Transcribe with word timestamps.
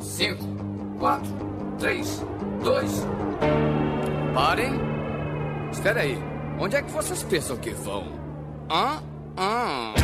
5, 0.00 0.42
4, 0.98 1.30
3, 1.78 2.24
2. 2.62 3.06
Parem. 4.34 4.72
Espera 5.70 6.00
aí. 6.00 6.18
Onde 6.58 6.76
é 6.76 6.82
que 6.82 6.90
vocês 6.90 7.22
pensam 7.22 7.56
que 7.56 7.70
vão? 7.70 8.06
Hã? 8.70 9.02
Hã? 9.36 9.94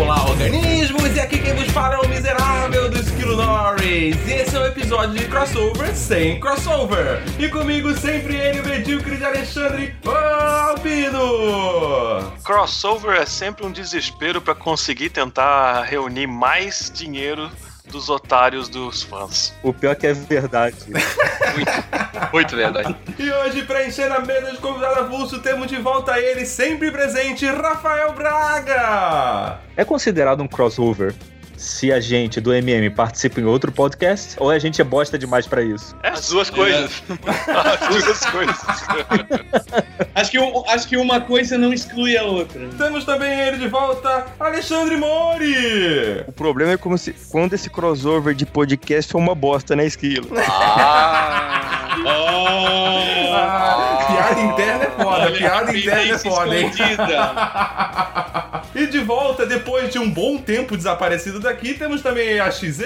Olá, 0.00 0.28
organismos! 0.30 1.16
E 1.16 1.20
aqui 1.20 1.38
quem 1.38 1.54
vos 1.54 1.68
fala 1.68 1.94
é 1.94 1.98
o 1.98 2.08
miserável 2.08 2.90
do 2.90 2.98
Esquilo 3.28 3.36
Norris. 3.36 4.16
E 4.26 4.32
esse 4.32 4.56
é 4.56 4.58
o 4.58 4.62
um 4.62 4.66
episódio 4.66 5.14
de 5.14 5.26
crossover 5.26 5.94
sem 5.94 6.40
crossover. 6.40 7.22
E 7.38 7.46
comigo 7.50 7.92
sempre 7.94 8.34
ele, 8.34 8.60
o 8.60 8.66
medíocre 8.66 9.18
de 9.18 9.24
Alexandre 9.24 9.94
Albino. 10.66 11.20
Crossover 12.42 13.20
é 13.20 13.26
sempre 13.26 13.66
um 13.66 13.70
desespero 13.70 14.40
para 14.40 14.54
conseguir 14.54 15.10
tentar 15.10 15.82
reunir 15.82 16.26
mais 16.26 16.90
dinheiro 16.90 17.50
dos 17.84 18.08
otários 18.08 18.66
dos 18.66 19.02
fãs. 19.02 19.54
O 19.62 19.74
pior 19.74 19.92
é 19.92 19.94
que 19.94 20.06
é 20.06 20.14
verdade. 20.14 20.76
muito, 20.88 21.72
muito 22.32 22.56
verdade. 22.56 22.96
E 23.18 23.30
hoje, 23.30 23.62
pra 23.62 23.86
encher 23.86 24.10
a 24.10 24.20
mesa 24.20 24.52
de 24.52 24.58
convidado 24.58 25.00
avulso, 25.00 25.38
temos 25.40 25.66
de 25.66 25.76
volta 25.76 26.18
ele, 26.18 26.46
sempre 26.46 26.90
presente, 26.90 27.44
Rafael 27.46 28.12
Braga! 28.14 29.58
É 29.76 29.84
considerado 29.84 30.42
um 30.42 30.48
crossover 30.48 31.14
se 31.58 31.92
a 31.92 32.00
gente 32.00 32.40
do 32.40 32.54
MM 32.54 32.88
participa 32.90 33.40
em 33.40 33.44
outro 33.44 33.72
podcast 33.72 34.36
ou 34.38 34.50
a 34.50 34.58
gente 34.58 34.80
é 34.80 34.84
bosta 34.84 35.18
demais 35.18 35.46
para 35.46 35.62
isso? 35.62 35.94
É 36.02 36.10
as 36.10 36.28
duas 36.28 36.48
coisas. 36.48 37.02
É. 37.10 37.50
as 37.50 38.04
duas 38.04 38.26
coisas. 38.26 38.56
acho, 40.14 40.30
que, 40.30 40.38
acho 40.68 40.88
que 40.88 40.96
uma 40.96 41.20
coisa 41.20 41.58
não 41.58 41.72
exclui 41.72 42.16
a 42.16 42.22
outra. 42.22 42.68
Temos 42.78 43.04
também 43.04 43.38
ele 43.40 43.58
de 43.58 43.68
volta, 43.68 44.26
Alexandre 44.38 44.96
Mori! 44.96 46.24
O 46.26 46.32
problema 46.32 46.72
é 46.72 46.76
como 46.76 46.96
se 46.96 47.12
quando 47.30 47.54
esse 47.54 47.68
crossover 47.68 48.34
de 48.34 48.46
podcast 48.46 49.10
foi 49.10 49.20
uma 49.20 49.34
bosta, 49.34 49.74
né, 49.74 49.84
Esquilo? 49.84 50.28
Ah! 50.36 51.86
Oh, 52.04 53.34
ah, 53.34 54.06
piada 54.08 54.40
interna 54.40 54.84
é 54.84 54.90
foda, 54.90 55.08
Olha, 55.08 55.32
piada 55.32 55.76
interna 55.76 56.14
é 56.14 56.18
foda, 56.18 56.58
hein? 56.58 56.70
e 58.74 58.86
de 58.86 59.00
volta, 59.00 59.44
depois 59.44 59.90
de 59.90 59.98
um 59.98 60.08
bom 60.08 60.38
tempo 60.38 60.76
desaparecido 60.76 61.40
daqui, 61.40 61.74
temos 61.74 62.00
também 62.00 62.38
a 62.38 62.50
XN. 62.50 62.84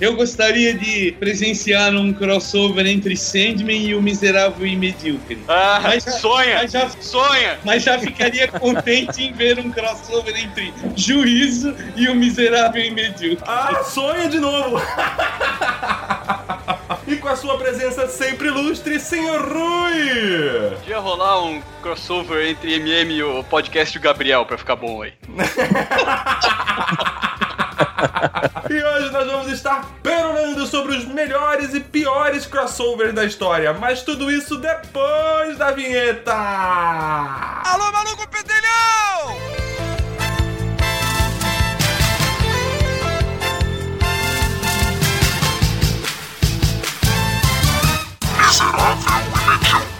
Eu 0.00 0.16
gostaria 0.16 0.74
de 0.74 1.12
presenciar 1.12 1.94
um 1.94 2.12
crossover 2.12 2.86
entre 2.86 3.16
Sandman 3.16 3.86
e 3.86 3.94
o 3.94 4.02
Miserável 4.02 4.66
e 4.66 4.76
Medíocre. 4.76 5.38
Ah, 5.46 5.80
mas 5.82 6.02
sonha! 6.04 6.56
Mas 6.56 6.72
já, 6.72 6.88
sonha! 6.88 7.58
Mas 7.64 7.82
já 7.84 7.98
ficaria 7.98 8.48
contente 8.48 9.22
em 9.22 9.32
ver 9.32 9.58
um 9.58 9.70
crossover 9.70 10.34
entre 10.36 10.72
Juízo 10.96 11.74
e 11.94 12.08
o 12.08 12.14
Miserável 12.14 12.82
e 12.82 12.90
Medíocre. 12.90 13.44
Ah, 13.46 13.84
sonha 13.84 14.28
de 14.28 14.40
novo! 14.40 14.80
e 17.06 17.16
com 17.16 17.28
a 17.28 17.36
sua 17.36 17.58
presença 17.58 18.06
sempre 18.08 18.48
ilustre, 18.48 18.98
senhor 18.98 19.40
Rui! 19.40 20.76
Podia 20.78 20.98
rolar 20.98 21.42
um 21.42 21.62
crossover 21.82 22.48
entre 22.48 22.74
MM 22.74 23.14
e 23.14 23.22
o 23.22 23.44
podcast 23.44 23.98
do 23.98 24.02
Gabriel 24.02 24.44
pra 24.46 24.58
ficar 24.58 24.76
bom 24.76 25.02
aí. 25.02 25.12
e 28.70 28.82
hoje 28.82 29.10
nós 29.10 29.26
vamos 29.26 29.52
estar 29.52 29.84
perolando 30.02 30.66
sobre 30.66 30.96
os 30.96 31.04
melhores 31.04 31.74
e 31.74 31.80
piores 31.80 32.46
crossovers 32.46 33.14
da 33.14 33.24
história, 33.24 33.72
mas 33.72 34.02
tudo 34.02 34.30
isso 34.30 34.56
depois 34.58 35.58
da 35.58 35.70
vinheta! 35.70 36.32
Alô, 36.32 37.92
maluco 37.92 38.28
pedelhão! 38.28 39.77
Miserável 48.58 49.98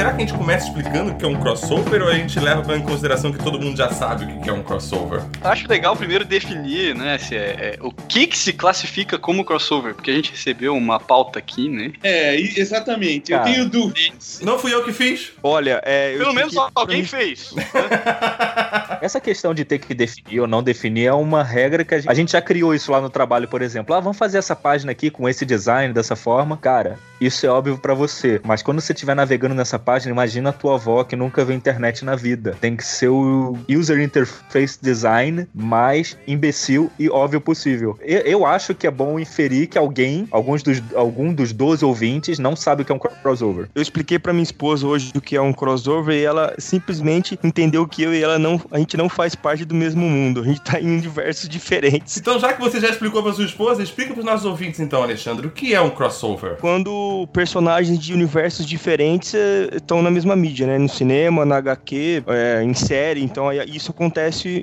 será 0.00 0.14
que 0.14 0.22
a 0.22 0.26
gente 0.26 0.32
começa 0.32 0.66
explicando 0.66 1.12
o 1.12 1.14
que 1.14 1.26
é 1.26 1.28
um 1.28 1.38
crossover 1.38 2.00
ou 2.00 2.08
a 2.08 2.14
gente 2.14 2.40
leva 2.40 2.74
em 2.74 2.80
consideração 2.80 3.30
que 3.30 3.38
todo 3.38 3.60
mundo 3.60 3.76
já 3.76 3.90
sabe 3.90 4.24
o 4.24 4.40
que 4.40 4.48
é 4.48 4.52
um 4.52 4.62
crossover? 4.62 5.20
Acho 5.42 5.68
legal 5.68 5.94
primeiro 5.94 6.24
definir, 6.24 6.94
né, 6.94 7.18
se 7.18 7.36
é, 7.36 7.76
é, 7.76 7.78
o 7.82 7.92
que 7.92 8.26
que 8.26 8.38
se 8.38 8.54
classifica 8.54 9.18
como 9.18 9.44
crossover, 9.44 9.94
porque 9.94 10.10
a 10.10 10.14
gente 10.14 10.30
recebeu 10.30 10.74
uma 10.74 10.98
pauta 10.98 11.38
aqui, 11.38 11.68
né? 11.68 11.92
É, 12.02 12.34
exatamente. 12.34 13.30
Cara, 13.30 13.46
eu 13.46 13.52
tenho 13.52 13.68
dúvidas. 13.68 14.40
Não 14.42 14.58
fui 14.58 14.72
eu 14.72 14.82
que 14.82 14.92
fiz? 14.92 15.32
Olha, 15.42 15.82
é, 15.84 16.16
pelo 16.16 16.32
menos 16.32 16.54
que... 16.54 16.60
alguém 16.74 17.04
fez. 17.04 17.52
Essa 19.00 19.20
questão 19.20 19.54
de 19.54 19.64
ter 19.64 19.78
que 19.78 19.94
definir 19.94 20.40
ou 20.40 20.46
não 20.46 20.62
definir 20.62 21.06
é 21.06 21.12
uma 21.12 21.42
regra 21.42 21.84
que 21.84 21.94
a 21.94 21.98
gente, 21.98 22.10
a 22.10 22.14
gente 22.14 22.32
já 22.32 22.42
criou 22.42 22.74
isso 22.74 22.92
lá 22.92 23.00
no 23.00 23.08
trabalho, 23.08 23.48
por 23.48 23.62
exemplo. 23.62 23.94
Ah, 23.94 24.00
vamos 24.00 24.18
fazer 24.18 24.38
essa 24.38 24.54
página 24.54 24.92
aqui 24.92 25.10
com 25.10 25.28
esse 25.28 25.46
design 25.46 25.94
dessa 25.94 26.14
forma. 26.14 26.56
Cara, 26.56 26.98
isso 27.20 27.44
é 27.46 27.48
óbvio 27.48 27.76
para 27.78 27.94
você, 27.94 28.40
mas 28.44 28.62
quando 28.62 28.80
você 28.80 28.92
estiver 28.92 29.14
navegando 29.14 29.54
nessa 29.54 29.78
página 29.78 30.12
imagina 30.12 30.50
a 30.50 30.52
tua 30.52 30.74
avó 30.74 31.04
que 31.04 31.16
nunca 31.16 31.44
viu 31.44 31.54
internet 31.54 32.04
na 32.04 32.16
vida. 32.16 32.56
Tem 32.60 32.76
que 32.76 32.84
ser 32.84 33.08
o 33.08 33.58
user 33.68 34.00
interface 34.00 34.78
design 34.80 35.46
mais 35.54 36.16
imbecil 36.26 36.90
e 36.98 37.08
óbvio 37.10 37.40
possível. 37.40 37.98
Eu, 38.00 38.20
eu 38.20 38.46
acho 38.46 38.74
que 38.74 38.86
é 38.86 38.90
bom 38.90 39.18
inferir 39.18 39.66
que 39.66 39.78
alguém, 39.78 40.26
alguns 40.30 40.62
dos, 40.62 40.82
algum 40.94 41.32
dos 41.32 41.52
12 41.52 41.84
ouvintes, 41.84 42.38
não 42.38 42.56
sabe 42.56 42.82
o 42.82 42.84
que 42.84 42.92
é 42.92 42.94
um 42.94 42.98
crossover. 42.98 43.68
Eu 43.74 43.82
expliquei 43.82 44.18
para 44.18 44.32
minha 44.32 44.42
esposa 44.42 44.86
hoje 44.86 45.12
o 45.14 45.20
que 45.20 45.36
é 45.36 45.40
um 45.40 45.52
crossover 45.52 46.14
e 46.14 46.24
ela 46.24 46.54
simplesmente 46.58 47.38
entendeu 47.42 47.86
que 47.86 48.02
eu 48.02 48.14
e 48.14 48.22
ela 48.22 48.38
não, 48.38 48.60
a 48.70 48.78
gente 48.78 48.96
não 48.96 49.08
faz 49.08 49.34
parte 49.34 49.64
do 49.64 49.74
mesmo 49.74 50.08
mundo. 50.08 50.40
A 50.40 50.44
gente 50.44 50.60
tá 50.62 50.80
em 50.80 50.86
universos 50.86 51.48
diferentes. 51.48 52.16
Então, 52.16 52.38
já 52.38 52.52
que 52.52 52.60
você 52.60 52.80
já 52.80 52.88
explicou 52.88 53.22
para 53.22 53.32
sua 53.32 53.44
esposa, 53.44 53.82
explica 53.82 54.12
para 54.12 54.20
os 54.20 54.26
nossos 54.26 54.46
ouvintes 54.46 54.80
então, 54.80 55.02
Alexandre, 55.02 55.46
o 55.46 55.50
que 55.50 55.74
é 55.74 55.80
um 55.80 55.90
crossover? 55.90 56.56
Quando 56.60 57.09
personagens 57.32 57.98
de 57.98 58.12
universos 58.12 58.66
diferentes 58.66 59.34
eh, 59.34 59.68
estão 59.76 60.02
na 60.02 60.10
mesma 60.10 60.34
mídia, 60.34 60.66
né? 60.66 60.78
No 60.78 60.88
cinema, 60.88 61.44
na 61.44 61.56
HQ, 61.56 62.24
é, 62.26 62.62
em 62.62 62.74
série. 62.74 63.22
Então 63.22 63.52
isso 63.52 63.90
acontece, 63.90 64.62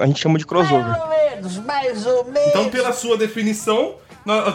a 0.00 0.06
gente 0.06 0.20
chama 0.20 0.38
de 0.38 0.46
crossover. 0.46 0.86
Mais 0.86 1.02
ou 1.02 1.08
menos, 1.08 1.58
mais 1.58 2.06
ou 2.06 2.24
menos. 2.24 2.48
Então, 2.48 2.68
pela 2.68 2.92
sua 2.92 3.16
definição, 3.16 3.94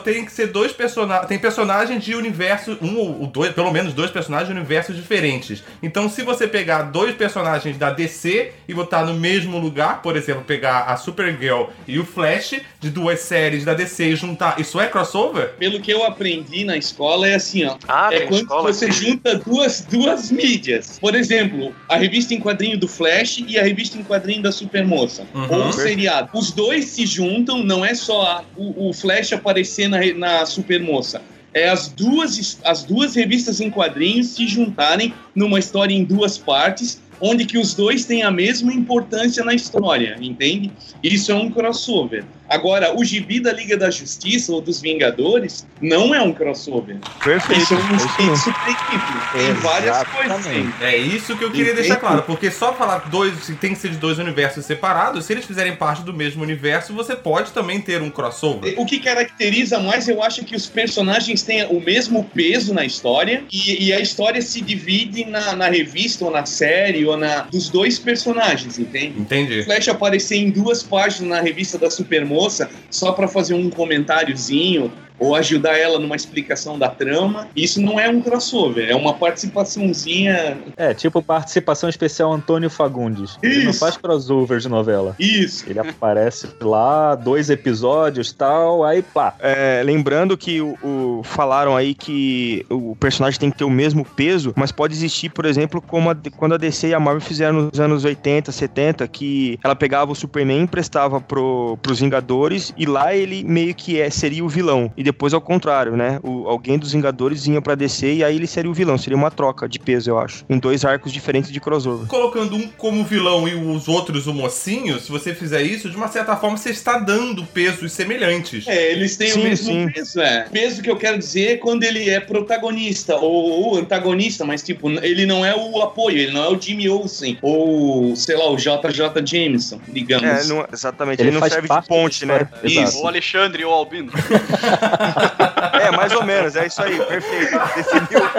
tem 0.03 0.25
que 0.25 0.31
ser 0.31 0.47
dois 0.47 0.71
personagens. 0.71 1.27
Tem 1.27 1.39
personagens 1.39 2.03
de 2.03 2.15
universo. 2.15 2.77
Um 2.81 2.97
ou 2.97 3.27
dois, 3.27 3.53
pelo 3.53 3.71
menos 3.71 3.93
dois 3.93 4.11
personagens 4.11 4.49
de 4.49 4.55
universos 4.55 4.95
diferentes. 4.95 5.63
Então, 5.81 6.09
se 6.09 6.21
você 6.21 6.47
pegar 6.47 6.83
dois 6.83 7.15
personagens 7.15 7.77
da 7.77 7.91
DC 7.91 8.51
e 8.67 8.73
botar 8.73 9.05
no 9.05 9.13
mesmo 9.13 9.59
lugar, 9.59 10.01
por 10.01 10.15
exemplo, 10.15 10.43
pegar 10.43 10.83
a 10.83 10.97
Supergirl 10.97 11.65
e 11.87 11.99
o 11.99 12.05
Flash 12.05 12.55
de 12.79 12.89
duas 12.89 13.19
séries 13.19 13.65
da 13.65 13.73
DC 13.73 14.05
e 14.05 14.15
juntar. 14.15 14.59
Isso 14.59 14.79
é 14.79 14.87
crossover? 14.87 15.53
Pelo 15.57 15.79
que 15.79 15.91
eu 15.91 16.03
aprendi 16.03 16.63
na 16.63 16.77
escola, 16.77 17.27
é 17.27 17.35
assim, 17.35 17.65
ó. 17.65 17.77
Ah, 17.87 18.09
é 18.11 18.21
quando 18.21 18.41
escola, 18.41 18.73
você 18.73 18.91
sim. 18.91 19.09
junta 19.09 19.35
duas, 19.39 19.81
duas 19.89 20.31
mídias. 20.31 20.99
Por 20.99 21.15
exemplo, 21.15 21.73
a 21.89 21.97
revista 21.97 22.33
em 22.33 22.39
quadrinho 22.39 22.77
do 22.77 22.87
Flash 22.87 23.43
e 23.47 23.57
a 23.57 23.63
revista 23.63 23.97
em 23.97 24.03
quadrinho 24.03 24.41
da 24.41 24.51
Supermoça. 24.51 25.27
Uhum. 25.33 25.47
Ou 25.49 25.67
o 25.67 25.73
seriado. 25.73 26.29
Os 26.33 26.51
dois 26.51 26.85
se 26.85 27.05
juntam, 27.05 27.63
não 27.63 27.83
é 27.83 27.93
só 27.93 28.21
a, 28.21 28.43
o, 28.55 28.89
o 28.89 28.93
Flash 28.93 29.33
aparecer 29.33 29.54
aparecer 29.55 29.87
na, 29.87 29.99
na 30.13 30.45
Supermoça. 30.45 31.21
É 31.53 31.69
as 31.69 31.87
duas, 31.87 32.59
as 32.65 32.83
duas 32.83 33.15
revistas 33.15 33.61
em 33.61 33.69
quadrinhos 33.69 34.27
se 34.27 34.45
juntarem 34.45 35.13
numa 35.33 35.57
história 35.57 35.93
em 35.93 36.03
duas 36.03 36.37
partes 36.37 37.01
onde 37.21 37.45
que 37.45 37.57
os 37.57 37.73
dois 37.73 38.03
têm 38.03 38.23
a 38.23 38.29
mesma 38.29 38.73
importância 38.73 39.41
na 39.45 39.53
história, 39.53 40.17
entende? 40.19 40.69
Isso 41.01 41.31
é 41.31 41.35
um 41.35 41.49
crossover. 41.49 42.25
Agora, 42.49 42.95
o 42.95 43.03
gibi 43.03 43.39
da 43.39 43.51
Liga 43.51 43.77
da 43.77 43.89
Justiça 43.89 44.51
ou 44.51 44.61
dos 44.61 44.81
Vingadores 44.81 45.65
não 45.81 46.13
é 46.13 46.21
um 46.21 46.31
crossover. 46.31 46.97
Perfeito. 47.23 47.61
Isso 47.61 47.73
é 47.73 47.77
um 47.77 48.33
equipe. 48.35 49.15
Tem 49.33 49.53
várias 49.53 50.03
coisas. 50.07 50.43
Sim. 50.43 50.73
É 50.81 50.95
isso 50.95 51.35
que 51.35 51.43
eu 51.43 51.51
queria 51.51 51.73
deixar 51.73 51.97
claro, 51.97 52.23
porque 52.23 52.51
só 52.51 52.73
falar 52.73 53.09
dois, 53.09 53.33
tem 53.59 53.73
que 53.73 53.79
ser 53.79 53.89
de 53.89 53.97
dois 53.97 54.19
universos 54.19 54.65
separados, 54.65 55.25
se 55.25 55.33
eles 55.33 55.45
fizerem 55.45 55.75
parte 55.75 56.03
do 56.03 56.13
mesmo 56.13 56.43
universo, 56.43 56.93
você 56.93 57.15
pode 57.15 57.51
também 57.51 57.81
ter 57.81 58.01
um 58.01 58.09
crossover. 58.09 58.73
O 58.77 58.85
que 58.85 58.99
caracteriza 58.99 59.79
mais, 59.79 60.07
eu 60.07 60.21
acho 60.21 60.43
que 60.43 60.55
os 60.55 60.67
personagens 60.67 61.41
têm 61.41 61.65
o 61.65 61.79
mesmo 61.79 62.23
peso 62.23 62.73
na 62.73 62.85
história 62.85 63.43
e, 63.51 63.85
e 63.87 63.93
a 63.93 63.99
história 63.99 64.41
se 64.41 64.61
divide 64.61 65.25
na, 65.25 65.55
na 65.55 65.67
revista 65.67 66.25
ou 66.25 66.31
na 66.31 66.45
série 66.45 67.05
ou 67.05 67.17
na, 67.17 67.41
dos 67.41 67.69
dois 67.69 67.97
personagens, 67.97 68.77
entende? 68.77 69.19
Entendi. 69.19 69.63
Flash 69.63 69.87
aparecer 69.87 70.37
em 70.37 70.49
duas 70.49 70.83
páginas 70.83 71.29
na 71.29 71.41
revista 71.41 71.77
da 71.77 71.89
Supermoça 72.35 72.69
só 72.91 73.13
para 73.13 73.27
fazer 73.27 73.53
um 73.53 73.69
comentáriozinho 73.69 74.91
ou 75.19 75.35
ajudar 75.35 75.77
ela 75.77 75.99
numa 75.99 76.15
explicação 76.15 76.77
da 76.77 76.89
trama. 76.89 77.47
Isso 77.55 77.81
não 77.81 77.99
é 77.99 78.09
um 78.09 78.21
crossover, 78.21 78.89
é 78.89 78.95
uma 78.95 79.13
participaçãozinha. 79.13 80.57
É, 80.77 80.93
tipo 80.93 81.21
participação 81.21 81.89
especial 81.89 82.31
Antônio 82.31 82.69
Fagundes. 82.69 83.31
Isso. 83.31 83.39
Ele 83.43 83.63
não 83.65 83.73
faz 83.73 83.97
crossover 83.97 84.59
de 84.59 84.69
novela. 84.69 85.15
Isso. 85.19 85.65
Ele 85.69 85.79
aparece 85.79 86.47
lá, 86.61 87.15
dois 87.15 87.49
episódios 87.49 88.31
tal, 88.31 88.83
aí 88.83 89.01
pá. 89.01 89.33
É, 89.39 89.81
lembrando 89.83 90.37
que 90.37 90.61
o, 90.61 90.77
o, 90.83 91.21
falaram 91.23 91.75
aí 91.75 91.93
que 91.93 92.65
o 92.69 92.95
personagem 92.95 93.39
tem 93.39 93.51
que 93.51 93.57
ter 93.57 93.63
o 93.63 93.69
mesmo 93.69 94.05
peso, 94.05 94.53
mas 94.55 94.71
pode 94.71 94.93
existir, 94.93 95.29
por 95.29 95.45
exemplo, 95.45 95.81
como 95.81 96.09
a, 96.09 96.17
quando 96.35 96.55
a 96.55 96.57
DC 96.57 96.89
e 96.89 96.93
a 96.93 96.99
Marvel 96.99 97.21
fizeram 97.21 97.63
nos 97.63 97.79
anos 97.79 98.03
80, 98.03 98.51
70, 98.51 99.07
que 99.07 99.59
ela 99.63 99.75
pegava 99.75 100.11
o 100.11 100.15
Superman, 100.15 100.61
emprestava 100.61 101.21
pro, 101.21 101.77
pros 101.81 101.99
Vingadores 101.99 102.73
e 102.77 102.85
lá 102.85 103.15
ele 103.15 103.43
meio 103.43 103.73
que 103.73 103.99
é, 103.99 104.09
seria 104.09 104.43
o 104.43 104.49
vilão. 104.49 104.91
E 104.97 105.03
depois 105.05 105.33
ao 105.35 105.41
contrário, 105.41 105.95
né? 105.95 106.19
O, 106.23 106.47
alguém 106.47 106.79
dos 106.79 106.91
Vingadores 106.91 107.45
vinha 107.45 107.61
pra 107.61 107.75
DC 107.75 108.15
e 108.15 108.23
aí 108.23 108.35
ele 108.35 108.47
seria 108.47 108.69
o 108.69 108.73
vilão. 108.73 108.97
Seria 108.97 109.15
uma 109.15 109.29
troca 109.29 109.69
de 109.69 109.77
peso, 109.77 110.09
eu 110.09 110.17
acho. 110.17 110.43
Em 110.49 110.57
dois 110.57 110.83
arcos 110.83 111.13
diferentes 111.13 111.51
de 111.51 111.59
crossover. 111.59 112.07
Colocando 112.07 112.55
um 112.55 112.67
como 112.69 113.03
vilão 113.03 113.47
e 113.47 113.53
os 113.53 113.87
outros 113.87 114.25
o 114.25 114.33
mocinho, 114.33 114.99
se 114.99 115.11
você 115.11 115.35
fizer 115.35 115.61
isso, 115.61 115.89
de 115.91 115.95
uma 115.95 116.07
certa 116.07 116.35
forma 116.35 116.57
você 116.57 116.71
está 116.71 116.97
dando 116.97 117.45
pesos 117.45 117.91
semelhantes. 117.91 118.67
É, 118.67 118.91
eles 118.91 119.15
têm 119.15 119.29
sim, 119.29 119.41
o 119.41 119.43
mesmo 119.43 119.71
sim. 119.71 119.89
peso, 119.91 120.19
é. 120.19 120.47
Peso 120.51 120.81
que 120.81 120.89
eu 120.89 120.97
quero 120.97 121.19
dizer 121.19 121.51
é 121.51 121.57
quando 121.57 121.83
ele 121.83 122.09
é 122.09 122.19
protagonista 122.19 123.15
ou, 123.15 123.51
ou 123.51 123.77
antagonista, 123.77 124.43
mas 124.43 124.63
tipo, 124.63 124.89
ele 124.89 125.27
não 125.27 125.45
é 125.45 125.55
o 125.55 125.81
apoio, 125.83 126.17
ele 126.17 126.31
não 126.31 126.43
é 126.43 126.49
o 126.49 126.59
Jimmy 126.59 126.89
Olsen 126.89 127.37
ou, 127.43 128.15
sei 128.15 128.35
lá, 128.35 128.49
o 128.49 128.55
JJ 128.55 129.23
Jameson, 129.23 129.79
digamos. 129.87 130.25
É, 130.25 130.43
não, 130.45 130.65
exatamente. 130.73 131.21
Ele, 131.21 131.29
ele 131.29 131.39
não 131.39 131.47
serve 131.47 131.67
de 131.67 131.87
ponte, 131.87 132.25
né? 132.25 132.47
Isso. 132.63 133.03
O 133.03 133.07
Alexandre 133.07 133.63
ou 133.63 133.71
o 133.71 133.75
Albino. 133.75 134.11
é, 135.81 135.91
mais 135.91 136.13
ou 136.13 136.23
menos, 136.23 136.55
é 136.55 136.67
isso 136.67 136.81
aí, 136.81 136.97
perfeito. 136.97 137.51
Definiu, 137.75 138.29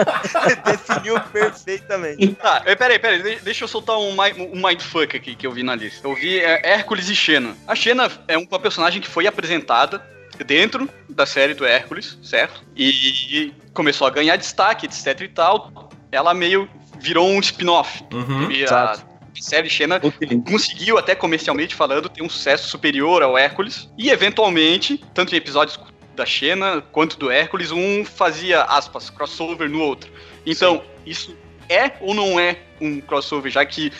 definiu 0.65 1.21
perfeitamente. 1.21 2.27
Tá, 2.35 2.61
peraí, 2.77 2.99
peraí, 2.99 3.39
deixa 3.41 3.63
eu 3.63 3.67
soltar 3.67 3.97
um, 3.97 4.15
um 4.15 4.67
mindfuck 4.67 5.15
aqui 5.15 5.35
que 5.35 5.45
eu 5.45 5.51
vi 5.51 5.63
na 5.63 5.75
lista. 5.75 6.07
Eu 6.07 6.15
vi 6.15 6.39
é, 6.39 6.73
Hércules 6.73 7.09
e 7.09 7.15
Xena. 7.15 7.55
A 7.67 7.75
Xena 7.75 8.11
é 8.27 8.37
uma 8.37 8.59
personagem 8.59 9.01
que 9.01 9.07
foi 9.07 9.27
apresentada 9.27 10.01
dentro 10.45 10.89
da 11.09 11.25
série 11.25 11.53
do 11.53 11.65
Hércules, 11.65 12.17
certo? 12.21 12.63
E 12.75 13.53
começou 13.73 14.07
a 14.07 14.09
ganhar 14.09 14.35
destaque, 14.35 14.85
etc 14.85 15.21
e 15.21 15.27
tal. 15.27 15.89
Ela 16.11 16.33
meio 16.33 16.69
virou 16.99 17.27
um 17.27 17.39
spin-off. 17.39 18.03
Uhum, 18.11 18.49
a 18.69 18.95
série 19.39 19.69
Xena 19.69 19.99
okay. 20.01 20.41
conseguiu, 20.41 20.97
até 20.97 21.15
comercialmente 21.15 21.75
falando, 21.75 22.09
ter 22.09 22.23
um 22.23 22.29
sucesso 22.29 22.67
superior 22.69 23.21
ao 23.21 23.37
Hércules. 23.37 23.89
E, 23.97 24.09
eventualmente, 24.09 25.03
tanto 25.13 25.33
em 25.33 25.37
episódios 25.37 25.77
da 26.17 26.25
Xena 26.25 26.81
quanto 26.91 27.17
do 27.17 27.31
Hércules, 27.31 27.71
um 27.71 28.03
fazia, 28.03 28.63
aspas, 28.63 29.09
crossover 29.09 29.69
no 29.69 29.79
outro. 29.79 30.11
Então, 30.45 30.77
Sim. 30.77 30.83
isso 31.05 31.37
é 31.69 31.93
ou 32.01 32.13
não 32.13 32.39
é 32.39 32.57
um 32.81 32.99
crossover, 32.99 33.51
já 33.51 33.65
que 33.65 33.93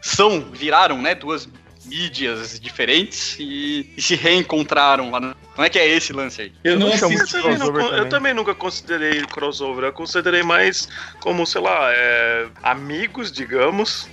são, 0.00 0.40
viraram, 0.52 1.02
né, 1.02 1.14
duas 1.14 1.48
mídias 1.84 2.58
diferentes 2.58 3.36
e, 3.38 3.92
e, 3.96 4.00
se 4.00 4.14
reencontraram 4.14 5.10
lá. 5.10 5.20
Não 5.20 5.64
é 5.64 5.68
que 5.68 5.78
é 5.78 5.86
esse 5.86 6.12
lance 6.12 6.42
aí? 6.42 6.52
Eu, 6.64 6.78
não 6.78 6.96
chamo 6.96 7.14
eu, 7.14 7.26
também, 7.26 7.58
não, 7.58 7.72
também. 7.72 7.98
eu 7.98 8.08
também 8.08 8.34
nunca 8.34 8.54
considerei 8.54 9.20
crossover. 9.26 9.84
Eu 9.84 9.92
considerei 9.92 10.42
mais 10.42 10.88
como, 11.20 11.46
sei 11.46 11.60
lá, 11.60 11.92
é, 11.92 12.46
amigos, 12.62 13.30
digamos, 13.30 14.08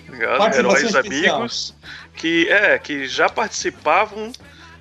heróis 0.55 0.95
amigos 0.95 1.73
que 2.15 2.49
é 2.49 2.77
que 2.77 3.07
já 3.07 3.29
participavam 3.29 4.31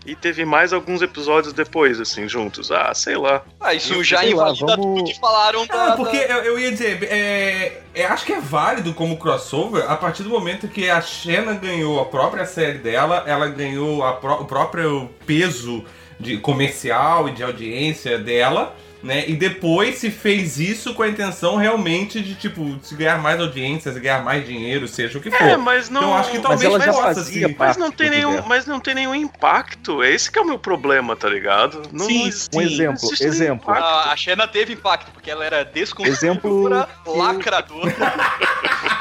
e 0.04 0.14
teve 0.14 0.44
mais 0.44 0.72
alguns 0.72 1.02
episódios 1.02 1.52
depois, 1.52 2.00
assim, 2.00 2.28
juntos. 2.28 2.70
Ah, 2.70 2.92
sei 2.94 3.16
lá. 3.16 3.42
Ah, 3.60 3.74
isso 3.74 3.94
eu, 3.94 4.04
já 4.04 4.24
invalida 4.24 4.76
vamos... 4.76 5.00
tudo 5.00 5.04
que 5.04 5.20
falaram 5.20 5.66
da... 5.66 5.96
porque 5.96 6.16
eu, 6.16 6.38
eu, 6.38 6.58
ia 6.58 6.70
dizer, 6.70 7.02
é, 7.04 7.82
é, 7.94 8.06
acho 8.06 8.24
que 8.24 8.32
é 8.32 8.40
válido 8.40 8.94
como 8.94 9.18
crossover 9.18 9.84
a 9.90 9.96
partir 9.96 10.22
do 10.22 10.30
momento 10.30 10.68
que 10.68 10.88
a 10.88 11.00
Xena 11.00 11.54
ganhou 11.54 12.00
a 12.00 12.06
própria 12.06 12.46
série 12.46 12.78
dela, 12.78 13.24
ela 13.26 13.48
ganhou 13.48 14.02
a, 14.02 14.12
o 14.12 14.44
próprio 14.46 15.10
peso 15.26 15.84
de 16.18 16.38
comercial 16.38 17.28
e 17.28 17.32
de 17.32 17.42
audiência 17.42 18.18
dela 18.18 18.74
né? 19.02 19.28
E 19.28 19.34
depois 19.34 19.98
se 19.98 20.10
fez 20.10 20.58
isso 20.58 20.94
com 20.94 21.02
a 21.02 21.08
intenção 21.08 21.56
realmente 21.56 22.20
de, 22.20 22.34
tipo, 22.34 22.78
se 22.82 22.94
ganhar 22.94 23.18
mais 23.18 23.40
audiências, 23.40 23.96
ganhar 23.96 24.22
mais 24.22 24.46
dinheiro, 24.46 24.86
seja 24.86 25.18
o 25.18 25.20
que 25.20 25.28
é, 25.28 25.32
for. 25.32 25.44
É, 25.44 25.56
mas 25.56 25.88
não. 25.88 26.00
Então 26.00 26.16
acho 26.16 26.30
que 26.30 26.38
talvez 26.38 26.72
mas 26.76 26.86
possa, 26.86 27.20
assim. 27.20 27.54
Mas 27.58 27.76
não 27.76 27.90
tem 27.90 28.10
nenhum, 28.10 28.42
mas 28.46 28.66
não 28.66 28.80
tem 28.80 28.94
nenhum 28.94 29.14
impacto. 29.14 30.02
É 30.02 30.10
esse 30.10 30.30
que 30.30 30.38
é 30.38 30.42
o 30.42 30.46
meu 30.46 30.58
problema, 30.58 31.16
tá 31.16 31.28
ligado? 31.28 31.82
Não, 31.92 32.06
sim, 32.06 32.30
sim. 32.30 32.48
um 32.54 32.60
exemplo, 32.60 33.08
exemplo. 33.20 33.72
A, 33.72 34.12
a 34.12 34.16
Xena 34.16 34.46
teve 34.46 34.74
impacto 34.74 35.10
porque 35.12 35.30
ela 35.30 35.44
era 35.44 35.64
desconstrutora, 35.64 36.88
exemplo... 37.04 37.16
lacradora. 37.16 37.94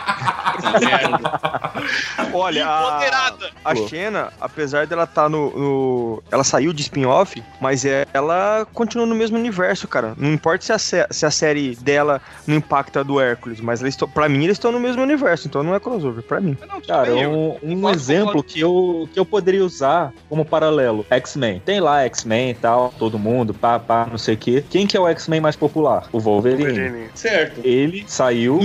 Olha, 2.34 2.68
a, 2.68 3.00
a 3.66 3.76
Xena, 3.76 4.32
apesar 4.40 4.86
dela 4.86 5.04
estar 5.04 5.24
tá 5.24 5.30
no, 5.30 5.50
no, 5.58 6.24
Ela 6.32 6.44
saiu 6.44 6.74
de 6.74 6.82
spin-off, 6.82 7.44
mas 7.60 7.84
ela 7.86 8.68
continua 8.74 9.06
no 9.06 9.16
mesmo 9.16 9.38
universo, 9.38 9.88
cara. 9.90 10.14
Não 10.18 10.32
importa 10.32 10.78
se 10.78 11.00
a, 11.00 11.08
se 11.10 11.26
a 11.26 11.32
série 11.32 11.76
dela 11.76 12.22
não 12.46 12.58
impacta 12.58 13.00
a 13.00 13.04
do 13.04 13.20
Hércules, 13.20 13.60
mas 13.60 13.82
eles 13.82 13.98
pra 14.14 14.30
mim 14.30 14.44
eles 14.44 14.56
estão 14.56 14.72
no 14.72 14.80
mesmo 14.80 15.02
universo, 15.02 15.48
então 15.48 15.64
não 15.64 15.76
é 15.76 15.80
crossover, 15.80 16.24
pra 16.24 16.40
mim. 16.40 16.58
Não, 16.68 16.82
cara, 16.82 17.14
um, 17.14 17.58
um 17.62 17.90
exemplo 17.90 18.44
que 18.44 18.60
eu, 18.60 19.10
que 19.14 19.20
eu 19.20 19.26
poderia 19.26 19.64
usar 19.64 20.14
como 20.28 20.46
paralelo: 20.46 21.06
X-Men. 21.10 21.62
Tem 21.66 21.80
lá 21.80 22.04
X-Men 22.04 22.52
e 22.52 22.54
tal, 22.54 22.94
todo 22.98 23.20
mundo, 23.20 23.54
pá, 23.54 23.80
pá, 23.80 24.08
não 24.10 24.18
sei 24.18 24.36
o 24.36 24.38
quê. 24.38 24.64
Quem 24.70 24.88
que 24.88 24.96
é 24.96 25.00
o 25.00 25.08
X-Men 25.08 25.42
mais 25.42 25.56
popular? 25.56 26.08
O 26.12 26.20
Wolverine. 26.20 26.64
Wolverine. 26.64 27.10
Certo. 27.14 27.62
Ele 27.64 28.04
saiu 28.08 28.60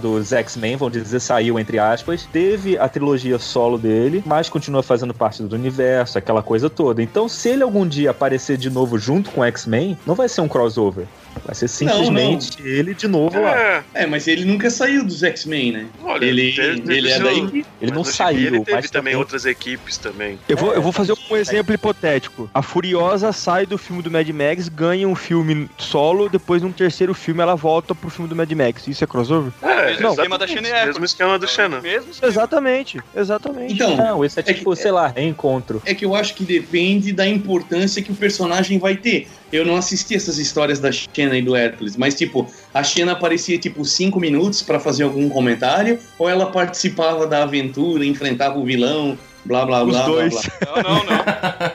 dos 0.00 0.32
X-Men, 0.32 0.76
vamos 0.76 0.92
dizer, 0.92 1.20
saiu 1.20 1.58
entre 1.58 1.78
aspas. 1.78 2.28
Teve 2.32 2.78
a 2.78 2.88
trilogia 2.88 3.38
solo 3.38 3.78
dele, 3.78 4.22
mas 4.26 4.48
continua 4.48 4.82
fazendo 4.82 5.14
parte 5.14 5.42
do 5.42 5.54
universo, 5.54 6.18
aquela 6.18 6.42
coisa 6.42 6.68
toda. 6.68 7.02
Então, 7.02 7.28
se 7.28 7.50
ele 7.50 7.62
algum 7.62 7.86
dia 7.86 8.10
aparecer 8.10 8.56
de 8.56 8.70
novo 8.70 8.98
junto 8.98 9.30
com 9.30 9.44
X-Men, 9.44 9.98
não 10.06 10.14
vai 10.14 10.28
ser 10.28 10.40
um 10.40 10.48
crossover. 10.48 11.06
Vai 11.44 11.54
ser 11.54 11.68
simplesmente 11.68 12.58
não, 12.58 12.66
não. 12.66 12.72
ele 12.72 12.94
de 12.94 13.08
novo 13.08 13.38
é. 13.38 13.40
lá. 13.40 13.84
É, 13.94 14.06
mas 14.06 14.28
ele 14.28 14.44
nunca 14.44 14.68
saiu 14.70 15.04
dos 15.04 15.22
X-Men, 15.22 15.72
né? 15.72 15.86
Olha, 16.02 16.24
ele, 16.24 16.52
teve, 16.52 16.94
ele 16.94 17.10
é 17.10 17.18
daí. 17.18 17.64
Ele 17.80 17.90
não 17.90 18.04
saiu. 18.04 18.48
Ele 18.48 18.60
teve 18.60 18.76
mas 18.76 18.90
também 18.90 19.16
outras 19.16 19.46
equipes 19.46 19.96
também. 19.96 20.38
Eu 20.48 20.56
vou, 20.56 20.74
eu 20.74 20.82
vou 20.82 20.92
fazer 20.92 21.14
um 21.30 21.36
exemplo 21.36 21.74
hipotético. 21.74 22.50
A 22.52 22.62
Furiosa 22.62 23.32
sai 23.32 23.66
do 23.66 23.78
filme 23.78 24.02
do 24.02 24.10
Mad 24.10 24.28
Max, 24.28 24.68
ganha 24.68 25.08
um 25.08 25.14
filme 25.14 25.68
solo, 25.78 26.28
depois 26.28 26.62
num 26.62 26.72
terceiro 26.72 27.14
filme 27.14 27.40
ela 27.40 27.54
volta 27.54 27.94
pro 27.94 28.10
filme 28.10 28.28
do 28.28 28.36
Mad 28.36 28.50
Max. 28.52 28.86
Isso 28.86 29.02
é 29.02 29.06
crossover? 29.06 29.52
É, 29.62 29.86
mesmo 29.86 30.02
não. 30.02 30.10
esquema 30.10 30.38
da 30.38 30.46
Xena 30.46 30.86
Mesmo 30.86 31.04
esquema 31.04 31.38
do 31.38 31.48
Xena. 31.48 31.82
Exatamente, 32.22 33.00
exatamente. 33.14 33.74
Então, 33.74 33.96
não, 33.96 34.24
esse 34.24 34.38
é, 34.38 34.42
é 34.46 34.52
tipo, 34.52 34.70
que, 34.70 34.76
sei 34.76 34.90
lá, 34.90 35.08
reencontro. 35.08 35.82
É 35.84 35.94
que 35.94 36.04
eu 36.04 36.14
acho 36.14 36.34
que 36.34 36.44
depende 36.44 37.12
da 37.12 37.26
importância 37.26 38.02
que 38.02 38.12
o 38.12 38.14
personagem 38.14 38.78
vai 38.78 38.96
ter. 38.96 39.28
Eu 39.50 39.64
não 39.64 39.76
assisti 39.76 40.14
essas 40.14 40.38
histórias 40.38 40.78
da 40.78 40.90
Xena 41.18 41.36
e 41.36 41.42
do 41.42 41.56
Hércules, 41.56 41.96
mas 41.96 42.14
tipo, 42.14 42.48
a 42.72 42.84
Xena 42.84 43.10
aparecia 43.12 43.58
tipo 43.58 43.84
cinco 43.84 44.20
minutos 44.20 44.62
para 44.62 44.78
fazer 44.78 45.02
algum 45.02 45.28
comentário, 45.28 45.98
ou 46.16 46.28
ela 46.28 46.46
participava 46.46 47.26
da 47.26 47.42
aventura, 47.42 48.04
enfrentava 48.04 48.56
o 48.56 48.64
vilão, 48.64 49.18
blá 49.44 49.66
blá 49.66 49.82
Os 49.82 49.90
blá. 49.90 50.06
Dois. 50.06 50.34
Blá, 50.34 50.40
blá. 50.40 50.48
Não, 50.82 50.82
não, 50.82 51.04
não. 51.04 51.18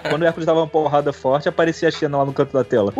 Quando 0.10 0.22
o 0.22 0.26
Hércules 0.26 0.46
dava 0.46 0.62
uma 0.62 0.68
porrada 0.68 1.12
forte, 1.12 1.50
aparecia 1.50 1.90
a 1.90 1.92
Xena 1.92 2.20
lá 2.20 2.26
no 2.26 2.32
canto 2.32 2.54
da 2.54 2.64
tela. 2.64 2.94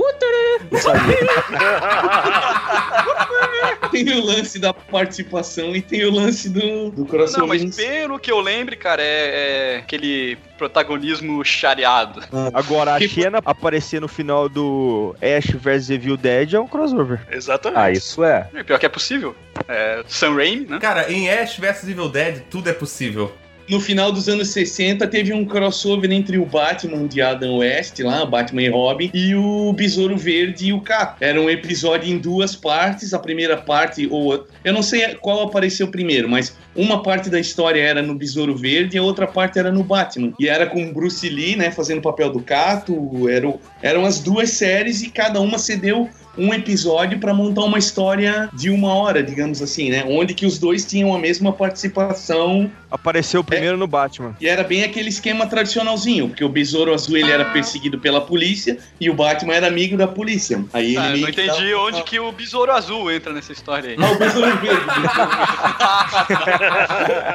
tem 3.94 4.10
o 4.20 4.26
lance 4.26 4.60
da 4.60 4.74
participação 4.74 5.76
e 5.76 5.82
tem 5.82 6.04
o 6.06 6.12
lance 6.12 6.50
do, 6.50 6.90
do 6.90 7.06
coração. 7.06 7.42
Não, 7.42 7.48
mas 7.48 7.76
pelo 7.76 8.20
que 8.20 8.32
eu 8.32 8.40
lembro, 8.40 8.76
cara, 8.76 9.02
é, 9.02 9.76
é 9.76 9.78
aquele 9.78 10.38
protagonismo 10.58 11.44
chareado. 11.46 12.22
Agora, 12.54 12.96
a 12.96 13.00
Xena 13.00 13.40
aparecer 13.46 14.02
no 14.02 14.08
final 14.08 14.50
do 14.50 15.16
Ash 15.22 15.52
vs 15.52 15.90
Evil 15.90 16.18
Dead 16.18 16.54
é 16.54 16.60
um 16.60 16.68
crossover. 16.68 17.22
Exatamente. 17.32 17.80
Ah, 17.80 17.92
isso 17.92 18.24
é. 18.24 18.50
E 18.54 18.64
pior 18.64 18.80
que 18.80 18.86
é 18.86 18.90
possível. 18.90 19.36
É, 19.68 20.04
Sam 20.08 20.36
Raimi, 20.36 20.66
né? 20.66 20.80
Cara, 20.80 21.12
em 21.12 21.30
Ash 21.30 21.58
vs 21.58 21.88
Evil 21.88 22.10
Dead, 22.10 22.42
tudo 22.50 22.70
é 22.70 22.74
possível 22.74 23.32
no 23.70 23.80
final 23.80 24.12
dos 24.12 24.28
anos 24.28 24.50
60 24.50 25.08
teve 25.08 25.34
um 25.34 25.46
crossover 25.46 26.12
entre 26.12 26.38
o 26.38 26.46
Batman 26.46 27.08
de 27.08 27.22
Adam 27.22 27.58
West, 27.58 28.00
lá, 28.00 28.26
Batman 28.26 28.64
e 28.64 28.70
Robin, 28.70 29.12
e 29.14 29.36
o 29.36 29.74
Besouro 29.74 30.18
Verde 30.18 30.68
e 30.68 30.74
o 30.74 30.82
Cap. 30.82 31.18
Era 31.20 31.40
um 31.42 31.50
episódio 31.50 32.12
em 32.12 32.18
duas 32.18 32.56
partes. 32.56 33.14
A 33.14 33.20
primeira 33.20 33.58
parte, 33.58 34.08
ou 34.10 34.46
eu 34.64 34.74
não 34.74 34.84
sei 34.84 35.16
qual 35.16 35.42
apareceu 35.44 35.88
primeiro, 35.88 36.30
mas 36.30 36.56
uma 36.76 37.02
parte 37.02 37.30
da 37.30 37.40
história 37.40 37.82
era 37.82 38.02
no 38.02 38.16
Besouro 38.16 38.56
Verde 38.56 38.96
e 38.96 39.00
a 39.00 39.04
outra 39.04 39.28
parte 39.28 39.60
era 39.60 39.72
no 39.72 39.84
Batman. 39.84 40.34
E 40.40 40.48
era 40.48 40.66
com 40.66 40.94
Bruce 40.94 41.28
Lee, 41.28 41.56
né, 41.56 41.72
fazendo 41.72 42.00
o 42.00 42.02
papel 42.02 42.32
do 42.32 42.42
Cato. 42.42 43.30
Eram, 43.30 43.60
eram 43.82 44.06
as 44.06 44.20
duas 44.20 44.52
séries 44.52 45.02
e 45.02 45.10
cada 45.10 45.40
uma 45.40 45.58
cedeu 45.58 46.10
um 46.38 46.54
episódio 46.54 47.20
para 47.20 47.34
montar 47.34 47.64
uma 47.64 47.78
história 47.78 48.50
de 48.54 48.70
uma 48.70 48.94
hora, 48.94 49.22
digamos 49.22 49.62
assim, 49.62 49.92
né? 49.92 50.04
Onde 50.08 50.34
que 50.34 50.46
os 50.46 50.58
dois 50.58 50.84
tinham 50.84 51.14
a 51.14 51.20
mesma 51.20 51.54
participação. 51.54 52.72
Apareceu 52.90 53.44
primeiro 53.44 53.64
primeiro 53.64 53.78
no 53.78 53.88
Batman. 53.88 54.36
E 54.40 54.48
era 54.48 54.64
bem 54.64 54.84
aquele 54.84 55.10
esquema 55.10 55.48
tradicionalzinho, 55.48 56.28
porque 56.28 56.44
o 56.44 56.50
Besouro 56.50 56.94
Azul 56.94 57.18
ele 57.18 57.32
era 57.32 57.46
perseguido 57.46 58.00
pela 58.00 58.22
polícia 58.22 58.78
e 59.00 59.10
o 59.10 59.14
Batman 59.14 59.54
era 59.54 59.68
amigo 59.68 59.96
da 59.96 60.08
polícia. 60.08 60.64
Aí 60.74 60.98
ah, 60.98 61.10
ele 61.10 61.22
não 61.22 61.30
entendi 61.30 61.72
tava... 61.72 61.82
onde 61.84 62.04
que 62.04 62.20
o 62.20 62.32
Besouro 62.32 62.72
Azul 62.72 63.12
entra 63.12 63.32
nessa 63.32 63.52
história 63.52 63.92
aí. 63.92 63.98
Não, 63.98 64.14
o 64.14 64.18
Besouro 64.18 64.53
Verde. 64.58 64.86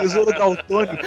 besouro 0.01 0.33
Daltônico. 0.33 1.05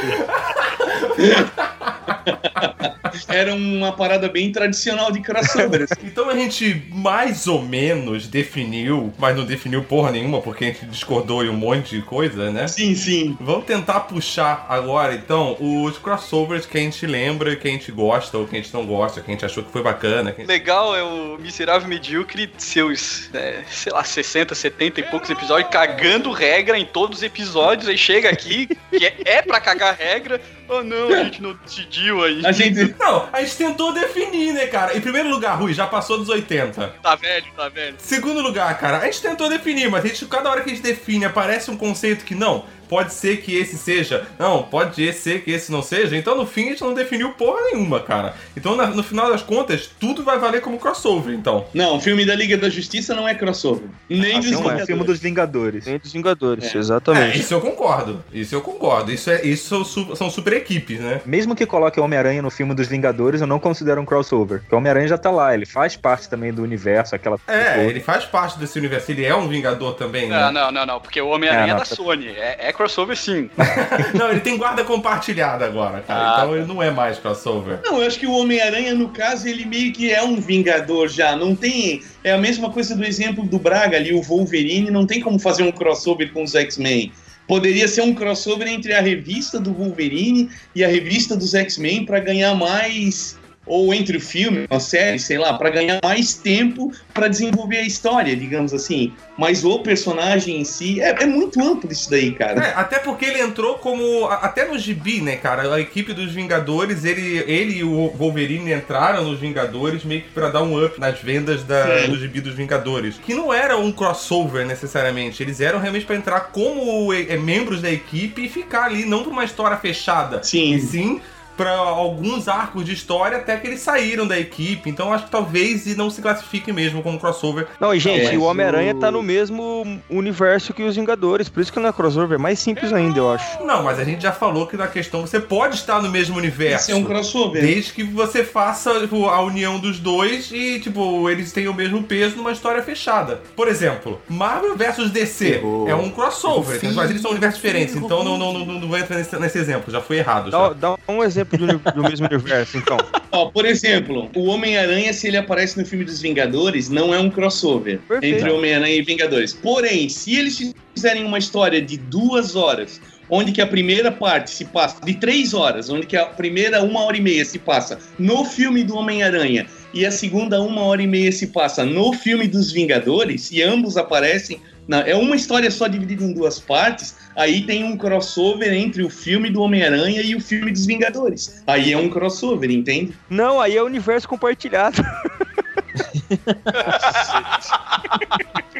Era 3.27 3.53
uma 3.53 3.93
parada 3.93 4.27
bem 4.29 4.51
tradicional 4.51 5.11
de 5.11 5.21
crossover. 5.21 5.87
Então 6.03 6.29
a 6.29 6.35
gente 6.35 6.83
mais 6.89 7.47
ou 7.47 7.61
menos 7.61 8.27
definiu, 8.27 9.13
mas 9.17 9.35
não 9.35 9.45
definiu 9.45 9.83
porra 9.83 10.11
nenhuma, 10.11 10.41
porque 10.41 10.65
a 10.65 10.67
gente 10.67 10.85
discordou 10.85 11.43
em 11.43 11.49
um 11.49 11.53
monte 11.53 11.95
de 11.95 12.01
coisa, 12.01 12.51
né? 12.51 12.67
Sim, 12.67 12.95
sim. 12.95 13.37
Vamos 13.39 13.65
tentar 13.65 14.01
puxar 14.01 14.65
agora, 14.69 15.13
então, 15.13 15.55
os 15.59 15.97
crossovers 15.97 16.65
que 16.65 16.77
a 16.77 16.81
gente 16.81 17.05
lembra, 17.05 17.55
que 17.55 17.67
a 17.67 17.71
gente 17.71 17.91
gosta, 17.91 18.37
ou 18.37 18.47
que 18.47 18.55
a 18.55 18.61
gente 18.61 18.73
não 18.73 18.85
gosta, 18.85 19.21
que 19.21 19.29
a 19.29 19.33
gente 19.33 19.45
achou 19.45 19.63
que 19.63 19.71
foi 19.71 19.81
bacana. 19.81 20.31
Que... 20.31 20.43
Legal 20.43 20.95
é 20.95 21.03
o 21.03 21.37
Miserável 21.37 21.87
Medíocre, 21.87 22.51
seus, 22.57 23.29
é, 23.33 23.63
sei 23.69 23.91
lá, 23.91 24.03
60, 24.03 24.53
70 24.53 24.99
e 24.99 25.03
poucos 25.03 25.29
episódios, 25.29 25.69
cagando 25.71 26.00
regra 26.33 26.77
em 26.77 26.85
todos 26.85 27.19
os 27.19 27.23
episódios, 27.23 27.87
aí 27.87 27.97
chega 27.97 28.29
aqui, 28.29 28.67
que 28.67 29.05
é, 29.05 29.15
é 29.25 29.41
pra 29.41 29.59
cagar 29.59 29.95
regra, 29.95 30.41
oh 30.67 30.81
não, 30.83 31.09
a 31.13 31.23
gente 31.23 31.41
não 31.41 31.53
decidiu 31.53 32.23
aí. 32.23 32.45
A 32.45 32.51
gente... 32.51 32.95
Não, 32.99 33.29
a 33.31 33.41
gente 33.41 33.57
tentou 33.57 33.93
definir, 33.93 34.53
né, 34.53 34.67
cara? 34.67 34.95
Em 34.95 35.01
primeiro 35.01 35.29
lugar, 35.29 35.57
Rui, 35.59 35.73
já 35.73 35.87
passou 35.87 36.17
dos 36.17 36.29
80. 36.29 36.95
Tá 37.01 37.15
velho, 37.15 37.45
tá 37.55 37.69
velho. 37.69 37.95
Segundo 37.97 38.41
lugar, 38.41 38.77
cara, 38.79 38.99
a 38.99 39.05
gente 39.05 39.21
tentou 39.21 39.49
definir, 39.49 39.89
mas 39.89 40.05
a 40.05 40.07
gente, 40.07 40.25
cada 40.25 40.49
hora 40.49 40.61
que 40.61 40.69
a 40.69 40.73
gente 40.73 40.83
define, 40.83 41.25
aparece 41.25 41.69
um 41.69 41.77
conceito 41.77 42.25
que 42.25 42.35
não 42.35 42.65
pode 42.91 43.13
ser 43.13 43.37
que 43.37 43.55
esse 43.55 43.77
seja, 43.77 44.27
não, 44.37 44.63
pode 44.63 45.13
ser 45.13 45.45
que 45.45 45.51
esse 45.51 45.71
não 45.71 45.81
seja. 45.81 46.17
Então 46.17 46.35
no 46.35 46.45
fim 46.45 46.65
a 46.65 46.69
gente 46.71 46.81
não 46.81 46.93
definiu 46.93 47.29
porra 47.29 47.61
nenhuma, 47.71 48.01
cara. 48.01 48.35
Então 48.55 48.75
na, 48.75 48.87
no 48.87 49.01
final 49.01 49.31
das 49.31 49.41
contas, 49.41 49.89
tudo 49.97 50.25
vai 50.25 50.37
valer 50.37 50.59
como 50.59 50.77
crossover, 50.77 51.33
então. 51.33 51.65
Não, 51.73 51.95
o 51.95 52.01
filme 52.01 52.25
da 52.25 52.35
Liga 52.35 52.57
da 52.57 52.69
Justiça 52.69 53.15
não 53.15 53.25
é 53.25 53.33
crossover. 53.33 53.85
Nem 54.09 54.35
ah, 54.35 54.39
dos 54.41 54.51
não 54.51 54.69
é. 54.69 54.85
filme 54.85 55.05
dos 55.05 55.19
Vingadores. 55.19 55.85
Nem 55.85 55.97
dos 55.97 56.11
Vingadores, 56.11 56.75
é. 56.75 56.77
exatamente. 56.77 57.37
É, 57.37 57.39
isso 57.39 57.53
eu 57.53 57.61
concordo. 57.61 58.21
Isso 58.33 58.53
eu 58.53 58.59
concordo. 58.61 59.09
Isso, 59.09 59.29
é, 59.29 59.41
isso 59.45 59.85
são 59.85 60.29
super 60.29 60.51
equipes, 60.51 60.99
né? 60.99 61.21
Mesmo 61.25 61.55
que 61.55 61.65
coloque 61.65 61.97
o 61.97 62.03
Homem-Aranha 62.03 62.41
no 62.41 62.51
filme 62.51 62.75
dos 62.75 62.87
Vingadores, 62.87 63.39
eu 63.39 63.47
não 63.47 63.59
considero 63.59 64.01
um 64.01 64.05
crossover. 64.05 64.59
Porque 64.59 64.75
o 64.75 64.77
Homem-Aranha 64.77 65.07
já 65.07 65.17
tá 65.17 65.31
lá, 65.31 65.53
ele 65.53 65.65
faz 65.65 65.95
parte 65.95 66.27
também 66.27 66.51
do 66.51 66.61
universo, 66.61 67.15
aquela. 67.15 67.39
É, 67.47 67.85
ele 67.85 68.01
faz 68.01 68.25
parte 68.25 68.59
desse 68.59 68.77
universo. 68.77 69.11
Ele 69.11 69.23
é 69.23 69.33
um 69.33 69.47
Vingador 69.47 69.93
também, 69.93 70.27
né? 70.27 70.37
Não, 70.37 70.51
não, 70.51 70.71
não, 70.73 70.85
não. 70.85 70.99
Porque 70.99 71.21
o 71.21 71.29
Homem-Aranha 71.29 71.71
é, 71.71 71.75
é 71.75 71.79
da 71.79 71.85
Sony. 71.85 72.27
É, 72.27 72.57
é 72.67 72.73
crossover 72.81 73.15
sim. 73.15 73.49
não, 74.17 74.31
ele 74.31 74.39
tem 74.39 74.57
guarda 74.57 74.83
compartilhada 74.83 75.65
agora, 75.65 76.01
cara. 76.01 76.19
Ah, 76.19 76.33
então 76.37 76.49
tá. 76.51 76.57
ele 76.57 76.65
não 76.65 76.81
é 76.81 76.89
mais 76.89 77.19
crossover. 77.19 77.79
Não, 77.83 77.99
eu 77.99 78.07
acho 78.07 78.19
que 78.19 78.25
o 78.25 78.33
Homem-Aranha, 78.33 78.95
no 78.95 79.09
caso, 79.09 79.47
ele 79.47 79.65
meio 79.65 79.93
que 79.93 80.11
é 80.11 80.23
um 80.23 80.35
Vingador 80.37 81.07
já. 81.07 81.35
Não 81.35 81.55
tem. 81.55 82.01
É 82.23 82.31
a 82.31 82.37
mesma 82.37 82.71
coisa 82.71 82.95
do 82.95 83.05
exemplo 83.05 83.45
do 83.45 83.59
Braga 83.59 83.97
ali, 83.97 84.13
o 84.13 84.21
Wolverine. 84.21 84.89
Não 84.89 85.05
tem 85.05 85.21
como 85.21 85.37
fazer 85.39 85.63
um 85.63 85.71
crossover 85.71 86.31
com 86.33 86.43
os 86.43 86.55
X-Men. 86.55 87.11
Poderia 87.47 87.87
ser 87.87 88.01
um 88.01 88.13
crossover 88.13 88.67
entre 88.67 88.93
a 88.93 89.01
revista 89.01 89.59
do 89.59 89.73
Wolverine 89.73 90.49
e 90.75 90.83
a 90.83 90.87
revista 90.87 91.35
dos 91.35 91.53
X-Men 91.53 92.05
para 92.05 92.19
ganhar 92.19 92.55
mais 92.55 93.37
ou 93.65 93.93
entre 93.93 94.17
o 94.17 94.21
filme, 94.21 94.65
a 94.69 94.79
série, 94.79 95.19
sei 95.19 95.37
lá, 95.37 95.53
para 95.53 95.69
ganhar 95.69 95.99
mais 96.03 96.33
tempo 96.33 96.91
para 97.13 97.27
desenvolver 97.27 97.77
a 97.77 97.83
história, 97.83 98.35
digamos 98.35 98.73
assim. 98.73 99.13
Mas 99.37 99.63
o 99.63 99.79
personagem 99.79 100.59
em 100.59 100.65
si 100.65 100.99
é, 100.99 101.23
é, 101.23 101.25
muito 101.25 101.61
amplo 101.61 101.91
isso 101.91 102.09
daí, 102.09 102.31
cara. 102.31 102.63
É, 102.63 102.73
até 102.75 102.99
porque 102.99 103.25
ele 103.25 103.39
entrou 103.39 103.75
como. 103.75 104.25
Até 104.27 104.67
no 104.67 104.77
gibi, 104.77 105.21
né, 105.21 105.35
cara? 105.35 105.73
A 105.73 105.79
equipe 105.79 106.13
dos 106.13 106.31
Vingadores, 106.33 107.05
ele, 107.05 107.39
ele 107.47 107.77
e 107.77 107.83
o 107.83 108.09
Wolverine 108.09 108.73
entraram 108.73 109.23
nos 109.23 109.39
Vingadores 109.39 110.03
meio 110.03 110.21
que 110.21 110.29
pra 110.29 110.49
dar 110.49 110.63
um 110.63 110.83
up 110.83 110.99
nas 110.99 111.19
vendas 111.19 111.63
da, 111.63 112.07
do 112.07 112.17
gibi 112.17 112.41
dos 112.41 112.53
Vingadores. 112.53 113.19
Que 113.23 113.33
não 113.33 113.53
era 113.53 113.77
um 113.77 113.91
crossover 113.91 114.65
necessariamente. 114.65 115.41
Eles 115.41 115.61
eram 115.61 115.79
realmente 115.79 116.05
para 116.05 116.15
entrar 116.15 116.39
como 116.51 117.13
é, 117.13 117.37
membros 117.37 117.81
da 117.81 117.91
equipe 117.91 118.45
e 118.45 118.49
ficar 118.49 118.85
ali, 118.85 119.05
não 119.05 119.23
por 119.23 119.31
uma 119.31 119.45
história 119.45 119.77
fechada. 119.77 120.43
Sim. 120.43 120.73
E 120.73 120.81
sim 120.81 121.21
para 121.61 121.77
alguns 121.77 122.47
arcos 122.47 122.83
de 122.83 122.91
história 122.91 123.37
até 123.37 123.55
que 123.55 123.67
eles 123.67 123.81
saíram 123.81 124.25
da 124.25 124.39
equipe. 124.39 124.89
Então 124.89 125.13
acho 125.13 125.25
que 125.25 125.31
talvez 125.31 125.85
e 125.85 125.95
não 125.95 126.09
se 126.09 126.19
classifique 126.19 126.73
mesmo 126.73 127.03
como 127.03 127.19
crossover. 127.19 127.67
Não, 127.79 127.93
e 127.93 127.99
gente, 127.99 128.35
o 128.35 128.41
Homem-Aranha 128.41 128.95
o... 128.95 128.99
tá 128.99 129.11
no 129.11 129.21
mesmo 129.21 130.01
universo 130.09 130.73
que 130.73 130.81
os 130.81 130.95
Vingadores, 130.95 131.49
por 131.49 131.61
isso 131.61 131.71
que 131.71 131.79
não 131.79 131.89
é 131.89 131.93
crossover, 131.93 132.39
é 132.39 132.41
mais 132.41 132.57
simples 132.57 132.91
ainda, 132.91 133.19
eu 133.19 133.31
acho. 133.31 133.63
Não, 133.63 133.83
mas 133.83 133.99
a 133.99 134.03
gente 134.03 134.23
já 134.23 134.31
falou 134.31 134.65
que 134.65 134.75
na 134.75 134.87
questão 134.87 135.21
você 135.21 135.39
pode 135.39 135.75
estar 135.75 136.01
no 136.01 136.09
mesmo 136.09 136.35
universo. 136.35 136.89
Isso 136.89 136.91
é 136.91 136.95
um 136.95 137.03
crossover. 137.03 137.61
Desde 137.61 137.93
que 137.93 138.03
você 138.03 138.43
faça 138.43 138.99
tipo, 139.01 139.27
a 139.27 139.41
união 139.41 139.79
dos 139.79 139.99
dois 139.99 140.51
e, 140.51 140.79
tipo, 140.79 141.29
eles 141.29 141.51
tenham 141.51 141.73
o 141.73 141.75
mesmo 141.75 142.01
peso 142.01 142.37
numa 142.37 142.51
história 142.51 142.81
fechada. 142.81 143.39
Por 143.55 143.67
exemplo, 143.67 144.19
Marvel 144.27 144.75
vs 144.75 145.11
DC 145.11 145.61
oh. 145.63 145.87
é 145.87 145.93
um 145.93 146.09
crossover, 146.09 146.79
mas 146.95 147.11
eles 147.11 147.21
são 147.21 147.29
universos 147.29 147.61
diferentes, 147.61 147.95
então 147.95 148.23
não, 148.23 148.35
não, 148.35 148.51
não, 148.51 148.65
não, 148.65 148.79
não 148.79 148.97
entra 148.97 149.15
nesse, 149.15 149.35
nesse 149.37 149.59
exemplo, 149.59 149.91
já 149.91 150.01
foi 150.01 150.17
errado. 150.17 150.49
Dá, 150.49 150.69
já. 150.69 150.73
dá 150.73 150.97
um 151.07 151.23
exemplo 151.23 151.50
do, 151.57 151.79
do 151.93 152.03
mesmo 152.03 152.27
universo, 152.27 152.77
então. 152.77 152.97
Ó, 153.31 153.47
por 153.47 153.65
exemplo, 153.65 154.29
o 154.35 154.45
Homem-Aranha, 154.45 155.13
se 155.13 155.27
ele 155.27 155.37
aparece 155.37 155.79
no 155.79 155.85
filme 155.85 156.05
dos 156.05 156.21
Vingadores, 156.21 156.89
não 156.89 157.13
é 157.13 157.19
um 157.19 157.29
crossover 157.29 157.99
Perfeito. 158.07 158.37
entre 158.37 158.51
Homem-Aranha 158.51 158.95
e 158.95 159.01
Vingadores. 159.01 159.53
Porém, 159.53 160.09
se 160.09 160.35
eles 160.35 160.73
fizerem 160.93 161.23
uma 161.23 161.37
história 161.37 161.81
de 161.81 161.97
duas 161.97 162.55
horas, 162.55 163.01
onde 163.29 163.51
que 163.51 163.61
a 163.61 163.67
primeira 163.67 164.11
parte 164.11 164.51
se 164.51 164.65
passa 164.65 165.03
de 165.03 165.13
três 165.15 165.53
horas, 165.53 165.89
onde 165.89 166.05
que 166.05 166.17
a 166.17 166.25
primeira 166.25 166.83
uma 166.83 167.05
hora 167.05 167.15
e 167.15 167.21
meia 167.21 167.45
se 167.45 167.57
passa 167.57 167.97
no 168.19 168.43
filme 168.43 168.83
do 168.83 168.95
Homem-Aranha 168.95 169.65
e 169.93 170.05
a 170.05 170.11
segunda 170.11 170.61
uma 170.61 170.81
hora 170.81 171.01
e 171.01 171.07
meia 171.07 171.31
se 171.31 171.47
passa 171.47 171.85
no 171.85 172.13
filme 172.13 172.47
dos 172.47 172.71
Vingadores, 172.71 173.51
e 173.51 173.61
ambos 173.61 173.97
aparecem 173.97 174.59
é 175.05 175.15
uma 175.15 175.35
história 175.35 175.71
só 175.71 175.87
dividida 175.87 176.23
em 176.23 176.33
duas 176.33 176.59
partes. 176.59 177.15
Aí 177.35 177.65
tem 177.65 177.83
um 177.83 177.97
crossover 177.97 178.73
entre 178.73 179.03
o 179.03 179.09
filme 179.09 179.49
do 179.49 179.61
Homem-Aranha 179.61 180.21
e 180.21 180.35
o 180.35 180.41
filme 180.41 180.71
dos 180.71 180.85
Vingadores. 180.85 181.63
Aí 181.65 181.93
é 181.93 181.97
um 181.97 182.09
crossover, 182.09 182.69
entende? 182.69 183.13
Não, 183.29 183.59
aí 183.59 183.77
é 183.77 183.81
o 183.81 183.85
universo 183.85 184.27
compartilhado. 184.27 185.01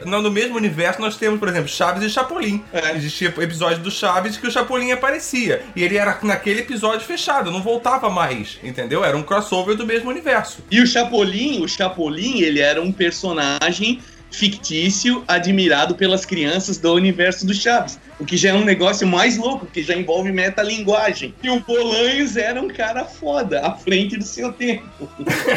no, 0.05 0.21
no 0.21 0.31
mesmo 0.31 0.57
universo 0.57 1.01
nós 1.01 1.17
temos, 1.17 1.39
por 1.39 1.47
exemplo, 1.47 1.69
Chaves 1.69 2.03
e 2.03 2.09
Chapolin. 2.09 2.63
É. 2.73 2.95
Existia 2.95 3.29
episódio 3.29 3.79
do 3.79 3.91
Chaves 3.91 4.37
que 4.37 4.47
o 4.47 4.51
Chapolin 4.51 4.91
aparecia. 4.91 5.63
E 5.75 5.83
ele 5.83 5.97
era 5.97 6.17
naquele 6.23 6.61
episódio 6.61 7.05
fechado, 7.05 7.51
não 7.51 7.61
voltava 7.61 8.09
mais, 8.09 8.59
entendeu? 8.63 9.03
Era 9.03 9.15
um 9.15 9.23
crossover 9.23 9.75
do 9.75 9.85
mesmo 9.85 10.09
universo. 10.09 10.63
E 10.69 10.81
o 10.81 10.87
Chapolin, 10.87 11.63
o 11.63 11.67
Chapolin, 11.67 12.41
ele 12.41 12.59
era 12.59 12.81
um 12.81 12.91
personagem 12.91 14.01
fictício 14.31 15.23
admirado 15.27 15.95
pelas 15.95 16.25
crianças 16.25 16.77
do 16.77 16.93
universo 16.93 17.45
do 17.45 17.53
Chaves. 17.53 17.99
O 18.19 18.25
que 18.25 18.37
já 18.37 18.51
é 18.51 18.53
um 18.53 18.63
negócio 18.63 19.07
mais 19.07 19.37
louco, 19.37 19.65
que 19.65 19.81
já 19.81 19.95
envolve 19.95 20.31
metalinguagem. 20.31 21.33
E 21.41 21.49
o 21.49 21.59
Bolanhos 21.59 22.37
era 22.37 22.61
um 22.61 22.67
cara 22.67 23.03
foda, 23.03 23.65
à 23.65 23.73
frente 23.73 24.15
do 24.15 24.23
seu 24.23 24.53
tempo. 24.53 24.87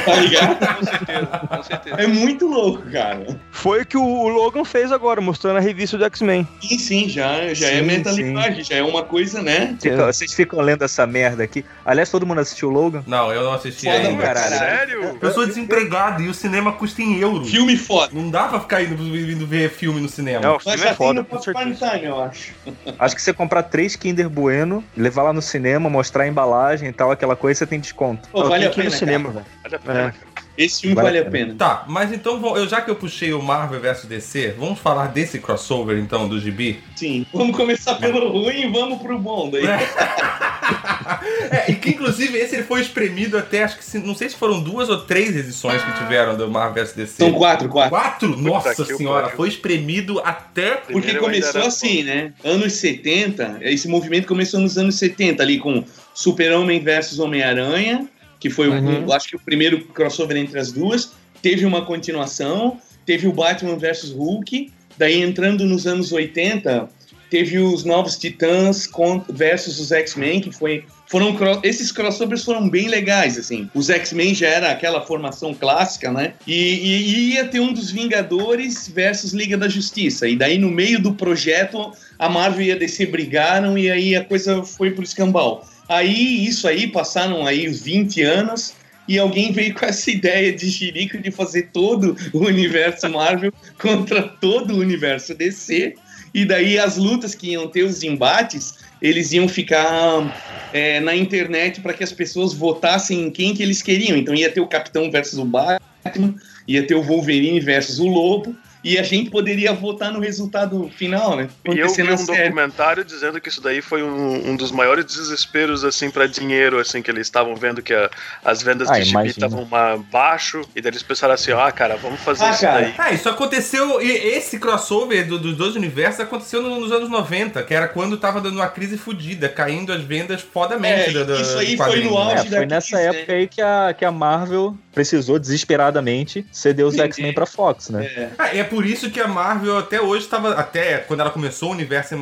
tá 0.04 0.14
ligado? 0.16 0.76
com 0.76 0.84
certeza, 0.84 1.26
com 1.26 1.62
certeza. 1.62 1.96
É 1.96 2.06
muito 2.06 2.46
louco, 2.46 2.82
cara. 2.90 3.38
Foi 3.52 3.82
o 3.82 3.86
que 3.86 3.96
o 3.96 4.28
Logan 4.28 4.64
fez 4.64 4.90
agora, 4.90 5.20
mostrando 5.20 5.58
a 5.58 5.60
revista 5.60 5.98
do 5.98 6.04
X-Men. 6.04 6.48
Sim, 6.62 6.78
sim, 6.78 7.08
já, 7.08 7.52
já 7.52 7.68
é 7.68 7.72
sim, 7.72 7.76
é 7.76 7.82
metalinguagem, 7.82 8.64
sim. 8.64 8.70
já 8.70 8.76
é 8.76 8.82
uma 8.82 9.02
coisa, 9.02 9.42
né? 9.42 9.76
Fica, 9.80 10.06
vocês 10.06 10.32
ficam 10.32 10.60
lendo 10.60 10.82
essa 10.82 11.06
merda 11.06 11.44
aqui. 11.44 11.64
Aliás, 11.84 12.10
todo 12.10 12.26
mundo 12.26 12.40
assistiu 12.40 12.70
o 12.70 12.72
Logan? 12.72 13.04
Não, 13.06 13.30
eu 13.30 13.44
não 13.44 13.52
assisti 13.52 13.84
foda 13.84 14.08
ainda. 14.08 14.22
Caralho. 14.22 14.58
Sério? 14.58 15.18
Eu 15.20 15.32
sou 15.32 15.46
desempregado 15.46 16.22
e 16.22 16.28
o 16.28 16.34
cinema 16.34 16.72
custa 16.72 17.02
em 17.02 17.18
euro. 17.18 17.44
Filme 17.44 17.76
foda. 17.76 18.10
Não 18.14 18.30
dá 18.30 18.48
pra 18.48 18.60
ficar 18.64 18.82
indo, 18.82 19.16
indo 19.16 19.46
ver 19.46 19.70
filme 19.70 20.00
no 20.00 20.08
cinema. 20.08 20.40
Não, 20.40 20.56
o 20.56 20.60
filme 20.60 20.78
Mas 20.78 20.90
é 20.90 20.94
foda. 20.94 21.26
No 21.30 21.74
Time, 21.74 22.04
eu 22.04 22.20
acho. 22.22 22.52
Acho 22.98 23.14
que 23.14 23.22
você 23.22 23.32
comprar 23.32 23.62
três 23.62 23.96
Kinder 23.96 24.28
Bueno, 24.28 24.82
levar 24.96 25.22
lá 25.22 25.32
no 25.32 25.40
cinema, 25.40 25.88
mostrar 25.88 26.24
a 26.24 26.28
embalagem 26.28 26.88
e 26.88 26.92
tal, 26.92 27.10
aquela 27.10 27.36
coisa, 27.36 27.60
você 27.60 27.66
tem 27.66 27.80
desconto. 27.80 28.28
Pô, 28.30 28.48
vale 28.48 28.66
a 28.66 28.70
pena, 28.70 28.84
no 28.84 28.90
cinema, 28.90 29.30
velho. 29.30 29.46
Vale 29.62 29.76
a 29.76 29.78
pena, 29.78 30.14
é. 30.30 30.33
Esse 30.56 30.82
filme 30.82 30.94
vale, 30.94 31.08
vale 31.08 31.18
a 31.18 31.30
pena. 31.30 31.54
Tá, 31.54 31.84
mas 31.88 32.12
então, 32.12 32.56
eu, 32.56 32.68
já 32.68 32.80
que 32.80 32.90
eu 32.90 32.94
puxei 32.94 33.32
o 33.32 33.42
Marvel 33.42 33.80
vs 33.80 34.04
DC, 34.04 34.54
vamos 34.58 34.78
falar 34.78 35.08
desse 35.08 35.38
crossover 35.38 35.98
então 35.98 36.28
do 36.28 36.40
Gibi? 36.40 36.80
Sim, 36.94 37.26
vamos 37.32 37.56
começar 37.56 37.96
pelo 37.96 38.30
ruim 38.30 38.62
e 38.62 38.68
vamos 38.70 39.02
pro 39.02 39.18
bom 39.18 39.50
daí. 39.50 39.64
é, 41.50 41.70
e 41.72 41.74
que 41.74 41.90
inclusive 41.90 42.38
esse 42.38 42.54
ele 42.54 42.62
foi 42.62 42.80
espremido 42.80 43.36
até, 43.36 43.64
acho 43.64 43.78
que 43.78 43.98
não 43.98 44.14
sei 44.14 44.28
se 44.28 44.36
foram 44.36 44.62
duas 44.62 44.88
ou 44.88 44.98
três 44.98 45.36
edições 45.36 45.82
que 45.82 45.92
tiveram 45.98 46.36
do 46.36 46.48
Marvel 46.48 46.84
vs 46.84 46.94
DC. 46.94 47.14
São 47.16 47.32
quatro, 47.32 47.68
quatro. 47.68 47.90
Quatro? 47.90 48.36
Nossa 48.36 48.84
senhora, 48.84 49.30
foi 49.30 49.48
espremido 49.48 50.20
até. 50.24 50.76
Porque 50.76 51.14
começou 51.14 51.62
assim, 51.62 52.04
né? 52.04 52.32
Anos 52.44 52.74
70, 52.74 53.58
esse 53.62 53.88
movimento 53.88 54.28
começou 54.28 54.60
nos 54.60 54.78
anos 54.78 54.94
70 54.96 55.42
ali 55.42 55.58
com 55.58 55.84
Super-Homem 56.14 56.80
versus 56.80 57.18
Homem-Aranha 57.18 58.08
que 58.44 58.50
foi, 58.50 58.68
uhum. 58.68 59.06
o, 59.06 59.12
acho 59.14 59.28
que 59.28 59.36
o 59.36 59.40
primeiro 59.40 59.82
crossover 59.86 60.36
entre 60.36 60.58
as 60.58 60.70
duas. 60.70 61.12
Teve 61.40 61.64
uma 61.64 61.86
continuação, 61.86 62.78
teve 63.06 63.26
o 63.26 63.32
Batman 63.32 63.78
vs 63.78 64.10
Hulk, 64.10 64.70
daí 64.98 65.22
entrando 65.22 65.64
nos 65.64 65.86
anos 65.86 66.12
80, 66.12 66.86
teve 67.30 67.58
os 67.58 67.84
Novos 67.84 68.18
Titãs 68.18 68.86
versus 69.30 69.80
os 69.80 69.90
X-Men, 69.90 70.42
que 70.42 70.52
foi 70.52 70.84
foram 71.06 71.34
esses 71.62 71.90
crossovers 71.90 72.44
foram 72.44 72.68
bem 72.68 72.86
legais, 72.86 73.38
assim. 73.38 73.70
Os 73.74 73.88
X-Men 73.88 74.34
já 74.34 74.48
era 74.48 74.70
aquela 74.70 75.00
formação 75.00 75.54
clássica, 75.54 76.12
né? 76.12 76.34
E, 76.46 76.52
e, 76.52 77.14
e, 77.14 77.34
ia 77.34 77.46
ter 77.46 77.60
um 77.60 77.72
dos 77.72 77.90
Vingadores 77.90 78.88
versus 78.88 79.32
Liga 79.32 79.56
da 79.56 79.68
Justiça. 79.68 80.28
E 80.28 80.36
daí, 80.36 80.58
no 80.58 80.70
meio 80.70 81.00
do 81.00 81.14
projeto, 81.14 81.92
a 82.18 82.28
Marvel 82.28 82.66
e 82.66 82.72
a 82.72 82.76
DC 82.76 83.06
brigaram 83.06 83.78
e 83.78 83.90
aí 83.90 84.14
a 84.14 84.22
coisa 84.22 84.62
foi 84.64 84.90
pro 84.90 85.02
escambau. 85.02 85.66
Aí, 85.88 86.46
isso 86.46 86.66
aí, 86.66 86.86
passaram 86.86 87.46
aí 87.46 87.68
os 87.68 87.82
20 87.82 88.22
anos 88.22 88.74
e 89.06 89.18
alguém 89.18 89.52
veio 89.52 89.74
com 89.74 89.84
essa 89.84 90.10
ideia 90.10 90.52
de 90.52 90.68
Jerico 90.68 91.18
de 91.18 91.30
fazer 91.30 91.70
todo 91.72 92.16
o 92.32 92.38
universo 92.40 93.08
Marvel 93.08 93.52
contra 93.78 94.22
todo 94.22 94.74
o 94.74 94.78
universo 94.78 95.34
DC. 95.34 95.94
E 96.32 96.44
daí 96.44 96.78
as 96.78 96.96
lutas 96.96 97.34
que 97.34 97.50
iam 97.50 97.68
ter 97.68 97.84
os 97.84 98.02
embates 98.02 98.74
eles 99.04 99.32
iam 99.32 99.46
ficar 99.46 100.34
é, 100.72 100.98
na 100.98 101.14
internet 101.14 101.82
para 101.82 101.92
que 101.92 102.02
as 102.02 102.10
pessoas 102.10 102.54
votassem 102.54 103.24
em 103.24 103.30
quem 103.30 103.54
que 103.54 103.62
eles 103.62 103.82
queriam. 103.82 104.16
Então 104.16 104.34
ia 104.34 104.50
ter 104.50 104.62
o 104.62 104.66
Capitão 104.66 105.10
versus 105.10 105.38
o 105.38 105.44
Batman, 105.44 106.34
ia 106.66 106.86
ter 106.86 106.94
o 106.94 107.02
Wolverine 107.02 107.60
versus 107.60 107.98
o 107.98 108.06
Lobo, 108.06 108.56
e 108.84 108.98
a 108.98 109.02
gente 109.02 109.30
poderia 109.30 109.72
votar 109.72 110.12
no 110.12 110.20
resultado 110.20 110.90
final, 110.94 111.36
né? 111.36 111.48
E 111.64 111.78
eu 111.78 111.88
vi 111.88 112.02
um 112.02 112.16
série. 112.18 112.42
documentário 112.44 113.02
dizendo 113.02 113.40
que 113.40 113.48
isso 113.48 113.62
daí 113.62 113.80
foi 113.80 114.02
um, 114.02 114.50
um 114.50 114.56
dos 114.56 114.70
maiores 114.70 115.06
desesperos, 115.06 115.84
assim, 115.84 116.10
para 116.10 116.26
dinheiro, 116.26 116.78
assim, 116.78 117.00
que 117.00 117.10
eles 117.10 117.26
estavam 117.26 117.56
vendo 117.56 117.82
que 117.82 117.94
a, 117.94 118.10
as 118.44 118.62
vendas 118.62 118.90
ah, 118.90 118.98
de 118.98 119.04
gibi 119.04 119.28
estavam 119.28 119.66
baixo, 120.10 120.60
e 120.76 120.82
daí 120.82 120.90
eles 120.90 121.02
pensaram 121.02 121.32
assim, 121.32 121.52
ah, 121.52 121.72
cara, 121.72 121.96
vamos 121.96 122.20
fazer 122.20 122.44
ah, 122.44 122.50
isso 122.50 122.60
cara. 122.60 122.80
daí. 122.82 122.94
Ah, 122.98 123.12
isso 123.12 123.28
aconteceu, 123.28 124.00
esse 124.02 124.58
crossover 124.58 125.26
do, 125.26 125.38
dos 125.38 125.56
dois 125.56 125.74
universos 125.76 126.20
aconteceu 126.20 126.62
nos 126.62 126.92
anos 126.92 127.08
90, 127.08 127.62
que 127.62 127.72
era 127.72 127.88
quando 127.88 128.18
tava 128.18 128.40
dando 128.40 128.56
uma 128.56 128.68
crise 128.68 128.98
fodida, 128.98 129.48
caindo 129.48 129.92
as 129.92 130.02
vendas 130.02 130.42
fodamente. 130.42 131.10
É, 131.10 131.12
da, 131.12 131.24
da, 131.24 131.40
isso 131.40 131.58
aí 131.58 131.76
foi 131.76 132.04
no 132.04 132.18
auge 132.18 132.46
é, 132.46 132.50
Foi 132.50 132.66
nessa 132.66 132.96
crise, 132.96 133.08
época 133.08 133.32
né? 133.32 133.38
aí 133.38 133.48
que 133.48 133.62
a, 133.62 133.94
que 133.96 134.04
a 134.04 134.10
Marvel 134.10 134.76
precisou 134.92 135.38
desesperadamente 135.38 136.46
ceder 136.52 136.86
os 136.86 136.96
X-Men 136.96 137.32
pra 137.32 137.46
Fox, 137.46 137.88
né? 137.88 138.04
É. 138.04 138.28
Ah, 138.38 138.56
é 138.56 138.62
por 138.62 138.73
isso 138.82 139.10
que 139.10 139.20
a 139.20 139.28
Marvel 139.28 139.76
até 139.76 140.00
hoje 140.00 140.24
estava. 140.24 140.54
Até 140.54 140.98
quando 140.98 141.20
ela 141.20 141.30
começou 141.30 141.68
o 141.68 141.72
universo 141.72 142.14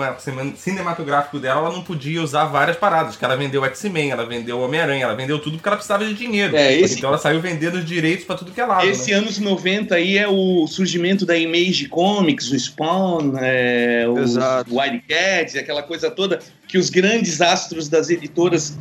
cinematográfico 0.57 1.39
dela, 1.39 1.61
ela 1.61 1.73
não 1.73 1.85
podia 1.85 2.21
usar 2.21 2.47
várias 2.47 2.77
paradas. 2.77 3.15
Que 3.15 3.25
ela 3.25 3.37
vendeu 3.37 3.65
X-Men, 3.65 4.11
ela 4.11 4.27
vendeu 4.27 4.61
Homem-Aranha, 4.61 5.05
ela 5.05 5.15
vendeu 5.15 5.39
tudo 5.39 5.57
porque 5.57 5.69
ela 5.69 5.77
precisava 5.77 6.05
de 6.05 6.15
dinheiro. 6.15 6.57
É, 6.57 6.75
esse... 6.75 6.97
Então 6.97 7.11
ela 7.11 7.19
saiu 7.19 7.41
vendendo 7.41 7.77
os 7.77 7.85
direitos 7.85 8.25
para 8.25 8.37
tudo 8.37 8.51
que 8.51 8.61
é 8.61 8.67
lado. 8.67 8.85
Esse 8.85 9.13
né? 9.13 9.19
anos 9.19 9.39
90 9.39 9.95
aí 9.95 10.19
é 10.19 10.27
o 10.27 10.67
surgimento 10.67 11.25
da 11.25 11.37
Image 11.37 11.89
Comics, 11.89 12.51
o 12.51 12.59
Spawn, 12.59 13.35
é, 13.39 14.05
o 14.09 14.77
Wildcats, 14.77 15.55
aquela 15.55 15.83
coisa 15.83 16.11
toda 16.11 16.41
que 16.73 16.79
os 16.79 16.89
grandes 16.89 17.43
astros 17.43 17.87
das 17.87 18.09
editoras 18.09 18.79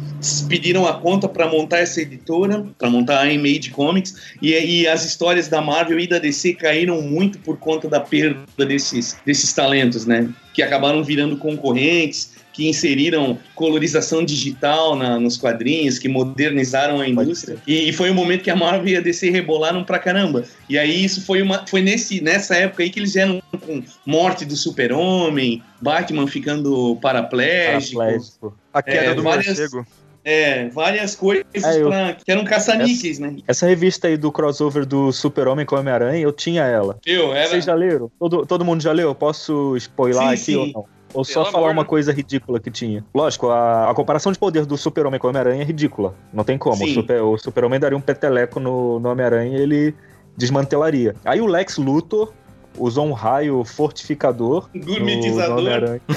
pediram 0.48 0.88
a 0.88 0.94
conta 0.94 1.28
para 1.28 1.46
montar 1.50 1.80
essa 1.80 2.00
editora, 2.00 2.66
para 2.80 2.90
montar 2.90 3.20
a 3.20 3.30
Image 3.30 3.70
Comics, 3.72 4.16
e, 4.42 4.54
e, 4.54 4.88
as 4.88 5.04
histórias 5.04 5.50
da 5.50 5.62
Marvel 5.62 6.00
e 6.00 6.08
da 6.08 6.18
DC 6.18 6.54
caíram 6.54 7.02
muito 7.02 7.38
por 7.40 7.58
conta 7.58 7.90
da 7.90 8.00
perda 8.00 8.66
desses, 8.66 9.18
desses 9.26 9.52
talentos, 9.52 10.06
né? 10.06 10.30
Que 10.54 10.64
acabaram 10.64 11.04
virando 11.04 11.36
concorrentes, 11.36 12.32
que 12.62 12.70
inseriram 12.70 13.39
colorização 13.56 14.24
digital 14.24 14.96
na, 14.96 15.20
nos 15.20 15.36
quadrinhos, 15.36 15.98
que 15.98 16.08
modernizaram 16.08 17.01
a 17.01 17.10
indústria. 17.10 17.58
E, 17.65 17.89
e, 17.89 17.94
foi 17.94 18.10
o 18.10 18.12
um 18.12 18.15
momento 18.15 18.44
que 18.44 18.51
a 18.51 18.56
Marvel 18.56 18.88
e 18.88 18.96
a 18.96 19.01
DC 19.01 19.32
rebolaram 19.32 19.84
pra 19.84 19.98
caramba. 19.98 20.44
E 20.70 20.77
aí 20.77 21.03
isso 21.03 21.25
foi 21.25 21.41
uma 21.41 21.65
foi 21.65 21.82
nesse 21.82 22.22
nessa 22.22 22.56
época 22.56 22.84
aí 22.84 22.91
que 22.91 23.00
eles 23.00 23.13
vieram 23.13 23.41
com 23.65 23.82
morte 24.06 24.46
do 24.46 24.56
Super-Homem, 24.56 25.63
Batman 25.82 26.27
ficando 26.27 26.96
paraplégico, 27.01 27.98
paraplégico. 27.98 28.58
a 28.72 28.84
queda 28.84 29.06
é, 29.06 29.13
do 29.15 29.24
várias, 29.24 29.48
morcego. 29.48 29.88
É, 30.24 30.70
várias 30.70 31.15
coisas 31.15 31.46
é, 31.63 31.82
eu, 31.82 31.88
pra, 31.88 32.13
que 32.13 32.32
eram 32.32 32.44
caça-níqueis, 32.44 33.18
né? 33.18 33.38
Essa 33.48 33.65
revista 33.65 34.08
aí 34.08 34.18
do 34.18 34.32
crossover 34.32 34.86
do 34.86 35.12
Super-Homem 35.12 35.65
com 35.65 35.75
Homem-Aranha, 35.75 36.20
eu 36.20 36.32
tinha 36.32 36.62
ela. 36.62 37.00
Eu, 37.08 37.34
era... 37.34 37.50
Vocês 37.50 37.65
já 37.65 37.74
leram? 37.74 38.12
Todo, 38.20 38.46
todo 38.46 38.63
mundo 38.63 38.84
já 38.84 38.91
leu? 38.91 39.15
Posso 39.15 39.75
spoiler 39.77 40.22
sim, 40.22 40.27
aqui 40.27 40.38
sim. 40.38 40.56
ou 40.58 40.68
não? 40.68 41.00
Ou 41.13 41.24
só 41.24 41.46
falar 41.46 41.70
amor, 41.70 41.74
uma 41.74 41.86
coisa 41.86 42.12
ridícula 42.12 42.60
que 42.60 42.72
tinha. 42.72 43.06
Lógico, 43.13 43.50
a, 43.50 43.89
a 43.89 43.94
comparação 43.94 44.32
de 44.32 44.39
poder 44.39 44.65
do 44.65 44.77
Super-Homem 44.77 45.20
com 45.20 45.27
o 45.27 45.30
Homem-Aranha 45.30 45.62
é 45.62 45.65
ridícula. 45.65 46.15
Não 46.34 46.44
tem 46.44 46.58
como. 46.58 46.77
Sim. 46.77 47.06
O 47.24 47.38
Super-Homem 47.38 47.80
daria 47.80 47.98
um 47.98 48.01
peteleco 48.01 48.60
no, 48.60 49.00
no 49.00 49.10
Homem-Aranha 49.10 49.58
e 49.58 49.62
ele 49.62 49.96
desmantelaria. 50.38 51.15
Aí 51.25 51.41
o 51.41 51.46
Lex 51.46 51.77
Luthor 51.77 52.32
usou 52.77 53.06
um 53.06 53.13
raio 53.13 53.63
fortificador. 53.63 54.70
Gourmetizador. 54.75 55.50
No, 55.50 55.56
no 55.56 55.62
Homem-Aranha. 55.62 56.01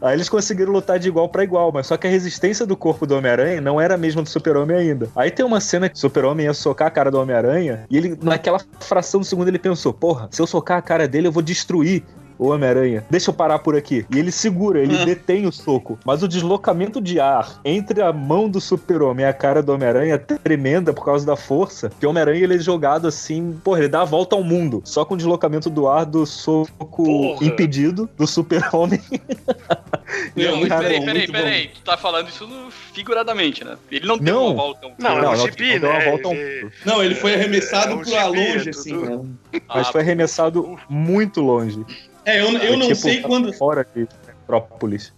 Aí 0.00 0.14
eles 0.14 0.28
conseguiram 0.28 0.72
lutar 0.72 0.98
de 0.98 1.08
igual 1.08 1.28
para 1.28 1.44
igual, 1.44 1.70
mas 1.72 1.86
só 1.86 1.96
que 1.96 2.06
a 2.06 2.10
resistência 2.10 2.66
do 2.66 2.76
corpo 2.76 3.06
do 3.06 3.16
Homem-Aranha 3.16 3.60
não 3.60 3.80
era 3.80 3.94
a 3.94 3.98
mesma 3.98 4.22
do 4.22 4.28
Super-Homem 4.28 4.76
ainda. 4.76 5.08
Aí 5.14 5.30
tem 5.30 5.44
uma 5.44 5.60
cena 5.60 5.88
que 5.88 5.96
o 5.96 5.98
Super-Homem 5.98 6.46
ia 6.46 6.54
socar 6.54 6.88
a 6.88 6.90
cara 6.90 7.10
do 7.10 7.20
Homem-Aranha 7.20 7.86
e 7.90 7.96
ele, 7.96 8.18
naquela 8.22 8.60
fração 8.80 9.20
do 9.20 9.26
segundo, 9.26 9.48
ele 9.48 9.58
pensou: 9.58 9.92
porra, 9.92 10.28
se 10.30 10.40
eu 10.40 10.46
socar 10.46 10.78
a 10.78 10.82
cara 10.82 11.06
dele, 11.06 11.28
eu 11.28 11.32
vou 11.32 11.42
destruir 11.42 12.04
o 12.40 12.48
Homem-Aranha, 12.48 13.04
deixa 13.10 13.28
eu 13.28 13.34
parar 13.34 13.58
por 13.58 13.76
aqui. 13.76 14.06
E 14.10 14.18
ele 14.18 14.32
segura, 14.32 14.80
ele 14.80 15.04
detém 15.04 15.46
o 15.46 15.52
soco. 15.52 15.98
Mas 16.06 16.22
o 16.22 16.28
deslocamento 16.28 16.98
de 16.98 17.20
ar 17.20 17.60
entre 17.62 18.00
a 18.00 18.14
mão 18.14 18.48
do 18.48 18.58
Super-Homem 18.58 19.26
e 19.26 19.28
a 19.28 19.32
cara 19.34 19.62
do 19.62 19.74
Homem-Aranha 19.74 20.14
é 20.14 20.18
tremenda 20.18 20.94
por 20.94 21.04
causa 21.04 21.26
da 21.26 21.36
força. 21.36 21.92
Que 22.00 22.06
o 22.06 22.08
Homem-Aranha 22.10 22.42
ele 22.42 22.54
é 22.54 22.58
jogado 22.58 23.06
assim, 23.06 23.60
porra, 23.62 23.80
ele 23.80 23.88
dá 23.88 24.00
a 24.00 24.04
volta 24.06 24.34
ao 24.36 24.42
mundo. 24.42 24.80
Só 24.86 25.04
com 25.04 25.12
o 25.12 25.16
deslocamento 25.18 25.68
do 25.68 25.86
ar 25.86 26.06
do 26.06 26.24
soco 26.24 27.04
porra. 27.04 27.44
impedido 27.44 28.08
do 28.16 28.26
Super-Homem. 28.26 29.02
Não, 30.34 30.66
peraí, 30.66 31.04
peraí, 31.04 31.30
peraí. 31.30 31.68
Tu 31.68 31.82
tá 31.82 31.96
falando 31.96 32.28
isso 32.28 32.48
figuradamente, 32.92 33.64
né? 33.64 33.76
Ele 33.90 34.06
não 34.06 34.18
deu 34.18 34.42
uma 34.42 34.54
volta 34.54 34.86
ao 34.86 34.90
mundo. 34.90 35.00
Não, 35.00 35.16
não, 35.16 35.34
é 35.34 35.36
um 35.36 35.46
gibi, 35.46 35.78
né? 35.78 36.10
Volta 36.10 36.28
ao 36.28 36.34
mundo. 36.34 36.72
Não, 36.84 37.02
ele 37.02 37.14
foi 37.14 37.34
arremessado 37.34 37.90
é, 37.90 37.92
é 37.92 37.96
um 37.96 38.02
pra 38.02 38.26
longe, 38.26 38.70
assim, 38.70 38.96
né? 38.96 39.20
Mas 39.68 39.88
foi 39.88 40.00
arremessado 40.00 40.78
muito 40.88 41.40
longe. 41.40 41.84
É, 42.24 42.40
eu, 42.40 42.50
eu 42.58 42.76
não 42.76 42.88
tipo, 42.88 43.00
sei 43.00 43.20
quando. 43.20 43.52
Fora 43.52 43.86
de 43.94 44.06
Metrópolis. 44.26 45.12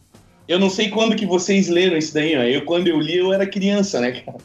Eu 0.49 0.59
não 0.59 0.69
sei 0.69 0.89
quando 0.89 1.17
que 1.17 1.25
vocês 1.25 1.69
leram 1.69 1.97
isso 1.97 2.13
daí, 2.13 2.37
ó. 2.37 2.43
Eu, 2.43 2.65
quando 2.65 2.89
eu 2.89 3.01
li, 3.01 3.17
eu 3.17 3.33
era 3.33 3.47
criança, 3.47 4.01
né, 4.01 4.13
cara? 4.13 4.39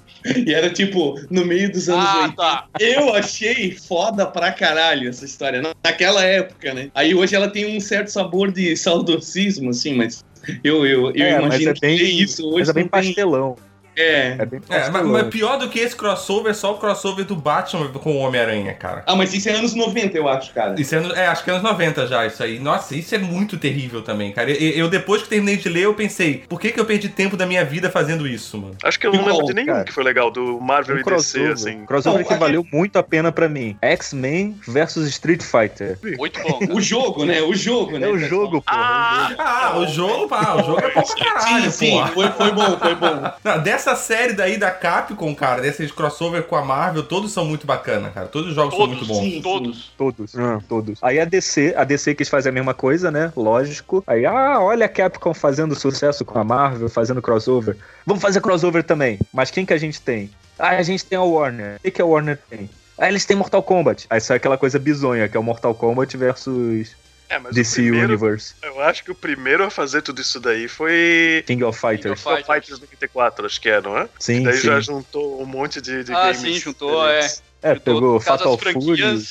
E 0.45 0.53
era 0.53 0.69
tipo, 0.69 1.15
no 1.29 1.45
meio 1.45 1.71
dos 1.71 1.89
anos 1.89 2.05
ah, 2.05 2.17
80. 2.23 2.35
Tá. 2.35 2.67
Eu 2.79 3.13
achei 3.13 3.71
foda 3.71 4.25
pra 4.25 4.51
caralho 4.51 5.09
essa 5.09 5.25
história, 5.25 5.61
naquela 5.83 6.23
época, 6.23 6.73
né? 6.73 6.89
Aí 6.93 7.15
hoje 7.15 7.35
ela 7.35 7.49
tem 7.49 7.75
um 7.75 7.79
certo 7.79 8.09
sabor 8.09 8.51
de 8.51 8.75
saudosismo, 8.75 9.69
assim, 9.69 9.95
mas 9.95 10.23
eu, 10.63 10.85
eu, 10.85 11.11
eu 11.11 11.25
é, 11.25 11.39
imagino 11.39 11.71
é 11.71 11.79
bem, 11.79 11.97
que 11.97 12.03
isso 12.03 12.45
hoje. 12.47 12.59
Mas 12.59 12.69
é 12.69 12.73
bem 12.73 12.87
pastelão. 12.87 13.55
É. 13.97 14.35
É, 14.39 14.45
bem 14.45 14.61
é 14.69 14.89
mas, 14.89 15.05
mas, 15.05 15.27
pior 15.27 15.57
do 15.57 15.67
que 15.69 15.79
esse 15.79 15.95
crossover 15.95 16.51
é 16.51 16.53
só 16.53 16.73
o 16.73 16.77
crossover 16.77 17.25
do 17.25 17.35
Batman 17.35 17.87
com 17.89 18.11
o 18.11 18.17
Homem-Aranha, 18.17 18.73
cara. 18.73 19.03
Ah, 19.07 19.15
mas 19.15 19.33
isso 19.33 19.49
é 19.49 19.53
anos 19.53 19.73
90, 19.73 20.15
eu 20.15 20.27
acho, 20.27 20.53
cara. 20.53 20.79
Isso 20.79 20.95
é, 20.95 20.99
é, 21.15 21.27
acho 21.27 21.43
que 21.43 21.49
é 21.49 21.53
anos 21.53 21.63
90 21.63 22.05
já, 22.07 22.25
isso 22.25 22.43
aí. 22.43 22.59
Nossa, 22.59 22.95
isso 22.95 23.15
é 23.15 23.17
muito 23.17 23.57
terrível 23.57 24.03
também, 24.03 24.31
cara. 24.31 24.51
Eu, 24.51 24.71
eu 24.71 24.89
depois 24.89 25.23
que 25.23 25.29
terminei 25.29 25.57
de 25.57 25.67
ler, 25.67 25.83
eu 25.83 25.93
pensei, 25.95 26.43
por 26.47 26.59
que, 26.59 26.71
que 26.71 26.79
eu 26.79 26.85
perdi 26.85 27.09
tempo 27.09 27.35
da 27.35 27.45
minha 27.45 27.65
vida 27.65 27.89
fazendo 27.89 28.27
isso, 28.27 28.57
mano? 28.57 28.75
Acho 28.83 28.99
que 28.99 29.07
eu 29.07 29.13
não 29.13 29.25
lembro 29.25 29.45
de 29.45 29.53
nenhum 29.53 29.67
cara. 29.67 29.83
que 29.83 29.91
foi 29.91 30.03
legal, 30.03 30.29
do 30.29 30.59
Marvel 30.61 30.97
um 30.97 30.99
e 30.99 31.03
crossover, 31.03 31.53
DC, 31.53 31.69
assim. 31.69 31.85
Crossover 31.85 32.21
não, 32.21 32.27
que 32.27 32.35
valeu 32.35 32.65
muito 32.71 32.99
a 32.99 33.03
pena 33.03 33.31
pra 33.31 33.49
mim. 33.49 33.75
X-Men 33.81 34.59
versus 34.67 35.07
Street 35.07 35.41
Fighter. 35.41 35.97
Muito 36.17 36.39
bom. 36.41 36.59
o 36.75 36.81
jogo, 36.81 37.25
né? 37.25 37.41
O 37.41 37.55
jogo, 37.55 37.97
né? 37.97 38.07
É 38.07 38.09
o 38.09 38.19
jogo, 38.19 38.61
pô. 38.61 38.67
Ah, 38.67 39.33
ah, 39.37 39.79
o 39.79 39.87
jogo, 39.87 40.27
pá, 40.27 40.55
o 40.55 40.63
jogo 40.63 40.79
é 40.79 40.93
bom 40.93 41.01
pra 41.01 41.33
caralho, 41.33 41.71
sim, 41.71 41.71
sim, 41.71 42.05
foi, 42.13 42.29
foi 42.31 42.51
bom, 42.51 42.77
foi 42.77 42.95
bom. 42.95 43.31
Não, 43.43 43.59
dessa 43.59 43.86
série 43.95 44.33
daí 44.33 44.57
da 44.57 44.71
Capcom, 44.71 45.33
cara, 45.35 45.61
desses 45.61 45.91
crossover 45.91 46.43
com 46.43 46.55
a 46.55 46.63
Marvel, 46.63 47.03
todos 47.03 47.31
são 47.31 47.45
muito 47.45 47.65
bacana, 47.65 48.09
cara. 48.09 48.27
Todos 48.27 48.49
os 48.49 48.55
jogos 48.55 48.75
todos, 48.75 48.89
são 48.89 48.97
muito 48.97 49.07
bons. 49.07 49.19
Sim, 49.19 49.41
todos. 49.41 49.91
Todos. 49.97 50.35
Ah. 50.37 50.59
Todos. 50.67 50.99
Aí 51.01 51.19
a 51.19 51.25
DC, 51.25 51.73
a 51.77 51.83
DC 51.83 52.15
quis 52.15 52.29
fazer 52.29 52.49
a 52.49 52.51
mesma 52.51 52.73
coisa, 52.73 53.09
né? 53.11 53.31
Lógico. 53.35 54.03
Aí, 54.05 54.25
ah, 54.25 54.59
olha 54.59 54.85
a 54.85 54.89
Capcom 54.89 55.33
fazendo 55.33 55.75
sucesso 55.75 56.25
com 56.25 56.37
a 56.39 56.43
Marvel, 56.43 56.89
fazendo 56.89 57.21
crossover. 57.21 57.77
Vamos 58.05 58.21
fazer 58.21 58.41
crossover 58.41 58.83
também. 58.83 59.19
Mas 59.33 59.51
quem 59.51 59.65
que 59.65 59.73
a 59.73 59.77
gente 59.77 60.01
tem? 60.01 60.29
Ah, 60.57 60.69
a 60.69 60.83
gente 60.83 61.05
tem 61.05 61.17
a 61.17 61.23
Warner. 61.23 61.75
O 61.75 61.79
que, 61.81 61.91
que 61.91 62.01
a 62.01 62.05
Warner 62.05 62.39
tem? 62.49 62.69
Ah, 62.97 63.07
eles 63.07 63.25
têm 63.25 63.37
Mortal 63.37 63.61
Kombat. 63.61 64.07
Aí 64.09 64.19
sai 64.19 64.37
aquela 64.37 64.57
coisa 64.57 64.79
bizonha, 64.79 65.27
que 65.27 65.37
é 65.37 65.39
o 65.39 65.43
Mortal 65.43 65.75
Kombat 65.75 66.17
versus 66.17 66.95
é, 67.29 67.39
mas 67.39 67.53
DC 67.53 67.81
primeiro, 67.81 68.07
Universe. 68.07 68.53
Eu 68.61 68.81
acho 68.81 69.03
que 69.03 69.11
o 69.11 69.15
primeiro 69.15 69.63
a 69.63 69.69
fazer 69.69 70.01
tudo 70.01 70.21
isso 70.21 70.39
daí 70.39 70.67
foi. 70.67 71.43
King 71.45 71.63
of 71.63 71.79
Fighters. 71.79 72.21
King 72.21 72.35
of 72.35 72.43
Fighters 72.45 72.79
94, 72.79 73.45
acho 73.45 73.61
que 73.61 73.69
é, 73.69 73.81
não 73.81 73.97
é? 73.97 74.09
Sim. 74.19 74.41
E 74.41 74.43
daí 74.45 74.57
sim. 74.57 74.67
já 74.67 74.79
juntou 74.79 75.41
um 75.41 75.45
monte 75.45 75.81
de, 75.81 76.03
de 76.03 76.13
ah, 76.13 76.23
games. 76.23 76.37
Ah, 76.37 76.41
sim, 76.41 76.53
juntou, 76.59 77.07
é. 77.07 77.27
É, 77.61 77.75
pegou 77.75 78.19
Fatal 78.19 78.57
Fury. 78.57 79.23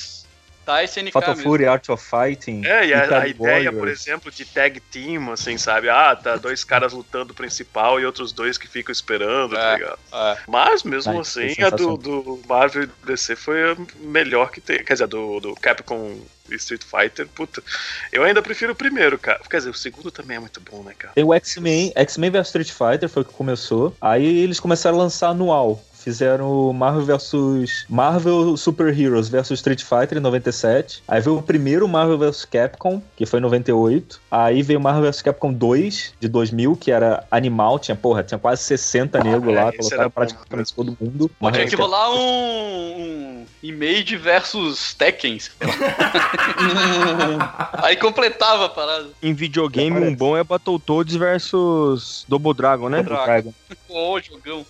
Tá, 0.67 0.83
SNK 0.83 1.13
Fatal 1.13 1.33
mesmo. 1.33 1.49
Fury, 1.49 1.65
Art 1.65 1.87
of 1.87 2.05
Fighting. 2.05 2.65
É, 2.65 2.87
e 2.87 2.93
a, 2.93 3.21
a 3.21 3.25
ideia, 3.25 3.71
por 3.71 3.87
exemplo, 3.87 4.29
de 4.29 4.43
tag 4.43 4.81
team, 4.81 5.31
assim, 5.31 5.57
sabe? 5.57 5.87
Ah, 5.87 6.13
tá 6.13 6.35
dois 6.35 6.65
caras 6.65 6.91
lutando 6.91 7.33
principal 7.33 8.01
e 8.01 8.05
outros 8.05 8.33
dois 8.33 8.57
que 8.57 8.67
ficam 8.67 8.91
esperando, 8.91 9.55
tá 9.55 9.61
é, 9.61 9.61
tá 9.61 9.77
ligado? 9.77 9.99
É. 10.11 10.37
Mas, 10.45 10.83
mesmo 10.83 11.13
Ai, 11.13 11.19
assim, 11.19 11.63
a 11.63 11.69
do, 11.69 11.95
do 11.95 12.41
Marvel 12.45 12.83
e 12.83 12.89
DC 13.05 13.37
foi 13.37 13.71
a 13.71 13.77
melhor 14.01 14.51
que 14.51 14.59
tem. 14.59 14.83
Quer 14.83 14.91
dizer, 14.91 15.07
do, 15.07 15.39
do 15.39 15.55
Capcom 15.55 16.19
Street 16.51 16.83
Fighter, 16.83 17.29
puta. 17.29 17.63
Eu 18.11 18.23
ainda 18.23 18.41
prefiro 18.41 18.73
o 18.73 18.75
primeiro, 18.75 19.17
cara. 19.17 19.39
Quer 19.49 19.57
dizer, 19.59 19.69
o 19.69 19.73
segundo 19.73 20.11
também 20.11 20.35
é 20.35 20.39
muito 20.41 20.59
bom, 20.59 20.83
né, 20.83 20.93
cara? 20.97 21.13
Tem 21.13 21.23
o 21.23 21.33
X-Men, 21.33 21.93
X-Men 21.95 22.29
vs 22.29 22.47
Street 22.47 22.71
Fighter 22.71 23.07
foi 23.07 23.21
o 23.21 23.25
que 23.25 23.33
começou. 23.33 23.95
Aí 24.01 24.39
eles 24.39 24.59
começaram 24.59 24.97
a 24.97 25.03
lançar 25.03 25.29
anual 25.29 25.81
fizeram 26.07 26.71
Marvel 26.71 27.03
vs 27.03 27.85
Marvel 27.89 28.55
Super 28.55 28.97
Heroes 28.97 29.27
vs 29.27 29.51
Street 29.51 29.83
Fighter 29.83 30.17
em 30.17 30.21
97. 30.21 31.03
Aí 31.05 31.19
veio 31.19 31.37
o 31.37 31.43
primeiro 31.43 31.85
Marvel 31.85 32.17
vs 32.17 32.45
Capcom, 32.45 33.01
que 33.17 33.25
foi 33.25 33.39
em 33.39 33.41
98. 33.41 34.21
Aí 34.31 34.63
veio 34.63 34.79
Marvel 34.79 35.03
vs 35.03 35.21
Capcom 35.21 35.51
2 35.51 36.13
de 36.17 36.29
2000, 36.29 36.77
que 36.77 36.91
era 36.91 37.25
animal, 37.29 37.77
tinha, 37.77 37.93
porra, 37.93 38.23
tinha 38.23 38.39
quase 38.39 38.63
60 38.63 39.17
ah, 39.17 39.23
negros 39.23 39.53
é, 39.53 39.61
lá, 39.61 39.73
colocaram 39.73 40.09
praticamente 40.09 40.73
todo 40.73 40.97
mundo. 40.97 41.29
Pô, 41.37 41.51
tinha 41.51 41.67
que 41.67 41.75
rolar 41.75 42.09
um, 42.11 42.17
um 42.17 43.45
Image 43.61 44.15
versus 44.15 44.93
Tekken. 44.93 45.39
Aí 47.83 47.97
completava 47.97 48.67
a 48.67 48.69
parada. 48.69 49.09
Em 49.21 49.33
videogame, 49.33 49.99
um 49.99 50.15
bom 50.15 50.37
é 50.37 50.43
Battletoads 50.43 51.17
versus 51.17 52.23
Double 52.29 52.53
Dragon, 52.53 52.87
né? 52.87 53.03
Double 53.03 53.25
Dragon. 53.25 53.53
Pô, 53.89 54.21
jogão. 54.21 54.65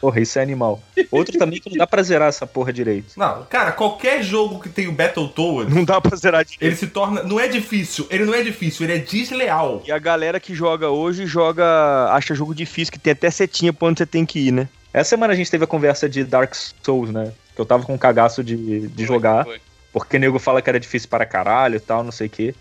Porra, 0.00 0.20
isso 0.20 0.38
é 0.38 0.42
animal. 0.42 0.82
Outro 1.10 1.38
também 1.38 1.60
que 1.60 1.70
não 1.70 1.78
dá 1.78 1.86
pra 1.86 2.02
zerar 2.02 2.28
essa 2.28 2.46
porra 2.46 2.72
direito. 2.72 3.14
Não, 3.16 3.44
cara, 3.44 3.72
qualquer 3.72 4.22
jogo 4.22 4.60
que 4.60 4.68
tem 4.68 4.86
o 4.88 4.92
Battletoads... 4.92 5.74
Não 5.74 5.84
dá 5.84 6.00
pra 6.00 6.16
zerar 6.16 6.44
direito. 6.44 6.62
Ele 6.62 6.76
se 6.76 6.86
torna... 6.86 7.22
Não 7.22 7.40
é 7.40 7.48
difícil, 7.48 8.06
ele 8.10 8.24
não 8.24 8.34
é 8.34 8.42
difícil, 8.42 8.84
ele 8.84 8.94
é 8.94 8.98
desleal. 8.98 9.82
E 9.86 9.90
a 9.90 9.98
galera 9.98 10.38
que 10.38 10.54
joga 10.54 10.90
hoje 10.90 11.26
joga... 11.26 12.10
Acha 12.12 12.34
jogo 12.34 12.54
difícil, 12.54 12.92
que 12.92 12.98
tem 12.98 13.12
até 13.12 13.30
setinha 13.30 13.72
pra 13.72 13.88
onde 13.88 13.98
você 13.98 14.06
tem 14.06 14.26
que 14.26 14.38
ir, 14.38 14.52
né? 14.52 14.68
Essa 14.92 15.10
semana 15.10 15.32
a 15.32 15.36
gente 15.36 15.50
teve 15.50 15.64
a 15.64 15.66
conversa 15.66 16.08
de 16.08 16.24
Dark 16.24 16.54
Souls, 16.82 17.10
né? 17.10 17.32
Que 17.54 17.60
eu 17.60 17.66
tava 17.66 17.84
com 17.84 17.94
um 17.94 17.98
cagaço 17.98 18.44
de, 18.44 18.88
de 18.88 19.06
foi, 19.06 19.14
jogar. 19.14 19.44
Foi. 19.44 19.60
Porque 19.92 20.18
o 20.18 20.20
nego 20.20 20.38
fala 20.38 20.60
que 20.60 20.68
era 20.68 20.78
difícil 20.78 21.08
para 21.08 21.24
caralho 21.24 21.76
e 21.76 21.80
tal, 21.80 22.04
não 22.04 22.12
sei 22.12 22.26
o 22.26 22.30
quê. 22.30 22.54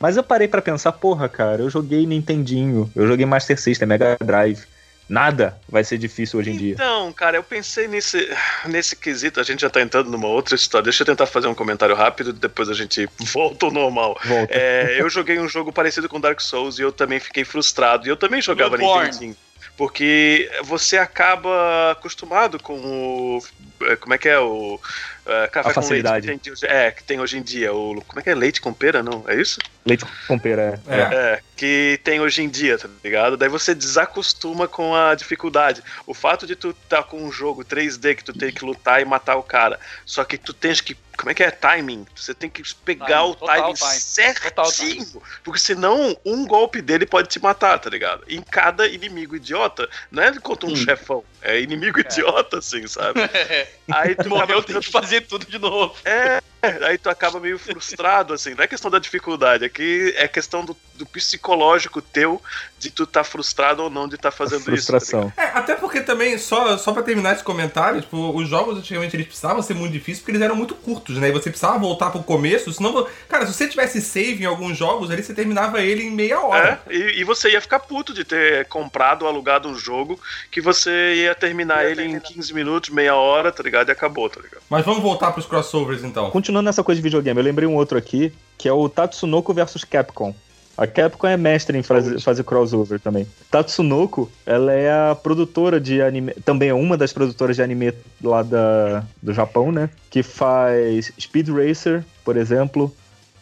Mas 0.00 0.16
eu 0.16 0.24
parei 0.24 0.48
para 0.48 0.60
pensar, 0.60 0.90
porra, 0.90 1.28
cara, 1.28 1.62
eu 1.62 1.70
joguei 1.70 2.04
Nintendinho, 2.04 2.90
eu 2.96 3.06
joguei 3.06 3.24
Master 3.24 3.60
System, 3.60 3.86
Mega 3.86 4.16
Drive. 4.20 4.64
Nada 5.12 5.58
vai 5.68 5.84
ser 5.84 5.98
difícil 5.98 6.40
hoje 6.40 6.50
em 6.52 6.56
dia. 6.56 6.72
Então, 6.72 7.12
cara, 7.12 7.36
eu 7.36 7.42
pensei 7.42 7.86
nesse, 7.86 8.34
nesse 8.64 8.96
quesito, 8.96 9.40
a 9.40 9.42
gente 9.42 9.60
já 9.60 9.68
tá 9.68 9.82
entrando 9.82 10.10
numa 10.10 10.26
outra 10.26 10.54
história. 10.54 10.84
Deixa 10.84 11.02
eu 11.02 11.06
tentar 11.06 11.26
fazer 11.26 11.48
um 11.48 11.54
comentário 11.54 11.94
rápido, 11.94 12.32
depois 12.32 12.70
a 12.70 12.72
gente 12.72 13.06
volta 13.30 13.66
ao 13.66 13.70
normal. 13.70 14.18
Volta. 14.24 14.54
É, 14.54 14.98
eu 14.98 15.10
joguei 15.10 15.38
um 15.38 15.46
jogo 15.46 15.70
parecido 15.70 16.08
com 16.08 16.18
Dark 16.18 16.40
Souls 16.40 16.78
e 16.78 16.82
eu 16.82 16.90
também 16.90 17.20
fiquei 17.20 17.44
frustrado. 17.44 18.06
E 18.06 18.08
eu 18.08 18.16
também 18.16 18.40
jogava 18.40 18.78
Nintendo. 18.78 19.36
Porque 19.82 20.48
você 20.62 20.96
acaba 20.96 21.90
acostumado 21.90 22.56
com 22.56 22.74
o. 22.74 23.44
É, 23.80 23.96
como 23.96 24.14
é 24.14 24.18
que 24.18 24.28
é? 24.28 24.38
O. 24.38 24.76
Uh, 24.76 25.50
café 25.50 25.70
a 25.70 25.74
facilidade. 25.74 26.28
Com 26.28 26.30
leite 26.30 26.50
que 26.50 26.60
tem, 26.60 26.70
é, 26.70 26.90
que 26.92 27.02
tem 27.02 27.18
hoje 27.18 27.36
em 27.36 27.42
dia. 27.42 27.74
O, 27.74 28.00
como 28.06 28.20
é 28.20 28.22
que 28.22 28.30
é? 28.30 28.34
Leite 28.36 28.60
com 28.60 28.72
pera, 28.72 29.02
não? 29.02 29.24
É 29.26 29.34
isso? 29.34 29.58
Leite 29.84 30.04
com 30.28 30.38
pera, 30.38 30.80
é. 30.86 30.94
é. 30.94 31.00
é. 31.00 31.40
que 31.56 31.98
tem 32.04 32.20
hoje 32.20 32.42
em 32.42 32.48
dia, 32.48 32.78
tá 32.78 32.88
ligado? 33.02 33.36
Daí 33.36 33.48
você 33.48 33.74
desacostuma 33.74 34.68
com 34.68 34.94
a 34.94 35.16
dificuldade. 35.16 35.82
O 36.06 36.14
fato 36.14 36.46
de 36.46 36.54
tu 36.54 36.72
tá 36.88 37.02
com 37.02 37.20
um 37.20 37.32
jogo 37.32 37.64
3D 37.64 38.14
que 38.14 38.22
tu 38.22 38.32
tem 38.32 38.52
que 38.52 38.64
lutar 38.64 39.02
e 39.02 39.04
matar 39.04 39.34
o 39.34 39.42
cara, 39.42 39.80
só 40.06 40.22
que 40.22 40.38
tu 40.38 40.54
tens 40.54 40.80
que 40.80 40.96
como 41.22 41.30
é 41.30 41.34
que 41.34 41.44
é? 41.44 41.52
Timing. 41.52 42.04
Você 42.16 42.34
tem 42.34 42.50
que 42.50 42.62
pegar 42.84 43.06
timing, 43.06 43.30
o 43.30 43.34
timing 43.36 43.74
time. 43.74 43.90
certinho. 43.92 45.06
Total, 45.06 45.22
porque 45.44 45.60
senão 45.60 46.16
um 46.24 46.44
golpe 46.44 46.82
dele 46.82 47.06
pode 47.06 47.28
te 47.28 47.40
matar, 47.40 47.78
tá 47.78 47.88
ligado? 47.88 48.24
Em 48.28 48.42
cada 48.42 48.88
inimigo 48.88 49.36
idiota, 49.36 49.88
não 50.10 50.20
é 50.20 50.36
contra 50.40 50.68
um 50.68 50.74
Sim. 50.74 50.84
chefão, 50.84 51.22
é 51.42 51.60
inimigo 51.60 51.98
é. 51.98 52.02
idiota, 52.02 52.58
assim, 52.58 52.86
sabe? 52.86 53.20
Aí 53.90 54.14
tu 54.14 54.28
morreu, 54.28 54.62
tem 54.62 54.80
que 54.80 54.90
fazer 54.90 55.22
tudo 55.22 55.44
de 55.46 55.58
novo. 55.58 55.94
É, 56.04 56.40
aí 56.86 56.96
tu 56.96 57.10
acaba 57.10 57.40
meio 57.40 57.58
frustrado, 57.58 58.32
assim. 58.32 58.54
Não 58.54 58.62
é 58.62 58.68
questão 58.68 58.90
da 58.90 59.00
dificuldade, 59.00 59.64
é 59.64 59.68
que 59.68 60.14
é 60.16 60.28
questão 60.28 60.64
do, 60.64 60.76
do 60.94 61.04
psicológico 61.04 62.00
teu 62.00 62.40
de 62.78 62.90
tu 62.90 63.06
tá 63.06 63.24
frustrado 63.24 63.82
ou 63.82 63.90
não 63.90 64.06
de 64.06 64.16
tá 64.16 64.30
fazendo 64.30 64.62
frustração. 64.62 65.26
isso. 65.26 65.36
Tá 65.36 65.42
é, 65.42 65.46
até 65.54 65.74
porque 65.74 66.00
também, 66.00 66.38
só, 66.38 66.78
só 66.78 66.92
pra 66.92 67.02
terminar 67.02 67.34
esse 67.34 67.42
comentário, 67.42 68.00
tipo, 68.00 68.36
os 68.36 68.48
jogos 68.48 68.78
antigamente 68.78 69.16
eles 69.16 69.26
precisavam 69.26 69.60
ser 69.60 69.74
muito 69.74 69.92
difíceis 69.92 70.18
porque 70.18 70.30
eles 70.30 70.42
eram 70.42 70.54
muito 70.54 70.74
curtos, 70.76 71.16
né? 71.18 71.28
E 71.28 71.32
você 71.32 71.50
precisava 71.50 71.78
voltar 71.78 72.10
pro 72.10 72.22
começo, 72.22 72.72
senão. 72.72 73.06
Cara, 73.28 73.46
se 73.46 73.52
você 73.52 73.66
tivesse 73.66 74.00
save 74.00 74.44
em 74.44 74.46
alguns 74.46 74.78
jogos 74.78 75.10
ali, 75.10 75.22
você 75.22 75.34
terminava 75.34 75.82
ele 75.82 76.04
em 76.04 76.10
meia 76.10 76.40
hora. 76.40 76.80
É, 76.86 76.94
e, 76.94 77.20
e 77.20 77.24
você 77.24 77.50
ia 77.50 77.60
ficar 77.60 77.80
puto 77.80 78.14
de 78.14 78.24
ter 78.24 78.66
comprado 78.66 79.22
ou 79.22 79.28
alugado 79.28 79.68
um 79.68 79.74
jogo 79.74 80.18
que 80.50 80.60
você 80.60 81.14
ia 81.16 81.31
terminar 81.34 81.84
ia 81.84 81.90
ele 81.90 82.02
terminar. 82.02 82.18
em 82.18 82.34
15 82.34 82.54
minutos, 82.54 82.90
meia 82.90 83.16
hora, 83.16 83.52
tá 83.52 83.62
ligado? 83.62 83.88
E 83.88 83.92
acabou, 83.92 84.28
tá 84.28 84.40
ligado? 84.40 84.62
Mas 84.68 84.84
vamos 84.84 85.02
voltar 85.02 85.32
pros 85.32 85.46
crossovers 85.46 86.04
então. 86.04 86.30
Continuando 86.30 86.66
nessa 86.66 86.82
coisa 86.82 86.98
de 86.98 87.02
videogame, 87.02 87.38
eu 87.38 87.44
lembrei 87.44 87.68
um 87.68 87.74
outro 87.74 87.98
aqui, 87.98 88.32
que 88.56 88.68
é 88.68 88.72
o 88.72 88.88
Tatsunoko 88.88 89.52
versus 89.52 89.84
Capcom. 89.84 90.34
A 90.76 90.86
Capcom 90.86 91.26
é 91.26 91.36
mestre 91.36 91.76
em 91.76 91.82
fazer, 91.82 92.18
fazer 92.20 92.44
crossover 92.44 92.98
também. 92.98 93.26
Tatsunoko, 93.50 94.30
ela 94.46 94.72
é 94.72 94.90
a 94.90 95.14
produtora 95.14 95.78
de 95.78 96.00
anime, 96.00 96.32
também 96.44 96.70
é 96.70 96.74
uma 96.74 96.96
das 96.96 97.12
produtoras 97.12 97.56
de 97.56 97.62
anime 97.62 97.92
lá 98.22 98.42
da, 98.42 99.04
do 99.22 99.34
Japão, 99.34 99.70
né? 99.70 99.90
Que 100.10 100.22
faz 100.22 101.12
Speed 101.20 101.50
Racer, 101.50 102.04
por 102.24 102.36
exemplo, 102.36 102.94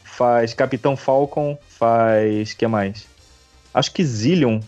faz 0.02 0.52
Capitão 0.52 0.96
Falcon, 0.96 1.56
faz 1.68 2.52
que 2.52 2.66
mais? 2.66 3.06
Acho 3.72 3.92
que 3.92 4.04
Zillion 4.04 4.60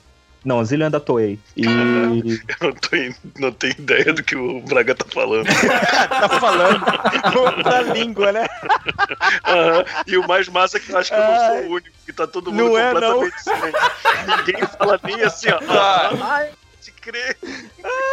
não, 0.45 0.65
Zillion 0.65 0.87
é 0.87 0.91
da 0.91 0.99
Toei. 0.99 1.39
E... 1.57 1.65
eu 1.65 1.71
não, 1.71 2.73
tô, 2.73 2.89
não 3.39 3.53
tenho 3.53 3.75
ideia 3.79 4.13
do 4.13 4.23
que 4.23 4.35
o 4.35 4.61
Braga 4.63 4.95
tá 4.95 5.05
falando. 5.09 5.47
tá 6.09 6.29
falando 6.41 6.85
outra 7.39 7.81
língua, 7.83 8.33
né? 8.33 8.49
Uhum. 9.47 10.03
E 10.07 10.17
o 10.17 10.27
mais 10.27 10.49
massa 10.49 10.79
é 10.79 10.81
que 10.81 10.91
eu 10.91 10.99
acho 10.99 11.11
que 11.11 11.17
eu 11.17 11.21
não 11.21 11.37
sou 11.37 11.57
o 11.57 11.75
único, 11.75 11.97
que 12.05 12.13
tá 12.13 12.27
todo 12.27 12.51
mundo 12.51 12.71
não 12.71 12.79
é, 12.79 12.93
completamente 12.93 13.35
é, 13.49 14.37
Ninguém 14.37 14.67
fala 14.67 15.01
nem 15.05 15.23
assim, 15.23 15.49
ó. 15.51 15.61
Ah. 15.69 16.11
Ai, 16.21 16.51
te 16.81 16.91
crer. 16.91 17.37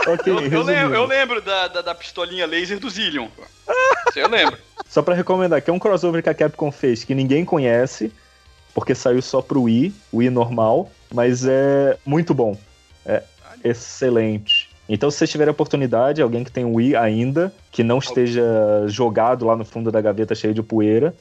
Okay, 0.07 0.33
eu, 0.33 0.39
eu, 0.39 0.63
lembro, 0.63 0.95
eu 0.95 1.05
lembro 1.05 1.41
da, 1.41 1.67
da, 1.67 1.81
da, 1.81 1.95
pistolinha 1.95 2.45
laser 2.45 2.79
do 2.79 2.89
Zillion. 2.89 3.27
Isso 4.07 4.19
eu 4.19 4.29
lembro. 4.29 4.57
Só 4.87 5.01
pra 5.01 5.15
recomendar, 5.15 5.61
que 5.61 5.69
é 5.69 5.73
um 5.73 5.79
crossover 5.79 6.21
que 6.21 6.29
a 6.29 6.33
Capcom 6.33 6.71
fez 6.71 7.03
que 7.03 7.15
ninguém 7.15 7.43
conhece, 7.43 8.13
porque 8.73 8.93
saiu 8.93 9.21
só 9.21 9.41
pro 9.41 9.63
Wii, 9.63 9.93
Wii 10.13 10.29
normal 10.29 10.91
mas 11.13 11.45
é 11.45 11.97
muito 12.05 12.33
bom. 12.33 12.57
É 13.05 13.23
excelente. 13.63 14.69
Então, 14.87 15.11
se 15.11 15.17
vocês 15.17 15.29
tiverem 15.29 15.49
a 15.49 15.51
oportunidade, 15.51 16.21
alguém 16.21 16.43
que 16.43 16.51
tem 16.51 16.65
um 16.65 16.75
Wii 16.75 16.95
ainda, 16.95 17.53
que 17.71 17.83
não 17.83 17.99
esteja 17.99 18.43
jogado 18.87 19.45
lá 19.45 19.55
no 19.55 19.63
fundo 19.63 19.91
da 19.91 20.01
gaveta 20.01 20.33
cheio 20.33 20.53
de 20.53 20.63
poeira, 20.63 21.13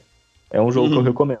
é 0.49 0.59
um 0.59 0.71
jogo 0.71 0.87
uhum. 0.87 0.91
que 0.91 0.97
eu 0.97 1.01
uhum. 1.01 1.07
recomendo. 1.07 1.39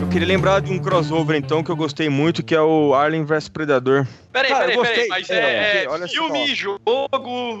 Eu 0.00 0.08
queria 0.08 0.28
lembrar 0.28 0.60
de 0.60 0.72
um 0.72 0.78
crossover, 0.78 1.36
então, 1.36 1.62
que 1.62 1.70
eu 1.70 1.76
gostei 1.76 2.08
muito, 2.08 2.42
que 2.42 2.54
é 2.54 2.60
o 2.60 2.94
Alien 2.94 3.24
vs 3.24 3.48
Predador. 3.48 4.06
Peraí, 4.32 4.54
peraí, 4.54 4.80
peraí, 4.80 5.08
mas 5.08 5.28
é, 5.28 5.36
é, 5.36 5.84
é 5.84 6.08
filme, 6.08 6.54
jogo, 6.54 6.80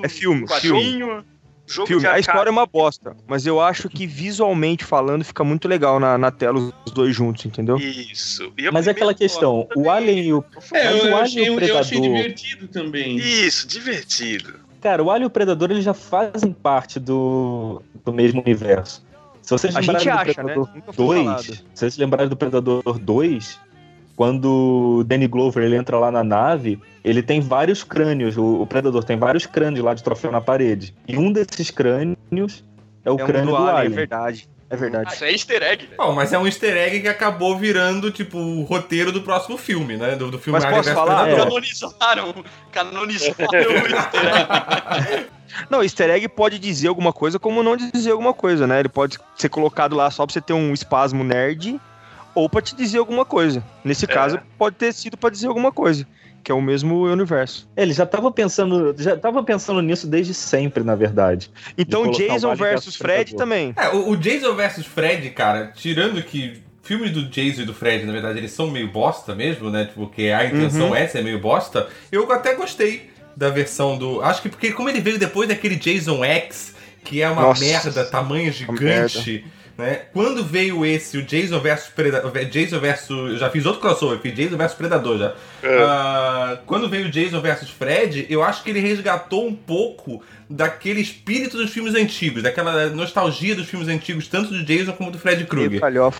é 0.02 0.08
filme, 0.08 0.46
quadrinho... 0.46 1.06
Filme. 1.06 1.37
Jogo 1.68 1.86
filme. 1.86 2.06
A 2.06 2.18
história 2.18 2.48
é 2.48 2.50
uma 2.50 2.66
bosta, 2.66 3.14
mas 3.26 3.46
eu 3.46 3.60
acho 3.60 3.88
que 3.90 4.06
visualmente 4.06 4.84
falando 4.84 5.22
fica 5.22 5.44
muito 5.44 5.68
legal 5.68 6.00
na, 6.00 6.16
na 6.16 6.30
tela 6.30 6.58
os 6.58 6.92
dois 6.92 7.14
juntos, 7.14 7.44
entendeu? 7.44 7.76
Isso. 7.76 8.50
Mas 8.72 8.88
é 8.88 8.92
aquela 8.92 9.12
questão, 9.12 9.68
o 9.76 9.90
Alien 9.90 10.24
e 10.24 10.32
o, 10.32 10.44
é, 10.72 10.92
eu, 10.92 11.12
o 11.12 11.16
achei, 11.16 11.44
e 11.44 11.50
o 11.50 11.56
Predador... 11.56 11.76
eu 11.76 11.80
achei 11.80 12.00
divertido 12.00 12.68
também. 12.68 13.16
Isso, 13.16 13.68
divertido. 13.68 14.54
Cara, 14.80 15.02
o 15.02 15.10
Alien 15.10 15.24
e 15.24 15.26
o 15.26 15.30
Predador 15.30 15.70
eles 15.70 15.84
já 15.84 15.92
fazem 15.92 16.52
parte 16.52 16.98
do, 16.98 17.82
do 18.04 18.12
mesmo 18.12 18.40
universo. 18.40 19.06
Se 19.42 19.50
vocês 19.50 19.74
lembrarem 19.74 20.06
do 20.06 20.10
acha, 20.10 20.34
Predador 20.34 20.70
né? 20.74 20.82
2, 20.94 21.46
se 21.46 21.64
vocês 21.74 21.96
lembrarem 21.98 22.28
do 22.28 22.36
Predador 22.36 22.98
2, 22.98 23.60
quando 24.18 24.98
o 24.98 25.04
Danny 25.04 25.28
Glover 25.28 25.62
ele 25.62 25.76
entra 25.76 25.96
lá 25.96 26.10
na 26.10 26.24
nave, 26.24 26.80
ele 27.04 27.22
tem 27.22 27.40
vários 27.40 27.84
crânios, 27.84 28.36
o, 28.36 28.62
o, 28.62 28.66
Predador 28.66 29.04
tem 29.04 29.16
vários 29.16 29.46
crânios 29.46 29.84
lá 29.84 29.94
de 29.94 30.02
troféu 30.02 30.32
na 30.32 30.40
parede. 30.40 30.92
E 31.06 31.16
um 31.16 31.30
desses 31.30 31.70
crânios 31.70 32.64
é 33.04 33.12
o 33.12 33.14
é 33.14 33.24
crânio 33.24 33.54
um 33.54 33.56
do, 33.56 33.62
do 33.62 33.68
Alien. 33.68 33.92
É 33.92 33.94
verdade. 33.94 34.48
É 34.68 34.76
verdade. 34.76 35.14
Isso 35.14 35.24
é 35.24 35.30
easter 35.30 35.62
egg, 35.62 35.84
né? 35.84 35.96
Mas 36.16 36.32
é 36.32 36.38
um 36.38 36.46
easter 36.46 36.76
egg 36.76 37.00
que 37.00 37.06
acabou 37.06 37.56
virando, 37.56 38.10
tipo, 38.10 38.36
o 38.36 38.64
roteiro 38.64 39.12
do 39.12 39.22
próximo 39.22 39.56
filme, 39.56 39.96
né? 39.96 40.16
Do, 40.16 40.32
do 40.32 40.38
filme 40.40 40.58
Mas 40.58 40.68
posso 40.68 40.92
falar? 40.92 41.28
É. 41.28 41.36
Canonizaram. 41.36 42.44
Canonizaram 42.72 43.44
o 43.46 43.86
easter 43.86 44.26
egg. 44.34 45.26
Não, 45.70 45.80
easter 45.80 46.10
egg 46.10 46.28
pode 46.28 46.58
dizer 46.58 46.88
alguma 46.88 47.12
coisa 47.12 47.38
como 47.38 47.62
não 47.62 47.76
dizer 47.76 48.10
alguma 48.10 48.34
coisa, 48.34 48.66
né? 48.66 48.80
Ele 48.80 48.88
pode 48.88 49.16
ser 49.36 49.48
colocado 49.48 49.94
lá 49.94 50.10
só 50.10 50.26
pra 50.26 50.32
você 50.32 50.40
ter 50.40 50.52
um 50.52 50.74
espasmo 50.74 51.22
nerd 51.22 51.80
ou 52.38 52.48
pra 52.48 52.62
te 52.62 52.74
dizer 52.76 52.98
alguma 52.98 53.24
coisa. 53.24 53.62
Nesse 53.84 54.04
é. 54.04 54.08
caso, 54.08 54.38
pode 54.56 54.76
ter 54.76 54.92
sido 54.92 55.16
pra 55.16 55.30
dizer 55.30 55.48
alguma 55.48 55.72
coisa 55.72 56.06
que 56.42 56.52
é 56.52 56.54
o 56.54 56.62
mesmo 56.62 57.04
universo. 57.04 57.68
Ele 57.76 57.92
já 57.92 58.06
tava 58.06 58.30
pensando, 58.30 58.94
já 58.96 59.16
tava 59.16 59.42
pensando 59.42 59.82
nisso 59.82 60.06
desde 60.06 60.32
sempre, 60.32 60.82
na 60.82 60.94
verdade. 60.94 61.50
Então 61.76 62.10
Jason 62.10 62.54
versus 62.54 62.96
Fred 62.96 63.34
também. 63.34 63.74
É, 63.76 63.88
o, 63.88 64.10
o 64.10 64.16
Jason 64.16 64.54
versus 64.54 64.86
Fred, 64.86 65.28
cara, 65.30 65.72
tirando 65.74 66.22
que 66.22 66.62
filmes 66.82 67.10
do 67.10 67.28
Jason 67.28 67.62
e 67.62 67.64
do 67.66 67.74
Fred, 67.74 68.06
na 68.06 68.12
verdade, 68.12 68.38
eles 68.38 68.52
são 68.52 68.70
meio 68.70 68.88
bosta 68.88 69.34
mesmo, 69.34 69.68
né? 69.68 69.90
Porque 69.94 70.28
a 70.28 70.46
intenção 70.46 70.88
uhum. 70.88 70.94
essa 70.94 71.18
é 71.18 71.22
meio 71.22 71.38
bosta. 71.38 71.86
Eu 72.10 72.30
até 72.32 72.54
gostei 72.54 73.10
da 73.36 73.50
versão 73.50 73.98
do. 73.98 74.22
Acho 74.22 74.40
que 74.40 74.48
porque 74.48 74.72
como 74.72 74.88
ele 74.88 75.00
veio 75.00 75.18
depois 75.18 75.48
daquele 75.48 75.76
Jason 75.76 76.24
X, 76.24 76.74
que 77.04 77.20
é 77.20 77.28
uma 77.28 77.42
Nossa, 77.42 77.62
merda, 77.62 78.04
tamanho 78.06 78.50
gigante. 78.50 79.44
Né? 79.78 80.02
Quando 80.12 80.44
veio 80.44 80.84
esse, 80.84 81.16
o 81.16 81.22
Jason 81.22 81.60
vs 81.60 81.86
Predador. 81.94 82.32
Jason 82.46 82.80
vs. 82.80 83.08
Eu 83.10 83.36
já 83.38 83.48
fiz 83.48 83.64
outro 83.64 83.80
crossover, 83.80 84.18
fiz 84.18 84.34
Jason 84.34 84.56
vs 84.56 84.74
Predador 84.74 85.18
já. 85.18 85.34
É. 85.62 85.68
Uh, 85.68 86.58
quando 86.66 86.88
veio 86.88 87.06
o 87.06 87.10
Jason 87.10 87.40
vs 87.40 87.70
Fred, 87.70 88.26
eu 88.28 88.42
acho 88.42 88.64
que 88.64 88.70
ele 88.70 88.80
resgatou 88.80 89.46
um 89.46 89.54
pouco 89.54 90.20
daquele 90.50 91.00
espírito 91.00 91.56
dos 91.56 91.70
filmes 91.70 91.94
antigos, 91.94 92.42
daquela 92.42 92.88
nostalgia 92.88 93.54
dos 93.54 93.68
filmes 93.68 93.86
antigos, 93.86 94.26
tanto 94.26 94.50
do 94.50 94.64
Jason 94.64 94.94
como 94.94 95.12
do 95.12 95.18
Fred 95.18 95.44
Krueger. 95.44 95.78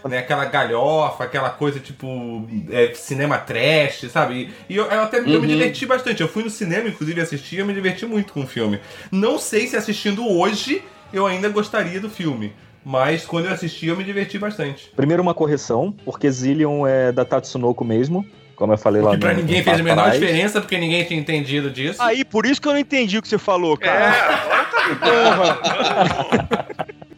Né? 0.09 0.18
Aquela 0.18 0.44
galhofa, 0.44 1.25
aquela 1.25 1.51
coisa 1.51 1.81
tipo 1.81 2.49
é, 2.71 2.94
cinema 2.94 3.38
trash, 3.38 4.09
sabe? 4.09 4.55
E 4.68 4.77
eu, 4.77 4.85
eu 4.85 5.01
até 5.01 5.18
uhum. 5.18 5.27
eu 5.27 5.40
me 5.40 5.49
uhum. 5.49 5.53
diverti 5.55 5.85
bastante. 5.85 6.21
Eu 6.21 6.29
fui 6.29 6.44
no 6.44 6.51
cinema, 6.51 6.88
inclusive, 6.88 7.21
assistir 7.21 7.57
e 7.57 7.59
eu 7.59 7.66
me 7.66 7.75
diverti 7.75 8.07
muito 8.07 8.33
com 8.33 8.42
o 8.42 8.47
filme. 8.47 8.79
Não 9.11 9.37
sei 9.37 9.66
se 9.66 9.77
assistindo 9.77 10.25
hoje 10.25 10.81
eu 11.12 11.27
ainda 11.27 11.49
gostaria 11.49 12.01
do 12.01 12.09
filme. 12.09 12.53
Mas 12.85 13.25
quando 13.25 13.47
eu 13.47 13.53
assisti, 13.53 13.87
eu 13.87 13.97
me 13.97 14.05
diverti 14.05 14.38
bastante. 14.38 14.91
Primeiro, 14.97 15.23
uma 15.23 15.35
correção, 15.35 15.93
porque 16.05 16.31
Zillion 16.31 16.87
é 16.87 17.12
da 17.12 17.25
Tatsunoko 17.25 17.85
mesmo. 17.85 18.25
Como 18.59 18.73
eu 18.73 18.79
falei 18.79 19.01
lá 19.01 19.12
no. 19.12 19.21
Pra 19.21 19.35
ninguém 19.35 19.62
fez 19.62 19.79
a 19.79 19.83
menor 19.83 20.11
diferença, 20.11 20.61
porque 20.61 20.77
ninguém 20.79 21.05
tinha 21.05 21.21
entendido 21.21 21.71
disso. 21.71 22.03
Aí, 22.03 22.25
por 22.25 22.45
isso 22.45 22.61
que 22.61 22.67
eu 22.67 22.73
não 22.73 22.81
entendi 22.81 23.17
o 23.17 23.23
que 23.23 23.29
você 23.29 23.38
falou, 23.38 23.77
cara. 23.77 24.07
É, 24.07 25.29
agora 25.29 25.55
tá 25.55 26.67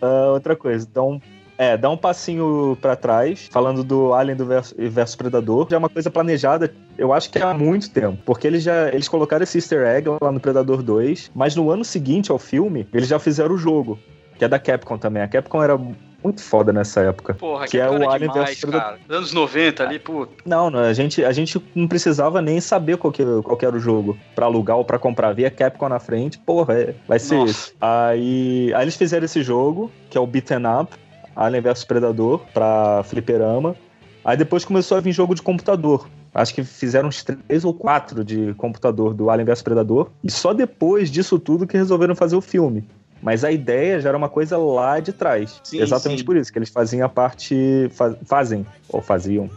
uh, 0.02 0.32
Outra 0.34 0.54
coisa, 0.54 0.86
então. 0.88 1.20
É, 1.56 1.76
dá 1.76 1.90
um 1.90 1.96
passinho 1.96 2.76
para 2.80 2.96
trás, 2.96 3.46
falando 3.50 3.84
do 3.84 4.14
Alien 4.14 4.34
do 4.34 4.46
versus, 4.46 4.74
versus, 4.78 5.14
Predador. 5.14 5.66
Já 5.68 5.76
é 5.76 5.78
uma 5.78 5.90
coisa 5.90 6.10
planejada, 6.10 6.74
eu 6.96 7.12
acho 7.12 7.30
que 7.30 7.38
há 7.38 7.52
muito 7.52 7.90
tempo. 7.90 8.16
Porque 8.24 8.46
eles 8.46 8.62
já 8.62 8.88
eles 8.88 9.08
colocaram 9.08 9.42
esse 9.42 9.58
easter 9.58 9.86
egg 9.86 10.08
lá 10.22 10.32
no 10.32 10.40
Predador 10.40 10.82
2, 10.82 11.30
mas 11.34 11.54
no 11.54 11.70
ano 11.70 11.84
seguinte 11.84 12.30
ao 12.30 12.38
filme, 12.38 12.88
eles 12.94 13.08
já 13.08 13.18
fizeram 13.18 13.54
o 13.54 13.58
jogo 13.58 13.98
que 14.40 14.44
é 14.46 14.48
da 14.48 14.58
Capcom 14.58 14.96
também. 14.96 15.22
A 15.22 15.28
Capcom 15.28 15.62
era 15.62 15.78
muito 16.24 16.40
foda 16.40 16.72
nessa 16.72 17.02
época. 17.02 17.34
Porra, 17.34 17.66
que 17.66 17.78
é 17.78 17.90
o 17.90 18.08
Alien 18.08 18.30
demais, 18.30 18.48
vs 18.48 18.60
Predador. 18.62 18.98
Anos 19.10 19.32
90 19.34 19.82
ali, 19.84 19.98
puta. 19.98 20.32
Não, 20.46 20.74
a 20.78 20.94
gente, 20.94 21.22
a 21.22 21.30
gente 21.30 21.62
não 21.74 21.86
precisava 21.86 22.40
nem 22.40 22.58
saber 22.58 22.96
qual 22.96 23.12
que, 23.12 23.22
qual 23.42 23.54
que 23.58 23.66
era 23.66 23.76
o 23.76 23.78
jogo 23.78 24.16
pra 24.34 24.46
alugar 24.46 24.78
ou 24.78 24.84
pra 24.84 24.98
comprar. 24.98 25.34
Via 25.34 25.50
Capcom 25.50 25.90
na 25.90 25.98
frente, 25.98 26.38
porra, 26.38 26.72
é, 26.72 26.94
vai 27.06 27.18
ser 27.18 27.34
Nossa. 27.34 27.50
isso. 27.50 27.74
Aí, 27.78 28.72
aí 28.74 28.82
eles 28.82 28.96
fizeram 28.96 29.26
esse 29.26 29.42
jogo, 29.42 29.92
que 30.08 30.16
é 30.16 30.20
o 30.20 30.26
Beaten 30.26 30.62
Up, 30.80 30.96
Alien 31.36 31.60
vs 31.60 31.84
Predador, 31.84 32.40
pra 32.54 33.02
fliperama. 33.04 33.76
Aí 34.24 34.38
depois 34.38 34.64
começou 34.64 34.96
a 34.96 35.02
vir 35.02 35.12
jogo 35.12 35.34
de 35.34 35.42
computador. 35.42 36.08
Acho 36.34 36.54
que 36.54 36.64
fizeram 36.64 37.08
uns 37.08 37.22
três 37.22 37.62
ou 37.62 37.74
quatro 37.74 38.24
de 38.24 38.54
computador 38.54 39.12
do 39.12 39.28
Alien 39.28 39.44
vs 39.44 39.60
Predador. 39.60 40.08
E 40.24 40.30
só 40.30 40.54
depois 40.54 41.10
disso 41.10 41.38
tudo 41.38 41.66
que 41.66 41.76
resolveram 41.76 42.14
fazer 42.14 42.36
o 42.36 42.40
filme. 42.40 42.88
Mas 43.22 43.44
a 43.44 43.50
ideia 43.50 44.00
já 44.00 44.08
era 44.08 44.18
uma 44.18 44.28
coisa 44.28 44.56
lá 44.56 44.98
de 45.00 45.12
trás. 45.12 45.60
Sim, 45.62 45.80
Exatamente 45.80 46.20
sim. 46.20 46.24
por 46.24 46.36
isso, 46.36 46.52
que 46.52 46.58
eles 46.58 46.68
faziam 46.68 47.04
a 47.04 47.08
parte. 47.08 47.90
fazem, 48.24 48.66
ou 48.88 49.02
faziam, 49.02 49.50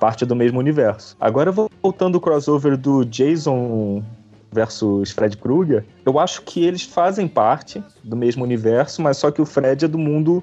parte 0.00 0.26
do 0.26 0.34
mesmo 0.34 0.58
universo. 0.58 1.16
Agora, 1.20 1.52
voltando 1.52 2.16
ao 2.16 2.20
crossover 2.20 2.76
do 2.76 3.04
Jason 3.04 4.02
versus 4.52 5.10
Fred 5.10 5.36
Krueger, 5.36 5.84
eu 6.06 6.18
acho 6.18 6.42
que 6.42 6.64
eles 6.64 6.82
fazem 6.82 7.26
parte 7.26 7.82
do 8.02 8.16
mesmo 8.16 8.44
universo, 8.44 9.02
mas 9.02 9.16
só 9.16 9.30
que 9.30 9.42
o 9.42 9.46
Fred 9.46 9.84
é 9.84 9.88
do 9.88 9.98
mundo 9.98 10.42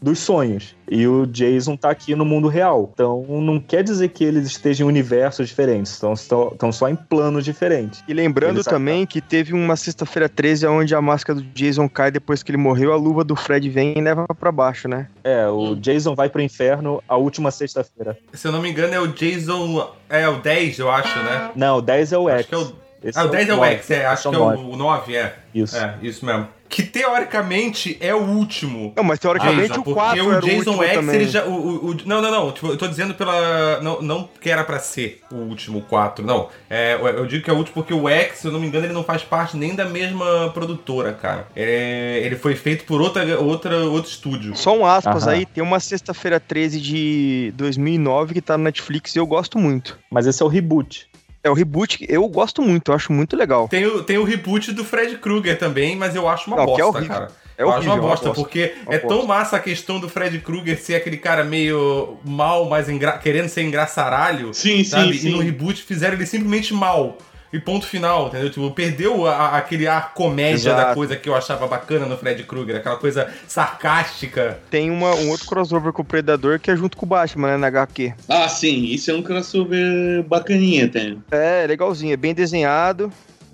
dos 0.00 0.18
sonhos. 0.18 0.74
E 0.90 1.06
o 1.06 1.26
Jason 1.26 1.76
tá 1.76 1.90
aqui 1.90 2.14
no 2.14 2.24
mundo 2.24 2.48
real. 2.48 2.90
Então 2.92 3.24
não 3.28 3.60
quer 3.60 3.84
dizer 3.84 4.08
que 4.08 4.24
eles 4.24 4.46
estejam 4.46 4.86
em 4.86 4.90
universos 4.90 5.48
diferentes, 5.48 5.92
estão, 5.92 6.12
estão 6.12 6.72
só 6.72 6.88
em 6.88 6.96
planos 6.96 7.44
diferentes. 7.44 8.02
E 8.08 8.14
lembrando 8.14 8.56
eles 8.56 8.66
também 8.66 9.06
que 9.06 9.20
teve 9.20 9.52
uma 9.52 9.76
sexta-feira 9.76 10.28
13 10.28 10.66
onde 10.66 10.94
a 10.94 11.00
máscara 11.00 11.38
do 11.40 11.44
Jason 11.54 11.88
cai 11.88 12.10
depois 12.10 12.42
que 12.42 12.50
ele 12.50 12.58
morreu, 12.58 12.92
a 12.92 12.96
luva 12.96 13.22
do 13.22 13.36
Fred 13.36 13.68
vem 13.68 13.96
e 13.96 14.00
leva 14.00 14.26
para 14.26 14.50
baixo, 14.50 14.88
né? 14.88 15.08
É, 15.22 15.46
o 15.46 15.76
Jason 15.76 16.14
vai 16.14 16.28
pro 16.28 16.40
inferno 16.40 17.02
a 17.08 17.16
última 17.16 17.50
sexta-feira. 17.50 18.18
Se 18.32 18.48
eu 18.48 18.52
não 18.52 18.60
me 18.60 18.70
engano 18.70 18.94
é 18.94 19.00
o 19.00 19.08
Jason, 19.08 19.90
é 20.08 20.28
o 20.28 20.40
10, 20.40 20.78
eu 20.78 20.90
acho, 20.90 21.18
né? 21.20 21.50
Não, 21.54 21.78
o 21.78 21.82
10 21.82 22.12
é 22.12 22.18
o 22.18 22.28
X. 22.28 22.40
Acho 22.40 22.48
que 22.48 22.89
é 23.02 23.08
o... 23.08 23.12
ah, 23.14 23.24
o 23.24 23.28
10 23.28 23.48
é 23.48 23.54
o, 23.54 23.56
é 23.56 23.60
o 23.60 23.64
X, 23.64 23.90
é, 23.90 24.06
acho 24.06 24.30
que 24.30 24.36
é 24.36 24.38
o 24.38 24.76
9, 24.76 25.16
é. 25.16 25.36
Isso. 25.54 25.76
É, 25.76 25.94
isso 26.02 26.24
mesmo 26.24 26.48
que 26.70 26.84
teoricamente 26.84 27.98
é 28.00 28.14
o 28.14 28.22
último. 28.22 28.92
Não, 28.96 29.02
mas 29.02 29.18
teoricamente 29.18 29.70
Jason, 29.70 29.80
o 29.80 29.92
4 29.92 30.24
porque 30.24 30.36
o 30.36 30.40
Jason 30.40 30.76
o 30.76 30.84
X, 30.84 30.94
também. 30.94 31.14
ele 31.16 31.26
já. 31.26 31.44
O, 31.44 31.50
o, 31.50 31.90
o, 31.90 31.96
não, 32.06 32.22
não, 32.22 32.30
não. 32.30 32.52
Tipo, 32.52 32.68
eu 32.68 32.76
tô 32.76 32.86
dizendo 32.86 33.12
pela. 33.12 33.80
Não, 33.80 34.00
não 34.00 34.28
que 34.40 34.48
era 34.48 34.62
pra 34.62 34.78
ser 34.78 35.20
o 35.32 35.34
último 35.34 35.82
4, 35.82 36.24
não. 36.24 36.48
É, 36.70 36.94
eu 36.94 37.26
digo 37.26 37.44
que 37.44 37.50
é 37.50 37.52
o 37.52 37.56
último 37.56 37.74
porque 37.74 37.92
o 37.92 38.08
X, 38.08 38.38
se 38.38 38.46
eu 38.46 38.52
não 38.52 38.60
me 38.60 38.68
engano, 38.68 38.86
ele 38.86 38.94
não 38.94 39.02
faz 39.02 39.24
parte 39.24 39.56
nem 39.56 39.74
da 39.74 39.84
mesma 39.84 40.50
produtora, 40.54 41.12
cara. 41.12 41.48
É, 41.56 42.20
ele 42.24 42.36
foi 42.36 42.54
feito 42.54 42.84
por 42.84 43.02
outra, 43.02 43.40
outra, 43.40 43.76
outro 43.86 44.08
estúdio. 44.08 44.56
Só 44.56 44.76
um 44.76 44.86
aspas 44.86 45.26
Aham. 45.26 45.32
aí, 45.36 45.46
tem 45.46 45.64
uma 45.64 45.80
sexta-feira 45.80 46.38
13 46.38 46.80
de 46.80 47.52
2009 47.56 48.34
que 48.34 48.40
tá 48.40 48.56
no 48.56 48.62
Netflix 48.62 49.16
e 49.16 49.18
eu 49.18 49.26
gosto 49.26 49.58
muito. 49.58 49.98
Mas 50.08 50.26
esse 50.26 50.40
é 50.40 50.46
o 50.46 50.48
reboot. 50.48 51.09
É 51.42 51.50
o 51.50 51.54
reboot, 51.54 52.04
eu 52.08 52.28
gosto 52.28 52.60
muito, 52.60 52.90
eu 52.90 52.94
acho 52.94 53.12
muito 53.12 53.34
legal. 53.34 53.66
Tem 53.68 53.86
o, 53.86 54.02
tem 54.02 54.18
o 54.18 54.24
reboot 54.24 54.72
do 54.72 54.84
Fred 54.84 55.16
Krueger 55.16 55.58
também, 55.58 55.96
mas 55.96 56.14
eu 56.14 56.28
acho 56.28 56.48
uma 56.48 56.58
Não, 56.58 56.66
bosta, 56.66 56.98
é 56.98 57.06
cara. 57.06 57.28
É 57.56 57.62
eu 57.62 57.70
acho 57.70 57.86
uma 57.86 57.96
bosta, 57.96 58.30
porque 58.32 58.74
é 58.88 58.98
tão 58.98 59.26
massa 59.26 59.56
a 59.56 59.60
questão 59.60 60.00
do 60.00 60.08
Fred 60.08 60.38
Krueger 60.40 60.78
ser 60.80 60.94
aquele 60.94 61.18
cara 61.18 61.44
meio 61.44 62.18
mal, 62.24 62.68
mas 62.68 62.88
engra... 62.88 63.18
querendo 63.18 63.48
ser 63.48 63.62
engraçaralho. 63.62 64.52
Sim, 64.54 64.82
sabe? 64.82 65.12
sim, 65.14 65.18
sim. 65.18 65.28
E 65.28 65.32
no 65.32 65.40
reboot 65.40 65.82
fizeram 65.82 66.14
ele 66.14 66.26
simplesmente 66.26 66.72
mal 66.72 67.18
e 67.52 67.58
ponto 67.58 67.86
final, 67.86 68.28
entendeu? 68.28 68.50
Tipo, 68.50 68.70
perdeu 68.70 69.26
a, 69.26 69.56
aquele 69.56 69.86
ar 69.86 70.14
comédia 70.14 70.70
Exato. 70.70 70.88
da 70.88 70.94
coisa 70.94 71.16
que 71.16 71.28
eu 71.28 71.34
achava 71.34 71.66
bacana 71.66 72.06
no 72.06 72.16
Fred 72.16 72.42
Krueger, 72.44 72.76
aquela 72.76 72.96
coisa 72.96 73.28
sarcástica. 73.46 74.58
Tem 74.70 74.90
uma, 74.90 75.14
um 75.14 75.30
outro 75.30 75.46
crossover 75.46 75.92
com 75.92 76.02
o 76.02 76.04
Predador 76.04 76.60
que 76.60 76.70
é 76.70 76.76
junto 76.76 76.96
com 76.96 77.06
o 77.06 77.08
Batman, 77.08 77.48
né, 77.48 77.56
na 77.56 77.66
HQ. 77.66 78.14
Ah, 78.28 78.48
sim, 78.48 78.84
isso 78.84 79.10
é 79.10 79.14
um 79.14 79.22
crossover 79.22 80.22
bacaninha, 80.24 80.88
tem. 80.88 81.22
É, 81.30 81.66
legalzinho, 81.66 82.12
é 82.12 82.16
bem 82.16 82.34
desenhado. 82.34 83.12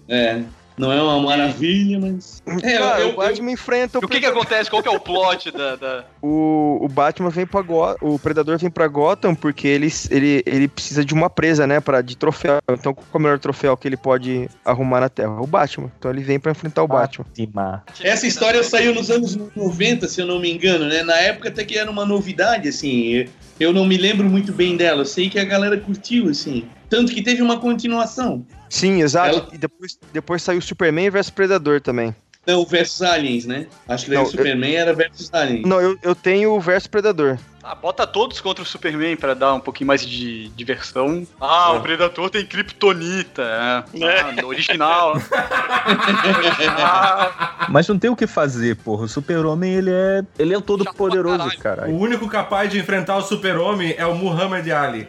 É. 0.08 0.40
Não 0.76 0.92
é 0.92 1.00
uma 1.00 1.18
maravilha, 1.20 1.98
mas. 1.98 2.42
É, 2.62 2.78
Cara, 2.78 3.00
eu, 3.00 3.10
o 3.10 3.16
Batman 3.16 3.48
eu... 3.48 3.54
enfrenta 3.54 3.98
o. 3.98 4.04
O 4.04 4.08
que, 4.08 4.20
que 4.20 4.26
acontece? 4.26 4.68
Qual 4.68 4.82
que 4.82 4.88
é 4.88 4.92
o 4.92 5.00
plot 5.00 5.50
da. 5.50 5.76
da... 5.76 6.04
O, 6.20 6.78
o 6.82 6.88
Batman 6.88 7.30
vem 7.30 7.46
pra 7.46 7.62
Gotham. 7.62 7.96
O 8.02 8.18
Predador 8.18 8.58
vem 8.58 8.70
pra 8.70 8.86
Gotham 8.86 9.34
porque 9.34 9.66
ele, 9.66 9.88
ele, 10.10 10.42
ele 10.44 10.68
precisa 10.68 11.04
de 11.04 11.14
uma 11.14 11.30
presa, 11.30 11.66
né? 11.66 11.80
Pra, 11.80 12.02
de 12.02 12.16
troféu. 12.16 12.58
Então, 12.70 12.92
qual 12.92 13.06
é 13.14 13.16
o 13.16 13.20
melhor 13.20 13.38
troféu 13.38 13.76
que 13.76 13.88
ele 13.88 13.96
pode 13.96 14.48
arrumar 14.64 15.00
na 15.00 15.08
Terra? 15.08 15.40
O 15.40 15.46
Batman. 15.46 15.90
Então 15.98 16.10
ele 16.10 16.22
vem 16.22 16.38
pra 16.38 16.52
enfrentar 16.52 16.82
o 16.82 16.88
Batman. 16.88 17.24
Batman. 17.24 17.82
Essa 18.02 18.26
história 18.26 18.62
saiu 18.62 18.94
nos 18.94 19.10
anos 19.10 19.36
90, 19.56 20.06
se 20.08 20.20
eu 20.20 20.26
não 20.26 20.38
me 20.38 20.52
engano, 20.52 20.86
né? 20.86 21.02
Na 21.02 21.16
época 21.16 21.48
até 21.48 21.64
que 21.64 21.78
era 21.78 21.90
uma 21.90 22.04
novidade, 22.04 22.68
assim. 22.68 23.26
Eu 23.58 23.72
não 23.72 23.86
me 23.86 23.96
lembro 23.96 24.28
muito 24.28 24.52
bem 24.52 24.76
dela. 24.76 25.00
Eu 25.00 25.06
sei 25.06 25.30
que 25.30 25.38
a 25.38 25.44
galera 25.44 25.78
curtiu, 25.78 26.28
assim. 26.28 26.66
Tanto 26.88 27.12
que 27.12 27.22
teve 27.22 27.42
uma 27.42 27.58
continuação. 27.58 28.46
Sim, 28.68 29.02
exato. 29.02 29.38
Ela... 29.38 29.48
E 29.52 29.58
depois, 29.58 29.98
depois 30.12 30.42
saiu 30.42 30.60
Superman 30.60 31.10
vs 31.10 31.30
Predador 31.30 31.80
também. 31.80 32.14
Não, 32.46 32.64
versus 32.64 33.02
Aliens, 33.02 33.44
né? 33.44 33.66
Acho 33.88 34.04
que 34.04 34.10
daí 34.10 34.18
não, 34.18 34.26
o 34.26 34.30
Superman 34.30 34.72
eu... 34.72 34.80
era 34.80 34.94
versus 34.94 35.28
Aliens. 35.34 35.66
Não, 35.66 35.80
eu, 35.80 35.98
eu 36.02 36.14
tenho 36.14 36.52
o 36.52 36.60
versus 36.60 36.86
Predador. 36.86 37.38
Ah, 37.68 37.74
bota 37.74 38.06
todos 38.06 38.40
contra 38.40 38.62
o 38.62 38.66
Superman 38.66 39.16
para 39.16 39.34
dar 39.34 39.52
um 39.52 39.58
pouquinho 39.58 39.88
mais 39.88 40.06
de 40.06 40.46
diversão. 40.50 41.26
Ah, 41.40 41.72
é. 41.74 41.76
o 41.76 41.80
Predador 41.80 42.30
tem 42.30 42.46
Kryptonita, 42.46 43.42
é. 43.42 43.98
Né? 43.98 44.36
Ah, 44.40 44.46
original. 44.46 45.14
Mas 47.68 47.88
não 47.88 47.98
tem 47.98 48.08
o 48.08 48.14
que 48.14 48.28
fazer, 48.28 48.76
porra. 48.76 49.06
O 49.06 49.08
Super-Homem, 49.08 49.74
ele 49.74 49.90
é, 49.90 50.22
ele 50.38 50.54
é 50.54 50.60
todo 50.60 50.84
poderoso, 50.94 51.58
cara. 51.58 51.88
O 51.88 51.98
único 51.98 52.28
capaz 52.28 52.70
de 52.70 52.78
enfrentar 52.78 53.16
o 53.16 53.22
Super-Homem 53.22 53.96
é 53.98 54.06
o 54.06 54.14
Muhammad 54.14 54.64
Ali. 54.70 55.08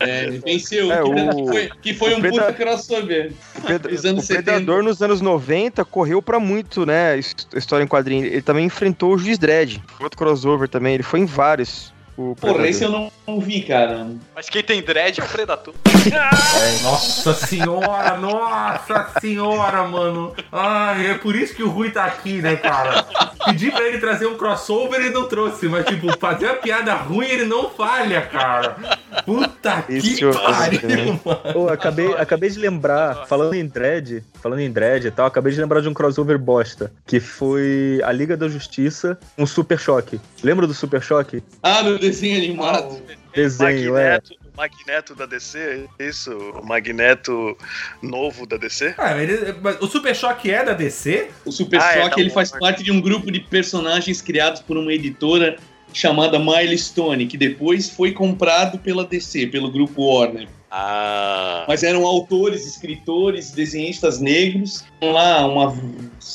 É, 0.00 0.24
ele 0.24 0.38
venceu. 0.38 0.90
É, 0.90 1.02
o... 1.02 1.12
que, 1.12 1.46
foi, 1.46 1.70
que 1.82 1.92
foi 1.92 2.14
um 2.14 2.22
Preda... 2.22 2.40
puta 2.40 2.54
crossover. 2.54 3.34
O, 3.54 3.60
Pred... 3.60 3.86
o 4.18 4.26
Predador 4.26 4.82
nos 4.82 5.02
anos 5.02 5.20
90 5.20 5.84
correu 5.84 6.22
para 6.22 6.40
muito, 6.40 6.86
né? 6.86 7.18
História 7.18 7.84
em 7.84 7.86
quadrinho. 7.86 8.24
Ele 8.24 8.40
também 8.40 8.64
enfrentou 8.64 9.12
o 9.12 9.18
Juiz 9.18 9.36
Dredd. 9.36 9.78
Outro 10.00 10.16
crossover 10.16 10.70
também. 10.70 10.94
Ele 10.94 11.02
foi 11.02 11.20
em 11.20 11.26
vários 11.26 11.92
O 12.18 12.34
Porra, 12.34 12.66
esse 12.66 12.82
eu 12.82 12.90
não, 12.90 13.12
não, 13.24 13.38
vi, 13.38 13.62
cara. 13.62 14.08
Mas 14.34 14.48
quem 14.48 14.60
tem 14.60 14.82
dread 14.82 15.20
é 15.20 15.24
o 15.24 15.28
Predator. 15.28 15.72
É, 16.08 16.82
nossa 16.82 17.32
senhora, 17.34 18.16
nossa 18.16 19.12
senhora, 19.20 19.84
mano. 19.84 20.34
Ai, 20.50 21.12
é 21.12 21.14
por 21.14 21.36
isso 21.36 21.54
que 21.54 21.62
o 21.62 21.68
Rui 21.68 21.90
tá 21.90 22.06
aqui, 22.06 22.42
né, 22.42 22.56
cara? 22.56 23.04
Pedi 23.44 23.70
pra 23.70 23.86
ele 23.86 23.98
trazer 23.98 24.26
um 24.26 24.36
crossover 24.36 25.00
e 25.00 25.10
não 25.10 25.28
trouxe, 25.28 25.68
mas, 25.68 25.86
tipo, 25.86 26.18
fazer 26.18 26.48
a 26.48 26.54
piada 26.54 26.92
ruim 26.94 27.26
ele 27.26 27.44
não 27.44 27.70
falha, 27.70 28.22
cara. 28.22 28.76
Puta 29.24 29.84
Esse 29.88 30.16
que 30.16 30.32
pariu, 30.32 31.20
mano. 31.24 31.40
Pô, 31.52 31.68
acabei, 31.68 32.12
acabei 32.14 32.50
de 32.50 32.58
lembrar, 32.58 33.26
falando 33.26 33.54
em 33.54 33.66
dread, 33.66 34.24
falando 34.42 34.60
em 34.60 34.70
dread 34.70 35.06
e 35.06 35.10
tal, 35.10 35.26
acabei 35.26 35.52
de 35.52 35.60
lembrar 35.60 35.80
de 35.80 35.88
um 35.88 35.94
crossover 35.94 36.38
bosta, 36.38 36.90
que 37.06 37.20
foi 37.20 38.00
a 38.02 38.10
Liga 38.10 38.36
da 38.36 38.48
Justiça, 38.48 39.18
um 39.36 39.46
Super 39.46 39.78
Choque. 39.78 40.20
Lembra 40.42 40.66
do 40.66 40.74
Super 40.74 41.02
Choque? 41.02 41.42
Ah, 41.62 41.82
no 41.82 41.98
desenho 42.08 42.38
animado. 42.38 43.02
Desenho, 43.34 43.92
Magneto, 43.92 44.32
é. 44.32 44.36
O 44.36 44.56
Magneto 44.56 45.14
da 45.14 45.26
DC, 45.26 45.88
isso? 45.98 46.32
O 46.32 46.66
Magneto 46.66 47.56
novo 48.02 48.46
da 48.46 48.56
DC? 48.56 48.94
Ah, 48.98 49.16
ele, 49.16 49.54
o 49.80 49.86
Super 49.86 50.14
Choque 50.16 50.50
é 50.50 50.64
da 50.64 50.72
DC? 50.72 51.30
O 51.44 51.52
Super 51.52 51.80
ah, 51.80 51.92
é, 51.92 52.02
Choque 52.02 52.20
é, 52.20 52.24
ele 52.24 52.30
faz 52.30 52.50
parte 52.50 52.82
de 52.82 52.90
um 52.90 53.00
grupo 53.00 53.30
de 53.30 53.40
personagens 53.40 54.20
criados 54.20 54.60
por 54.60 54.76
uma 54.76 54.92
editora 54.92 55.56
chamada 55.92 56.38
Milestone, 56.38 57.26
que 57.26 57.36
depois 57.36 57.88
foi 57.88 58.12
comprado 58.12 58.78
pela 58.78 59.04
DC, 59.04 59.46
pelo 59.48 59.70
grupo 59.70 60.02
Warner. 60.02 60.48
Ah. 60.70 61.64
Mas 61.66 61.82
eram 61.82 62.06
autores, 62.06 62.66
escritores, 62.66 63.52
desenhistas 63.52 64.20
negros. 64.20 64.84
Lá, 65.00 65.46
uma 65.46 65.74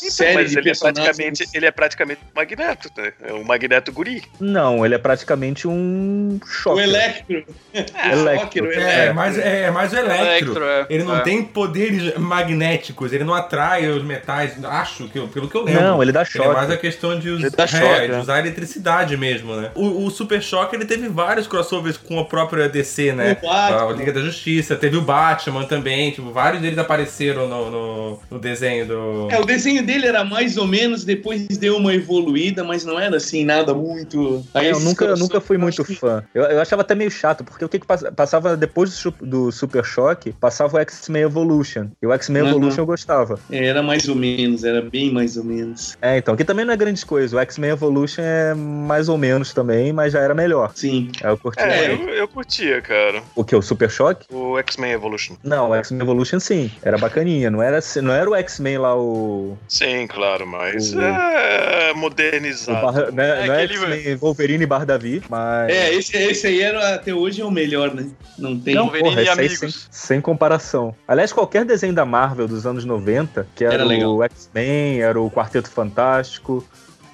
então, 0.01 0.11
série 0.11 0.45
de 0.45 0.57
ele 0.57 0.59
é 0.59 0.63
personagens. 0.63 0.99
É 0.99 1.03
praticamente, 1.03 1.49
ele 1.53 1.65
é 1.65 1.71
praticamente 1.71 2.21
um 2.23 2.35
Magneto, 2.35 2.89
né? 2.97 3.13
É 3.21 3.33
um 3.33 3.43
Magneto 3.43 3.91
guri. 3.91 4.23
Não, 4.39 4.85
ele 4.85 4.95
é 4.95 4.97
praticamente 4.97 5.67
um 5.67 6.39
choque. 6.45 6.79
O 6.79 6.81
Electro. 6.81 7.45
É, 7.73 8.11
Electro. 8.11 8.71
É, 8.71 9.13
mais, 9.13 9.37
é, 9.37 9.71
mais 9.71 9.93
o 9.93 9.97
Electro. 9.97 10.27
Electro 10.27 10.63
é. 10.63 10.85
Ele 10.89 11.03
não 11.03 11.17
é. 11.17 11.21
tem 11.21 11.43
poderes 11.43 12.15
magnéticos, 12.17 13.13
ele 13.13 13.23
não 13.23 13.33
atrai 13.33 13.87
os 13.87 14.03
metais, 14.03 14.63
acho, 14.63 15.07
que, 15.09 15.19
pelo 15.27 15.49
que 15.49 15.55
eu 15.55 15.63
lembro. 15.63 15.81
Não, 15.81 16.01
ele 16.01 16.11
dá 16.11 16.23
choque. 16.23 16.47
Ele 16.47 16.53
é 16.53 16.57
mais 16.57 16.71
a 16.71 16.77
questão 16.77 17.19
de, 17.19 17.29
us... 17.29 17.43
é, 17.43 17.67
choque, 17.67 18.07
de 18.07 18.13
usar 18.13 18.39
eletricidade 18.39 19.17
mesmo, 19.17 19.55
né? 19.55 19.71
O, 19.75 20.05
o, 20.05 20.11
Super 20.11 20.41
Choque, 20.41 20.75
ele 20.75 20.85
teve 20.85 21.07
vários 21.07 21.47
crossovers 21.47 21.97
com 21.97 22.19
a 22.19 22.25
própria 22.25 22.69
DC, 22.69 23.13
né? 23.13 23.37
A 23.43 23.91
Liga 23.91 24.11
da 24.11 24.21
Justiça, 24.21 24.75
teve 24.75 24.97
o 24.97 25.01
Batman 25.01 25.65
também, 25.65 26.11
tipo, 26.11 26.31
vários 26.31 26.61
deles 26.61 26.77
apareceram 26.77 27.47
no, 27.47 27.71
no, 27.71 28.19
no 28.31 28.39
desenho 28.53 28.87
do. 28.87 29.27
É, 29.31 29.39
o 29.39 29.45
desenho 29.45 29.85
dele 29.85 30.07
era 30.07 30.23
mais 30.23 30.57
ou 30.57 30.67
menos, 30.67 31.03
depois 31.03 31.47
deu 31.57 31.77
uma 31.77 31.93
evoluída, 31.93 32.63
mas 32.63 32.85
não 32.85 32.99
era 32.99 33.17
assim, 33.17 33.43
nada 33.43 33.73
muito. 33.73 34.45
Aí 34.53 34.69
eu 34.69 34.79
nunca, 34.79 35.15
nunca 35.15 35.41
fui 35.41 35.57
muito 35.57 35.83
que... 35.83 35.95
fã. 35.95 36.23
Eu, 36.33 36.43
eu 36.43 36.61
achava 36.61 36.81
até 36.81 36.95
meio 36.95 37.11
chato, 37.11 37.43
porque 37.43 37.65
o 37.65 37.69
que, 37.69 37.79
que 37.79 37.87
passava 38.15 38.55
depois 38.55 39.01
do, 39.01 39.11
do 39.21 39.51
Super 39.51 39.83
Choque, 39.83 40.31
passava 40.33 40.77
o 40.77 40.79
X-Men 40.79 41.23
Evolution. 41.23 41.87
E 42.01 42.07
o 42.07 42.13
X-Men 42.13 42.43
uhum. 42.43 42.49
Evolution 42.49 42.81
eu 42.81 42.85
gostava. 42.85 43.39
É, 43.51 43.65
era 43.65 43.81
mais 43.81 44.07
ou 44.07 44.15
menos, 44.15 44.63
era 44.63 44.81
bem 44.81 45.11
mais 45.11 45.37
ou 45.37 45.43
menos. 45.43 45.97
É, 46.01 46.17
então, 46.17 46.35
que 46.35 46.45
também 46.45 46.65
não 46.65 46.73
é 46.73 46.77
grande 46.77 47.05
coisa. 47.05 47.37
O 47.37 47.39
X-Men 47.39 47.71
Evolution 47.71 48.21
é 48.21 48.53
mais 48.53 49.09
ou 49.09 49.17
menos 49.17 49.53
também, 49.53 49.91
mas 49.91 50.13
já 50.13 50.19
era 50.19 50.33
melhor. 50.33 50.71
Sim. 50.75 51.11
É, 51.21 51.29
eu 51.29 51.37
curtia. 51.37 51.63
É, 51.63 51.93
eu, 51.93 52.09
eu 52.09 52.27
curtia, 52.27 52.81
cara. 52.81 53.21
O 53.35 53.43
que? 53.43 53.55
O 53.55 53.61
Super 53.61 53.89
Choque? 53.89 54.25
O 54.31 54.57
X-Men 54.59 54.91
Evolution. 54.91 55.35
Não, 55.43 55.69
o 55.69 55.75
X-Men 55.75 56.01
Evolution 56.01 56.39
sim. 56.39 56.71
Era 56.81 56.97
bacaninha. 56.97 57.49
Não 57.49 57.61
era, 57.61 57.79
não 58.01 58.13
era 58.13 58.29
o 58.29 58.35
X-Men 58.43 58.77
lá, 58.77 58.95
o. 58.95 59.57
Sim, 59.67 60.07
claro, 60.07 60.45
mas 60.45 60.93
o... 60.93 61.01
é 61.01 61.93
modernizado. 61.93 62.81
Barra, 62.81 63.11
né, 63.11 63.43
é 63.43 63.47
não 63.47 63.53
é 63.53 63.63
X-Men 63.63 64.15
Wolverine 64.15 64.63
e 64.63 64.67
Bar 64.67 64.85
Davi, 64.85 65.21
mas. 65.29 65.69
É, 65.71 65.93
esse, 65.93 66.15
esse 66.17 66.47
aí 66.47 66.61
era, 66.61 66.95
até 66.95 67.13
hoje 67.13 67.41
é 67.41 67.45
o 67.45 67.51
melhor, 67.51 67.93
né? 67.93 68.07
Não 68.37 68.59
tem. 68.59 68.75
Não, 68.75 68.83
Wolverine 68.83 69.09
porra, 69.09 69.21
e 69.23 69.29
amigos. 69.29 69.59
Sem, 69.59 70.07
sem, 70.07 70.21
comparação. 70.21 70.95
Aliás, 71.07 71.33
qualquer 71.33 71.65
desenho 71.65 71.93
da 71.93 72.05
Marvel 72.05 72.47
dos 72.47 72.65
anos 72.65 72.85
90, 72.85 73.47
que 73.55 73.63
era, 73.63 73.75
era 73.75 74.09
o 74.09 74.23
X-Men, 74.23 75.01
era 75.01 75.19
o 75.19 75.29
Quarteto 75.29 75.69
Fantástico, 75.69 76.65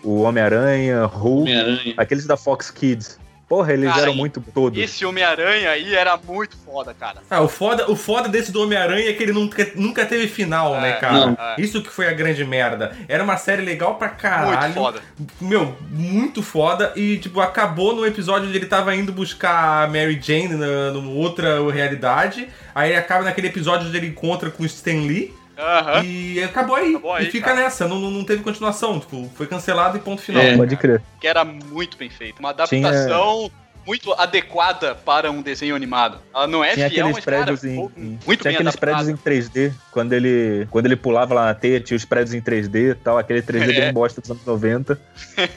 o 0.03 0.21
Homem-Aranha, 0.21 1.05
Hulk, 1.05 1.51
Homem 1.51 1.93
aqueles 1.97 2.25
da 2.25 2.37
Fox 2.37 2.71
Kids. 2.71 3.19
Porra, 3.49 3.73
eles 3.73 3.89
cara, 3.89 4.03
eram 4.03 4.13
muito 4.13 4.39
todos. 4.53 4.77
Esse 4.77 5.03
Homem-Aranha 5.03 5.71
aí 5.71 5.95
era 5.95 6.15
muito 6.15 6.55
foda, 6.55 6.93
cara. 6.93 7.17
Ah, 7.27 7.41
o 7.41 7.47
foda, 7.47 7.89
o 7.89 7.95
foda 7.95 8.29
desse 8.29 8.51
do 8.51 8.61
Homem-Aranha 8.61 9.09
é 9.09 9.13
que 9.13 9.23
ele 9.23 9.33
nunca, 9.33 9.71
nunca 9.75 10.05
teve 10.05 10.27
final, 10.27 10.73
né, 10.73 10.77
é, 10.77 10.81
né, 10.81 10.93
cara? 10.99 11.25
Não. 11.25 11.37
Isso 11.57 11.81
que 11.81 11.89
foi 11.89 12.07
a 12.07 12.13
grande 12.13 12.45
merda. 12.45 12.95
Era 13.07 13.23
uma 13.23 13.37
série 13.37 13.63
legal 13.63 13.95
pra 13.95 14.09
caralho. 14.09 14.59
Muito 14.59 14.73
foda. 14.75 15.01
Meu, 15.41 15.75
muito 15.89 16.43
foda. 16.43 16.93
E, 16.95 17.17
tipo, 17.17 17.41
acabou 17.41 17.95
no 17.95 18.05
episódio 18.05 18.47
onde 18.47 18.55
ele 18.55 18.67
tava 18.67 18.95
indo 18.95 19.11
buscar 19.11 19.83
a 19.83 19.87
Mary 19.87 20.19
Jane 20.21 20.49
na, 20.49 20.91
numa 20.91 21.09
outra 21.09 21.59
realidade. 21.71 22.47
Aí 22.75 22.95
acaba 22.95 23.23
naquele 23.23 23.47
episódio 23.47 23.87
onde 23.87 23.97
ele 23.97 24.07
encontra 24.07 24.51
com 24.51 24.61
o 24.61 24.65
Stan 24.67 24.91
Lee. 24.91 25.33
Uhum. 25.59 26.03
E 26.03 26.41
acabou 26.41 26.75
aí. 26.75 26.91
Acabou 26.91 27.13
aí 27.13 27.27
e 27.27 27.31
fica 27.31 27.47
cara. 27.47 27.61
nessa, 27.61 27.87
não, 27.87 27.99
não 27.99 28.23
teve 28.23 28.41
continuação. 28.41 28.99
Tipo, 28.99 29.29
foi 29.35 29.45
cancelado 29.45 29.97
e 29.97 29.99
ponto 29.99 30.21
final. 30.21 30.41
É, 30.41 30.55
pode 30.55 30.75
crer. 30.77 31.01
Que 31.19 31.27
era 31.27 31.43
muito 31.43 31.97
bem 31.97 32.09
feito. 32.09 32.39
Uma 32.39 32.49
adaptação. 32.51 33.49
Tinha... 33.49 33.59
Muito 33.87 34.13
adequada 34.13 34.93
para 34.93 35.31
um 35.31 35.41
desenho 35.41 35.75
animado. 35.75 36.19
Ela 36.35 36.45
não 36.45 36.63
é 36.63 36.73
tinha 36.73 36.89
fiel, 36.89 37.07
aqueles 37.07 37.15
mas, 37.15 37.25
prédios 37.25 37.61
cara, 37.61 37.73
em, 37.73 38.19
muito 38.23 38.41
tinha 38.41 38.51
aqueles 38.51 38.75
adaptado. 38.75 38.79
prédios 38.79 39.09
em 39.09 39.15
3D. 39.15 39.73
Quando 39.89 40.13
ele, 40.13 40.67
quando 40.69 40.85
ele 40.85 40.95
pulava 40.95 41.33
lá 41.33 41.45
na 41.45 41.55
teia, 41.55 41.79
tinha 41.79 41.97
os 41.97 42.05
prédios 42.05 42.35
em 42.35 42.41
3D 42.41 42.91
e 42.91 42.95
tal. 42.95 43.17
Aquele 43.17 43.41
3D 43.41 43.75
é. 43.75 43.81
bem 43.81 43.93
bosta 43.93 44.21
dos 44.21 44.29
anos 44.29 44.45
90. 44.45 44.99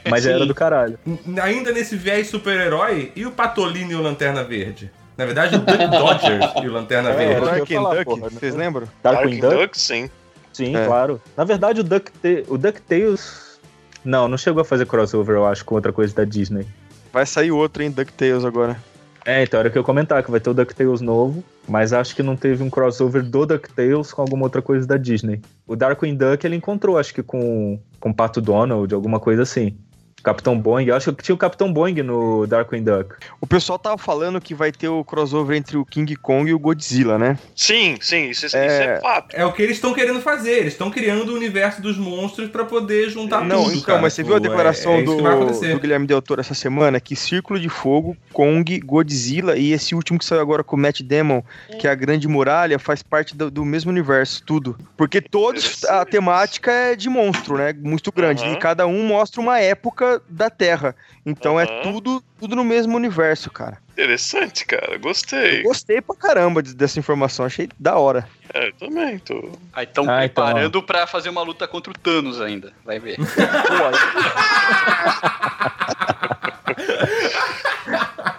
Mas 0.08 0.24
era 0.24 0.46
do 0.46 0.54
caralho. 0.54 0.98
Ainda 1.42 1.72
nesse 1.72 1.94
viés 1.94 2.28
super-herói, 2.28 3.12
e 3.14 3.26
o 3.26 3.32
Patolino 3.32 3.92
e 3.92 3.96
o 3.96 4.00
Lanterna 4.00 4.42
Verde? 4.42 4.90
Na 5.16 5.26
verdade, 5.26 5.56
o 5.56 5.58
Duck 5.58 5.86
Dodgers 5.88 6.52
e 6.62 6.68
o 6.68 6.72
Lanterna 6.72 7.10
é, 7.10 7.16
Verde. 7.16 7.46
Darkwing 7.46 7.82
Duck, 7.82 8.04
porra, 8.04 8.30
vocês 8.30 8.54
lembram? 8.54 8.88
Darkwing 9.02 9.40
Duck? 9.40 9.56
Duck, 9.56 9.78
sim. 9.78 10.10
Sim, 10.52 10.76
é. 10.76 10.86
claro. 10.86 11.20
Na 11.36 11.44
verdade, 11.44 11.80
o, 11.80 11.84
Duck 11.84 12.10
o 12.48 12.58
DuckTales... 12.58 13.60
Não, 14.04 14.26
não 14.26 14.36
chegou 14.36 14.60
a 14.60 14.64
fazer 14.64 14.86
crossover, 14.86 15.36
eu 15.36 15.46
acho, 15.46 15.64
com 15.64 15.74
outra 15.74 15.92
coisa 15.92 16.14
da 16.14 16.24
Disney. 16.24 16.66
Vai 17.12 17.24
sair 17.24 17.52
outro, 17.52 17.82
hein, 17.82 17.90
DuckTales 17.90 18.44
agora. 18.44 18.76
É, 19.24 19.44
então 19.44 19.60
era 19.60 19.68
o 19.68 19.72
que 19.72 19.78
eu 19.78 19.84
comentar, 19.84 20.22
que 20.22 20.30
vai 20.30 20.40
ter 20.40 20.50
o 20.50 20.54
DuckTales 20.54 21.00
novo, 21.00 21.44
mas 21.68 21.92
acho 21.92 22.16
que 22.16 22.22
não 22.22 22.34
teve 22.34 22.62
um 22.62 22.68
crossover 22.68 23.22
do 23.22 23.46
DuckTales 23.46 24.12
com 24.12 24.20
alguma 24.20 24.44
outra 24.44 24.60
coisa 24.60 24.86
da 24.86 24.96
Disney. 24.96 25.40
O 25.66 25.76
Darkwing 25.76 26.16
Duck 26.16 26.44
ele 26.44 26.56
encontrou, 26.56 26.98
acho 26.98 27.14
que 27.14 27.22
com, 27.22 27.78
com 28.00 28.12
Pato 28.12 28.40
Donald, 28.40 28.92
alguma 28.92 29.20
coisa 29.20 29.42
assim. 29.42 29.76
Capitão 30.22 30.58
Boeing, 30.58 30.86
eu 30.86 30.96
acho 30.96 31.12
que 31.12 31.22
tinha 31.22 31.34
o 31.34 31.38
Capitão 31.38 31.72
Boeing 31.72 32.02
no 32.02 32.46
Darkwing 32.46 32.82
Duck. 32.82 33.14
O 33.40 33.46
pessoal 33.46 33.78
tava 33.78 33.98
falando 33.98 34.40
que 34.40 34.54
vai 34.54 34.70
ter 34.70 34.88
o 34.88 35.04
crossover 35.04 35.56
entre 35.56 35.76
o 35.76 35.84
King 35.84 36.14
Kong 36.16 36.48
e 36.48 36.54
o 36.54 36.58
Godzilla, 36.58 37.18
né? 37.18 37.38
Sim, 37.54 37.98
sim, 38.00 38.30
isso, 38.30 38.44
é, 38.44 38.48
isso 38.48 38.58
é 38.58 39.00
fato. 39.00 39.34
É 39.34 39.44
o 39.44 39.52
que 39.52 39.62
eles 39.62 39.76
estão 39.76 39.92
querendo 39.92 40.20
fazer, 40.20 40.58
eles 40.58 40.74
estão 40.74 40.90
criando 40.90 41.30
o 41.30 41.34
universo 41.34 41.82
dos 41.82 41.98
monstros 41.98 42.48
para 42.50 42.64
poder 42.64 43.10
juntar 43.10 43.44
Não, 43.44 43.64
tudo, 43.64 43.74
então, 43.74 43.86
cara. 43.86 44.02
mas 44.02 44.12
você 44.12 44.22
viu 44.22 44.36
a 44.36 44.38
declaração 44.38 44.92
é, 44.92 45.00
é 45.00 45.02
do, 45.02 45.16
do, 45.16 45.80
Guilherme 45.80 46.06
Del 46.06 46.22
Toro 46.22 46.40
essa 46.40 46.54
semana? 46.54 47.00
Que 47.00 47.16
Círculo 47.16 47.58
de 47.58 47.68
Fogo, 47.68 48.16
Kong, 48.32 48.80
Godzilla 48.80 49.56
e 49.56 49.72
esse 49.72 49.94
último 49.94 50.18
que 50.18 50.24
saiu 50.24 50.40
agora 50.40 50.62
com 50.62 50.76
o 50.76 50.78
Matt 50.78 51.02
Damon, 51.02 51.42
que 51.78 51.86
é 51.86 51.90
a 51.90 51.94
Grande 51.94 52.28
Muralha, 52.28 52.78
faz 52.78 53.02
parte 53.02 53.36
do, 53.36 53.50
do 53.50 53.64
mesmo 53.64 53.90
universo, 53.90 54.42
tudo. 54.44 54.76
Porque 54.96 55.20
todos, 55.20 55.84
a 55.84 56.04
temática 56.04 56.70
é 56.70 56.96
de 56.96 57.08
monstro, 57.08 57.56
né? 57.56 57.72
Muito 57.72 58.12
grande. 58.12 58.44
Uhum. 58.44 58.52
E 58.52 58.56
cada 58.56 58.86
um 58.86 59.04
mostra 59.04 59.40
uma 59.40 59.58
época 59.58 60.11
da 60.28 60.50
Terra. 60.50 60.94
Então 61.24 61.54
uhum. 61.54 61.60
é 61.60 61.66
tudo, 61.82 62.22
tudo 62.38 62.56
no 62.56 62.64
mesmo 62.64 62.96
universo, 62.96 63.50
cara. 63.50 63.78
Interessante, 63.92 64.64
cara. 64.64 64.98
Gostei. 64.98 65.60
Eu 65.60 65.64
gostei 65.64 66.00
pra 66.00 66.16
caramba 66.16 66.62
dessa 66.62 66.98
informação. 66.98 67.44
Achei 67.44 67.68
da 67.78 67.96
hora. 67.96 68.26
É, 68.52 68.68
eu 68.68 68.72
também 68.74 69.18
tô. 69.18 69.52
Aí 69.72 69.84
estão 69.84 70.08
ah, 70.08 70.18
preparando 70.18 70.78
então... 70.78 70.82
pra 70.82 71.06
fazer 71.06 71.28
uma 71.28 71.42
luta 71.42 71.68
contra 71.68 71.90
o 71.90 71.94
Thanos 71.94 72.40
ainda. 72.40 72.72
Vai 72.84 72.98
ver. 72.98 73.18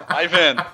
Vai 0.08 0.28
vendo. 0.28 0.64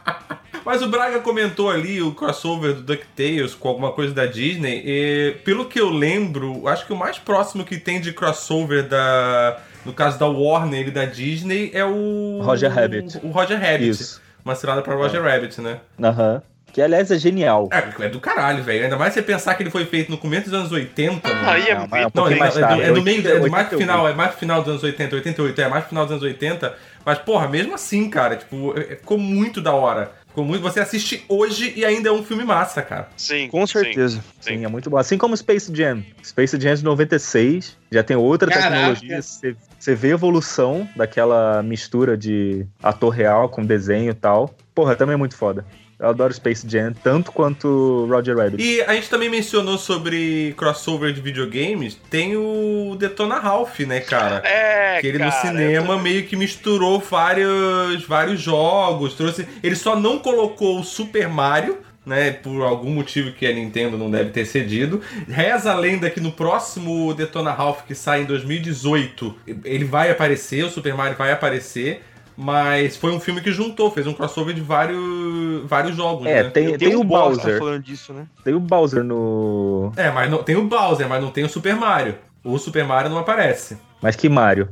Mas 0.64 0.82
o 0.82 0.88
Braga 0.88 1.20
comentou 1.20 1.70
ali 1.70 2.02
o 2.02 2.12
crossover 2.12 2.74
do 2.74 2.82
DuckTales 2.82 3.54
com 3.54 3.68
alguma 3.68 3.92
coisa 3.92 4.12
da 4.14 4.26
Disney. 4.26 4.82
E, 4.84 5.36
pelo 5.44 5.64
que 5.64 5.80
eu 5.80 5.90
lembro, 5.90 6.68
acho 6.68 6.86
que 6.86 6.92
o 6.92 6.96
mais 6.96 7.18
próximo 7.18 7.64
que 7.64 7.78
tem 7.78 8.00
de 8.00 8.12
crossover 8.12 8.86
da. 8.86 9.60
No 9.84 9.92
caso 9.92 10.18
da 10.18 10.26
Warner 10.26 10.88
e 10.88 10.90
da 10.90 11.04
Disney 11.04 11.70
é 11.72 11.84
o. 11.84 12.40
Roger 12.42 12.70
Rabbit. 12.70 13.18
O, 13.22 13.28
o 13.28 13.30
Roger 13.30 13.58
Rabbit. 13.58 13.90
Isso. 13.90 14.20
Uma 14.44 14.54
cilada 14.54 14.82
pra 14.82 14.94
Roger 14.94 15.24
é. 15.24 15.30
Rabbit, 15.30 15.60
né? 15.60 15.78
Aham. 16.02 16.34
Uhum. 16.34 16.50
Que 16.72 16.80
aliás 16.80 17.10
é 17.10 17.18
genial. 17.18 17.68
É, 17.72 18.04
é 18.04 18.08
do 18.08 18.20
caralho, 18.20 18.62
velho. 18.62 18.84
Ainda 18.84 18.96
mais 18.96 19.12
você 19.12 19.22
pensar 19.22 19.54
que 19.54 19.62
ele 19.62 19.70
foi 19.70 19.84
feito 19.84 20.10
no 20.10 20.16
começo 20.16 20.44
dos 20.44 20.54
anos 20.58 20.72
80. 20.72 21.28
Ah, 21.28 21.52
aí 21.52 21.68
é 21.68 21.74
não, 21.74 21.84
é, 21.96 22.06
não, 22.14 22.28
é, 22.28 22.36
mais 22.36 22.56
é, 22.56 22.60
do, 22.60 22.82
é 22.82 22.92
do 22.92 23.02
meio, 23.02 23.28
é 23.28 23.40
do 23.40 23.50
mais 23.50 23.68
final, 23.68 24.08
é 24.08 24.14
mais 24.14 24.34
final 24.36 24.60
dos 24.60 24.70
anos 24.70 24.82
80, 24.84 25.16
88, 25.16 25.60
é 25.60 25.68
mais 25.68 25.84
final 25.86 26.04
dos 26.04 26.12
anos 26.12 26.22
80. 26.22 26.72
Mas, 27.04 27.18
porra, 27.18 27.48
mesmo 27.48 27.74
assim, 27.74 28.08
cara, 28.08 28.36
tipo, 28.36 28.78
é, 28.78 28.96
ficou 28.96 29.18
muito 29.18 29.60
da 29.60 29.72
hora. 29.72 30.12
Ficou 30.30 30.44
muito. 30.44 30.62
Você 30.62 30.78
assiste 30.78 31.24
hoje 31.28 31.72
e 31.76 31.84
ainda 31.84 32.08
é 32.08 32.12
um 32.12 32.22
filme 32.22 32.44
massa, 32.44 32.82
cara. 32.82 33.08
Sim. 33.16 33.48
Com 33.48 33.66
certeza. 33.66 34.22
Sim, 34.40 34.58
sim 34.58 34.64
é 34.64 34.68
muito 34.68 34.88
bom. 34.88 34.96
Assim 34.96 35.18
como 35.18 35.36
Space 35.36 35.74
Jam. 35.74 36.04
Space 36.24 36.58
Jam 36.58 36.74
de 36.76 36.84
96, 36.84 37.76
já 37.90 38.02
tem 38.02 38.16
outra 38.16 38.48
Caraca. 38.48 38.70
tecnologia. 38.70 39.20
Você, 39.20 39.56
você 39.76 39.94
vê 39.94 40.08
a 40.08 40.12
evolução 40.12 40.88
daquela 40.94 41.62
mistura 41.64 42.16
de 42.16 42.64
ator 42.80 43.10
real 43.10 43.48
com 43.48 43.64
desenho 43.64 44.12
e 44.12 44.14
tal. 44.14 44.54
Porra, 44.72 44.94
também 44.94 45.14
é 45.14 45.16
muito 45.16 45.36
foda. 45.36 45.66
Eu 46.00 46.08
adoro 46.08 46.32
Space 46.32 46.66
Jam, 46.66 46.94
tanto 47.04 47.30
quanto 47.30 48.06
Roger 48.08 48.34
Rabbit. 48.34 48.62
E 48.62 48.80
a 48.80 48.94
gente 48.94 49.10
também 49.10 49.28
mencionou 49.28 49.76
sobre 49.76 50.54
crossover 50.56 51.12
de 51.12 51.20
videogames. 51.20 51.94
Tem 52.08 52.34
o 52.36 52.96
Detona 52.98 53.38
Ralph, 53.38 53.80
né, 53.80 54.00
cara? 54.00 54.42
É, 54.46 54.98
Que 54.98 55.08
ele 55.08 55.18
cara, 55.18 55.30
no 55.30 55.40
cinema 55.42 55.96
tô... 55.96 55.98
meio 55.98 56.24
que 56.24 56.36
misturou 56.36 56.98
vários, 57.00 58.02
vários 58.06 58.40
jogos. 58.40 59.12
Trouxe... 59.12 59.46
Ele 59.62 59.76
só 59.76 59.94
não 59.94 60.18
colocou 60.18 60.80
o 60.80 60.84
Super 60.84 61.28
Mario, 61.28 61.76
né, 62.06 62.30
por 62.30 62.62
algum 62.62 62.90
motivo 62.90 63.32
que 63.32 63.46
a 63.46 63.52
Nintendo 63.52 63.98
não 63.98 64.10
deve 64.10 64.30
ter 64.30 64.46
cedido. 64.46 65.02
Reza 65.28 65.70
a 65.70 65.74
lenda 65.74 66.08
que 66.08 66.18
no 66.18 66.32
próximo 66.32 67.12
Detona 67.12 67.52
Ralph 67.52 67.82
que 67.86 67.94
sai 67.94 68.22
em 68.22 68.24
2018, 68.24 69.36
ele 69.66 69.84
vai 69.84 70.10
aparecer, 70.10 70.64
o 70.64 70.70
Super 70.70 70.94
Mario 70.94 71.18
vai 71.18 71.30
aparecer. 71.30 72.02
Mas 72.36 72.96
foi 72.96 73.12
um 73.12 73.20
filme 73.20 73.40
que 73.40 73.52
juntou, 73.52 73.90
fez 73.90 74.06
um 74.06 74.14
crossover 74.14 74.54
de 74.54 74.60
vários, 74.60 75.66
vários 75.66 75.96
jogos. 75.96 76.26
É, 76.26 76.44
né? 76.44 76.50
tem, 76.50 76.68
tem, 76.68 76.78
tem 76.78 76.96
o 76.96 77.04
Bowser. 77.04 77.58
falando 77.58 77.82
disso, 77.82 78.12
né? 78.12 78.26
Tem 78.42 78.54
o 78.54 78.60
Bowser 78.60 79.04
no. 79.04 79.92
É, 79.96 80.10
mas 80.10 80.30
não, 80.30 80.42
tem 80.42 80.56
o 80.56 80.64
Bowser, 80.64 81.08
mas 81.08 81.22
não 81.22 81.30
tem 81.30 81.44
o 81.44 81.48
Super 81.48 81.76
Mario. 81.76 82.16
O 82.42 82.58
Super 82.58 82.84
Mario 82.84 83.10
não 83.10 83.18
aparece. 83.18 83.76
Mas 84.00 84.16
que 84.16 84.28
Mario? 84.28 84.70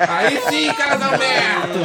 Aí 0.00 0.38
sim, 0.48 0.72
Carlos 0.74 1.02
Alberto! 1.06 1.78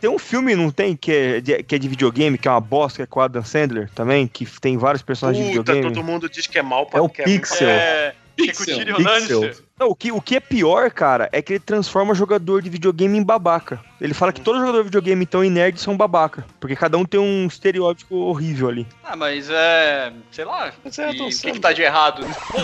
Tem 0.00 0.10
um 0.10 0.18
filme, 0.18 0.54
não 0.54 0.70
tem, 0.70 0.96
que 0.96 1.12
é, 1.12 1.40
de, 1.40 1.62
que 1.62 1.74
é 1.74 1.78
de 1.78 1.88
videogame, 1.88 2.38
que 2.38 2.46
é 2.46 2.50
uma 2.50 2.60
bosta, 2.60 2.98
que 2.98 3.02
é 3.02 3.06
com 3.06 3.18
o 3.20 3.22
Adam 3.22 3.44
Sandler 3.44 3.88
também, 3.94 4.26
que 4.26 4.44
tem 4.60 4.76
vários 4.76 5.02
personagens 5.02 5.44
Puta, 5.44 5.52
de 5.52 5.58
videogame. 5.58 5.94
todo 5.94 6.04
mundo 6.04 6.28
diz 6.28 6.46
que 6.46 6.58
é 6.58 6.62
mal 6.62 6.86
pra 6.86 6.98
É 6.98 7.02
o 7.02 7.08
Pixel. 7.08 7.68
É... 7.68 8.14
Pixel. 8.36 8.78
Pixel. 8.96 9.50
Não, 9.82 9.88
o, 9.88 9.96
que, 9.96 10.12
o 10.12 10.20
que 10.20 10.36
é 10.36 10.40
pior, 10.40 10.92
cara, 10.92 11.28
é 11.32 11.42
que 11.42 11.54
ele 11.54 11.60
transforma 11.60 12.14
jogador 12.14 12.62
de 12.62 12.70
videogame 12.70 13.18
em 13.18 13.22
babaca. 13.24 13.80
Ele 14.00 14.14
fala 14.14 14.32
que 14.32 14.40
todo 14.40 14.60
jogador 14.60 14.78
de 14.78 14.84
videogame, 14.84 15.24
então, 15.24 15.44
e 15.44 15.50
nerd 15.50 15.80
são 15.80 15.96
babaca. 15.96 16.46
Porque 16.60 16.76
cada 16.76 16.96
um 16.96 17.04
tem 17.04 17.18
um 17.18 17.48
estereótipo 17.48 18.14
horrível 18.14 18.68
ali. 18.68 18.86
Ah, 19.02 19.16
mas 19.16 19.50
é. 19.50 20.12
Sei 20.30 20.44
lá. 20.44 20.72
Mas 20.84 20.96
é, 21.00 21.10
o 21.10 21.28
que, 21.28 21.52
que 21.52 21.58
tá 21.58 21.72
de 21.72 21.82
errado? 21.82 22.22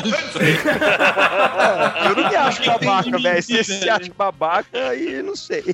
eu 2.05 2.15
não 2.15 2.29
me 2.31 2.37
acho 2.37 2.65
babaca, 2.65 3.19
velho. 3.19 3.43
Se 3.43 3.65
você 3.65 3.65
se 3.65 3.91
acha 3.91 4.13
babaca, 4.17 4.91
aí 4.91 5.21
não 5.21 5.35
sei. 5.35 5.65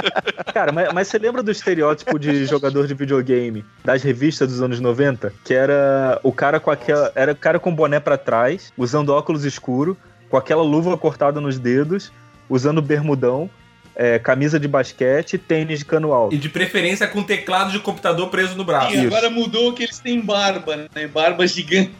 Cara, 0.54 0.72
mas, 0.72 0.90
mas 0.94 1.08
você 1.08 1.18
lembra 1.18 1.42
do 1.42 1.50
estereótipo 1.50 2.18
de 2.18 2.46
jogador 2.46 2.86
de 2.86 2.94
videogame 2.94 3.62
das 3.84 4.02
revistas 4.02 4.48
dos 4.48 4.62
anos 4.62 4.80
90? 4.80 5.34
Que 5.44 5.52
era 5.52 6.18
o 6.22 6.32
cara 6.32 6.58
com 6.58 6.70
aquela. 6.70 7.12
Era 7.14 7.32
o 7.32 7.36
cara 7.36 7.58
com 7.58 7.74
boné 7.74 8.00
para 8.00 8.16
trás, 8.16 8.72
usando 8.78 9.10
óculos 9.10 9.44
escuro 9.44 9.98
com 10.34 10.38
aquela 10.38 10.64
luva 10.64 10.98
cortada 10.98 11.40
nos 11.40 11.60
dedos, 11.60 12.10
usando 12.50 12.82
bermudão, 12.82 13.48
é, 13.94 14.18
camisa 14.18 14.58
de 14.58 14.66
basquete, 14.66 15.38
tênis 15.38 15.78
de 15.78 15.84
cano 15.84 16.12
alto. 16.12 16.34
E 16.34 16.38
de 16.38 16.48
preferência 16.48 17.06
com 17.06 17.22
teclado 17.22 17.70
de 17.70 17.78
computador 17.78 18.28
preso 18.30 18.56
no 18.56 18.64
braço. 18.64 18.96
E 18.96 19.06
agora 19.06 19.30
mudou 19.30 19.72
que 19.72 19.84
eles 19.84 20.00
têm 20.00 20.20
barba, 20.20 20.88
né? 20.92 21.06
Barba 21.06 21.46
gigante. 21.46 21.92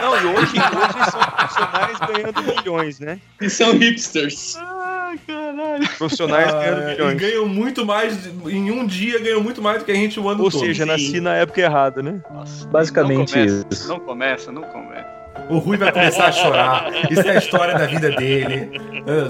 Não, 0.00 0.14
e 0.14 0.26
hoje, 0.26 0.52
hoje 0.52 1.10
são 1.10 1.20
profissionais 1.20 1.98
ganhando 1.98 2.54
milhões, 2.54 3.00
né? 3.00 3.18
E 3.40 3.50
são 3.50 3.72
hipsters. 3.72 4.54
Ai, 4.58 5.18
caralho. 5.26 5.88
Profissionais 5.98 6.54
ah, 6.54 6.60
ganhando 6.60 6.86
milhões. 6.86 7.12
E 7.14 7.16
ganham 7.16 7.48
muito 7.48 7.84
mais, 7.84 8.26
em 8.46 8.70
um 8.70 8.86
dia 8.86 9.18
ganham 9.18 9.42
muito 9.42 9.60
mais 9.60 9.80
do 9.80 9.84
que 9.84 9.90
a 9.90 9.96
gente 9.96 10.20
o 10.20 10.28
ano 10.28 10.44
Ou 10.44 10.52
todo. 10.52 10.60
Ou 10.60 10.66
seja, 10.68 10.84
Sim. 10.84 10.88
nasci 10.88 11.20
na 11.20 11.34
época 11.34 11.60
errada, 11.60 12.00
né? 12.00 12.22
Nossa, 12.32 12.64
Basicamente 12.68 13.36
não 13.36 13.44
começa, 13.44 13.66
isso. 13.72 13.88
Não 13.88 13.98
começa, 13.98 14.52
não 14.52 14.62
começa. 14.62 15.25
O 15.48 15.58
Rui 15.58 15.76
vai 15.76 15.92
começar 15.92 16.26
a 16.26 16.32
chorar. 16.32 16.90
Isso 17.10 17.20
é 17.22 17.30
a 17.30 17.38
história 17.38 17.78
da 17.78 17.86
vida 17.86 18.10
dele. 18.10 18.80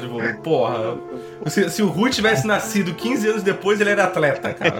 Tipo, 0.00 0.42
porra. 0.42 0.96
Se, 1.46 1.68
se, 1.70 1.82
o 1.82 1.88
Rui 1.88 2.10
tivesse 2.10 2.46
nascido 2.46 2.94
15 2.94 3.28
anos 3.28 3.42
depois, 3.42 3.80
ele 3.80 3.90
era 3.90 4.04
atleta, 4.04 4.54
cara. 4.54 4.76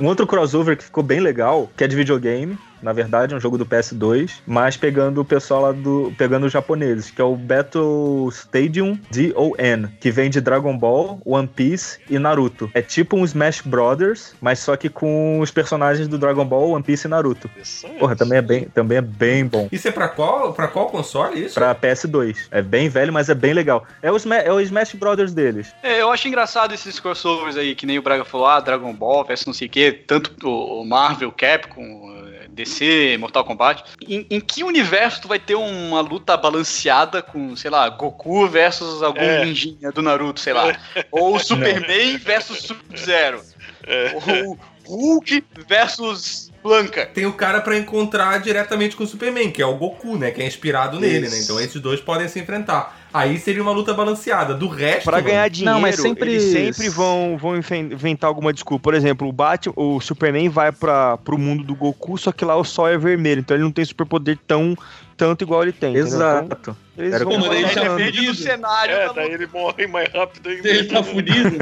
um 0.00 0.06
outro 0.06 0.26
crossover 0.26 0.76
que 0.76 0.84
ficou 0.84 1.02
bem 1.02 1.20
legal, 1.20 1.70
que 1.76 1.84
é 1.84 1.86
de 1.86 1.96
videogame, 1.96 2.58
na 2.84 2.92
verdade, 2.92 3.32
é 3.32 3.36
um 3.36 3.40
jogo 3.40 3.56
do 3.56 3.64
PS2, 3.64 4.30
mas 4.46 4.76
pegando 4.76 5.22
o 5.22 5.24
pessoal 5.24 5.62
lá 5.62 5.72
do. 5.72 6.12
pegando 6.18 6.44
os 6.44 6.52
japoneses, 6.52 7.10
que 7.10 7.20
é 7.20 7.24
o 7.24 7.34
Battle 7.34 8.28
Stadium 8.30 8.98
D.O.N., 9.10 9.88
que 9.98 10.10
vem 10.10 10.28
de 10.28 10.40
Dragon 10.40 10.76
Ball, 10.76 11.18
One 11.24 11.48
Piece 11.48 11.98
e 12.10 12.18
Naruto. 12.18 12.70
É 12.74 12.82
tipo 12.82 13.16
um 13.16 13.24
Smash 13.24 13.62
Brothers, 13.62 14.34
mas 14.40 14.58
só 14.58 14.76
que 14.76 14.90
com 14.90 15.40
os 15.40 15.50
personagens 15.50 16.06
do 16.06 16.18
Dragon 16.18 16.44
Ball, 16.44 16.72
One 16.72 16.84
Piece 16.84 17.06
e 17.06 17.10
Naruto. 17.10 17.50
Porra, 17.98 18.14
também 18.14 18.38
é 18.38 18.42
bem, 18.42 18.64
também 18.66 18.98
é 18.98 19.02
bem 19.02 19.46
bom. 19.46 19.66
Isso 19.72 19.88
é 19.88 19.90
pra 19.90 20.08
qual, 20.08 20.52
pra 20.52 20.68
qual 20.68 20.86
console 20.88 21.42
isso? 21.42 21.54
Pra 21.54 21.74
PS2. 21.74 22.48
É 22.50 22.60
bem 22.60 22.90
velho, 22.90 23.12
mas 23.12 23.30
é 23.30 23.34
bem 23.34 23.54
legal. 23.54 23.84
É 24.02 24.12
o, 24.12 24.16
Smash, 24.16 24.44
é 24.44 24.52
o 24.52 24.60
Smash 24.60 24.92
Brothers 24.92 25.32
deles. 25.32 25.72
É, 25.82 26.02
eu 26.02 26.10
acho 26.10 26.28
engraçado 26.28 26.74
esses 26.74 27.00
crossovers 27.00 27.56
aí, 27.56 27.74
que 27.74 27.86
nem 27.86 27.98
o 27.98 28.02
Braga 28.02 28.26
falou, 28.26 28.46
ah, 28.46 28.60
Dragon 28.60 28.92
Ball, 28.92 29.24
PS 29.24 29.46
não 29.46 29.54
sei 29.54 29.68
o 29.68 29.70
quê, 29.70 29.92
tanto 30.06 30.34
o 30.48 30.84
Marvel, 30.84 31.32
Capcom, 31.32 32.12
DC, 32.54 33.16
Mortal 33.18 33.44
Kombat. 33.44 33.84
Em, 34.06 34.26
em, 34.30 34.40
que 34.40 34.64
universo 34.64 35.22
tu 35.22 35.28
vai 35.28 35.38
ter 35.38 35.54
uma 35.54 36.00
luta 36.00 36.36
balanceada 36.36 37.20
com, 37.22 37.54
sei 37.56 37.70
lá, 37.70 37.88
Goku 37.88 38.46
versus 38.48 39.02
algum 39.02 39.20
é. 39.20 39.44
ninjinha 39.44 39.90
do 39.92 40.02
Naruto, 40.02 40.40
sei 40.40 40.52
lá. 40.52 40.78
Ou 41.10 41.38
Superman 41.38 42.16
versus 42.18 42.58
Sub-Zero. 42.62 43.42
É. 43.86 44.14
Ou 44.14 44.58
Hulk 44.86 45.44
versus 45.66 46.52
Blanca. 46.64 47.04
Tem 47.04 47.26
o 47.26 47.32
cara 47.34 47.60
para 47.60 47.76
encontrar 47.76 48.40
diretamente 48.40 48.96
com 48.96 49.04
o 49.04 49.06
Superman, 49.06 49.50
que 49.50 49.60
é 49.60 49.66
o 49.66 49.76
Goku, 49.76 50.16
né? 50.16 50.30
Que 50.30 50.40
é 50.40 50.46
inspirado 50.46 50.96
Isso. 50.96 51.00
nele, 51.06 51.28
né? 51.28 51.38
Então 51.38 51.60
esses 51.60 51.78
dois 51.78 52.00
podem 52.00 52.26
se 52.26 52.40
enfrentar. 52.40 53.04
Aí 53.12 53.38
seria 53.38 53.62
uma 53.62 53.70
luta 53.70 53.92
balanceada. 53.92 54.54
Do 54.54 54.66
resto. 54.66 55.04
Para 55.04 55.20
ganhar 55.20 55.48
dinheiro, 55.50 55.74
não, 55.74 55.80
mas 55.80 55.96
sempre... 55.96 56.30
eles 56.30 56.42
sempre 56.44 56.88
vão, 56.88 57.36
vão 57.36 57.54
inventar 57.56 58.28
alguma 58.28 58.50
desculpa. 58.50 58.82
Por 58.82 58.94
exemplo, 58.94 59.28
o 59.28 59.32
Batman, 59.32 59.74
o 59.76 60.00
Superman 60.00 60.48
vai 60.48 60.72
para 60.72 61.18
pro 61.18 61.36
mundo 61.36 61.62
do 61.62 61.74
Goku, 61.74 62.16
só 62.16 62.32
que 62.32 62.46
lá 62.46 62.56
o 62.56 62.64
sol 62.64 62.88
é 62.88 62.96
vermelho, 62.96 63.40
então 63.40 63.54
ele 63.54 63.62
não 63.62 63.70
tem 63.70 63.84
superpoder 63.84 64.38
tão 64.46 64.74
tanto 65.16 65.44
igual 65.44 65.62
ele 65.62 65.72
tem. 65.72 65.94
Exato. 65.94 66.56
Então, 66.60 66.76
eles 66.96 67.12
Era 67.12 67.24
vão 67.24 67.40
como 67.40 67.52
ele 67.52 67.68
tá 67.68 67.90
fudido. 67.90 68.32
do 68.32 68.34
cenário. 68.34 68.94
É, 68.94 69.12
daí 69.12 69.32
ele 69.32 69.46
morre 69.46 69.86
mais 69.86 70.12
rápido 70.12 70.48
ainda. 70.48 70.68
Ele 70.68 70.84
tá 70.84 71.02
fudido. 71.02 71.50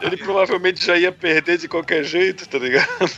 ele 0.00 0.16
provavelmente 0.16 0.86
já 0.86 0.96
ia 0.96 1.10
perder 1.10 1.58
de 1.58 1.66
qualquer 1.66 2.04
jeito, 2.04 2.48
tá 2.48 2.58
ligado? 2.58 3.10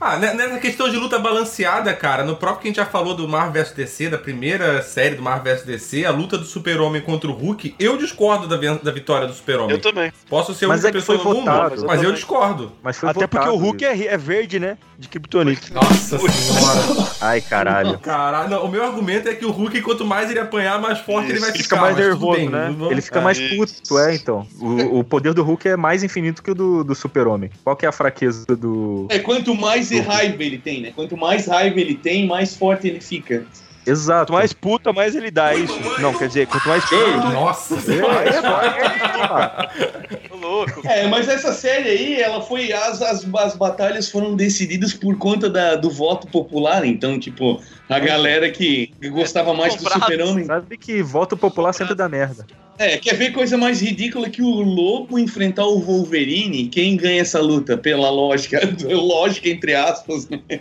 Ah, 0.00 0.18
né, 0.18 0.34
nessa 0.34 0.58
questão 0.58 0.88
de 0.88 0.96
luta 0.96 1.18
balanceada, 1.18 1.92
cara, 1.94 2.24
no 2.24 2.36
próprio 2.36 2.62
que 2.62 2.68
a 2.68 2.70
gente 2.70 2.76
já 2.76 2.86
falou 2.86 3.14
do 3.14 3.28
Marvel 3.28 3.62
vs 3.62 3.72
DC, 3.72 4.10
da 4.10 4.18
primeira 4.18 4.82
série 4.82 5.14
do 5.14 5.22
Marvel 5.22 5.54
vs 5.54 5.64
DC, 5.64 6.04
a 6.04 6.10
luta 6.10 6.36
do 6.36 6.44
Super-Homem 6.44 7.00
contra 7.00 7.30
o 7.30 7.32
Hulk, 7.32 7.74
eu 7.78 7.96
discordo 7.96 8.46
da, 8.46 8.74
da 8.74 8.90
vitória 8.90 9.26
do 9.26 9.32
Super-Homem. 9.32 9.76
Eu 9.76 9.80
também. 9.80 10.12
Posso 10.28 10.54
ser 10.54 10.66
a 10.66 10.70
única 10.70 10.88
é 10.88 10.92
pessoa 10.92 11.18
no 11.18 11.24
mundo, 11.24 11.46
mas, 11.46 11.82
mas 11.82 12.02
eu 12.02 12.12
discordo. 12.12 12.72
Mas 12.82 13.02
Até 13.02 13.20
votado, 13.20 13.28
porque 13.28 13.48
o 13.48 13.56
Hulk 13.56 13.84
é, 13.84 14.06
é, 14.06 14.16
verde, 14.16 14.58
né? 14.58 14.76
De 14.98 15.08
Kryptonite. 15.08 15.72
Nossa 15.72 16.18
senhora. 16.18 17.10
Ai, 17.20 17.40
caralho. 17.40 17.98
Caralho, 17.98 18.33
não, 18.48 18.64
o 18.64 18.68
meu 18.68 18.82
argumento 18.82 19.28
é 19.28 19.34
que 19.34 19.44
o 19.44 19.50
Hulk, 19.50 19.80
quanto 19.82 20.04
mais 20.04 20.30
ele 20.30 20.40
apanhar, 20.40 20.80
mais 20.80 20.98
forte 20.98 21.26
isso. 21.26 21.32
ele 21.34 21.40
vai 21.40 21.52
ficar. 21.52 21.62
fica 21.62 21.76
mais 21.76 21.96
nervoso, 21.96 22.38
bem, 22.38 22.48
né? 22.48 22.74
Ele 22.90 23.00
fica 23.00 23.20
mais 23.20 23.38
puto, 23.38 23.98
é, 23.98 24.14
então. 24.14 24.46
O, 24.58 25.00
o, 25.00 25.04
poder 25.04 25.32
do 25.34 25.42
Hulk 25.42 25.68
é 25.68 25.76
mais 25.76 26.02
infinito 26.02 26.42
que 26.42 26.50
o 26.50 26.54
do, 26.54 26.82
do 26.82 26.94
Super-Homem. 26.94 27.50
Qual 27.62 27.76
que 27.76 27.86
é 27.86 27.88
a 27.88 27.92
fraqueza 27.92 28.44
do... 28.56 29.06
É, 29.10 29.18
quanto 29.18 29.54
mais 29.54 29.90
raiva 29.90 30.42
ele 30.42 30.58
tem, 30.58 30.80
né? 30.80 30.92
Quanto 30.94 31.16
mais 31.16 31.46
raiva 31.46 31.78
ele 31.78 31.94
tem, 31.94 32.26
mais 32.26 32.56
forte 32.56 32.88
ele 32.88 33.00
fica. 33.00 33.46
Exato. 33.86 34.32
Quanto 34.32 34.38
mais 34.38 34.52
puta, 34.52 34.92
mais 34.92 35.14
ele 35.14 35.30
dá 35.30 35.54
isso. 35.54 35.78
Não, 36.00 36.14
quer 36.14 36.28
dizer, 36.28 36.46
quanto 36.46 36.68
mais 36.68 36.84
puta. 36.84 37.16
Nossa, 37.30 37.74
é, 37.76 38.40
louco. 40.54 40.82
É, 40.84 41.06
mas 41.06 41.28
essa 41.28 41.52
série 41.52 41.88
aí, 41.88 42.20
ela 42.20 42.40
foi. 42.40 42.72
As, 42.72 43.00
as, 43.02 43.26
as 43.34 43.56
batalhas 43.56 44.10
foram 44.10 44.34
decididas 44.34 44.92
por 44.92 45.16
conta 45.18 45.48
da, 45.48 45.76
do 45.76 45.90
voto 45.90 46.26
popular. 46.26 46.84
Então, 46.84 47.18
tipo, 47.18 47.60
a 47.88 47.98
galera 47.98 48.50
que 48.50 48.92
gostava 49.10 49.52
mais 49.54 49.74
do 49.76 49.88
Super-Homem. 49.88 50.44
Sabe 50.44 50.76
que 50.76 51.02
voto 51.02 51.36
popular 51.36 51.72
sempre 51.72 51.94
dá 51.94 52.08
merda. 52.08 52.46
É, 52.78 52.98
quer 52.98 53.14
ver 53.14 53.30
coisa 53.32 53.56
mais 53.56 53.80
ridícula 53.80 54.28
que 54.28 54.42
o 54.42 54.50
Lobo 54.62 55.18
enfrentar 55.18 55.64
o 55.64 55.78
Wolverine? 55.78 56.66
Quem 56.66 56.96
ganha 56.96 57.20
essa 57.20 57.40
luta? 57.40 57.76
Pela 57.76 58.10
lógica, 58.10 58.60
lógica 58.90 59.48
entre 59.48 59.74
aspas, 59.74 60.28
né? 60.28 60.40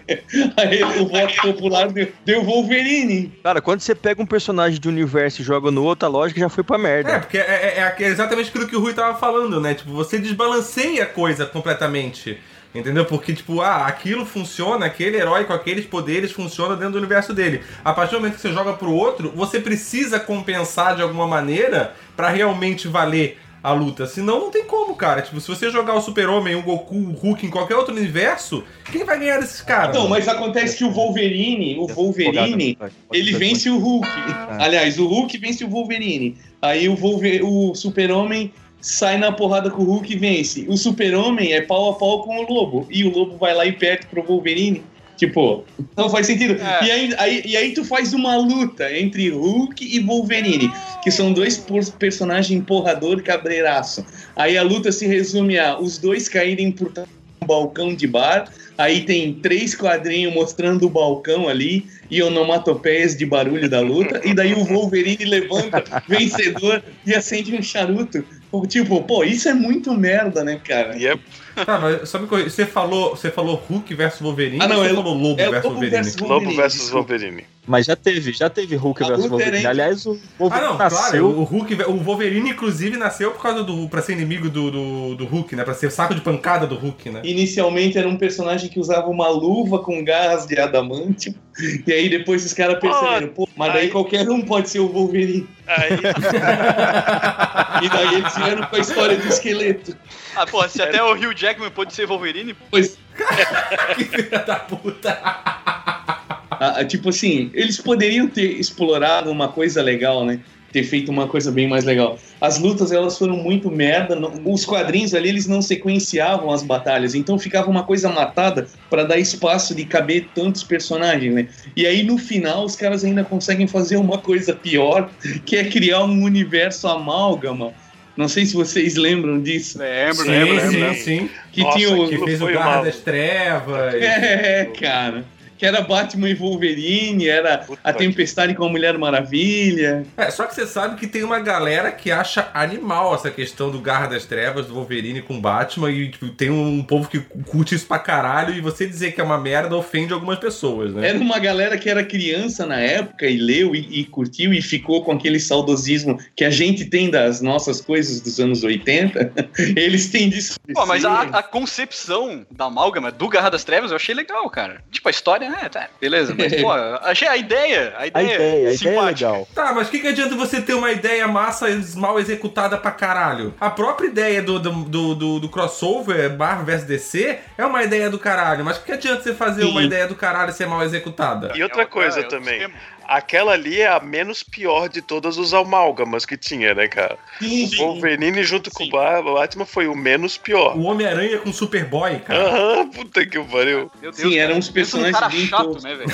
Aí 0.57 0.83
o 0.83 1.07
voto 1.07 1.33
popular 1.41 1.91
deu, 1.91 2.07
deu 2.23 2.43
Wolverine. 2.43 3.31
Cara, 3.43 3.61
quando 3.61 3.81
você 3.81 3.95
pega 3.95 4.21
um 4.21 4.25
personagem 4.25 4.79
de 4.79 4.87
universo 4.87 5.41
e 5.41 5.45
joga 5.45 5.71
no 5.71 5.83
outro, 5.83 6.07
a 6.07 6.09
lógica 6.09 6.39
já 6.39 6.49
foi 6.49 6.63
pra 6.63 6.77
merda. 6.77 7.09
É, 7.09 7.19
porque 7.19 7.37
é, 7.37 7.41
é, 7.41 7.95
é 7.97 8.07
exatamente 8.07 8.49
aquilo 8.49 8.67
que 8.67 8.75
o 8.75 8.79
Rui 8.79 8.93
tava 8.93 9.17
falando, 9.17 9.59
né? 9.59 9.73
Tipo, 9.83 9.93
você 9.93 10.17
desbalanceia 10.17 11.03
a 11.03 11.05
coisa 11.05 11.45
completamente. 11.45 12.37
Entendeu? 12.73 13.05
Porque, 13.05 13.33
tipo, 13.33 13.61
ah, 13.61 13.85
aquilo 13.85 14.25
funciona, 14.25 14.85
aquele 14.85 15.17
herói 15.17 15.43
com 15.43 15.53
aqueles 15.53 15.85
poderes 15.85 16.31
funciona 16.31 16.75
dentro 16.75 16.93
do 16.93 16.97
universo 16.97 17.33
dele. 17.33 17.61
A 17.83 17.93
partir 17.93 18.15
do 18.15 18.21
momento 18.21 18.35
que 18.35 18.41
você 18.41 18.51
joga 18.51 18.73
pro 18.73 18.91
outro, 18.91 19.31
você 19.35 19.59
precisa 19.59 20.19
compensar 20.19 20.95
de 20.95 21.01
alguma 21.01 21.27
maneira 21.27 21.93
para 22.15 22.29
realmente 22.29 22.87
valer 22.87 23.37
a 23.61 23.73
luta. 23.73 24.07
Senão 24.07 24.39
não 24.39 24.49
tem 24.49 24.63
como, 24.65 24.95
cara. 24.95 25.21
Tipo, 25.21 25.39
se 25.39 25.47
você 25.47 25.69
jogar 25.69 25.93
o 25.93 26.01
Super-Homem, 26.01 26.55
o 26.55 26.63
Goku, 26.63 26.95
o 26.95 27.11
Hulk 27.11 27.45
em 27.45 27.49
qualquer 27.49 27.75
outro 27.75 27.93
universo, 27.93 28.63
quem 28.91 29.03
vai 29.03 29.19
ganhar 29.19 29.39
desses 29.39 29.61
caras? 29.61 29.95
Não, 29.95 30.07
mas 30.07 30.27
acontece 30.27 30.77
que 30.77 30.83
o 30.83 30.91
Wolverine, 30.91 31.77
o 31.77 31.87
Wolverine, 31.87 32.77
ele 33.11 33.33
vence 33.33 33.69
o 33.69 33.77
Hulk. 33.77 34.07
É. 34.07 34.63
Aliás, 34.63 34.97
o 34.97 35.05
Hulk 35.05 35.37
vence 35.37 35.63
o 35.63 35.69
Wolverine. 35.69 36.37
Aí 36.61 36.89
o, 36.89 36.95
Wolver... 36.95 37.45
o 37.45 37.75
Super-Homem 37.75 38.51
sai 38.83 39.17
na 39.17 39.31
porrada 39.31 39.71
com 39.71 39.81
o 39.81 39.85
Hulk 39.85 40.13
e 40.13 40.17
vence. 40.17 40.65
O 40.67 40.75
Super-Homem 40.75 41.53
é 41.53 41.61
pau 41.61 41.91
a 41.91 41.95
pau 41.95 42.21
com 42.23 42.37
o 42.37 42.53
Lobo. 42.53 42.85
E 42.91 43.05
o 43.05 43.09
Lobo 43.09 43.37
vai 43.37 43.55
lá 43.55 43.65
e 43.65 43.71
perde 43.71 44.05
pro 44.07 44.21
Wolverine. 44.21 44.83
Tipo, 45.15 45.63
não 45.95 46.09
faz 46.09 46.27
sentido. 46.27 46.61
É. 46.61 46.85
E, 46.85 46.91
aí, 46.91 47.15
aí, 47.17 47.41
e 47.45 47.57
aí 47.57 47.73
tu 47.73 47.85
faz 47.85 48.13
uma 48.13 48.35
luta 48.35 48.91
entre 48.95 49.29
Hulk 49.29 49.85
e 49.85 49.99
Wolverine, 50.01 50.69
que 51.01 51.09
são 51.09 51.31
dois 51.31 51.63
personagens 51.97 52.61
porrador 52.65 53.23
cabreiraço. 53.23 54.05
Aí 54.35 54.57
a 54.57 54.63
luta 54.63 54.91
se 54.91 55.07
resume 55.07 55.57
a 55.57 55.79
os 55.79 55.97
dois 55.97 56.27
caírem 56.27 56.71
por 56.71 56.91
um 56.97 57.45
balcão 57.45 57.95
de 57.95 58.05
bar, 58.05 58.51
aí 58.77 59.01
tem 59.01 59.35
três 59.35 59.75
quadrinhos 59.75 60.33
mostrando 60.33 60.87
o 60.87 60.89
balcão 60.89 61.47
ali 61.47 61.85
e 62.13 62.21
onomatopeias 62.21 63.15
de 63.17 63.25
barulho 63.25 63.67
da 63.67 63.81
luta, 63.81 64.21
e 64.23 64.35
daí 64.35 64.53
o 64.53 64.63
Wolverine 64.63 65.25
levanta 65.25 65.83
vencedor 66.07 66.83
e 67.03 67.15
acende 67.15 67.55
um 67.55 67.61
charuto. 67.63 68.23
Tipo, 68.67 69.01
pô, 69.01 69.23
isso 69.23 69.49
é 69.49 69.53
muito 69.55 69.91
merda, 69.95 70.43
né, 70.43 70.61
cara? 70.63 70.95
É 71.03 71.17
Tá, 71.55 71.79
mas 71.79 72.09
só 72.09 72.17
me 72.19 72.27
corrija. 72.27 72.49
Você 72.49 72.65
falou, 72.65 73.11
você 73.11 73.29
falou 73.29 73.55
Hulk 73.55 73.93
versus 73.93 74.21
Wolverine 74.21 74.59
ah, 74.61 74.67
não, 74.67 74.77
ou 74.77 74.83
você 74.83 74.89
é, 74.89 74.95
falou 74.95 75.13
Lobo 75.13 75.41
é 75.41 75.49
versus 75.49 75.63
Wolverine? 75.63 75.91
Versus 75.91 76.15
Wolverine? 76.15 76.45
Lobo 76.45 76.55
versus 76.61 76.89
Wolverine. 76.89 77.43
Mas 77.65 77.85
já 77.85 77.95
teve, 77.95 78.33
já 78.33 78.49
teve 78.49 78.75
Hulk 78.75 79.05
versus 79.05 79.27
Wolverine. 79.27 79.65
Aliás, 79.65 80.05
o 80.05 80.19
Wolverine 80.37 80.67
ah, 80.67 80.71
não, 80.71 80.77
nasceu... 80.77 80.99
claro. 81.29 81.39
O, 81.39 81.43
Hulk, 81.43 81.75
o 81.83 81.97
Wolverine, 81.97 82.49
inclusive, 82.49 82.97
nasceu 82.97 83.31
por 83.31 83.41
causa 83.41 83.63
do. 83.63 83.87
pra 83.87 84.01
ser 84.01 84.13
inimigo 84.13 84.49
do, 84.49 84.71
do, 84.71 85.15
do 85.15 85.25
Hulk, 85.25 85.55
né? 85.55 85.63
Pra 85.63 85.73
ser 85.73 85.91
saco 85.91 86.13
de 86.13 86.21
pancada 86.21 86.65
do 86.67 86.75
Hulk, 86.75 87.09
né? 87.09 87.21
Inicialmente 87.23 87.97
era 87.97 88.07
um 88.07 88.17
personagem 88.17 88.69
que 88.69 88.79
usava 88.79 89.07
uma 89.07 89.29
luva 89.29 89.79
com 89.79 90.03
garras 90.03 90.45
de 90.45 90.59
adamantio. 90.59 91.35
E 91.85 91.93
aí 91.93 92.09
depois 92.09 92.43
os 92.45 92.53
caras 92.53 92.79
perceberam, 92.79 93.27
pô, 93.29 93.47
mas 93.55 93.73
daí 93.73 93.83
aí... 93.83 93.89
qualquer 93.89 94.27
um 94.29 94.41
pode 94.41 94.69
ser 94.69 94.79
o 94.79 94.87
Wolverine. 94.87 95.47
Aí... 95.67 95.91
e 97.85 97.89
daí 97.89 98.15
eles 98.15 98.35
vieram 98.35 98.65
com 98.65 98.75
a 98.75 98.79
história 98.79 99.17
do 99.17 99.27
esqueleto. 99.27 99.95
Ah, 100.35 100.47
pô, 100.47 100.67
se 100.67 100.81
até 100.81 101.03
o 101.03 101.13
Hugh 101.13 101.35
Jackman 101.35 101.69
pode 101.69 101.93
ser 101.93 102.07
Wolverine. 102.07 102.55
Pois. 102.71 102.97
que 103.95 104.05
filha 104.05 104.39
da 104.39 104.55
puta. 104.55 105.19
Ah, 105.23 106.75
ah, 106.79 106.85
tipo 106.85 107.09
assim, 107.09 107.51
eles 107.53 107.77
poderiam 107.79 108.27
ter 108.27 108.59
explorado 108.59 109.29
uma 109.29 109.49
coisa 109.49 109.81
legal, 109.81 110.25
né? 110.25 110.39
Ter 110.73 110.83
feito 110.83 111.09
uma 111.09 111.27
coisa 111.27 111.51
bem 111.51 111.67
mais 111.67 111.85
legal. 111.85 112.19
As 112.41 112.57
lutas 112.57 112.91
elas 112.91 113.17
foram 113.17 113.37
muito 113.37 113.71
merda. 113.71 114.19
Os 114.43 114.65
quadrinhos 114.65 115.13
ali 115.13 115.29
eles 115.29 115.47
não 115.47 115.61
sequenciavam 115.61 116.51
as 116.51 116.63
batalhas, 116.63 117.15
então 117.15 117.39
ficava 117.39 117.69
uma 117.69 117.83
coisa 117.83 118.09
matada 118.09 118.67
para 118.89 119.03
dar 119.03 119.17
espaço 119.17 119.73
de 119.73 119.85
caber 119.85 120.27
tantos 120.33 120.63
personagens, 120.63 121.33
né? 121.33 121.47
E 121.77 121.85
aí 121.85 122.03
no 122.03 122.17
final 122.17 122.65
os 122.65 122.75
caras 122.75 123.05
ainda 123.05 123.23
conseguem 123.23 123.67
fazer 123.67 123.97
uma 123.97 124.17
coisa 124.17 124.53
pior, 124.53 125.09
que 125.45 125.55
é 125.55 125.63
criar 125.63 126.03
um 126.03 126.23
universo 126.23 126.87
amálgama 126.87 127.71
não 128.15 128.27
sei 128.27 128.45
se 128.45 128.53
vocês 128.53 128.95
lembram 128.95 129.41
disso. 129.41 129.79
Lembro, 129.79 130.23
sim, 130.23 130.29
lembro, 130.29 130.59
sim, 130.59 130.77
lembro. 130.77 130.95
Sim, 130.95 131.29
Que 131.51 131.61
Nossa, 131.63 131.77
tinha 131.77 131.95
o. 131.95 132.07
Que 132.07 132.17
fez 132.19 132.41
o 132.43 132.45
Garra 132.45 132.83
das 132.83 132.97
Trevas. 132.97 133.95
É, 133.95 134.69
cara 134.79 135.25
que 135.63 135.67
era 135.67 135.79
Batman 135.79 136.29
e 136.29 136.33
Wolverine, 136.33 137.29
era 137.29 137.59
Puta 137.59 137.79
a 137.81 137.93
Tempestade 137.93 138.53
com 138.53 138.65
a 138.65 138.69
Mulher 138.69 138.97
Maravilha. 138.97 140.05
É, 140.17 140.29
só 140.29 140.43
que 140.43 140.53
você 140.53 140.67
sabe 140.67 140.97
que 140.97 141.07
tem 141.07 141.23
uma 141.23 141.39
galera 141.39 141.89
que 141.89 142.11
acha 142.11 142.51
animal 142.53 143.15
essa 143.15 143.31
questão 143.31 143.71
do 143.71 143.79
Garra 143.79 144.07
das 144.07 144.25
Trevas, 144.25 144.65
do 144.65 144.73
Wolverine 144.73 145.21
com 145.21 145.39
Batman, 145.39 145.89
e 145.89 146.09
tipo, 146.09 146.27
tem 146.27 146.49
um 146.49 146.83
povo 146.83 147.07
que 147.07 147.21
curte 147.45 147.75
isso 147.75 147.87
pra 147.87 147.97
caralho, 147.97 148.53
e 148.53 148.59
você 148.59 148.85
dizer 148.85 149.13
que 149.13 149.21
é 149.21 149.23
uma 149.23 149.37
merda 149.37 149.73
ofende 149.77 150.11
algumas 150.11 150.37
pessoas, 150.37 150.93
né? 150.93 151.07
Era 151.07 151.17
uma 151.17 151.39
galera 151.39 151.77
que 151.77 151.89
era 151.89 152.03
criança 152.03 152.65
na 152.65 152.81
época 152.81 153.25
e 153.25 153.37
leu 153.37 153.73
e, 153.73 154.01
e 154.01 154.03
curtiu 154.03 154.53
e 154.53 154.61
ficou 154.61 155.01
com 155.05 155.13
aquele 155.13 155.39
saudosismo 155.39 156.19
que 156.35 156.43
a 156.43 156.49
gente 156.49 156.83
tem 156.83 157.09
das 157.09 157.39
nossas 157.39 157.79
coisas 157.79 158.19
dos 158.19 158.37
anos 158.37 158.65
80. 158.65 159.31
Eles 159.77 160.09
têm 160.09 160.27
disso. 160.27 160.59
Pô, 160.73 160.85
mas 160.85 161.05
a, 161.05 161.21
a 161.21 161.41
concepção 161.41 162.45
da 162.51 162.65
amálgama 162.65 163.13
do 163.13 163.29
Garra 163.29 163.49
das 163.49 163.63
Trevas 163.63 163.91
eu 163.91 163.95
achei 163.95 164.13
legal, 164.13 164.49
cara. 164.49 164.83
Tipo, 164.91 165.07
a 165.07 165.11
história 165.11 165.52
é, 165.53 165.69
tá, 165.69 165.89
beleza. 165.99 166.35
Mas, 166.37 166.53
pô, 166.61 166.71
achei 166.71 167.27
a 167.27 167.37
ideia. 167.37 167.93
A 167.97 168.07
ideia, 168.07 168.27
a 168.27 168.33
ideia, 168.33 168.69
a 168.69 168.73
ideia 168.73 168.99
é 168.99 169.01
legal. 169.01 169.47
Tá, 169.53 169.73
mas 169.73 169.87
o 169.87 169.91
que, 169.91 169.99
que 169.99 170.07
adianta 170.07 170.35
você 170.35 170.61
ter 170.61 170.73
uma 170.73 170.91
ideia 170.91 171.27
massa 171.27 171.67
mal 171.95 172.19
executada 172.19 172.77
pra 172.77 172.91
caralho? 172.91 173.53
A 173.59 173.69
própria 173.69 174.07
ideia 174.07 174.41
do, 174.41 174.59
do, 174.59 175.15
do, 175.15 175.39
do, 175.39 175.49
crossover 175.49 176.35
Marvel 176.37 176.65
vs 176.65 176.83
DC 176.83 177.39
é 177.57 177.65
uma 177.65 177.83
ideia 177.83 178.09
do 178.09 178.19
caralho. 178.19 178.65
Mas 178.65 178.77
o 178.77 178.79
que, 178.81 178.85
que 178.87 178.91
adianta 178.93 179.23
você 179.23 179.33
fazer 179.33 179.63
Sim. 179.63 179.71
uma 179.71 179.83
ideia 179.83 180.07
do 180.07 180.15
caralho 180.15 180.51
ser 180.51 180.67
mal 180.67 180.83
executada? 180.83 181.51
E 181.55 181.63
outra 181.63 181.85
coisa 181.85 182.21
é, 182.21 182.23
também 182.23 182.67
aquela 183.07 183.53
ali 183.53 183.81
é 183.81 183.87
a 183.87 183.99
menos 183.99 184.43
pior 184.43 184.89
de 184.89 185.01
todas 185.01 185.37
os 185.37 185.53
amálgamas 185.53 186.25
que 186.25 186.37
tinha, 186.37 186.73
né, 186.73 186.87
cara? 186.87 187.17
Sim, 187.39 187.69
o 187.75 187.77
Wolverine 187.77 188.43
junto 188.43 188.69
sim. 188.69 188.89
com 188.89 188.97
o 188.97 189.33
Batman 189.35 189.65
foi 189.65 189.87
o 189.87 189.95
menos 189.95 190.37
pior. 190.37 190.77
O 190.77 190.83
Homem-Aranha 190.83 191.37
com 191.39 191.49
o 191.49 191.53
Superboy, 191.53 192.19
cara. 192.19 192.47
Aham, 192.47 192.89
puta 192.89 193.25
que 193.25 193.39
pariu. 193.39 193.91
Deus, 194.01 194.15
sim, 194.15 194.37
eram 194.37 194.57
uns 194.57 194.69
personagens 194.69 195.15
um 195.15 195.19
cara 195.19 195.31
chato, 195.31 195.83
né, 195.83 195.95
velho? 195.95 196.09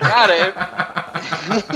cara, 0.00 0.34
é 0.34 0.54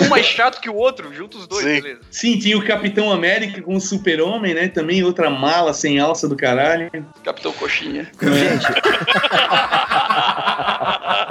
um 0.05 0.09
mais 0.09 0.27
chato 0.27 0.61
que 0.61 0.69
o 0.69 0.75
outro, 0.75 1.13
junto 1.15 1.39
os 1.39 1.47
dois, 1.47 1.65
sim. 1.65 1.81
beleza. 1.81 2.01
Sim, 2.11 2.39
tinha 2.39 2.59
o 2.59 2.65
Capitão 2.65 3.11
América 3.11 3.61
com 3.63 3.75
o 3.75 3.81
Super-Homem, 3.81 4.55
né? 4.55 4.69
Também 4.69 5.03
outra 5.03 5.31
mala 5.31 5.73
sem 5.73 5.99
alça 5.99 6.29
do 6.29 6.37
caralho. 6.37 6.91
Capitão 7.25 7.53
Coxinha. 7.53 8.11
Gente. 8.21 8.67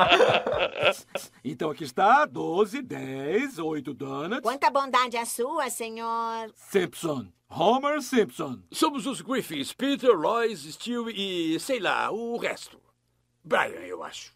então 1.44 1.72
aqui 1.72 1.84
está, 1.84 2.26
12, 2.26 2.82
10, 2.82 3.60
8 3.60 3.94
donuts. 3.94 4.42
Quanta 4.42 4.70
bondade 4.70 5.18
a 5.18 5.26
sua, 5.26 5.70
senhor. 5.70 6.52
Simpson. 6.56 7.28
Homer 7.50 8.02
Simpson. 8.02 8.60
Somos 8.72 9.08
os 9.08 9.22
Griffins, 9.22 9.74
Peter, 9.74 10.16
Royce, 10.16 10.72
Stewie 10.72 11.56
e, 11.56 11.60
sei 11.60 11.80
lá, 11.80 12.12
o 12.12 12.38
resto. 12.38 12.80
Brian, 13.44 13.80
eu 13.88 14.04
acho. 14.04 14.34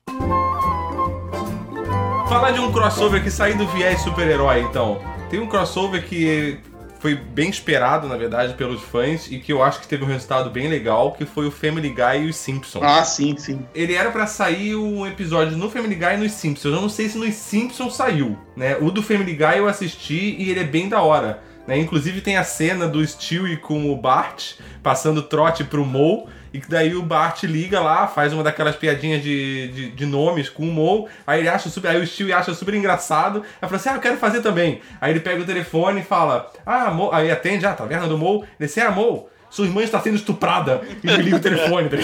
Falar 2.28 2.52
de 2.52 2.60
um 2.60 2.72
crossover 2.72 3.24
que 3.24 3.30
sai 3.30 3.54
do 3.54 3.68
viés 3.68 4.02
super-herói, 4.02 4.62
então. 4.62 5.00
Tem 5.30 5.40
um 5.40 5.48
crossover 5.48 6.08
que 6.08 6.60
foi 7.04 7.16
bem 7.16 7.50
esperado, 7.50 8.08
na 8.08 8.16
verdade, 8.16 8.54
pelos 8.54 8.82
fãs 8.82 9.30
e 9.30 9.38
que 9.38 9.52
eu 9.52 9.62
acho 9.62 9.82
que 9.82 9.88
teve 9.90 10.06
um 10.06 10.08
resultado 10.08 10.50
bem 10.50 10.70
legal, 10.70 11.12
que 11.12 11.26
foi 11.26 11.46
o 11.46 11.52
Family 11.52 11.90
Guy 11.90 12.24
e 12.24 12.30
os 12.30 12.38
Simpsons. 12.38 12.82
Ah, 12.82 13.04
sim, 13.04 13.36
sim. 13.38 13.66
Ele 13.76 13.94
era 13.94 14.10
para 14.10 14.26
sair 14.26 14.74
um 14.78 15.06
episódio 15.06 15.58
no 15.58 15.70
Family 15.70 15.96
Guy 15.96 16.14
e 16.14 16.18
nos 16.18 16.32
Simpsons. 16.32 16.74
Eu 16.74 16.82
não 16.82 16.88
sei 16.88 17.10
se 17.10 17.18
nos 17.18 17.34
Simpsons 17.34 17.98
saiu, 17.98 18.40
né? 18.56 18.78
O 18.80 18.90
do 18.90 19.04
Family 19.04 19.34
Guy 19.34 19.58
eu 19.58 19.68
assisti 19.68 20.38
e 20.40 20.50
ele 20.50 20.62
é 20.62 20.64
bem 20.64 20.88
da 20.88 21.02
hora. 21.02 21.44
Né? 21.68 21.78
Inclusive 21.78 22.22
tem 22.22 22.38
a 22.38 22.44
cena 22.46 22.88
do 22.88 23.06
Stewie 23.06 23.58
com 23.58 23.92
o 23.92 23.98
Bart 23.98 24.54
passando 24.82 25.22
trote 25.22 25.66
pro 25.66 25.86
Moe 25.86 26.24
e 26.54 26.62
que 26.62 26.70
daí 26.70 26.96
o 26.96 27.02
Bart 27.02 27.44
liga 27.44 27.82
lá, 27.82 28.08
faz 28.08 28.32
uma 28.32 28.44
daquelas 28.44 28.76
piadinhas 28.76 29.24
de, 29.24 29.70
de, 29.70 29.90
de 29.90 30.06
nomes 30.06 30.50
com 30.50 30.64
o 30.64 30.72
Mo, 30.72 31.10
aí 31.26 31.40
ele 31.40 31.50
acha 31.50 31.68
super, 31.68 31.90
aí 31.90 32.00
o 32.00 32.06
Stewie 32.06 32.32
acha 32.32 32.54
super 32.54 32.76
engraçado, 32.76 33.44
aí 33.60 33.68
fala 33.68 33.76
assim, 33.76 33.90
ah, 33.90 33.96
eu 33.96 34.00
quero 34.00 34.18
fazer 34.18 34.42
também. 34.42 34.80
Aí 35.02 35.12
ele 35.12 35.20
pega 35.20 35.42
o 35.42 35.46
telefone 35.46 36.02
e 36.02 36.04
fala, 36.04 36.52
ah, 36.64 36.92
Mo, 36.92 37.12
aí 37.12 37.32
atende, 37.32 37.66
ah, 37.66 37.74
taverna 37.74 38.08
do 38.08 38.20
Mo, 38.20 38.46
ele 38.60 38.66
assim, 38.66 38.82
ah, 38.82 38.92
Mo, 38.92 39.28
sua 39.50 39.66
irmã 39.66 39.82
está 39.82 40.00
sendo 40.00 40.16
estuprada, 40.16 40.82
e 41.04 41.10
ele 41.10 41.24
liga 41.24 41.38
o 41.38 41.40
telefone, 41.40 41.90
tá 41.90 41.98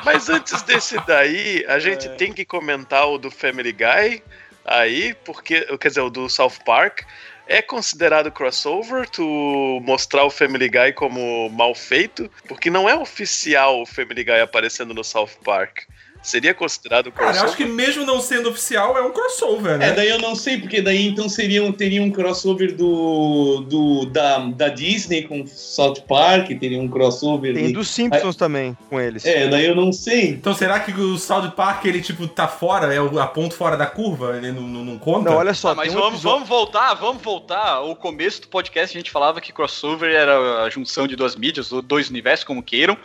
Mas 0.04 0.28
antes 0.28 0.62
desse 0.62 0.98
daí, 1.06 1.64
a 1.68 1.78
gente 1.78 2.08
é. 2.08 2.10
tem 2.10 2.32
que 2.32 2.44
comentar 2.44 3.08
o 3.08 3.18
do 3.18 3.30
Family 3.30 3.72
Guy 3.72 4.22
aí, 4.64 5.14
porque, 5.24 5.60
quer 5.78 5.88
dizer, 5.88 6.00
o 6.00 6.10
do 6.10 6.28
South 6.28 6.58
Park, 6.64 7.02
é 7.46 7.60
considerado 7.60 8.30
crossover 8.30 9.08
tu 9.08 9.80
mostrar 9.84 10.24
o 10.24 10.30
Family 10.30 10.68
Guy 10.68 10.92
como 10.94 11.48
mal 11.50 11.74
feito? 11.74 12.30
Porque 12.48 12.70
não 12.70 12.88
é 12.88 12.94
oficial 12.94 13.82
o 13.82 13.86
Family 13.86 14.24
Guy 14.24 14.40
aparecendo 14.40 14.94
no 14.94 15.04
South 15.04 15.30
Park. 15.44 15.82
Seria 16.24 16.54
considerado 16.54 17.12
crossover? 17.12 17.34
Cara, 17.34 17.46
acho 17.46 17.56
que 17.56 17.66
mesmo 17.66 18.06
não 18.06 18.18
sendo 18.18 18.48
oficial, 18.48 18.96
é 18.96 19.02
um 19.02 19.12
crossover, 19.12 19.76
né? 19.76 19.90
É, 19.90 19.92
daí 19.92 20.08
eu 20.08 20.18
não 20.18 20.34
sei, 20.34 20.58
porque 20.58 20.80
daí 20.80 21.06
então 21.06 21.28
seria, 21.28 21.70
teria 21.74 22.02
um 22.02 22.10
crossover 22.10 22.74
do, 22.74 23.60
do, 23.68 24.06
da, 24.06 24.38
da 24.38 24.68
Disney 24.70 25.24
com 25.24 25.46
South 25.46 26.00
Park, 26.08 26.48
teria 26.58 26.80
um 26.80 26.88
crossover... 26.88 27.52
Tem 27.52 27.66
de... 27.66 27.72
dos 27.74 27.88
Simpsons 27.88 28.34
Aí... 28.34 28.38
também, 28.38 28.76
com 28.88 28.98
eles. 28.98 29.24
É, 29.26 29.48
daí 29.48 29.66
eu 29.66 29.76
não 29.76 29.92
sei. 29.92 30.30
Então 30.30 30.54
será 30.54 30.80
que 30.80 30.92
o 30.98 31.18
South 31.18 31.50
Park, 31.50 31.84
ele, 31.84 32.00
tipo, 32.00 32.26
tá 32.26 32.48
fora, 32.48 32.94
é 32.94 32.98
a 32.98 33.26
ponto 33.26 33.54
fora 33.54 33.76
da 33.76 33.86
curva? 33.86 34.34
Ele 34.38 34.50
não, 34.50 34.62
não, 34.62 34.82
não 34.82 34.98
conta? 34.98 35.28
Não, 35.28 35.36
olha 35.36 35.52
só... 35.52 35.72
Ah, 35.72 35.74
mas 35.74 35.92
um 35.92 35.96
vamos, 35.96 36.14
episódio... 36.14 36.36
vamos 36.36 36.48
voltar, 36.48 36.94
vamos 36.94 37.22
voltar. 37.22 37.82
O 37.82 37.94
começo 37.94 38.40
do 38.40 38.48
podcast 38.48 38.96
a 38.96 38.98
gente 38.98 39.10
falava 39.10 39.42
que 39.42 39.52
crossover 39.52 40.14
era 40.14 40.62
a 40.62 40.70
junção 40.70 41.06
de 41.06 41.16
duas 41.16 41.36
mídias, 41.36 41.70
ou 41.70 41.82
dois 41.82 42.08
universos, 42.08 42.44
como 42.44 42.62
queiram. 42.62 42.96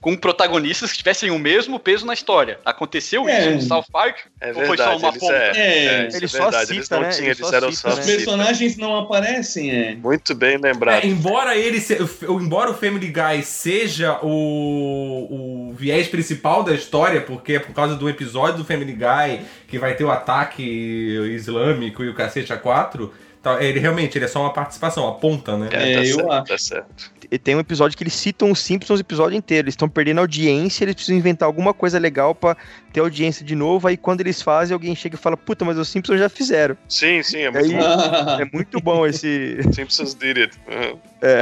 Com 0.00 0.16
protagonistas 0.16 0.90
que 0.90 0.98
tivessem 0.98 1.30
o 1.30 1.38
mesmo 1.38 1.78
peso 1.78 2.06
na 2.06 2.14
história. 2.14 2.58
Aconteceu 2.64 3.28
é. 3.28 3.40
isso 3.40 3.50
no 3.50 3.60
South 3.60 3.84
Park? 3.92 4.16
É 4.40 4.46
verdade, 4.46 4.60
ou 4.60 4.66
foi 4.66 4.76
só 4.78 4.96
uma 4.96 5.12
ponta? 5.12 5.34
É, 5.34 5.50
é, 5.54 5.84
é, 5.84 6.08
ele 6.12 6.24
é 6.24 6.28
só 6.28 6.50
cita, 6.50 6.72
eles 6.72 6.88
não 6.88 7.00
né? 7.00 7.08
tinham, 7.10 7.30
eles 7.30 7.52
eram 7.52 7.72
só 7.72 7.90
Os 7.90 7.98
personagens 8.00 8.76
não 8.78 8.96
aparecem, 8.98 9.70
é. 9.70 9.94
Muito 9.94 10.34
bem 10.34 10.56
lembrado. 10.56 11.04
É, 11.04 11.06
embora 11.06 11.54
ele 11.54 11.80
se, 11.80 11.98
embora 12.28 12.70
o 12.70 12.74
Family 12.74 13.08
Guy 13.08 13.42
seja 13.42 14.18
o, 14.22 15.68
o 15.70 15.74
viés 15.74 16.08
principal 16.08 16.62
da 16.62 16.74
história, 16.74 17.20
porque 17.20 17.54
é 17.54 17.58
por 17.58 17.74
causa 17.74 17.94
do 17.94 18.08
episódio 18.08 18.58
do 18.58 18.64
Family 18.64 18.94
Guy 18.94 19.40
que 19.68 19.78
vai 19.78 19.94
ter 19.94 20.04
o 20.04 20.10
ataque 20.10 20.62
islâmico 21.34 22.02
e 22.02 22.08
o 22.08 22.14
cacete 22.14 22.52
a 22.52 22.56
quatro, 22.56 23.12
tá, 23.42 23.62
ele 23.62 23.78
realmente 23.78 24.16
ele 24.16 24.24
é 24.24 24.28
só 24.28 24.40
uma 24.40 24.52
participação, 24.52 25.06
a 25.08 25.12
ponta, 25.12 25.56
né? 25.56 25.68
É, 25.72 25.96
tá, 25.96 26.04
certo, 26.04 26.32
acho. 26.32 26.44
tá 26.44 26.58
certo. 26.58 27.12
E 27.30 27.38
tem 27.38 27.54
um 27.54 27.60
episódio 27.60 27.96
que 27.96 28.02
eles 28.02 28.14
citam 28.14 28.50
os 28.50 28.58
Simpsons 28.58 28.98
o 28.98 29.02
episódio 29.02 29.36
inteiro. 29.36 29.66
Eles 29.66 29.74
estão 29.74 29.88
perdendo 29.88 30.18
audiência, 30.18 30.84
eles 30.84 30.96
precisam 30.96 31.16
inventar 31.16 31.46
alguma 31.46 31.72
coisa 31.72 31.96
legal 31.98 32.34
para 32.34 32.56
ter 32.92 32.98
audiência 33.00 33.44
de 33.44 33.54
novo. 33.54 33.86
Aí 33.86 33.96
quando 33.96 34.20
eles 34.20 34.42
fazem, 34.42 34.74
alguém 34.74 34.96
chega 34.96 35.14
e 35.14 35.18
fala: 35.18 35.36
Puta, 35.36 35.64
mas 35.64 35.78
os 35.78 35.88
Simpsons 35.88 36.18
já 36.18 36.28
fizeram. 36.28 36.76
Sim, 36.88 37.22
sim, 37.22 37.38
é 37.38 37.50
muito 37.50 37.66
aí, 37.66 37.78
bom. 37.78 38.40
É 38.40 38.50
muito 38.52 38.80
bom 38.80 39.06
esse. 39.06 39.58
Simpsons 39.72 40.14
did 40.14 40.38
it. 40.38 40.58
Uhum. 40.66 40.98
É. 41.22 41.40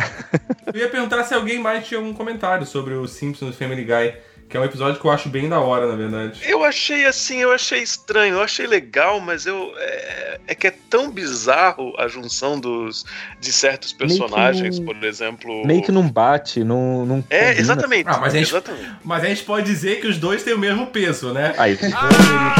Eu 0.74 0.80
ia 0.80 0.88
perguntar 0.90 1.24
se 1.24 1.32
alguém 1.32 1.59
mais 1.59 1.86
tinha 1.86 1.99
algum 1.99 2.12
comentário 2.12 2.66
sobre 2.66 2.92
o 2.94 3.07
Simpsons 3.07 3.57
Family 3.57 3.84
Guy. 3.84 4.14
Que 4.49 4.57
é 4.57 4.61
um 4.61 4.64
episódio 4.64 4.99
que 4.99 5.07
eu 5.07 5.11
acho 5.11 5.28
bem 5.28 5.46
da 5.46 5.61
hora, 5.61 5.86
na 5.86 5.94
verdade. 5.94 6.40
Eu 6.42 6.64
achei 6.64 7.05
assim, 7.05 7.36
eu 7.36 7.53
achei 7.53 7.82
estranho, 7.82 8.36
eu 8.36 8.42
achei 8.42 8.66
legal, 8.66 9.20
mas 9.20 9.44
eu. 9.44 9.74
É, 9.76 10.40
é 10.46 10.55
que 10.55 10.66
é 10.66 10.70
tão 10.88 11.11
bizarro 11.11 11.92
a 11.99 12.09
junção 12.09 12.59
dos, 12.59 13.05
de 13.38 13.53
certos 13.53 13.92
personagens, 13.92 14.80
por 14.80 14.96
exemplo. 15.05 15.66
Meio 15.66 15.82
que 15.82 15.92
não 15.92 16.09
bate, 16.09 16.64
não. 16.64 17.05
não 17.05 17.22
é, 17.28 17.59
exatamente. 17.59 18.09
Ah, 18.09 18.16
mas, 18.18 18.34
a 18.34 18.38
gente, 18.38 18.49
exatamente. 18.49 18.90
mas 19.05 19.22
a 19.22 19.28
gente 19.28 19.44
pode 19.44 19.66
dizer 19.66 20.01
que 20.01 20.07
os 20.07 20.16
dois 20.16 20.42
têm 20.42 20.55
o 20.55 20.59
mesmo 20.59 20.86
peso, 20.86 21.34
né? 21.34 21.55
Aí. 21.59 21.78
Ah! 21.94 22.55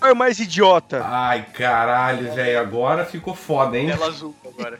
Qual 0.00 0.10
é 0.10 0.12
o 0.12 0.16
mais 0.16 0.40
idiota? 0.40 1.04
Ai, 1.04 1.44
caralho, 1.52 2.32
velho. 2.34 2.58
Agora 2.58 3.04
ficou 3.04 3.34
foda, 3.34 3.78
hein? 3.78 3.88
Tela 3.88 4.06
azul 4.06 4.34
agora. 4.44 4.78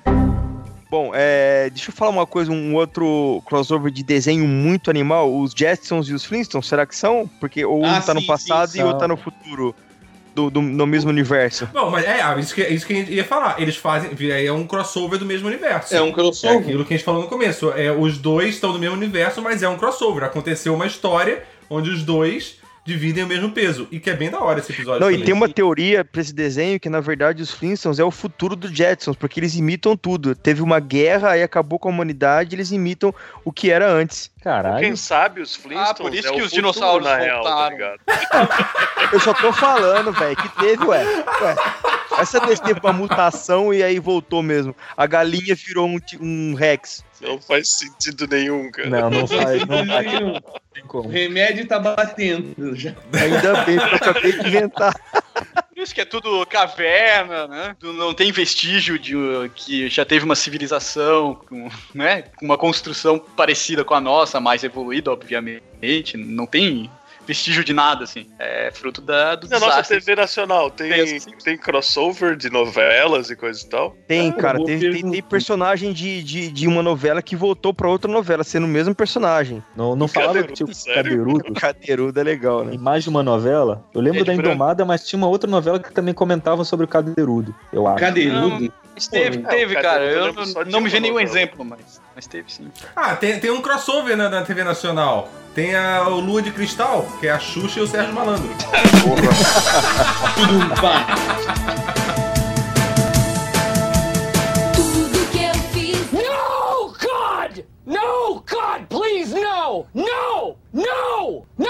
Bom, 0.92 1.10
é, 1.14 1.70
deixa 1.70 1.90
eu 1.90 1.94
falar 1.94 2.10
uma 2.10 2.26
coisa, 2.26 2.52
um 2.52 2.74
outro 2.74 3.42
crossover 3.46 3.90
de 3.90 4.02
desenho 4.02 4.46
muito 4.46 4.90
animal, 4.90 5.34
os 5.34 5.54
Jetsons 5.56 6.06
e 6.10 6.12
os 6.12 6.22
Flintstones, 6.22 6.68
será 6.68 6.84
que 6.84 6.94
são? 6.94 7.26
Porque 7.40 7.64
ou 7.64 7.82
ah, 7.82 7.92
um 7.92 7.94
tá 7.94 8.12
sim, 8.12 8.20
no 8.20 8.26
passado 8.26 8.68
sim, 8.68 8.80
e 8.80 8.82
outro 8.82 8.98
tá 8.98 9.08
no 9.08 9.16
futuro. 9.16 9.74
Do, 10.34 10.50
do, 10.50 10.62
no 10.62 10.86
mesmo 10.86 11.10
universo. 11.10 11.68
Não, 11.74 11.90
mas 11.90 12.06
é, 12.06 12.20
é 12.20 12.40
isso 12.40 12.54
que, 12.54 12.62
isso 12.62 12.86
que 12.86 12.92
a 12.94 12.96
gente 12.96 13.12
ia 13.12 13.24
falar. 13.24 13.60
Eles 13.60 13.76
fazem. 13.76 14.10
É 14.30 14.50
um 14.50 14.66
crossover 14.66 15.18
do 15.18 15.26
mesmo 15.26 15.46
universo. 15.46 15.94
É 15.94 16.00
um 16.00 16.10
crossover. 16.10 16.56
É 16.56 16.60
aquilo 16.60 16.84
que 16.86 16.94
a 16.94 16.96
gente 16.96 17.04
falou 17.04 17.20
no 17.20 17.28
começo. 17.28 17.70
É, 17.72 17.92
os 17.92 18.16
dois 18.16 18.54
estão 18.54 18.72
no 18.72 18.78
mesmo 18.78 18.96
universo, 18.96 19.42
mas 19.42 19.62
é 19.62 19.68
um 19.68 19.76
crossover. 19.76 20.24
Aconteceu 20.24 20.74
uma 20.74 20.86
história 20.86 21.42
onde 21.68 21.90
os 21.90 22.02
dois 22.02 22.61
dividem 22.84 23.24
o 23.24 23.26
mesmo 23.26 23.50
peso. 23.50 23.86
E 23.90 24.00
que 24.00 24.10
é 24.10 24.14
bem 24.14 24.30
da 24.30 24.40
hora 24.40 24.58
esse 24.58 24.72
episódio. 24.72 25.00
Não, 25.00 25.08
também. 25.08 25.22
e 25.22 25.24
tem 25.24 25.34
uma 25.34 25.48
teoria 25.48 26.04
pra 26.04 26.20
esse 26.20 26.34
desenho 26.34 26.80
que, 26.80 26.88
na 26.88 27.00
verdade, 27.00 27.42
os 27.42 27.50
Flintstones 27.50 27.98
é 27.98 28.04
o 28.04 28.10
futuro 28.10 28.56
do 28.56 28.72
Jetsons, 28.72 29.16
porque 29.16 29.38
eles 29.38 29.54
imitam 29.54 29.96
tudo. 29.96 30.34
Teve 30.34 30.62
uma 30.62 30.80
guerra, 30.80 31.30
aí 31.30 31.42
acabou 31.42 31.78
com 31.78 31.88
a 31.88 31.92
humanidade, 31.92 32.56
eles 32.56 32.72
imitam 32.72 33.14
o 33.44 33.52
que 33.52 33.70
era 33.70 33.90
antes. 33.90 34.30
Caralho. 34.42 34.80
Quem 34.80 34.96
sabe 34.96 35.40
os 35.40 35.54
Flintstones. 35.54 35.90
Ah, 35.90 35.94
por 35.94 36.14
isso 36.14 36.28
é 36.28 36.32
que 36.32 36.42
os 36.42 36.50
dinossauros 36.50 37.06
na 37.06 37.16
real, 37.16 37.42
tá 37.42 37.70
Eu 39.12 39.20
só 39.20 39.32
tô 39.34 39.52
falando, 39.52 40.12
velho, 40.12 40.36
que 40.36 40.48
teve, 40.60 40.84
ué. 40.84 41.04
ué. 41.04 41.56
Essa 42.18 42.40
vez 42.40 42.60
teve 42.60 42.80
uma 42.80 42.92
mutação 42.92 43.72
e 43.72 43.82
aí 43.82 43.98
voltou 43.98 44.42
mesmo. 44.42 44.74
A 44.96 45.06
galinha 45.06 45.54
virou 45.54 45.88
um, 45.88 45.98
um 46.20 46.54
Rex. 46.54 47.04
Não 47.20 47.40
faz 47.40 47.68
sentido 47.68 48.26
nenhum, 48.26 48.70
cara. 48.70 48.88
Não, 48.88 49.10
não 49.10 49.26
faz. 49.26 49.66
Não 49.66 49.86
faz. 49.86 50.08
O 50.92 51.08
remédio 51.08 51.66
tá 51.66 51.78
batendo 51.78 52.74
já. 52.74 52.94
Ainda 53.12 53.64
bem 53.64 53.78
que 53.78 53.84
eu 53.84 53.94
acabei 53.94 54.32
de 54.32 54.48
inventar. 54.48 54.94
Por 55.68 55.82
isso 55.82 55.94
que 55.94 56.00
é 56.00 56.04
tudo 56.04 56.44
caverna, 56.46 57.46
né? 57.46 57.76
Não 57.82 58.12
tem 58.12 58.30
vestígio 58.30 58.98
de 58.98 59.14
que 59.54 59.88
já 59.88 60.04
teve 60.04 60.24
uma 60.24 60.34
civilização, 60.34 61.34
com, 61.34 61.68
né? 61.94 62.24
Uma 62.40 62.58
construção 62.58 63.18
parecida 63.18 63.84
com 63.84 63.94
a 63.94 64.00
nossa, 64.00 64.40
mais 64.40 64.64
evoluída, 64.64 65.10
obviamente. 65.12 66.16
Não 66.16 66.46
tem 66.46 66.90
vestígio 67.26 67.64
de 67.64 67.72
nada, 67.72 68.04
assim. 68.04 68.26
É 68.38 68.70
fruto 68.72 69.00
da, 69.00 69.34
do 69.34 69.48
Na 69.48 69.60
nossa 69.60 69.82
TV 69.82 70.14
nacional 70.14 70.70
tem, 70.70 70.90
tem, 70.90 71.20
tem, 71.44 71.58
crossover 71.58 72.36
de 72.36 72.50
novelas 72.50 73.30
e 73.30 73.36
coisa 73.36 73.64
e 73.64 73.68
tal? 73.68 73.96
Tem, 74.06 74.30
ah, 74.30 74.32
cara. 74.32 74.64
Tem, 74.64 74.78
tem, 74.78 75.10
tem, 75.10 75.22
personagem 75.22 75.92
de, 75.92 76.22
de, 76.22 76.50
de, 76.50 76.66
uma 76.66 76.82
novela 76.82 77.22
que 77.22 77.36
voltou 77.36 77.72
pra 77.72 77.88
outra 77.88 78.10
novela, 78.10 78.44
sendo 78.44 78.64
o 78.64 78.68
mesmo 78.68 78.94
personagem. 78.94 79.62
Não, 79.76 79.94
não 79.94 80.08
falava 80.08 80.42
que 80.42 80.52
tinha 80.52 80.66
o 80.66 80.94
Cadeirudo? 80.94 81.54
Cadeirudo 81.54 82.20
é 82.20 82.22
legal, 82.22 82.64
né? 82.64 82.76
Mais 82.78 83.04
de 83.04 83.08
uma 83.08 83.22
novela? 83.22 83.84
Eu 83.94 84.00
lembro 84.00 84.20
é 84.20 84.24
da 84.24 84.34
Indomada, 84.34 84.84
mas 84.84 85.06
tinha 85.06 85.18
uma 85.18 85.28
outra 85.28 85.50
novela 85.50 85.78
que 85.78 85.92
também 85.92 86.14
comentava 86.14 86.64
sobre 86.64 86.84
o 86.84 86.88
Cadeirudo, 86.88 87.54
eu 87.72 87.86
acho. 87.86 87.98
Cadeirudo? 87.98 88.72
Mas 88.94 89.08
teve, 89.08 89.38
Pô, 89.38 89.48
teve, 89.48 89.74
cara. 89.76 90.04
Eu 90.04 90.32
não, 90.32 90.44
não 90.66 90.80
me 90.80 90.90
vi 90.90 91.00
nenhum 91.00 91.18
exemplo, 91.18 91.64
mas, 91.64 92.00
mas 92.14 92.26
teve 92.26 92.52
sim. 92.52 92.70
Ah, 92.94 93.16
tem, 93.16 93.40
tem 93.40 93.50
um 93.50 93.62
crossover 93.62 94.16
na, 94.16 94.28
na 94.28 94.42
TV 94.42 94.62
Nacional. 94.62 95.30
Tem 95.54 95.74
a, 95.74 96.08
o 96.08 96.18
Lua 96.18 96.40
de 96.40 96.50
Cristal, 96.50 97.06
que 97.20 97.26
é 97.26 97.30
a 97.30 97.38
Xuxa 97.38 97.80
e 97.80 97.82
o 97.82 97.86
Sérgio 97.86 98.14
Malandro. 98.14 98.48
Tudo 100.34 100.80
pá. 100.80 101.06
Tudo 104.74 105.30
que 105.30 105.44
eu 105.44 105.54
fiz. 105.74 106.10
No, 106.10 106.88
God! 106.98 107.64
No, 107.84 108.42
God, 108.50 108.86
please, 108.88 109.34
no! 109.34 109.84
No! 109.92 110.56
No! 110.72 111.46
No! 111.58 111.68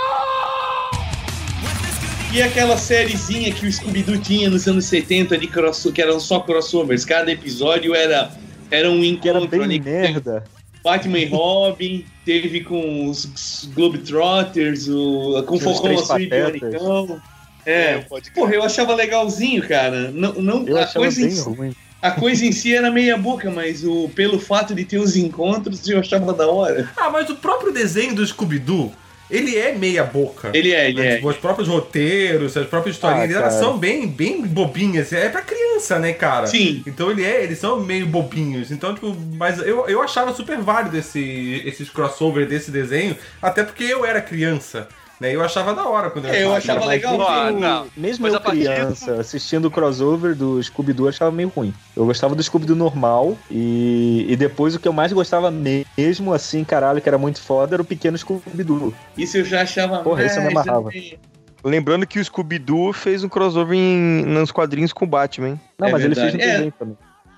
E 2.32 2.40
aquela 2.40 2.78
sériezinha 2.78 3.52
que 3.52 3.66
o 3.66 3.72
Scooby-Doo 3.72 4.18
tinha 4.18 4.48
nos 4.48 4.68
anos 4.68 4.84
70 4.84 5.36
de 5.36 5.48
cross, 5.48 5.90
que 5.92 6.00
eram 6.00 6.20
só 6.20 6.38
crossovers. 6.38 7.04
Cada 7.04 7.32
episódio 7.32 7.96
era, 7.96 8.30
era 8.70 8.88
um 8.88 9.02
encontro. 9.02 9.48
Que 9.48 9.56
era 9.56 9.66
bem 9.66 9.80
merda. 9.80 10.44
Batman 10.82 11.18
e 11.18 11.26
Robin, 11.26 12.04
teve 12.24 12.60
com 12.60 13.06
os 13.06 13.68
Globetrotters, 13.74 14.88
o, 14.88 15.42
com 15.46 15.56
o 15.56 15.60
Focão 15.60 15.98
Azul 15.98 16.20
e 16.20 16.26
Bionicão. 16.26 17.20
É, 17.64 17.94
é 17.94 18.06
porra, 18.34 18.54
eu 18.54 18.62
achava 18.62 18.94
legalzinho, 18.94 19.66
cara. 19.66 20.10
Não, 20.10 20.32
não, 20.34 20.66
eu 20.66 20.76
a 20.78 20.86
coisa 20.86 21.20
bem 21.20 21.30
si, 21.30 21.40
ruim. 21.40 21.76
A 22.00 22.10
coisa 22.10 22.44
em 22.44 22.50
si 22.50 22.74
era 22.74 22.90
meia 22.90 23.16
boca, 23.16 23.48
mas 23.48 23.84
o, 23.84 24.08
pelo 24.08 24.40
fato 24.40 24.74
de 24.74 24.84
ter 24.84 24.98
os 24.98 25.14
encontros 25.14 25.88
eu 25.88 26.00
achava 26.00 26.32
da 26.32 26.48
hora. 26.48 26.90
Ah, 26.96 27.08
mas 27.10 27.30
o 27.30 27.36
próprio 27.36 27.72
desenho 27.72 28.14
do 28.14 28.26
Scooby-Doo 28.26 28.92
ele 29.32 29.56
é 29.56 29.72
meia 29.72 30.04
boca. 30.04 30.50
Ele 30.52 30.72
é, 30.72 30.90
ele 30.90 31.00
né? 31.00 31.12
é. 31.12 31.14
Tipo, 31.16 31.30
os 31.30 31.36
próprios 31.36 31.66
roteiros, 31.66 32.54
as 32.56 32.66
próprias 32.66 32.96
historinhas, 32.96 33.34
ah, 33.34 33.40
elas 33.40 33.54
são 33.54 33.78
bem, 33.78 34.06
bem 34.06 34.42
bobinhas. 34.46 35.10
É 35.12 35.30
pra 35.30 35.40
criança, 35.40 35.98
né, 35.98 36.12
cara? 36.12 36.46
Sim. 36.46 36.82
Então 36.86 37.10
ele 37.10 37.24
é, 37.24 37.42
eles 37.42 37.58
são 37.58 37.80
meio 37.80 38.06
bobinhos. 38.06 38.70
Então, 38.70 38.94
tipo, 38.94 39.16
mas 39.36 39.58
eu, 39.58 39.88
eu 39.88 40.02
achava 40.02 40.34
super 40.34 40.58
válido 40.58 40.98
esse, 40.98 41.62
esses 41.64 41.88
crossover 41.88 42.46
desse 42.46 42.70
desenho, 42.70 43.16
até 43.40 43.64
porque 43.64 43.84
eu 43.84 44.04
era 44.04 44.20
criança. 44.20 44.86
Né? 45.22 45.36
Eu 45.36 45.40
achava 45.40 45.72
da 45.72 45.88
hora 45.88 46.10
quando 46.10 46.26
eu, 46.26 46.34
é, 46.34 46.42
eu 46.42 46.52
achava 46.52 46.84
legal. 46.84 47.22
Ah, 47.22 47.52
não. 47.52 47.86
Mesmo 47.96 48.26
eu 48.26 48.40
criança, 48.40 49.20
assistindo 49.20 49.66
o 49.66 49.70
crossover 49.70 50.34
do 50.34 50.60
Scooby-Doo, 50.60 51.06
eu 51.06 51.10
achava 51.10 51.30
meio 51.30 51.48
ruim. 51.48 51.72
Eu 51.94 52.04
gostava 52.04 52.34
do 52.34 52.42
Scooby-Doo 52.42 52.74
normal 52.74 53.38
e, 53.48 54.26
e 54.28 54.34
depois 54.34 54.74
o 54.74 54.80
que 54.80 54.88
eu 54.88 54.92
mais 54.92 55.12
gostava 55.12 55.48
mesmo, 55.48 56.34
assim, 56.34 56.64
caralho, 56.64 57.00
que 57.00 57.08
era 57.08 57.18
muito 57.18 57.40
foda, 57.40 57.76
era 57.76 57.82
o 57.82 57.84
pequeno 57.84 58.18
Scooby-Doo. 58.18 58.92
Isso 59.16 59.38
eu 59.38 59.44
já 59.44 59.62
achava... 59.62 59.98
Porra, 59.98 60.24
isso 60.24 60.40
eu 60.40 60.42
me 60.42 60.48
amarrava. 60.48 60.90
Lembrando 61.62 62.04
que 62.04 62.18
o 62.18 62.24
Scooby-Doo 62.24 62.92
fez 62.92 63.22
um 63.22 63.28
crossover 63.28 63.78
em, 63.78 64.24
nos 64.24 64.50
quadrinhos 64.50 64.92
com 64.92 65.04
o 65.04 65.08
Batman, 65.08 65.50
hein? 65.50 65.60
Não, 65.78 65.86
é 65.86 65.92
mas 65.92 66.02
verdade. 66.02 66.36
ele 66.36 66.42
fez 66.42 66.60
um 66.60 66.66
é. 66.66 66.70
também. 66.72 66.96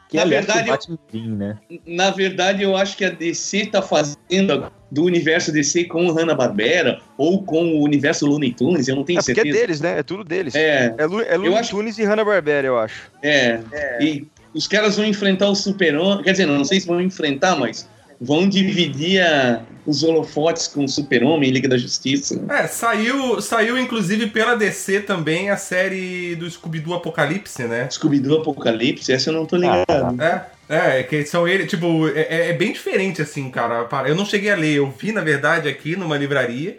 Que, 0.09 0.19
na 0.19 0.25
verdade, 0.25 0.71
eu, 1.13 1.21
né? 1.23 1.59
na 1.87 2.11
verdade, 2.11 2.63
eu 2.63 2.77
acho 2.77 2.97
que 2.97 3.05
a 3.05 3.11
DC 3.11 3.67
tá 3.67 3.81
fazendo 3.81 4.71
do 4.91 5.05
universo 5.05 5.51
DC 5.51 5.85
com 5.85 6.07
o 6.07 6.13
Hanna-Barbera 6.13 7.01
ou 7.17 7.43
com 7.43 7.65
o 7.65 7.83
universo 7.83 8.27
Looney 8.27 8.53
Tunes, 8.53 8.87
eu 8.87 8.95
não 8.95 9.05
tenho 9.05 9.19
é 9.19 9.23
certeza. 9.23 9.47
Porque 9.47 9.59
é 9.59 9.61
deles, 9.61 9.81
né? 9.81 9.99
É 9.99 10.03
tudo 10.03 10.23
deles. 10.23 10.55
É, 10.55 10.95
é, 10.97 11.07
Lu, 11.07 11.21
é 11.21 11.37
Looney 11.37 11.59
acho... 11.59 11.71
Tunes 11.71 11.99
e 11.99 12.05
Hanna-Barbera, 12.05 12.67
eu 12.67 12.79
acho. 12.79 13.11
É, 13.23 13.61
é, 13.73 14.05
e 14.05 14.29
os 14.55 14.69
caras 14.69 14.97
vão 14.97 15.05
enfrentar 15.05 15.49
o 15.49 15.55
Super-Homem, 15.55 16.23
quer 16.23 16.33
dizer, 16.33 16.47
não 16.47 16.65
sei 16.65 16.81
se 16.81 16.87
vão 16.87 17.01
enfrentar, 17.01 17.57
mas 17.57 17.89
vão 18.25 18.49
dividir 18.49 19.21
a, 19.21 19.63
os 19.87 20.03
holofotes 20.03 20.67
com 20.67 20.85
o 20.85 20.89
Super-Homem 20.89 21.51
e 21.51 21.53
Liga 21.53 21.69
da 21.69 21.77
Justiça. 21.77 22.43
É, 22.49 22.67
saiu, 22.67 23.41
saiu 23.41 23.79
inclusive 23.79 24.29
pela 24.29 24.55
DC 24.55 25.01
também 25.01 25.51
a 25.51 25.57
série 25.57 26.35
do 26.37 26.51
Scooby-Doo 26.51 26.95
Apocalipse, 26.95 27.65
né? 27.65 27.89
Scooby-Doo 27.91 28.41
Apocalipse, 28.41 29.13
essa 29.13 29.31
eu 29.31 29.35
não 29.35 29.47
tô 29.47 29.57
ligado. 29.57 29.85
Ah, 29.89 30.47
é, 30.69 30.99
é, 30.99 31.03
que 31.03 31.25
são 31.27 31.47
ele, 31.47 31.67
tipo, 31.67 32.09
é, 32.09 32.51
é, 32.51 32.53
bem 32.53 32.73
diferente 32.73 33.21
assim, 33.21 33.51
cara. 33.51 33.87
Eu 34.07 34.15
não 34.15 34.25
cheguei 34.25 34.51
a 34.51 34.57
ler, 34.57 34.77
eu 34.77 34.91
vi 34.91 35.13
na 35.13 35.21
verdade 35.21 35.69
aqui 35.69 35.97
numa 35.97 36.17
livraria. 36.17 36.79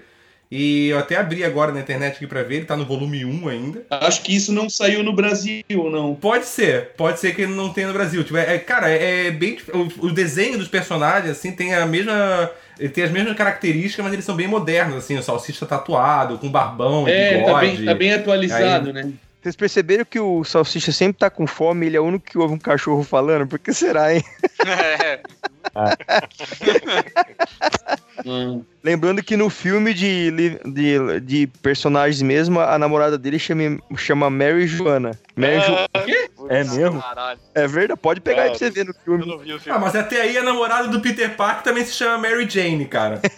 E 0.50 0.90
eu 0.90 1.00
até 1.00 1.16
abri 1.16 1.44
agora 1.44 1.72
na 1.72 1.80
internet 1.80 2.16
aqui 2.16 2.28
pra 2.28 2.44
ver, 2.44 2.58
ele 2.58 2.66
tá 2.66 2.78
no 2.78 2.86
volume 2.86 3.26
1 3.26 3.48
ainda. 3.48 3.86
Acho 3.90 4.22
que 4.22 4.36
isso 4.36 4.52
não 4.54 4.70
saiu 4.70 5.04
no 5.04 5.14
Brasil, 5.14 5.64
não. 5.70 6.16
Pode 6.16 6.46
ser, 6.46 6.92
pode 6.96 7.20
ser 7.20 7.36
que 7.36 7.42
ele 7.42 7.54
não 7.54 7.74
tenha 7.74 7.88
no 7.88 7.94
Brasil. 7.94 8.24
Tipo, 8.24 8.38
é, 8.38 8.58
cara, 8.60 8.90
é 8.90 9.32
bem. 9.32 9.58
O, 9.74 10.08
o 10.08 10.12
desenho 10.12 10.58
dos 10.58 10.68
personagens, 10.68 11.32
assim, 11.32 11.52
tem 11.52 11.74
a 11.74 11.86
mesma. 11.86 12.52
Ele 12.78 12.90
tem 12.90 13.04
as 13.04 13.12
mesmas 13.12 13.36
características, 13.36 14.04
mas 14.04 14.14
eles 14.14 14.26
são 14.26 14.36
bem 14.36 14.48
modernos, 14.48 14.98
assim, 14.98 15.18
o 15.18 15.24
salsicha 15.24 15.66
tatuado, 15.66 16.38
com 16.38 16.50
barbão, 16.50 17.08
é, 17.08 17.38
bigode. 17.38 17.52
Tá 17.52 17.60
bem, 17.60 17.86
tá 17.86 17.94
bem 17.94 18.14
atualizado, 18.14 18.88
Aí, 18.90 18.94
né? 18.94 19.14
Vocês 19.46 19.56
perceberam 19.56 20.04
que 20.04 20.20
o 20.20 20.44
Salsicha 20.44 20.92
sempre 20.92 21.20
tá 21.20 21.30
com 21.30 21.46
fome, 21.46 21.86
ele 21.86 21.96
é 21.96 22.00
o 22.00 22.04
único 22.04 22.26
que 22.26 22.36
ouve 22.36 22.56
um 22.56 22.58
cachorro 22.58 23.04
falando? 23.04 23.46
Por 23.46 23.60
que 23.60 23.72
será, 23.74 24.12
hein? 24.12 24.24
É. 24.66 25.20
Lembrando 28.84 29.22
que 29.22 29.36
no 29.36 29.50
filme 29.50 29.94
de, 29.94 30.32
de, 30.32 30.58
de, 31.20 31.48
personagens 31.62 32.22
mesmo, 32.22 32.62
a 32.62 32.80
namorada 32.80 33.18
dele 33.18 33.38
chama, 33.38 33.78
chama 33.98 34.30
Mary 34.30 34.66
Joana. 34.68 35.12
Mary 35.36 35.60
jo... 35.60 35.76
É 36.50 36.64
mesmo? 36.64 37.04
É 37.54 37.68
verdade, 37.68 38.00
pode 38.00 38.22
pegar 38.22 38.44
é, 38.44 38.46
aí 38.46 38.52
pra 38.52 38.60
você 38.60 38.70
ver 38.70 38.86
no 38.86 38.94
filme. 38.94 39.24
filme. 39.24 39.60
Ah, 39.68 39.80
mas 39.80 39.94
até 39.96 40.22
aí 40.22 40.38
a 40.38 40.44
namorada 40.44 40.88
do 40.88 41.02
Peter 41.02 41.36
Parker 41.36 41.64
também 41.64 41.84
se 41.86 41.92
chama 41.94 42.18
Mary 42.18 42.50
Jane, 42.50 42.86
cara. 42.86 43.22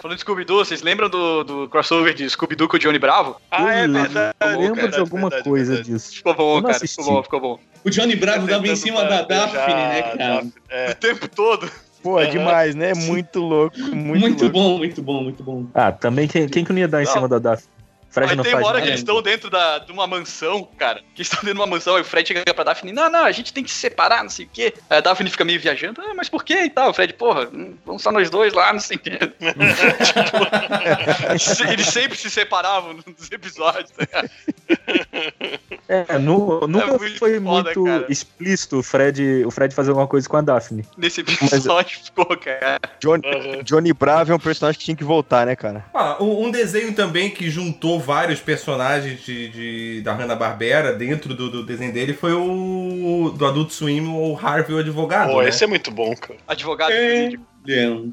Falando 0.00 0.16
de 0.16 0.22
Scooby-Doo, 0.22 0.64
vocês 0.64 0.82
lembram 0.82 1.08
do, 1.08 1.44
do 1.44 1.68
crossover 1.68 2.14
de 2.14 2.28
Scooby-Doo 2.28 2.68
com 2.68 2.76
o 2.76 2.78
Johnny 2.78 2.98
Bravo? 2.98 3.40
Ah, 3.50 3.74
é 3.74 3.88
verdade. 3.88 4.34
Eu 4.40 4.60
lembro 4.60 4.76
cara, 4.76 4.88
de 4.88 5.00
alguma 5.00 5.28
verdade, 5.28 5.44
coisa 5.44 5.74
verdade. 5.74 5.92
disso. 5.92 6.14
Ficou 6.14 6.34
bom, 6.34 6.62
cara. 6.62 6.78
Ficou 6.78 7.04
bom, 7.04 7.22
ficou 7.22 7.40
bom. 7.40 7.60
O 7.84 7.90
Johnny 7.90 8.16
Bravo 8.16 8.46
dava 8.46 8.66
em 8.66 8.76
cima 8.76 9.04
da 9.04 9.22
Daphne, 9.22 9.74
né, 9.74 10.02
cara? 10.02 10.46
É. 10.68 10.90
O 10.90 10.94
tempo 10.94 11.28
todo. 11.28 11.70
Pô, 12.02 12.20
é 12.20 12.26
demais, 12.26 12.74
né? 12.74 12.94
Muito 12.94 13.40
louco. 13.40 13.76
Muito, 13.78 14.20
muito 14.20 14.42
louco. 14.42 14.58
bom, 14.58 14.78
muito 14.78 15.02
bom, 15.02 15.22
muito 15.22 15.42
bom. 15.42 15.66
Ah, 15.74 15.90
também 15.90 16.28
quem, 16.28 16.48
quem 16.48 16.64
que 16.64 16.72
não 16.72 16.78
ia 16.78 16.88
dar 16.88 17.02
em 17.02 17.06
não. 17.06 17.12
cima 17.12 17.28
da 17.28 17.38
Daphne? 17.38 17.68
Fred 18.10 18.30
aí 18.30 18.36
não 18.36 18.44
tem 18.44 18.54
uma 18.54 18.66
hora 18.66 18.80
que 18.80 18.88
eles 18.88 19.00
estão 19.00 19.20
dentro 19.20 19.50
da, 19.50 19.78
de 19.78 19.92
uma 19.92 20.06
mansão, 20.06 20.66
cara. 20.78 21.02
Que 21.14 21.22
estão 21.22 21.40
dentro 21.40 21.54
de 21.54 21.60
uma 21.60 21.66
mansão, 21.66 21.96
aí 21.96 22.02
o 22.02 22.04
Fred 22.04 22.26
chega 22.26 22.54
pra 22.54 22.64
Daphne, 22.64 22.92
não, 22.92 23.10
não, 23.10 23.24
a 23.24 23.32
gente 23.32 23.52
tem 23.52 23.62
que 23.62 23.70
se 23.70 23.76
separar, 23.78 24.22
não 24.22 24.30
sei 24.30 24.46
o 24.46 24.48
quê. 24.52 24.72
Aí 24.88 24.98
a 24.98 25.00
Daphne 25.00 25.30
fica 25.30 25.44
meio 25.44 25.60
viajando, 25.60 26.00
ah, 26.00 26.14
mas 26.14 26.28
por 26.28 26.42
quê 26.42 26.64
e 26.64 26.70
tal? 26.70 26.90
O 26.90 26.94
Fred, 26.94 27.12
porra, 27.14 27.48
vamos 27.84 28.02
só 28.02 28.10
nós 28.10 28.30
dois 28.30 28.52
lá, 28.52 28.72
não 28.72 28.80
sei 28.80 28.96
o 28.96 29.00
quê. 29.00 29.18
tipo, 31.50 31.68
eles 31.72 31.86
sempre 31.86 32.16
se 32.16 32.30
separavam 32.30 32.94
nos 32.94 33.30
episódios, 33.30 33.90
tá 33.90 34.24
É, 35.88 36.18
no, 36.18 36.66
nunca 36.66 36.94
é 36.94 36.98
muito 36.98 37.18
foi 37.18 37.40
foda, 37.40 37.62
muito 37.62 37.84
cara. 37.84 38.06
explícito 38.08 38.78
o 38.78 38.82
Fred, 38.82 39.44
o 39.44 39.50
Fred 39.50 39.74
fazer 39.74 39.90
alguma 39.90 40.06
coisa 40.06 40.28
com 40.28 40.36
a 40.36 40.40
Daphne. 40.40 40.84
Nesse 40.96 41.20
episódio 41.20 41.64
Mas, 41.66 41.92
ficou, 42.04 42.36
cara. 42.36 42.80
Johnny, 43.00 43.26
uhum. 43.26 43.62
Johnny 43.62 43.92
Bravo 43.92 44.32
é 44.32 44.34
um 44.34 44.38
personagem 44.38 44.78
que 44.78 44.84
tinha 44.84 44.96
que 44.96 45.04
voltar, 45.04 45.46
né, 45.46 45.56
cara? 45.56 45.84
Ah, 45.94 46.22
um 46.22 46.50
desenho 46.50 46.94
também 46.94 47.30
que 47.30 47.50
juntou 47.50 47.97
vários 47.98 48.40
personagens 48.40 49.24
de, 49.24 49.48
de 49.48 50.00
da 50.02 50.14
Hanna-Barbera 50.14 50.92
dentro 50.92 51.34
do, 51.34 51.50
do, 51.50 51.62
desenho 51.64 51.92
dele 51.92 52.12
foi 52.12 52.32
o 52.32 53.34
do 53.36 53.46
Adult 53.46 53.70
Swim, 53.70 54.06
o 54.06 54.36
Harvey, 54.36 54.74
o 54.74 54.78
advogado. 54.78 55.30
Pô, 55.30 55.42
né? 55.42 55.48
esse 55.48 55.64
é 55.64 55.66
muito 55.66 55.90
bom, 55.90 56.14
cara. 56.14 56.38
Advogado 56.46 56.92
é. 56.92 57.32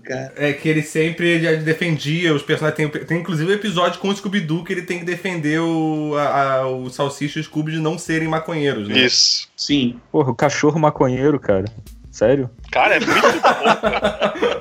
cara. 0.03 0.33
É 0.35 0.53
que 0.53 0.67
ele 0.67 0.81
sempre 0.81 1.57
defendia 1.57 2.33
os 2.33 2.41
personagens. 2.41 2.75
Tem, 2.75 3.05
tem 3.05 3.19
inclusive 3.19 3.51
um 3.51 3.55
episódio 3.55 3.99
com 3.99 4.09
o 4.09 4.15
Scooby-Doo 4.15 4.63
que 4.63 4.73
ele 4.73 4.81
tem 4.81 4.99
que 4.99 5.05
defender 5.05 5.59
o, 5.59 6.15
a, 6.17 6.53
a, 6.53 6.67
o 6.67 6.89
Salsicha 6.89 7.39
e 7.39 7.41
o 7.41 7.43
Scooby 7.43 7.71
de 7.73 7.79
não 7.79 7.97
serem 7.97 8.27
maconheiros, 8.27 8.87
né? 8.87 8.97
Isso. 8.97 9.49
Sim. 9.55 9.99
Porra, 10.11 10.31
o 10.31 10.35
cachorro 10.35 10.79
maconheiro, 10.79 11.39
cara. 11.39 11.65
Sério? 12.11 12.49
Cara, 12.71 12.95
é 12.95 12.99
muito 12.99 13.21
bom, 13.21 13.75
cara. 13.81 14.55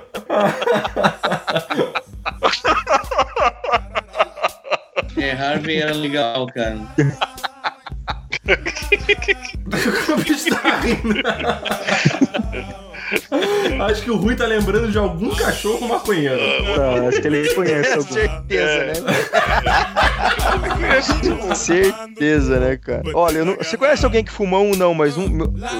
É, 5.24 5.32
Harvey 5.32 5.80
era 5.80 5.94
legal, 5.94 6.46
cara. 6.48 6.76
o 10.12 10.16
bicho 10.18 10.50
tá 10.50 10.80
rindo. 10.80 11.14
Acho 13.84 14.02
que 14.02 14.10
o 14.10 14.16
Rui 14.16 14.36
tá 14.36 14.44
lembrando 14.44 14.90
de 14.92 14.98
algum 14.98 15.34
cachorro 15.34 15.88
maconheiro. 15.88 16.38
Não, 16.76 17.08
acho 17.08 17.22
que 17.22 17.26
ele 17.28 17.54
conhece 17.54 17.92
algum. 17.92 18.12
Certeza, 18.12 18.84
né? 18.84 18.94
Certeza, 21.54 22.60
né, 22.60 22.76
cara? 22.76 23.02
Olha, 23.14 23.46
não... 23.46 23.56
você 23.56 23.78
conhece 23.78 24.04
alguém 24.04 24.22
que 24.22 24.30
fumou 24.30 24.66
um 24.66 24.76
não, 24.76 24.92
mas 24.92 25.16
um. 25.16 25.26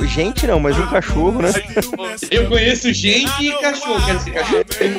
Gente 0.07 0.47
não, 0.47 0.59
mas 0.59 0.79
um 0.79 0.87
cachorro, 0.87 1.43
né? 1.43 1.51
Eu 2.31 2.49
conheço 2.49 2.91
gente 2.95 3.45
e 3.45 3.53
cachorro. 3.61 4.07
Quer 4.07 4.17
dizer, 4.17 4.31
cachorro 4.33 4.65
tem 4.65 4.95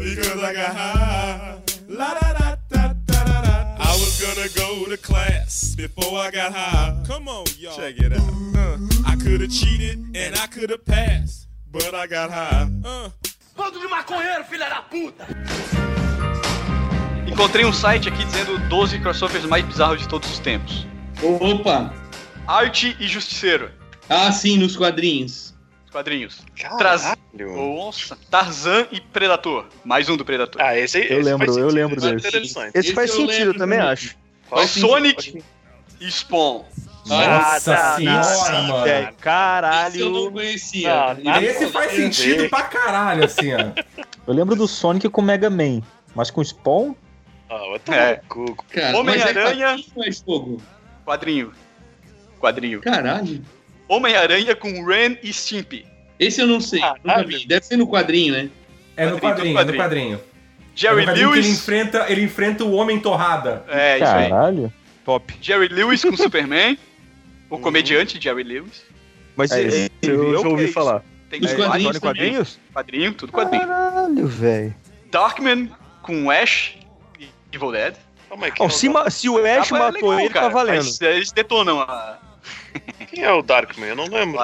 Because 0.03 0.43
I 0.43 0.53
got 0.53 0.75
high. 0.75 1.59
La 1.89 2.15
da 2.15 2.33
da 2.33 2.57
da 2.69 2.95
da 3.07 3.25
da 3.25 3.43
da. 3.43 3.77
I 3.79 3.93
was 3.93 4.21
gonna 4.21 4.49
go 4.57 4.91
to 4.91 4.97
class 4.97 5.75
before 5.77 6.19
I 6.19 6.31
got 6.31 6.53
high. 6.53 7.03
Come 7.07 7.29
on, 7.29 7.45
y'all. 7.59 7.77
Check 7.77 7.99
it 7.99 8.13
out. 8.13 8.21
Uh, 8.55 8.79
I 9.07 9.17
could 9.17 9.41
have 9.41 9.51
cheated 9.51 9.99
and 10.17 10.37
I 10.37 10.47
could 10.49 10.71
have 10.71 10.85
passed, 10.85 11.47
but 11.71 11.95
I 11.95 12.07
got 12.07 12.31
high. 12.31 12.69
Uh. 12.85 13.11
Bando 13.57 13.79
de 13.79 13.87
maconheiro, 13.87 14.45
filha 14.45 14.69
da 14.69 14.81
puta! 14.81 15.27
Encontrei 17.27 17.67
um 17.67 17.73
site 17.73 18.09
aqui 18.09 18.25
dizendo 18.25 18.59
12 18.69 18.99
crossovers 19.01 19.45
mais 19.45 19.63
bizarros 19.65 20.01
de 20.01 20.09
todos 20.09 20.31
os 20.31 20.39
tempos. 20.39 20.87
Opa! 21.23 21.93
Arte 22.47 22.97
e 22.99 23.07
Justiceiro. 23.07 23.71
Ah, 24.09 24.33
sim, 24.33 24.57
nos 24.57 24.75
quadrinhos 24.75 25.53
quadrinhos. 25.93 26.41
Traz... 26.79 27.15
Nossa, 27.33 28.17
Tarzan 28.31 28.87
e 28.93 29.01
Predator. 29.01 29.67
Mais 29.85 30.09
um 30.09 30.17
do 30.17 30.25
Predator. 30.25 30.61
Ah, 30.61 30.77
esse 30.77 30.99
aí. 30.99 31.11
Eu 31.11 31.21
esse 31.21 31.31
lembro, 31.31 31.59
eu 31.59 31.69
lembro 31.69 32.01
desse. 32.01 32.37
Esse, 32.37 32.71
esse 32.75 32.93
faz 32.93 33.11
sentido, 33.11 33.53
eu 33.53 33.57
também 33.57 33.79
acho. 33.79 34.15
Qual 34.49 34.67
Sonic 34.69 35.43
e 35.99 36.11
Spawn. 36.11 36.65
Nossa 37.07 37.97
senhora, 37.97 38.63
mano. 38.63 38.87
É, 38.87 39.13
caralho. 39.21 39.89
Esse 39.89 40.01
eu 40.01 40.11
não 40.11 40.31
conhecia. 40.31 41.15
Não, 41.15 41.43
esse 41.43 41.69
faz 41.69 41.93
sentido 41.93 42.49
pra 42.51 42.63
caralho, 42.65 43.25
assim, 43.25 43.53
ó. 43.55 43.73
Eu 44.27 44.35
lembro 44.35 44.55
do 44.55 44.69
Sonic 44.69 45.09
com 45.09 45.23
Mega 45.23 45.49
Man, 45.49 45.81
mas 46.15 46.31
com 46.31 46.45
Spawn? 46.45 46.95
Ah, 47.49 47.63
é. 47.93 48.21
Homem-Aranha. 48.95 49.77
É 49.97 50.11
quadrinho. 51.05 51.53
Quadrinho. 52.39 52.81
Caralho. 52.81 53.43
Homem-Aranha 53.89 54.55
com 54.55 54.85
Ren 54.85 55.17
e 55.23 55.33
Stimpy. 55.33 55.92
Esse 56.23 56.41
eu 56.41 56.47
não 56.47 56.61
sei, 56.61 56.83
ah, 56.83 56.95
nunca 57.03 57.25
vi. 57.25 57.47
Deve 57.47 57.67
ser 57.67 57.77
no 57.77 57.87
quadrinho, 57.87 58.33
né? 58.33 58.51
É 58.97 59.07
no 59.07 59.19
quadrinho, 59.19 59.55
quadrinho. 59.55 59.79
no 59.79 59.85
quadrinho. 59.85 60.21
Jerry 60.75 61.05
é 61.05 61.13
Lewis. 61.13 61.39
ele 61.39 61.49
enfrenta, 61.55 62.07
ele 62.09 62.23
enfrenta 62.23 62.65
o 62.65 62.73
Homem 62.73 62.99
Torrada. 62.99 63.65
É, 63.69 63.99
isso 63.99 64.07
aí. 64.07 64.31
Caralho. 64.31 64.73
Pop. 65.05 65.35
Jerry 65.41 65.69
Lewis 65.69 66.03
com 66.03 66.17
Superman. 66.17 66.79
o 67.51 67.59
comediante 67.59 68.21
Jerry 68.21 68.43
Lewis. 68.43 68.85
Mas 69.37 69.51
é, 69.51 69.87
é, 69.87 69.91
eu 70.03 70.41
já 70.41 70.49
ouvi 70.49 70.69
falar. 70.69 71.03
Tem 71.29 71.41
Os 71.43 71.53
quadrinhos, 71.55 71.99
quadrinhos? 71.99 72.61
Quadrinho, 72.75 73.15
tudo 73.15 73.33
quadrinho. 73.33 73.67
Caralho, 73.67 74.27
velho. 74.27 74.75
Darkman 75.11 75.71
com 76.03 76.31
Ash 76.31 76.75
e 77.19 77.29
Evil 77.53 77.73
Dead. 77.73 77.95
Oh, 78.61 78.71
se, 78.71 78.89
se, 79.11 79.29
o 79.29 79.45
Ash 79.45 79.71
matou 79.71 80.13
é 80.13 80.17
legal, 80.17 80.21
ele, 80.21 80.29
tá 80.29 80.35
cara, 80.35 80.47
tá 80.47 80.53
valendo. 80.55 80.85
Mas, 80.85 81.01
eles 81.01 81.33
detonam 81.33 81.81
a, 81.81 82.19
quem 83.11 83.25
é 83.25 83.33
o 83.33 83.43
Darkman? 83.43 83.91
Eu 83.91 83.97
não 83.97 84.07
lembro. 84.07 84.41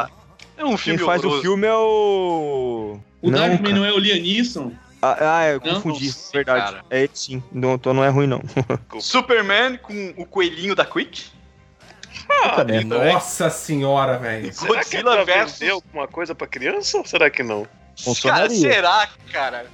É 0.59 0.65
um 0.65 0.77
filme 0.77 0.99
Quem 0.99 1.07
faz 1.07 1.23
horroroso. 1.23 1.39
o 1.39 1.43
filme 1.43 1.67
é 1.67 1.75
o... 1.75 2.99
O 3.23 3.31
não, 3.31 3.39
Darkman 3.39 3.63
cara. 3.63 3.75
não 3.77 3.85
é 3.85 3.93
o 3.93 3.99
Liam 3.99 4.21
Neeson? 4.21 4.73
Ah, 5.01 5.39
ah 5.39 5.49
eu 5.49 5.61
não? 5.65 5.75
confundi, 5.75 6.07
Nossa, 6.07 6.33
verdade. 6.33 6.73
Cara. 6.73 6.85
É 6.91 7.09
sim, 7.13 7.43
não, 7.53 7.75
então 7.75 7.95
não 7.95 8.03
é 8.03 8.09
ruim 8.09 8.27
não. 8.27 8.43
Superman 9.01 9.79
com 9.79 10.15
o 10.17 10.27
coelhinho 10.27 10.75
da 10.75 10.85
Quick. 10.85 11.27
Ah, 12.29 12.65
Nossa 12.85 13.49
senhora, 13.49 14.19
velho. 14.19 14.53
Será 14.53 14.85
que 14.85 14.97
ela 14.97 15.25
vendeu 15.25 15.77
alguma 15.77 16.09
coisa 16.09 16.35
pra 16.35 16.47
criança 16.47 16.99
ou 16.99 17.07
será 17.07 17.31
que 17.31 17.43
não? 17.43 17.67
Funcionaria. 17.97 18.49
Cara, 18.49 18.75
será, 18.75 19.09
cara? 19.33 19.67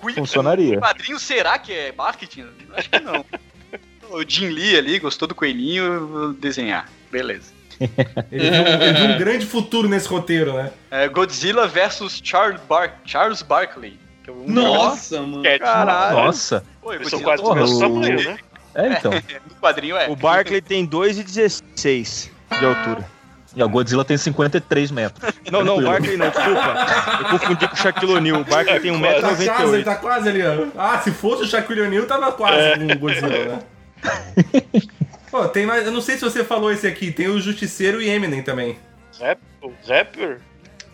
Quick, 0.00 0.14
Funcionaria. 0.14 0.78
O 0.78 0.80
quadrinho 0.80 1.18
será 1.18 1.58
que 1.58 1.72
é 1.72 1.92
marketing? 1.92 2.46
Acho 2.74 2.90
que 2.90 3.00
não. 3.00 3.24
o 4.10 4.28
Jim 4.28 4.48
Lee 4.48 4.76
ali 4.76 4.98
gostou 4.98 5.28
do 5.28 5.34
coelhinho, 5.34 6.06
vou 6.06 6.32
desenhar. 6.32 6.90
Beleza. 7.10 7.52
Ele 8.30 8.50
viu, 8.50 8.66
ele 8.66 8.92
viu 8.92 9.14
um 9.14 9.18
grande 9.18 9.46
futuro 9.46 9.88
nesse 9.88 10.08
roteiro, 10.08 10.54
né? 10.54 10.70
É 10.90 11.08
Godzilla 11.08 11.66
versus 11.66 12.20
Charles, 12.22 12.60
Bar 12.68 12.94
Charles 13.04 13.42
Barkley. 13.42 13.98
É 14.26 14.30
um 14.30 14.44
Nossa, 14.46 15.20
mano. 15.20 15.42
Caralho. 15.58 16.16
Nossa. 16.16 16.64
Pô, 16.80 16.92
São 17.04 17.20
quase 17.20 17.42
do 17.42 17.54
mesmo 17.54 17.78
tamanho, 17.78 18.24
né? 18.24 18.38
É, 18.74 18.88
então. 18.92 19.12
no 19.48 19.56
quadrinho 19.60 19.96
é. 19.96 20.08
O 20.08 20.16
Barkley 20.16 20.60
tem 20.60 20.86
2,16 20.86 22.30
de 22.58 22.66
altura. 22.66 23.06
E 23.54 23.62
o 23.62 23.68
Godzilla 23.68 24.04
tem 24.04 24.16
53 24.16 24.90
metros. 24.90 25.34
Não, 25.50 25.62
não, 25.62 25.76
o 25.76 25.82
Barkley 25.82 26.16
não, 26.16 26.30
desculpa. 26.30 26.86
Eu 27.20 27.38
confundi 27.38 27.68
com 27.68 27.74
o 27.74 27.76
Shaquille 27.76 28.12
O'Neal. 28.14 28.40
O 28.40 28.44
Barkley 28.44 28.80
tem 28.80 28.92
1,98m. 28.92 29.20
Tá 29.20 29.54
quase, 29.54 29.74
ele 29.74 29.84
tá 29.84 29.94
quase 29.96 30.28
ali, 30.28 30.42
ó. 30.42 30.66
Ah, 30.78 30.98
se 30.98 31.10
fosse 31.10 31.42
o 31.42 31.46
Shaquille 31.46 31.82
O'Neal, 31.82 32.06
tava 32.06 32.32
quase 32.32 32.58
é. 32.58 32.78
com 32.78 32.92
o 32.92 32.98
Godzilla, 32.98 33.28
né? 33.28 33.58
Pô, 35.32 35.48
tem 35.48 35.64
mais. 35.64 35.86
Eu 35.86 35.92
não 35.92 36.02
sei 36.02 36.16
se 36.16 36.20
você 36.20 36.44
falou 36.44 36.70
esse 36.70 36.86
aqui, 36.86 37.10
tem 37.10 37.26
o 37.26 37.40
Justiceiro 37.40 38.02
e 38.02 38.10
Eminem 38.10 38.42
também. 38.42 38.76
Rap, 39.18 39.40
rapper? 39.88 40.40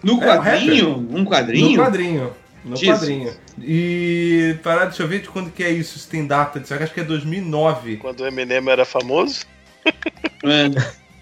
No 0.01 0.23
é, 0.23 0.27
quadrinho? 0.27 1.09
Um 1.11 1.25
quadrinho? 1.25 1.71
No 1.71 1.77
quadrinho. 1.77 2.33
No 2.65 2.77
Jesus. 2.77 3.01
quadrinho. 3.01 3.35
E. 3.61 4.57
Parar, 4.63 4.85
deixa 4.85 5.03
eu 5.03 5.09
ver 5.09 5.23
de 5.23 5.29
quando 5.29 5.51
que 5.51 5.65
é 5.65 5.71
isso, 5.71 5.99
se 5.99 6.07
tem 6.07 6.25
data. 6.25 6.61
Acho 6.61 6.95
que 6.95 7.01
é 7.01 7.05
2009. 7.05 7.97
Quando 7.97 8.21
o 8.21 8.27
Eminem 8.29 8.71
era 8.71 8.85
famoso? 8.85 9.45
É. 9.85 10.71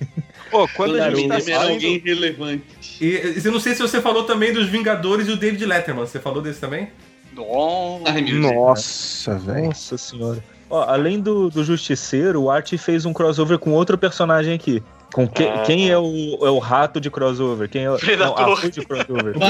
Pô, 0.51 0.69
quando 0.77 1.01
a 1.01 1.11
gente 1.11 1.27
tá 1.27 1.41
saindo... 1.41 1.73
alguém 1.73 1.99
relevante. 1.99 2.65
E, 3.01 3.41
eu 3.43 3.51
não 3.51 3.59
sei 3.59 3.75
se 3.75 3.81
você 3.81 4.03
falou 4.03 4.25
também 4.25 4.53
dos 4.53 4.69
Vingadores 4.69 5.27
e 5.27 5.33
o 5.33 5.39
David 5.39 5.65
Letterman. 5.65 6.07
Você 6.07 6.21
falou 6.21 6.43
desse 6.43 6.61
também? 6.61 6.91
Nossa, 7.33 9.39
velho. 9.39 9.69
Nossa 9.69 9.97
senhora. 9.97 10.45
Ó, 10.69 10.83
além 10.83 11.21
do, 11.21 11.49
do 11.49 11.63
Justiceiro, 11.65 12.43
o 12.43 12.51
Art 12.51 12.77
fez 12.77 13.05
um 13.05 13.13
crossover 13.13 13.59
com 13.59 13.73
outro 13.73 13.97
personagem 13.97 14.55
aqui. 14.55 14.83
Com 15.13 15.29
que, 15.29 15.45
ah. 15.45 15.63
Quem 15.65 15.89
é 15.91 15.97
o, 15.97 16.39
é 16.43 16.51
o 16.51 16.59
rato 16.59 17.01
de 17.01 17.11
crossover? 17.11 17.69
Quem 17.69 17.85
é 17.85 17.91
o 17.91 17.99
Predador. 17.99 18.61
Não, 18.63 18.71
de 18.71 18.85
crossover? 18.85 19.35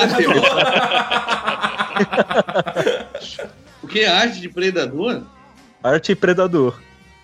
o 3.82 3.86
que 3.86 4.00
é 4.00 4.08
arte 4.08 4.40
de 4.40 4.48
Predador? 4.48 5.22
Arte 5.82 6.14
Predador. 6.14 6.78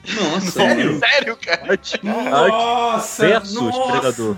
Nossa, 0.08 0.50
sério? 0.50 0.98
Sério, 0.98 1.36
cara? 1.36 1.72
Arte, 1.72 2.00
nossa, 2.02 3.24
arte 3.24 3.32
versus 3.32 3.54
nossa. 3.54 3.92
Predador. 3.92 4.36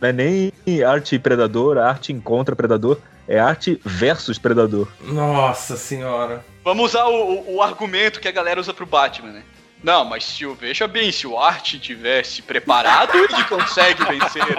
Não 0.00 0.08
é 0.08 0.12
nem 0.12 0.52
arte 0.84 1.18
predador, 1.18 1.78
arte 1.78 2.12
encontra 2.12 2.54
predador. 2.56 2.98
É 3.28 3.38
arte 3.38 3.80
versus 3.84 4.38
predador. 4.38 4.88
Nossa 5.00 5.76
senhora. 5.76 6.44
Vamos 6.62 6.90
usar 6.90 7.06
o, 7.06 7.56
o, 7.56 7.62
argumento 7.62 8.20
que 8.20 8.28
a 8.28 8.32
galera 8.32 8.60
usa 8.60 8.72
pro 8.72 8.86
Batman, 8.86 9.32
né? 9.32 9.42
Não, 9.82 10.04
mas 10.04 10.24
se 10.24 10.46
o 10.46 10.54
veja 10.54 10.88
bem, 10.88 11.12
se 11.12 11.26
o 11.26 11.38
Art 11.38 11.74
tivesse 11.78 12.42
preparado, 12.42 13.16
ele 13.16 13.44
consegue 13.44 14.04
vencer. 14.04 14.42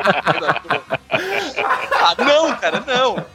ah, 1.10 2.16
não, 2.18 2.56
cara, 2.58 2.84
não. 2.86 3.26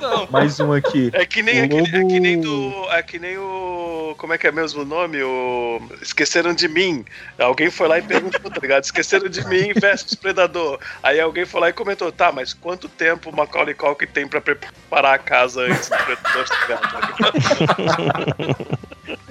Não. 0.00 0.26
Mais 0.30 0.58
um 0.60 0.72
aqui. 0.72 1.10
É 1.12 1.24
que 1.26 1.42
nem, 1.42 1.62
lobo... 1.62 1.76
é 1.76 2.04
que 2.04 2.20
nem 2.20 2.40
do. 2.40 2.86
É 2.90 3.02
que 3.02 3.18
nem 3.18 3.38
o. 3.38 4.14
Como 4.16 4.32
é 4.32 4.38
que 4.38 4.46
é 4.46 4.52
mesmo 4.52 4.82
o 4.82 4.84
nome? 4.84 5.22
O. 5.22 5.80
Esqueceram 6.00 6.54
de 6.54 6.68
mim. 6.68 7.04
Alguém 7.38 7.70
foi 7.70 7.88
lá 7.88 7.98
e 7.98 8.02
perguntou, 8.02 8.50
tá 8.50 8.60
ligado? 8.60 8.84
Esqueceram 8.84 9.28
de 9.28 9.46
mim 9.46 9.72
versus 9.74 10.14
Predador. 10.14 10.78
Aí 11.02 11.20
alguém 11.20 11.44
foi 11.44 11.60
lá 11.60 11.68
e 11.68 11.72
comentou, 11.72 12.10
tá, 12.10 12.32
mas 12.32 12.52
quanto 12.52 12.88
tempo 12.88 13.30
o 13.30 13.36
Macaulay 13.36 13.74
Culkin 13.74 14.06
tem 14.06 14.26
pra 14.26 14.40
preparar 14.40 15.14
a 15.14 15.18
casa 15.18 15.62
antes 15.62 15.88
do 15.88 15.96
Predador 15.96 16.46
chegar? 16.46 16.80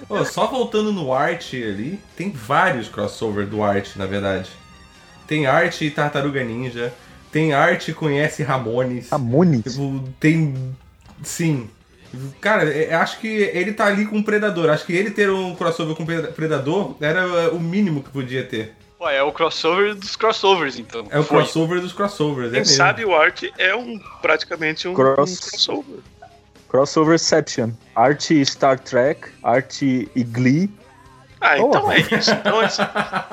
oh, 0.09 0.25
só 0.25 0.47
voltando 0.47 0.91
no 0.91 1.13
Art 1.13 1.53
ali, 1.53 1.99
tem 2.15 2.31
vários 2.31 2.87
crossover 2.87 3.45
do 3.45 3.63
Art, 3.63 3.95
na 3.95 4.05
verdade. 4.05 4.49
Tem 5.27 5.45
Art 5.45 5.81
e 5.81 5.91
Tartaruga 5.91 6.43
Ninja. 6.43 6.93
Tem 7.31 7.53
arte, 7.53 7.93
conhece 7.93 8.43
Ramones. 8.43 9.09
Ramones? 9.09 9.63
Tipo, 9.63 10.03
tem. 10.19 10.75
Sim. 11.23 11.69
Cara, 12.41 12.63
é, 12.71 12.93
acho 12.95 13.19
que 13.19 13.27
ele 13.27 13.71
tá 13.73 13.85
ali 13.85 14.05
com 14.05 14.17
o 14.17 14.23
Predador. 14.23 14.69
Acho 14.69 14.85
que 14.85 14.93
ele 14.93 15.11
ter 15.11 15.29
um 15.29 15.55
crossover 15.55 15.95
com 15.95 16.03
o 16.03 16.33
Predador 16.33 16.95
era 16.99 17.53
o 17.53 17.59
mínimo 17.59 18.01
que 18.01 18.09
podia 18.09 18.43
ter. 18.43 18.73
Ué, 18.99 19.15
é 19.15 19.23
o 19.23 19.31
crossover 19.31 19.95
dos 19.95 20.15
crossovers, 20.15 20.77
então. 20.77 21.07
É 21.09 21.19
o 21.19 21.23
Foi. 21.23 21.37
crossover 21.37 21.79
dos 21.79 21.93
crossovers, 21.93 22.51
Quem 22.51 22.61
é 22.61 22.65
sabe 22.65 23.05
o 23.05 23.15
Art 23.15 23.43
é 23.57 23.73
um 23.73 23.97
praticamente 24.21 24.87
um, 24.87 24.93
Cross... 24.93 25.31
um 25.31 25.49
crossover. 25.49 25.99
Crossoverception. 26.67 27.71
Arte 27.95 28.45
Star 28.45 28.77
Trek, 28.79 29.29
arte 29.41 30.09
e 30.13 30.23
Glee, 30.23 30.69
ah, 31.41 31.57
então 31.57 31.85
oh. 31.85 31.91
é 31.91 31.99
isso. 31.99 32.31
Então 32.31 32.63
esse, 32.63 32.81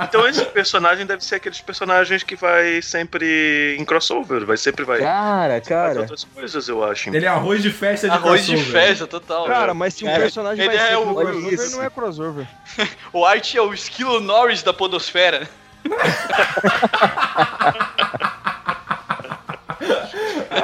então 0.00 0.28
esse, 0.28 0.44
personagem 0.46 1.04
deve 1.04 1.24
ser 1.24 1.36
aqueles 1.36 1.60
personagens 1.60 2.22
que 2.22 2.36
vai 2.36 2.80
sempre 2.80 3.76
em 3.78 3.84
crossover, 3.84 4.46
vai 4.46 4.56
sempre 4.56 4.84
vai. 4.84 5.00
Cara, 5.00 5.60
cara. 5.60 6.00
outras 6.00 6.24
coisas, 6.24 6.68
eu 6.68 6.84
acho. 6.84 7.10
Ele 7.10 7.26
é 7.26 7.28
arroz 7.28 7.62
de 7.62 7.70
festa 7.70 8.08
de 8.08 8.14
arroz 8.14 8.46
crossover. 8.46 8.64
de 8.64 8.70
festa, 8.70 9.06
total. 9.06 9.46
Cara, 9.46 9.74
mas 9.74 9.94
se 9.94 10.04
um 10.04 10.08
é, 10.08 10.18
personagem 10.18 10.64
ele 10.64 10.76
vai 10.76 10.86
é 10.86 10.90
ser 10.90 10.96
o, 10.96 11.14
crossover, 11.14 11.52
isso. 11.52 11.76
não 11.76 11.84
é 11.84 11.90
crossover. 11.90 12.46
o 13.12 13.24
Art 13.24 13.54
é 13.54 13.60
o 13.60 13.74
Skill 13.74 14.20
Norris 14.20 14.62
da 14.62 14.72
podosfera. 14.72 15.48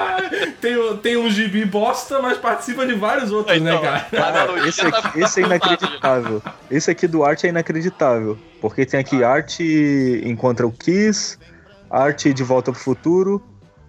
tem, 0.61 0.97
tem 0.99 1.16
um 1.16 1.30
gibi 1.30 1.64
bosta, 1.64 2.20
mas 2.20 2.38
participa 2.38 2.86
de 2.86 2.95
vários 2.95 3.30
outros, 3.30 3.61
né, 3.61 3.70
então, 3.70 3.82
né, 3.82 4.07
cara? 4.11 4.45
cara 4.47 4.68
esse, 4.68 4.80
aqui, 4.80 5.20
esse 5.20 5.40
é 5.40 5.45
inacreditável. 5.45 6.43
Esse 6.70 6.90
aqui 6.90 7.07
do 7.07 7.24
Arte 7.24 7.47
é 7.47 7.51
inacreditável. 7.51 8.38
Porque 8.61 8.86
tem 8.86 9.01
aqui 9.01 9.24
Arte 9.24 10.22
encontra 10.24 10.66
o 10.66 10.72
Kiss, 10.72 11.38
Arte 11.90 12.32
de 12.32 12.43
Volta 12.43 12.70
pro 12.70 12.80
Futuro, 12.80 13.43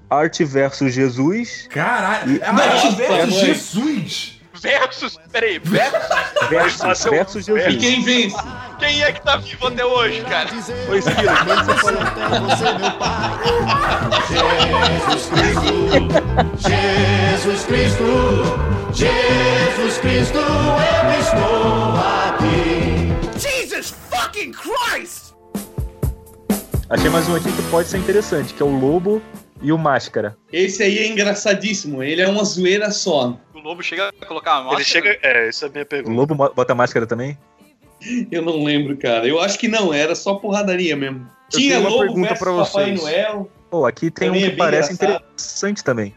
Arte 0.10 0.44
versus 0.44 0.94
Jesus. 0.94 1.68
Caralho, 1.70 2.38
e... 2.38 2.42
Arte 2.44 2.96
versus 2.96 3.36
Jesus? 3.36 4.33
Versus, 4.64 5.20
peraí, 5.30 5.60
versus? 5.60 6.50
Versus, 6.50 7.04
versus 7.04 7.46
Jesus. 7.46 7.74
E 7.74 7.78
quem 7.78 8.02
vence? 8.02 8.38
Quem 8.80 9.04
é 9.04 9.12
que 9.12 9.22
tá 9.22 9.36
vivo 9.36 9.68
até 9.68 9.86
hoje, 9.86 10.22
cara? 10.22 10.48
Foi 10.48 11.00
Esquilo, 11.00 11.36
quando 11.44 11.66
você 11.66 11.74
falou. 11.82 12.02
você, 12.48 12.64
meu 12.72 12.92
pai. 12.98 13.32
Jesus 15.04 15.26
Cristo, 15.34 15.74
Jesus 17.44 17.66
Cristo, 17.66 18.06
Jesus 18.94 19.98
Cristo, 19.98 20.40
eu 20.40 21.20
estou 21.20 21.94
aqui. 22.30 23.12
Jesus 23.38 23.94
fucking 24.10 24.54
Christ! 24.54 25.34
Achei 26.90 27.10
mais 27.10 27.28
um 27.28 27.36
aqui 27.36 27.52
que 27.52 27.62
pode 27.64 27.90
ser 27.90 27.98
interessante, 27.98 28.54
que 28.54 28.64
é 28.64 28.66
o 28.66 28.80
Lobo 28.80 29.22
e 29.64 29.72
o 29.72 29.78
Máscara. 29.78 30.38
Esse 30.52 30.84
aí 30.84 31.00
é 31.00 31.08
engraçadíssimo, 31.08 32.04
ele 32.04 32.22
é 32.22 32.28
uma 32.28 32.44
zoeira 32.44 32.92
só. 32.92 33.40
O 33.56 33.60
Lobo 33.60 33.82
chega 33.82 34.10
a 34.22 34.26
colocar 34.26 34.58
a 34.58 34.64
máscara? 34.64 34.76
Ele 34.82 34.86
chega... 34.86 35.20
É, 35.24 35.48
essa 35.48 35.66
é 35.66 35.70
a 35.70 35.72
minha 35.72 35.86
pergunta. 35.86 36.12
O 36.12 36.16
Lobo 36.16 36.36
bota 36.36 36.76
máscara 36.76 37.08
também? 37.08 37.38
Eu 38.30 38.42
não 38.42 38.64
lembro, 38.64 38.98
cara. 38.98 39.26
Eu 39.26 39.40
acho 39.40 39.58
que 39.58 39.70
não, 39.70 39.94
era 39.94 40.14
só 40.14 40.36
porradaria 40.36 40.96
mesmo. 40.96 41.26
Eu 41.54 41.60
Tinha 41.60 41.80
uma 41.80 41.98
pergunta 42.00 42.36
para 42.36 42.52
vocês. 42.52 43.02
Papai 43.02 43.16
Noel. 43.16 43.50
Pô, 43.70 43.86
aqui 43.86 44.12
tem 44.12 44.30
um 44.30 44.34
que 44.34 44.46
é 44.46 44.56
parece 44.56 44.94
engraçado. 44.94 45.24
interessante 45.24 45.84
também. 45.84 46.14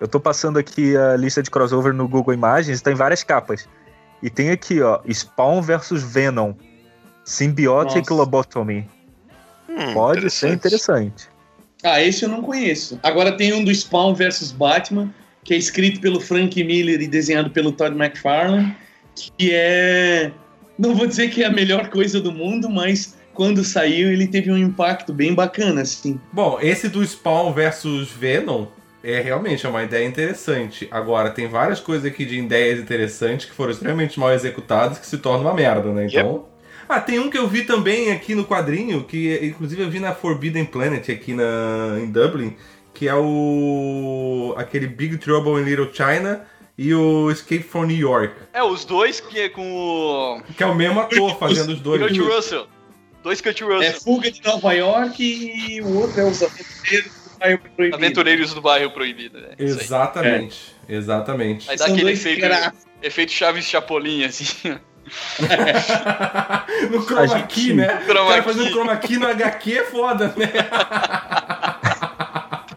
Eu 0.00 0.08
tô 0.08 0.18
passando 0.18 0.58
aqui 0.58 0.96
a 0.96 1.16
lista 1.16 1.42
de 1.42 1.50
crossover 1.50 1.94
no 1.94 2.06
Google 2.08 2.34
Imagens, 2.34 2.82
tem 2.82 2.94
várias 2.94 3.22
capas. 3.22 3.68
E 4.22 4.28
tem 4.28 4.50
aqui, 4.50 4.82
ó, 4.82 5.00
Spawn 5.08 5.62
versus 5.62 6.02
Venom. 6.02 6.52
Symbiotic 7.24 8.10
Nossa. 8.10 8.14
Lobotomy. 8.14 8.88
Hum, 9.68 9.94
Pode 9.94 10.28
ser 10.30 10.52
interessante. 10.52 11.28
Ah, 11.86 12.02
esse 12.02 12.24
eu 12.24 12.28
não 12.28 12.42
conheço. 12.42 12.98
Agora 13.02 13.30
tem 13.30 13.52
um 13.52 13.62
do 13.62 13.72
Spawn 13.72 14.12
versus 14.12 14.50
Batman, 14.50 15.08
que 15.44 15.54
é 15.54 15.56
escrito 15.56 16.00
pelo 16.00 16.20
Frank 16.20 16.62
Miller 16.64 17.00
e 17.00 17.06
desenhado 17.06 17.50
pelo 17.50 17.70
Todd 17.70 17.96
McFarlane, 17.96 18.74
que 19.14 19.50
é 19.52 20.32
não 20.78 20.94
vou 20.94 21.06
dizer 21.06 21.30
que 21.30 21.42
é 21.42 21.46
a 21.46 21.50
melhor 21.50 21.88
coisa 21.88 22.20
do 22.20 22.32
mundo, 22.32 22.68
mas 22.68 23.16
quando 23.32 23.62
saiu 23.64 24.12
ele 24.12 24.26
teve 24.26 24.50
um 24.50 24.58
impacto 24.58 25.12
bem 25.12 25.32
bacana, 25.32 25.82
assim. 25.82 26.20
Bom, 26.32 26.58
esse 26.60 26.88
do 26.88 27.06
Spawn 27.06 27.52
versus 27.52 28.10
Venom 28.10 28.66
é 29.04 29.20
realmente 29.20 29.64
é 29.64 29.68
uma 29.68 29.84
ideia 29.84 30.04
interessante. 30.04 30.88
Agora, 30.90 31.30
tem 31.30 31.46
várias 31.46 31.78
coisas 31.78 32.04
aqui 32.04 32.24
de 32.24 32.36
ideias 32.36 32.80
interessantes 32.80 33.46
que 33.46 33.52
foram 33.52 33.70
extremamente 33.70 34.18
mal 34.18 34.32
executadas 34.32 34.98
que 34.98 35.06
se 35.06 35.18
tornam 35.18 35.42
uma 35.42 35.54
merda, 35.54 35.92
né? 35.92 36.06
Então. 36.06 36.32
Yep. 36.32 36.55
Ah, 36.88 37.00
tem 37.00 37.18
um 37.18 37.28
que 37.28 37.36
eu 37.36 37.48
vi 37.48 37.64
também 37.64 38.12
aqui 38.12 38.34
no 38.34 38.44
quadrinho, 38.44 39.04
que 39.04 39.38
inclusive 39.42 39.82
eu 39.82 39.90
vi 39.90 39.98
na 39.98 40.14
Forbidden 40.14 40.64
Planet 40.64 41.08
aqui 41.08 41.34
na, 41.34 41.98
em 42.00 42.10
Dublin, 42.10 42.56
que 42.94 43.08
é 43.08 43.14
o. 43.14 44.54
aquele 44.56 44.86
Big 44.86 45.18
Trouble 45.18 45.60
in 45.60 45.64
Little 45.64 45.92
China 45.92 46.46
e 46.78 46.94
o 46.94 47.30
Escape 47.30 47.62
from 47.62 47.86
New 47.86 47.96
York. 47.96 48.34
É, 48.52 48.62
os 48.62 48.84
dois 48.84 49.20
que 49.20 49.40
é 49.40 49.48
com 49.48 49.72
o. 49.72 50.42
Que 50.56 50.62
é 50.62 50.66
o 50.66 50.74
mesmo 50.74 51.00
ator 51.00 51.38
fazendo 51.38 51.72
os 51.72 51.80
dois. 51.80 52.00
Kurt 52.00 52.18
Russell. 52.18 52.66
Dois 53.22 53.40
Kurt 53.40 53.60
Russell. 53.60 53.82
É 53.82 53.92
Fuga 53.92 54.30
de 54.30 54.42
Nova 54.44 54.72
York 54.72 55.20
e 55.20 55.80
o 55.80 55.98
outro 55.98 56.20
é 56.20 56.24
Os 56.24 56.42
Aventureiros 56.42 57.10
do 57.34 57.38
Bairro 57.40 57.58
Proibido. 57.58 57.96
Aventureiros 57.96 58.54
do 58.54 58.60
Bairro 58.62 58.90
Proibido, 58.92 59.40
né? 59.40 59.48
Exatamente, 59.58 60.76
é. 60.88 60.94
exatamente. 60.94 61.70
Aí 61.70 61.76
dá 61.76 61.86
aquele 61.86 62.12
efeito, 62.12 62.46
efeito 63.02 63.32
Chaves 63.32 63.64
Chapolin, 63.64 64.24
assim. 64.24 64.78
no 66.90 67.02
chroma 67.02 67.42
key, 67.42 67.72
né? 67.74 68.02
Chroma 68.04 68.24
o 68.24 68.28
cara 68.28 68.42
fazendo 68.42 68.70
chroma 68.70 68.96
key 68.96 69.18
no 69.18 69.26
HQ 69.26 69.78
é 69.78 69.84
foda, 69.84 70.34
né? 70.36 70.52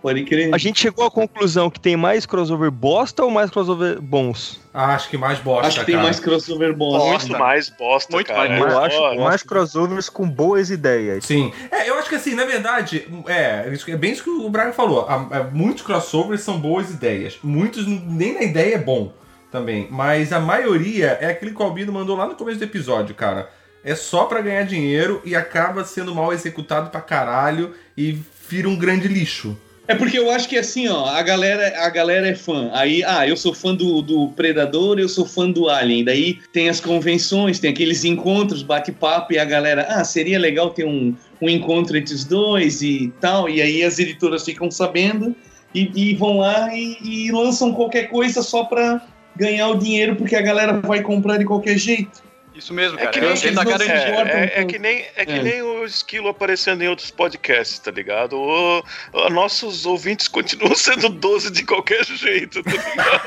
Pode 0.01 0.23
crer. 0.23 0.53
A 0.53 0.57
gente 0.57 0.80
chegou 0.80 1.05
à 1.05 1.11
conclusão 1.11 1.69
que 1.69 1.80
tem 1.80 1.97
mais 1.97 2.25
crossover 2.25 2.71
bosta 2.71 3.23
ou 3.23 3.30
mais 3.30 3.49
crossover 3.51 4.01
bons? 4.01 4.59
Ah, 4.73 4.95
acho 4.95 5.09
que 5.09 5.17
mais 5.17 5.39
bosta. 5.39 5.67
Acho 5.67 5.80
que 5.82 5.86
tem 5.88 5.97
mais 5.97 6.19
crossover 6.19 6.73
bosta. 6.73 7.27
Muito 7.27 7.38
mais 7.38 7.69
bosta, 7.69 8.13
Muito 8.13 8.27
cara. 8.27 8.49
Mais, 8.49 8.73
eu 8.73 8.80
acho 8.80 9.15
mais 9.15 9.43
crossovers 9.43 10.07
com 10.09 10.27
boas 10.27 10.69
ideias. 10.69 11.25
Sim. 11.25 11.51
É, 11.69 11.89
eu 11.89 11.95
acho 11.95 12.07
que 12.07 12.15
assim, 12.15 12.34
na 12.34 12.45
verdade, 12.45 13.07
é, 13.27 13.65
é 13.88 13.97
bem 13.97 14.11
isso 14.13 14.23
que 14.23 14.30
o 14.30 14.49
Braga 14.49 14.71
falou. 14.71 15.05
É, 15.32 15.43
muitos 15.51 15.84
crossovers 15.84 16.41
são 16.41 16.59
boas 16.59 16.89
ideias. 16.89 17.38
Muitos 17.43 17.86
nem 17.86 18.34
na 18.34 18.43
ideia 18.43 18.75
é 18.75 18.80
bom 18.80 19.11
também. 19.52 19.88
Mas 19.89 20.32
a 20.32 20.39
maioria 20.39 21.18
é 21.22 21.28
aquele 21.28 21.52
que 21.52 21.62
o 21.62 21.66
Albino 21.66 21.91
mandou 21.91 22.16
lá 22.16 22.28
no 22.28 22.36
começo 22.36 22.60
do 22.60 22.66
episódio, 22.66 23.16
cara. 23.16 23.50
É 23.84 23.95
só 23.95 24.26
para 24.26 24.41
ganhar 24.41 24.64
dinheiro 24.64 25.22
e 25.24 25.36
acaba 25.36 25.86
sendo 25.86 26.14
mal 26.14 26.34
executado 26.34 26.89
pra 26.89 27.02
caralho 27.02 27.74
e 27.97 28.18
vira 28.50 28.68
um 28.68 28.78
grande 28.78 29.08
lixo. 29.08 29.58
É 29.89 29.95
porque 29.95 30.20
eu 30.20 30.30
acho 30.30 30.47
que 30.47 30.56
assim, 30.56 30.88
ó, 30.88 31.06
a 31.06 31.24
galera, 31.24 31.84
a 31.84 31.89
galera 31.89 32.28
é 32.28 32.36
fã. 32.36 32.70
Aí, 32.74 33.04
ah, 33.04 33.28
eu 33.28 33.36
sou 33.36 33.56
fã 33.56 33.74
do, 33.74 34.04
do 34.04 34.30
Predador, 34.36 35.00
eu 35.00 35.10
sou 35.10 35.26
fã 35.26 35.50
do 35.50 35.68
Alien. 35.68 36.04
Daí 36.04 36.38
tem 36.54 36.70
as 36.70 36.80
convenções, 36.80 37.58
tem 37.58 37.72
aqueles 37.72 38.06
encontros, 38.06 38.62
bate-papo, 38.62 39.34
e 39.34 39.39
a 39.39 39.45
galera, 39.45 39.88
ah, 39.89 40.04
seria 40.04 40.38
legal 40.38 40.70
ter 40.70 40.86
um, 40.86 41.16
um 41.41 41.50
encontro 41.50 41.97
entre 41.97 42.14
os 42.14 42.24
dois 42.24 42.84
e 42.84 43.12
tal. 43.20 43.50
E 43.50 43.64
aí 43.64 43.84
as 43.84 43.97
editoras 43.97 44.45
ficam 44.45 44.70
sabendo 44.70 45.36
e, 45.74 45.89
e 45.95 46.16
vão 46.16 46.38
lá 46.38 46.70
e, 46.72 46.97
e 47.02 47.32
lançam 47.32 47.74
qualquer 47.74 48.10
coisa 48.10 48.43
só 48.43 48.66
pra 48.66 49.04
ganhar 49.39 49.69
o 49.69 49.77
dinheiro, 49.77 50.15
porque 50.15 50.35
a 50.35 50.41
galera 50.41 50.73
vai 50.81 51.01
comprar 51.01 51.37
de 51.37 51.45
qualquer 51.45 51.77
jeito. 51.77 52.29
Isso 52.53 52.73
mesmo, 52.73 52.97
cara. 52.97 53.09
É 53.09 53.13
que, 53.13 53.21
nem, 53.21 53.29
é, 53.29 53.35
tá 53.53 53.63
é, 53.85 54.43
é, 54.43 54.61
é, 54.61 54.65
que 54.65 54.77
nem, 54.77 55.05
é 55.15 55.25
que 55.25 55.31
é. 55.31 55.41
nem 55.41 55.61
o 55.61 55.85
esquilo 55.85 56.27
aparecendo 56.27 56.81
em 56.81 56.89
outros 56.89 57.09
podcasts, 57.09 57.79
tá 57.79 57.89
ligado? 57.89 58.35
O, 58.35 58.83
o, 59.13 59.29
nossos 59.29 59.85
ouvintes 59.85 60.27
continuam 60.27 60.75
sendo 60.75 61.07
12 61.07 61.51
de 61.51 61.63
qualquer 61.63 62.03
jeito, 62.03 62.61
tá 62.61 62.71
ligado? 62.71 63.21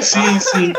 sim, 0.02 0.38
sim. 0.38 0.72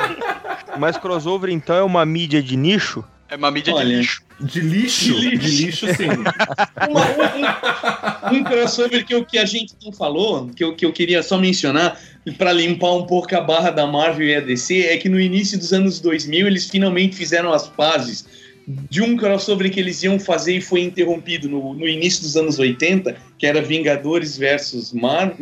Mas 0.78 0.98
crossover, 0.98 1.50
então, 1.50 1.76
é 1.76 1.84
uma 1.84 2.06
mídia 2.06 2.42
de 2.42 2.56
nicho? 2.56 3.04
É 3.30 3.36
uma 3.36 3.50
mídia 3.50 3.74
Olha, 3.74 3.88
de 3.88 3.96
lixo. 3.96 4.22
De 4.40 4.60
lixo? 4.60 5.16
De 5.16 5.30
lixo, 5.30 5.40
de 5.40 5.66
lixo 5.66 5.88
sim. 5.96 6.10
Uma, 6.90 8.32
um, 8.32 8.38
um, 8.38 8.44
crossover 8.44 9.04
que, 9.06 9.14
eu, 9.14 9.26
que 9.26 9.38
a 9.38 9.46
gente 9.46 9.74
não 9.84 9.92
falou, 9.92 10.48
que 10.50 10.64
eu, 10.64 10.76
que 10.76 10.86
eu 10.86 10.94
queria 10.94 11.24
só 11.24 11.38
mencionar, 11.38 12.00
para 12.38 12.52
limpar 12.52 12.92
um 12.94 13.06
pouco 13.06 13.36
a 13.36 13.42
barra 13.42 13.72
da 13.72 13.88
Marvel 13.88 14.28
e 14.28 14.36
a 14.36 14.42
DC, 14.42 14.82
é 14.82 14.98
que 14.98 15.10
no 15.10 15.20
início 15.20 15.58
dos 15.58 15.74
anos 15.74 16.00
2000 16.00 16.48
eles 16.48 16.70
finalmente 16.70 17.16
fizeram 17.16 17.52
as 17.52 17.68
pazes 17.68 18.26
de 18.68 19.02
um 19.02 19.16
crossover 19.16 19.72
que 19.72 19.80
eles 19.80 20.02
iam 20.04 20.20
fazer 20.20 20.58
e 20.58 20.62
foi 20.62 20.82
interrompido 20.82 21.48
no, 21.48 21.74
no 21.74 21.88
início 21.88 22.24
dos 22.24 22.36
anos 22.36 22.58
80, 22.58 23.16
que 23.38 23.46
era 23.46 23.62
Vingadores 23.62 24.38
versus 24.38 24.92
Mar, 24.92 25.36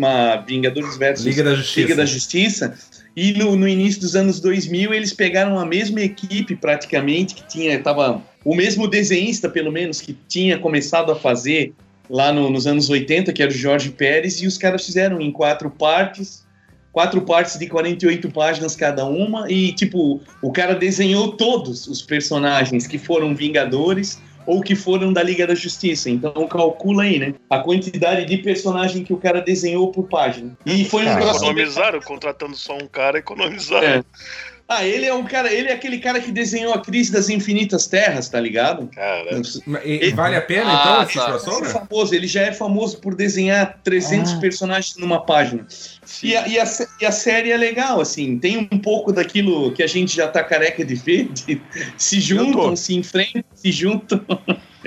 Vingadores 0.45 0.97
versus 0.97 1.25
Liga 1.25 1.43
da 1.43 1.55
Justiça. 1.55 1.79
Liga 1.79 1.95
da 1.95 2.05
Justiça 2.05 2.77
e 3.15 3.33
no, 3.33 3.55
no, 3.55 3.67
início 3.67 4.01
dos 4.01 4.15
anos 4.15 4.39
2000 4.39 4.93
eles 4.93 5.13
pegaram 5.13 5.59
a 5.59 5.65
mesma 5.65 6.01
equipe 6.01 6.55
praticamente 6.55 7.35
que 7.35 7.47
tinha 7.47 7.81
tava 7.81 8.21
o 8.43 8.55
mesmo 8.55 8.87
desenhista 8.87 9.47
pelo 9.49 9.71
menos 9.71 10.01
que 10.01 10.17
tinha 10.27 10.57
começado 10.57 11.11
a 11.11 11.15
fazer 11.15 11.73
lá 12.09 12.33
no, 12.33 12.49
nos 12.49 12.65
anos 12.65 12.89
80 12.89 13.31
que 13.31 13.41
era 13.41 13.51
o 13.51 13.53
Jorge 13.55 13.91
Pérez 13.91 14.41
e 14.41 14.47
os 14.47 14.57
caras 14.57 14.85
fizeram 14.85 15.21
em 15.21 15.31
quatro 15.31 15.69
partes 15.69 16.43
quatro 16.91 17.21
partes 17.21 17.57
de 17.57 17.67
48 17.67 18.31
páginas 18.31 18.75
cada 18.75 19.05
uma 19.05 19.51
e 19.51 19.73
tipo 19.73 20.21
o 20.41 20.51
cara 20.51 20.73
desenhou 20.73 21.33
todos 21.33 21.87
os 21.87 22.01
personagens 22.01 22.87
que 22.87 22.97
foram 22.97 23.35
Vingadores 23.35 24.19
ou 24.45 24.61
que 24.61 24.75
foram 24.75 25.13
da 25.13 25.23
Liga 25.23 25.47
da 25.47 25.55
Justiça. 25.55 26.09
Então 26.09 26.47
calcula 26.47 27.03
aí, 27.03 27.19
né? 27.19 27.33
A 27.49 27.59
quantidade 27.59 28.25
de 28.25 28.37
personagem 28.37 29.03
que 29.03 29.13
o 29.13 29.17
cara 29.17 29.41
desenhou 29.41 29.91
por 29.91 30.07
página. 30.07 30.55
E 30.65 30.85
foi 30.85 31.05
um 31.05 31.09
ah, 31.09 31.19
Economizaram, 31.21 31.99
contratando 32.01 32.55
só 32.55 32.75
um 32.75 32.87
cara, 32.87 33.17
economizaram. 33.17 33.87
É. 33.87 34.03
Ah, 34.67 34.85
ele 34.85 35.05
é 35.05 35.13
um 35.13 35.23
cara, 35.25 35.51
ele 35.51 35.67
é 35.67 35.73
aquele 35.73 35.99
cara 35.99 36.21
que 36.21 36.31
desenhou 36.31 36.73
a 36.73 36.79
Crise 36.79 37.11
das 37.11 37.29
Infinitas 37.29 37.85
Terras, 37.85 38.29
tá 38.29 38.39
ligado? 38.39 38.87
Cara. 38.87 39.41
Ele, 39.83 40.13
vale 40.13 40.37
a 40.37 40.41
pena, 40.41 40.71
ah, 40.71 41.05
então, 41.05 41.23
tá. 41.23 41.31
crossover? 41.31 41.69
É 41.69 41.73
famoso, 41.73 42.15
ele 42.15 42.27
já 42.27 42.43
é 42.43 42.53
famoso 42.53 42.97
por 42.99 43.13
desenhar 43.13 43.79
300 43.83 44.33
ah. 44.33 44.37
personagens 44.39 44.95
numa 44.97 45.23
página. 45.23 45.67
E 46.23 46.35
a, 46.35 46.47
e, 46.47 46.59
a, 46.59 46.65
e 47.01 47.05
a, 47.05 47.11
série 47.11 47.51
é 47.51 47.57
legal, 47.57 47.99
assim, 47.99 48.39
tem 48.39 48.57
um 48.57 48.79
pouco 48.79 49.11
daquilo 49.11 49.71
que 49.73 49.83
a 49.83 49.87
gente 49.87 50.15
já 50.15 50.29
tá 50.29 50.41
careca 50.41 50.83
de 50.85 50.95
ver, 50.95 51.27
de, 51.29 51.61
se 51.97 52.21
juntam, 52.21 52.75
se 52.75 52.95
enfrentam, 52.95 53.43
se 53.53 53.71
juntam. 53.71 54.25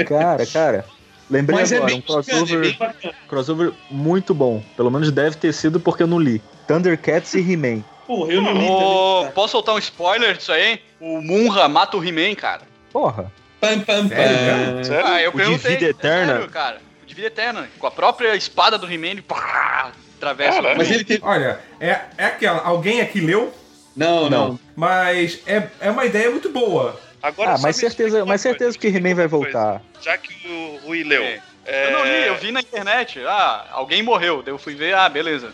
Cara, 0.06 0.46
cara, 0.46 0.84
lembrei 1.30 1.60
Mas 1.60 1.72
é 1.72 1.76
agora, 1.76 1.92
é 1.92 1.94
um 1.96 2.00
crossover, 2.00 2.76
é 3.02 3.12
crossover 3.28 3.72
muito 3.90 4.34
bom. 4.34 4.62
Pelo 4.76 4.90
menos 4.90 5.10
deve 5.12 5.36
ter 5.36 5.52
sido 5.52 5.78
porque 5.78 6.02
eu 6.02 6.06
não 6.06 6.18
li. 6.18 6.40
Thundercats 6.66 7.34
e 7.34 7.40
He-Man. 7.40 7.84
Porra, 8.06 8.32
eu 8.32 8.40
não 8.40 8.52
li 8.52 8.66
oh, 8.70 9.26
Posso 9.34 9.52
soltar 9.52 9.74
um 9.74 9.78
spoiler 9.78 10.36
disso 10.36 10.52
aí? 10.52 10.80
O 11.00 11.20
Munra 11.20 11.68
mata 11.68 11.96
o 11.96 12.04
He-Man, 12.04 12.34
cara. 12.34 12.62
Porra. 12.92 13.32
Pam, 13.60 13.80
pam, 13.80 14.08
pam. 14.08 14.84
Sério? 14.84 15.06
Ah, 15.06 15.22
eu 15.22 15.30
o 15.30 15.34
perguntei. 15.34 15.72
De 15.72 15.78
vida 15.78 15.90
eterna? 15.90 16.32
Sério, 16.34 16.50
cara. 16.50 16.80
O 17.02 17.06
de 17.06 17.14
vida 17.14 17.26
eterna. 17.26 17.68
Com 17.78 17.86
a 17.86 17.90
própria 17.90 18.34
espada 18.36 18.78
do 18.78 18.90
He-Man, 18.90 19.22
pá, 19.22 19.92
atravessa. 20.16 20.62
Cara, 20.62 20.74
mas 20.76 20.90
ele 20.90 21.04
tem... 21.04 21.18
Olha, 21.22 21.60
é, 21.80 22.00
é 22.16 22.24
aquela... 22.26 22.62
Alguém 22.62 23.00
aqui 23.00 23.20
leu? 23.20 23.52
Não, 23.96 24.30
não. 24.30 24.48
não. 24.48 24.60
Mas 24.76 25.40
é, 25.46 25.68
é 25.80 25.90
uma 25.90 26.04
ideia 26.04 26.30
muito 26.30 26.50
boa. 26.50 27.00
Agora, 27.22 27.54
ah, 27.54 27.58
mas 27.58 27.76
certeza, 27.76 28.24
mas 28.24 28.40
certeza 28.40 28.78
que 28.78 28.86
He-Man 28.86 29.14
vai 29.14 29.26
voltar. 29.26 29.82
Já 30.00 30.16
que 30.16 30.32
o 30.46 30.86
Rui 30.86 31.02
leu. 31.02 31.22
É. 31.22 31.40
É... 31.64 31.86
Eu 31.86 31.90
não 31.90 32.04
li, 32.04 32.26
eu 32.26 32.36
vi 32.36 32.52
na 32.52 32.60
internet. 32.60 33.20
Ah, 33.26 33.66
alguém 33.72 34.02
morreu. 34.02 34.42
Daí 34.42 34.54
eu 34.54 34.58
fui 34.58 34.74
ver, 34.74 34.94
ah, 34.94 35.08
beleza. 35.08 35.52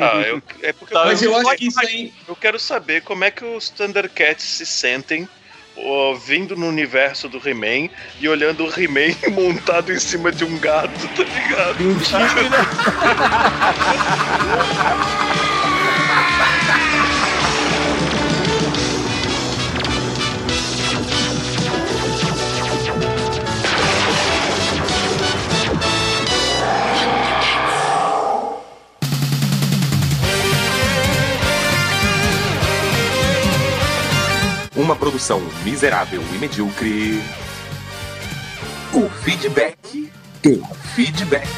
Ah, 0.00 0.22
eu, 0.26 0.42
é 0.62 0.72
porque 0.72 0.94
tá, 0.94 1.04
mas 1.04 1.22
eu, 1.22 1.32
eu 1.32 1.38
acho 1.38 1.56
que 1.56 1.66
isso 1.66 1.80
aí. 1.80 2.12
Eu 2.26 2.36
quero 2.36 2.58
saber 2.58 3.02
como 3.02 3.24
é 3.24 3.30
que 3.30 3.44
os 3.44 3.68
Thundercats 3.68 4.44
se 4.44 4.66
sentem 4.66 5.28
ó, 5.76 6.14
vindo 6.14 6.56
no 6.56 6.66
universo 6.66 7.28
do 7.28 7.38
He-Man 7.46 7.90
e 8.20 8.28
olhando 8.28 8.64
o 8.64 8.80
He-Man 8.80 9.14
montado 9.32 9.92
em 9.92 9.98
cima 9.98 10.32
de 10.32 10.44
um 10.44 10.58
gato, 10.58 11.08
tá 11.16 11.24
ligado? 11.24 11.84
Mentira! 11.84 12.28
Uma 34.78 34.94
produção 34.94 35.42
miserável 35.64 36.22
e 36.32 36.38
medíocre. 36.38 37.20
O 38.94 39.08
feedback. 39.24 40.08
O 40.46 40.64
feedback. 40.94 41.48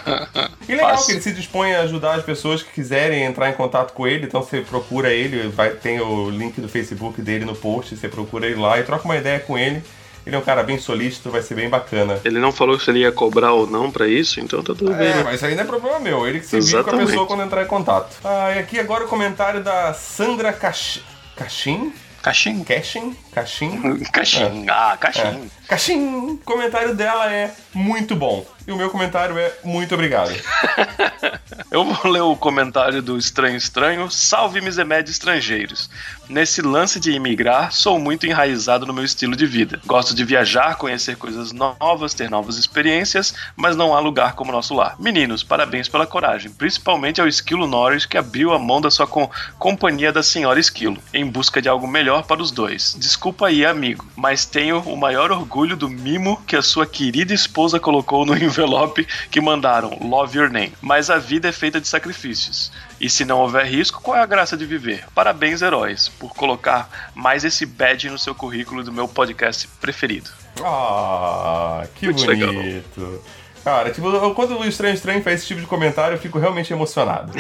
e 0.67 0.75
legal 0.75 1.05
que 1.05 1.13
ele 1.13 1.21
se 1.21 1.33
dispõe 1.33 1.75
a 1.75 1.83
ajudar 1.83 2.15
as 2.15 2.25
pessoas 2.25 2.63
que 2.63 2.73
quiserem 2.73 3.25
entrar 3.25 3.51
em 3.51 3.55
contato 3.55 3.93
com 3.93 4.07
ele. 4.07 4.25
Então 4.25 4.43
você 4.43 4.63
procura 4.63 5.13
ele, 5.13 5.49
vai, 5.49 5.71
tem 5.71 6.01
o 6.01 6.31
link 6.31 6.61
do 6.63 6.69
Facebook 6.69 7.21
dele 7.21 7.45
no 7.45 7.55
post, 7.55 7.95
você 7.95 8.09
procura 8.09 8.47
ele 8.47 8.61
lá 8.61 8.79
e 8.79 8.85
troca 8.85 9.05
uma 9.05 9.17
ideia 9.17 9.39
com 9.39 9.59
ele. 9.59 9.83
Ele 10.27 10.35
é 10.35 10.39
um 10.39 10.43
cara 10.43 10.65
bem 10.65 10.77
solícito, 10.77 11.31
vai 11.31 11.41
ser 11.41 11.55
bem 11.55 11.69
bacana. 11.69 12.21
Ele 12.25 12.41
não 12.41 12.51
falou 12.51 12.79
se 12.81 12.91
ele 12.91 12.99
ia 12.99 13.13
cobrar 13.13 13.53
ou 13.53 13.67
não 13.67 13.93
para 13.93 14.09
isso, 14.09 14.41
então 14.41 14.61
tá 14.61 14.75
tudo 14.75 14.93
é, 14.93 14.97
bem. 14.97 15.09
É, 15.09 15.23
mas 15.23 15.43
aí 15.45 15.55
não 15.55 15.63
é 15.63 15.67
problema 15.67 16.01
meu. 16.01 16.27
Ele 16.27 16.41
que 16.41 16.47
se 16.47 16.59
vive 16.59 16.83
com 16.83 16.91
a 16.91 16.99
pessoa 16.99 17.27
quando 17.27 17.45
entrar 17.45 17.63
em 17.63 17.67
contato. 17.67 18.17
Ah, 18.25 18.53
e 18.53 18.59
aqui 18.59 18.81
agora 18.81 19.05
o 19.05 19.09
comentário 19.09 19.63
da 19.63 19.95
Sandra 19.95 20.53
Cach... 20.53 21.01
Cachim? 21.37 21.93
Caixinho. 22.23 22.65
Cashin? 22.65 23.17
Caixin? 23.33 24.03
Caixinho. 24.13 24.67
Ah, 24.69 24.97
caixinho. 24.99 25.49
É. 25.71 26.33
O 26.33 26.39
comentário 26.39 26.93
dela 26.93 27.33
é 27.33 27.53
muito 27.73 28.17
bom. 28.17 28.45
E 28.67 28.73
o 28.73 28.77
meu 28.77 28.91
comentário 28.91 29.39
é 29.39 29.53
muito 29.63 29.95
obrigado. 29.95 30.33
Eu 31.71 31.85
vou 31.85 32.11
ler 32.11 32.23
o 32.23 32.37
comentário 32.37 33.03
do 33.03 33.17
Estranho 33.17 33.57
Estranho. 33.57 34.11
Salve 34.11 34.61
Misemed 34.61 35.11
estrangeiros. 35.11 35.89
Nesse 36.29 36.61
lance 36.61 36.99
de 36.99 37.13
imigrar, 37.13 37.73
sou 37.73 37.99
muito 37.99 38.27
enraizado 38.27 38.85
no 38.85 38.93
meu 38.93 39.05
estilo 39.05 39.37
de 39.37 39.47
vida. 39.47 39.81
Gosto 39.87 40.15
de 40.15 40.25
viajar, 40.25 40.77
conhecer 40.77 41.17
coisas 41.17 41.53
novas, 41.53 42.15
ter 42.15 42.29
novas 42.29 42.57
experiências, 42.57 43.35
mas 43.55 43.77
não 43.77 43.95
há 43.95 44.01
lugar 44.01 44.35
como 44.35 44.51
nosso 44.51 44.75
lar. 44.75 44.97
Meninos, 44.99 45.45
parabéns 45.45 45.89
pela 45.89 46.07
coragem, 46.07 46.51
principalmente 46.51 47.21
ao 47.21 47.29
Esquilo 47.29 47.67
Norris 47.67 48.07
que 48.07 48.19
abriu 48.19 48.53
a 48.53 48.59
mão 48.59 48.81
da 48.81 48.91
sua 48.91 49.07
com 49.07 49.31
companhia 49.59 50.13
da 50.13 50.23
senhora 50.23 50.59
Esquilo, 50.59 50.99
em 51.15 51.25
busca 51.25 51.63
de 51.63 51.69
algo 51.69 51.87
melhor 51.87 52.25
para 52.25 52.43
os 52.43 52.51
dois. 52.51 52.97
Desculpa 52.99 53.47
aí, 53.47 53.65
amigo, 53.65 54.05
mas 54.17 54.45
tenho 54.45 54.81
o 54.81 54.97
maior 54.97 55.31
orgulho 55.31 55.77
do 55.77 55.89
mimo 55.89 56.43
que 56.47 56.57
a 56.57 56.63
sua 56.63 56.87
querida 56.87 57.33
esposa 57.33 57.79
colocou 57.79 58.27
no 58.27 58.35
envelope 58.57 59.07
que 59.31 59.41
mandaram 59.41 59.99
Love 60.01 60.39
Your 60.39 60.51
Name. 60.51 60.73
Mas 60.81 61.11
a 61.11 61.19
vida 61.19 61.49
é 61.49 61.53
feita 61.53 61.81
de 61.81 61.87
sacrifícios. 61.87 62.73
E 63.01 63.11
se 63.11 63.25
não 63.25 63.41
houver 63.41 63.67
risco, 63.67 64.01
qual 64.01 64.17
é 64.17 64.23
a 64.23 64.27
graça 64.27 64.57
de 64.57 64.65
viver? 64.65 65.05
Parabéns, 65.15 65.61
heróis, 65.63 66.09
por 66.09 66.35
colocar 66.35 67.11
mais 67.15 67.45
esse 67.45 67.67
badge 67.67 68.09
no 68.09 68.19
seu 68.19 68.35
currículo 68.35 68.83
do 68.83 68.93
meu 68.93 69.07
podcast 69.07 69.69
preferido. 69.81 70.31
Ah, 70.65 71.87
que 71.95 72.07
Muito 72.07 72.25
bonito. 72.25 73.01
Legal. 73.01 73.23
Cara, 73.63 73.91
tipo, 73.91 74.33
quando 74.35 74.57
o 74.59 74.65
Estranho 74.65 74.95
Estranho 74.95 75.23
faz 75.23 75.41
esse 75.41 75.49
tipo 75.49 75.61
de 75.61 75.67
comentário, 75.67 76.15
eu 76.15 76.21
fico 76.21 76.39
realmente 76.39 76.73
emocionado. 76.73 77.33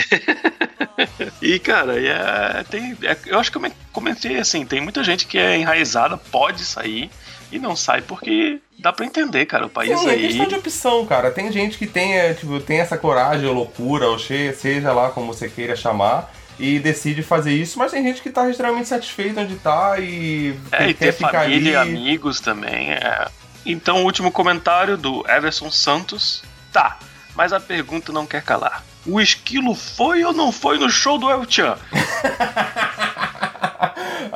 e, 1.41 1.57
cara, 1.61 1.95
é, 2.05 2.65
tem, 2.65 2.99
é, 3.05 3.17
eu 3.27 3.39
acho 3.39 3.53
que 3.53 3.59
eu 3.59 3.73
comentei 3.93 4.37
assim, 4.37 4.67
tem 4.67 4.81
muita 4.81 5.05
gente 5.05 5.25
que 5.25 5.39
é 5.39 5.57
enraizada, 5.57 6.17
pode 6.17 6.65
sair, 6.65 7.13
e 7.51 7.59
não 7.59 7.77
sai 7.77 8.03
porque 8.03 8.59
dá 8.79 8.93
para 8.93 9.07
entender, 9.07 9.47
cara. 9.47 9.67
O 9.67 9.71
país 9.71 9.99
Sim, 9.99 10.09
é 10.09 10.11
aí. 10.11 10.25
É 10.25 10.29
questão 10.29 10.47
de 10.47 10.55
opção, 10.55 11.07
cara. 11.07 11.31
Tem 11.31 11.51
gente 11.51 11.79
que 11.79 11.87
tem, 11.87 12.17
é, 12.17 12.35
tipo, 12.35 12.59
tem 12.61 12.81
essa 12.81 12.99
coragem 12.99 13.47
ou 13.47 13.55
loucura, 13.55 14.09
ou 14.09 14.19
seja 14.19 14.93
lá 14.93 15.11
como 15.11 15.33
você 15.33 15.49
queira 15.49 15.77
chamar. 15.77 16.33
E 16.59 16.79
decide 16.79 17.23
fazer 17.23 17.53
isso, 17.53 17.79
mas 17.79 17.93
tem 17.93 18.03
gente 18.03 18.23
que 18.23 18.31
tá 18.31 18.49
extremamente 18.49 18.89
satisfeita 18.89 19.43
onde 19.43 19.57
tá 19.57 19.99
e. 19.99 20.59
É, 20.73 20.89
e 20.89 20.95
ter 20.95 21.13
família 21.13 21.73
e 21.73 21.77
amigos 21.77 22.41
também. 22.41 22.93
É. 22.93 23.29
Então, 23.65 23.99
o 23.99 24.05
último 24.05 24.31
comentário 24.31 24.97
do 24.97 25.25
Everson 25.29 25.71
Santos. 25.71 26.43
Tá, 26.73 26.99
mas 27.35 27.53
a 27.53 27.61
pergunta 27.61 28.11
não 28.13 28.27
quer 28.27 28.43
calar. 28.43 28.83
O 29.05 29.21
esquilo 29.21 29.75
foi 29.75 30.25
ou 30.25 30.33
não 30.33 30.51
foi 30.51 30.79
no 30.79 30.89
show 30.89 31.19
do 31.19 31.31
El 31.31 31.45
Chan? 31.49 31.79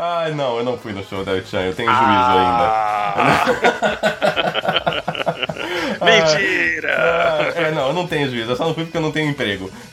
Ai, 0.02 0.32
não, 0.32 0.56
eu 0.56 0.64
não 0.64 0.78
fui 0.78 0.94
no 0.94 1.04
show 1.04 1.22
da 1.22 1.32
El-Chan, 1.32 1.60
eu 1.60 1.74
tenho 1.74 1.90
ah. 1.92 3.12
juízo 3.12 3.20
ainda. 3.20 4.00
Mentira! 6.02 6.96
Ah, 6.98 7.52
é, 7.54 7.70
não, 7.70 7.88
eu 7.88 7.92
não 7.92 8.06
tenho 8.06 8.30
juízo, 8.30 8.50
eu 8.50 8.56
só 8.56 8.64
não 8.64 8.72
fui 8.72 8.84
porque 8.84 8.96
eu 8.96 9.02
não 9.02 9.12
tenho 9.12 9.28
emprego. 9.28 9.70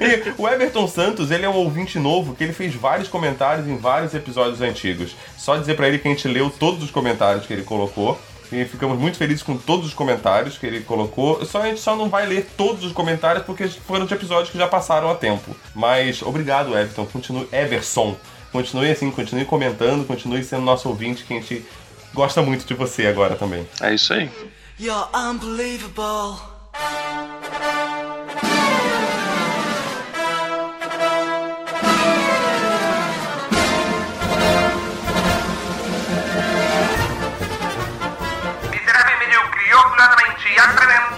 e 0.00 0.34
o 0.36 0.48
Everton 0.48 0.88
Santos, 0.88 1.30
ele 1.30 1.44
é 1.44 1.48
um 1.48 1.54
ouvinte 1.54 2.00
novo 2.00 2.34
que 2.34 2.42
ele 2.42 2.52
fez 2.52 2.74
vários 2.74 3.06
comentários 3.06 3.68
em 3.68 3.76
vários 3.76 4.12
episódios 4.12 4.60
antigos. 4.60 5.14
Só 5.38 5.56
dizer 5.56 5.76
para 5.76 5.86
ele 5.86 6.00
que 6.00 6.08
a 6.08 6.10
gente 6.10 6.26
leu 6.26 6.50
todos 6.50 6.82
os 6.82 6.90
comentários 6.90 7.46
que 7.46 7.52
ele 7.52 7.62
colocou. 7.62 8.20
E 8.52 8.64
ficamos 8.64 8.98
muito 8.98 9.18
felizes 9.18 9.42
com 9.42 9.56
todos 9.56 9.86
os 9.86 9.94
comentários 9.94 10.56
que 10.56 10.66
ele 10.66 10.80
colocou. 10.80 11.44
Só 11.44 11.62
a 11.62 11.66
gente 11.66 11.80
só 11.80 11.96
não 11.96 12.08
vai 12.08 12.26
ler 12.26 12.46
todos 12.56 12.84
os 12.84 12.92
comentários 12.92 13.44
porque 13.44 13.68
foram 13.68 14.06
de 14.06 14.14
episódios 14.14 14.50
que 14.50 14.58
já 14.58 14.68
passaram 14.68 15.10
a 15.10 15.14
tempo. 15.14 15.54
Mas 15.74 16.22
obrigado, 16.22 16.76
Everton. 16.76 17.06
Continue, 17.06 17.48
Everson. 17.52 18.16
Continue 18.52 18.90
assim, 18.90 19.10
continue 19.10 19.44
comentando, 19.44 20.06
continue 20.06 20.42
sendo 20.42 20.62
nosso 20.62 20.88
ouvinte, 20.88 21.24
que 21.24 21.34
a 21.34 21.40
gente 21.40 21.64
gosta 22.14 22.40
muito 22.40 22.64
de 22.64 22.74
você 22.74 23.06
agora 23.06 23.36
também. 23.36 23.68
É 23.80 23.94
isso 23.94 24.12
aí. 24.14 24.30
You're 24.78 25.08
unbelievable. 25.14 26.56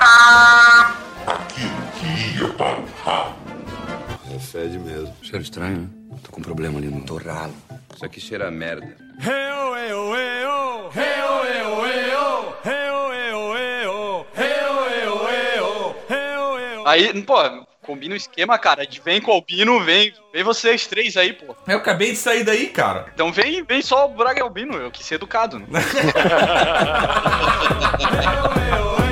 Aquilo 0.01 1.83
que 1.99 2.39
ia 2.39 2.49
para 2.55 2.79
o 2.79 2.87
ralo. 3.05 3.35
É 4.35 4.39
fede 4.39 4.79
mesmo. 4.79 5.15
Cheiro 5.23 5.43
estranho, 5.43 5.81
né? 5.81 5.89
Tô 6.23 6.31
com 6.31 6.41
um 6.41 6.45
problema 6.45 6.79
ali 6.79 6.89
no 6.89 7.01
torralo. 7.03 7.55
Isso 7.95 8.05
aqui 8.05 8.21
cheira 8.21 8.49
a 8.49 8.51
merda. 8.51 8.87
Aí, 16.87 17.23
pô, 17.23 17.35
combina 17.83 18.15
o 18.15 18.17
esquema, 18.17 18.59
cara. 18.59 18.87
De 18.87 18.99
vem 19.01 19.21
com 19.21 19.31
o 19.31 19.35
Albino, 19.35 19.85
vem, 19.85 20.13
vem 20.33 20.43
vocês 20.43 20.87
três 20.87 21.19
aí, 21.19 21.35
pô. 21.35 21.55
Eu 21.67 21.77
acabei 21.77 22.13
de 22.13 22.17
sair 22.17 22.45
daí, 22.45 22.69
cara. 22.69 23.07
Então 23.15 23.31
vem, 23.31 23.63
vem 23.63 23.83
só 23.83 24.07
o 24.07 24.15
Braga 24.15 24.41
e 24.41 24.43
Albino, 24.43 24.75
eu 24.75 24.91
quis 24.91 25.05
ser 25.05 25.17
educado. 25.17 25.59
Né? 25.59 25.67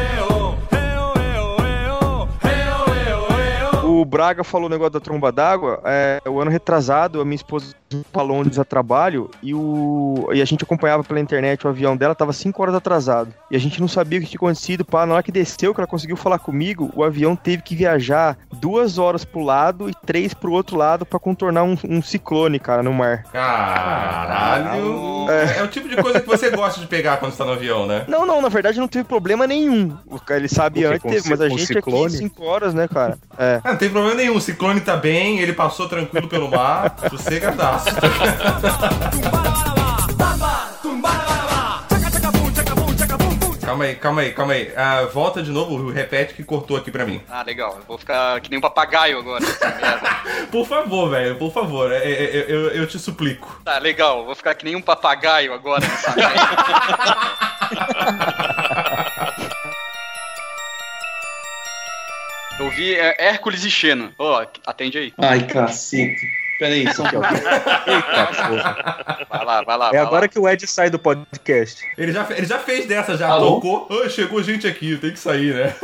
Braga 4.06 4.44
falou 4.44 4.66
o 4.66 4.70
negócio 4.70 4.92
da 4.92 5.00
tromba 5.00 5.32
d'água. 5.32 5.80
É, 5.84 6.20
o 6.26 6.40
ano 6.40 6.50
retrasado, 6.50 7.20
a 7.20 7.24
minha 7.24 7.36
esposa 7.36 7.74
para 8.12 8.22
Londres 8.22 8.58
a 8.58 8.64
trabalho 8.64 9.30
e, 9.42 9.54
o, 9.54 10.28
e 10.32 10.42
a 10.42 10.44
gente 10.44 10.64
acompanhava 10.64 11.04
pela 11.04 11.20
internet 11.20 11.64
o 11.64 11.68
avião 11.68 11.96
dela, 11.96 12.14
tava 12.14 12.32
5 12.32 12.60
horas 12.60 12.74
atrasado. 12.74 13.32
E 13.50 13.56
a 13.56 13.60
gente 13.60 13.80
não 13.80 13.86
sabia 13.86 14.18
o 14.18 14.22
que 14.22 14.28
tinha 14.28 14.38
acontecido. 14.38 14.84
Pá, 14.84 15.06
na 15.06 15.14
hora 15.14 15.22
que 15.22 15.30
desceu, 15.30 15.72
que 15.72 15.80
ela 15.80 15.86
conseguiu 15.86 16.16
falar 16.16 16.38
comigo, 16.38 16.90
o 16.94 17.04
avião 17.04 17.36
teve 17.36 17.62
que 17.62 17.76
viajar 17.76 18.36
duas 18.60 18.98
horas 18.98 19.24
pro 19.24 19.40
lado 19.40 19.88
e 19.88 19.94
três 20.04 20.34
pro 20.34 20.52
outro 20.52 20.76
lado 20.76 21.06
para 21.06 21.18
contornar 21.18 21.62
um, 21.62 21.76
um, 21.88 22.02
ciclone, 22.02 22.58
cara, 22.58 22.82
no 22.82 22.92
mar. 22.92 23.22
Caralho! 23.24 25.30
É. 25.30 25.58
é. 25.58 25.62
o 25.62 25.68
tipo 25.68 25.88
de 25.88 25.96
coisa 25.96 26.20
que 26.20 26.26
você 26.26 26.50
gosta 26.50 26.80
de 26.80 26.86
pegar 26.86 27.18
quando 27.18 27.32
está 27.32 27.44
no 27.44 27.52
avião, 27.52 27.86
né? 27.86 28.04
Não, 28.08 28.26
não, 28.26 28.42
na 28.42 28.48
verdade 28.48 28.78
não 28.78 28.88
teve 28.88 29.04
problema 29.04 29.46
nenhum. 29.46 29.96
Ele 30.30 30.48
sabia 30.48 30.90
antes, 30.90 31.02
teve, 31.02 31.30
mas 31.30 31.40
a 31.40 31.48
gente 31.48 31.66
ciclone? 31.66 32.06
aqui 32.06 32.16
5 32.16 32.44
horas, 32.44 32.74
né, 32.74 32.88
cara? 32.88 33.18
É. 33.38 33.60
Ah, 33.62 33.70
não 33.70 33.78
tem 33.78 33.88
problema 33.96 34.14
nenhum. 34.14 34.36
O 34.36 34.40
ciclone 34.40 34.80
tá 34.80 34.96
bem, 34.96 35.40
ele 35.40 35.52
passou 35.54 35.88
tranquilo 35.88 36.28
pelo 36.28 36.50
mar, 36.50 36.94
sossegadaço. 37.08 37.86
Calma 43.60 43.84
aí, 43.84 43.94
calma 43.96 44.20
aí, 44.20 44.32
calma 44.32 44.52
aí. 44.52 44.72
Ah, 44.76 45.08
volta 45.12 45.42
de 45.42 45.50
novo, 45.50 45.90
repete 45.90 46.34
que 46.34 46.44
cortou 46.44 46.76
aqui 46.76 46.90
pra 46.90 47.04
mim. 47.04 47.20
Ah, 47.28 47.42
legal. 47.42 47.76
Eu 47.78 47.84
vou 47.86 47.98
ficar 47.98 48.40
que 48.40 48.48
nem 48.48 48.58
um 48.58 48.62
papagaio 48.62 49.18
agora. 49.18 49.44
por 50.52 50.66
favor, 50.66 51.10
velho, 51.10 51.36
por 51.36 51.52
favor. 51.52 51.90
É, 51.90 51.96
é, 51.96 52.36
é, 52.38 52.44
eu, 52.48 52.68
eu, 52.70 52.86
te 52.86 52.98
suplico. 52.98 53.60
Tá, 53.64 53.78
legal. 53.78 54.20
Eu 54.20 54.26
vou 54.26 54.34
ficar 54.34 54.54
que 54.54 54.64
nem 54.64 54.76
um 54.76 54.82
papagaio 54.82 55.52
agora 55.52 55.84
nessa 55.86 56.14
Eu 62.66 62.70
vi 62.72 62.96
é, 62.96 63.14
Hércules 63.28 63.64
e 63.64 63.70
Xena. 63.70 64.12
Ó, 64.18 64.42
oh, 64.42 64.46
atende 64.66 64.98
aí. 64.98 65.12
Ai, 65.18 65.46
cacete. 65.46 66.26
Peraí, 66.58 66.92
só 66.92 67.04
um 67.04 67.06
Eita, 67.06 67.24
Vai 69.28 69.44
lá, 69.44 69.62
vai 69.62 69.78
lá. 69.78 69.88
É 69.90 69.92
vai 69.92 69.98
agora 70.00 70.22
lá. 70.22 70.28
que 70.28 70.36
o 70.36 70.48
Ed 70.48 70.66
sai 70.66 70.90
do 70.90 70.98
podcast. 70.98 71.84
Ele 71.96 72.10
já, 72.10 72.26
ele 72.30 72.44
já 72.44 72.58
fez 72.58 72.86
dessa, 72.86 73.16
já 73.16 73.28
Alô? 73.28 73.60
tocou. 73.60 73.86
Oh, 73.88 74.08
chegou 74.08 74.42
gente 74.42 74.66
aqui, 74.66 74.96
tem 74.96 75.12
que 75.12 75.18
sair, 75.18 75.54
né? 75.54 75.74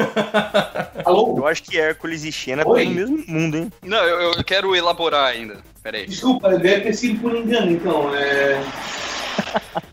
Alô? 1.06 1.36
Eu 1.36 1.46
acho 1.46 1.62
que 1.62 1.78
Hércules 1.78 2.24
e 2.24 2.32
Xena 2.32 2.62
estão 2.62 2.74
no 2.74 2.90
mesmo 2.90 3.24
mundo, 3.28 3.58
hein? 3.58 3.72
Não, 3.84 4.02
eu, 4.02 4.32
eu 4.32 4.42
quero 4.42 4.74
elaborar 4.74 5.26
ainda. 5.26 5.58
Peraí. 5.84 6.06
Desculpa, 6.06 6.50
deve 6.58 6.80
ter 6.80 6.94
sido 6.94 7.20
por 7.20 7.36
engano, 7.36 7.70
então. 7.70 8.12
É. 8.12 8.60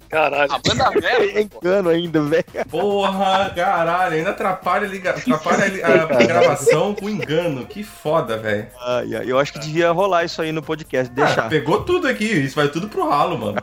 Caralho. 0.09 0.51
A 0.51 0.57
banda 0.57 0.89
velha. 0.89 1.39
É 1.39 1.41
engano 1.41 1.89
ainda, 1.89 2.21
velho. 2.23 2.43
Porra, 2.69 3.51
caralho. 3.55 4.15
Ainda 4.15 4.31
atrapalha, 4.31 4.87
liga... 4.87 5.11
atrapalha 5.11 5.65
a, 5.85 6.23
gravação 6.25 6.95
com 6.95 7.07
engano. 7.07 7.65
Que 7.65 7.83
foda, 7.83 8.37
velho. 8.37 8.67
Ah, 8.79 9.03
eu 9.03 9.37
acho 9.37 9.53
que 9.53 9.59
devia 9.59 9.91
rolar 9.91 10.25
isso 10.25 10.41
aí 10.41 10.51
no 10.51 10.63
podcast. 10.63 11.13
Deixar. 11.13 11.45
Ah, 11.45 11.49
pegou 11.49 11.83
tudo 11.83 12.07
aqui. 12.07 12.25
Isso 12.25 12.55
vai 12.55 12.67
tudo 12.69 12.89
pro 12.89 13.07
ralo, 13.07 13.37
mano. 13.37 13.57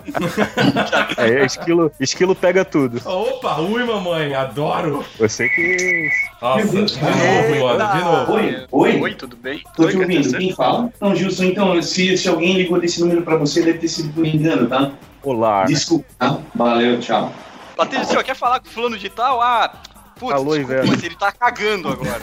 é, 1.19 1.45
esquilo, 1.45 1.91
esquilo 1.99 2.35
pega 2.35 2.65
tudo. 2.65 3.01
Opa, 3.05 3.61
ui, 3.61 3.83
mamãe. 3.85 4.35
Adoro. 4.35 5.05
Você 5.19 5.49
que. 5.49 6.09
Nossa, 6.41 6.67
de 6.67 6.75
novo, 6.75 7.65
mano. 7.65 7.93
De 7.93 8.05
novo. 8.05 8.33
Oi, 8.35 8.67
oi. 8.71 9.01
Oi, 9.01 9.15
tudo 9.15 9.37
bem? 9.37 9.63
Tô 9.75 9.89
te 9.89 9.97
ouvindo. 9.97 10.37
Quem 10.37 10.53
fala? 10.55 10.93
Não, 11.01 11.15
Gilson, 11.15 11.45
então, 11.45 11.83
se, 11.83 12.17
se 12.17 12.29
alguém 12.29 12.57
ligou 12.57 12.81
desse 12.81 13.01
número 13.01 13.23
pra 13.23 13.37
você, 13.37 13.63
deve 13.63 13.79
ter 13.79 13.89
sido 13.89 14.13
por 14.13 14.25
engano, 14.25 14.69
tá? 14.69 14.93
Olá. 15.27 15.65
Desculpa. 15.65 16.07
Tá? 16.21 16.39
Valeu, 16.55 17.01
tchau. 17.01 17.33
Patrícia, 17.77 18.23
quer 18.23 18.37
falar 18.37 18.61
com 18.61 18.69
o 18.69 18.71
fulano 18.71 18.97
de 18.97 19.11
tal? 19.11 19.43
Ah, 19.43 19.73
putz, 20.21 20.33
Alô, 20.33 20.57
desculpa, 20.57 20.85
mas 20.87 21.03
ele 21.03 21.17
tá 21.17 21.33
cagando 21.33 21.89
agora. 21.89 22.21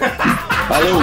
Valeu. 0.69 0.99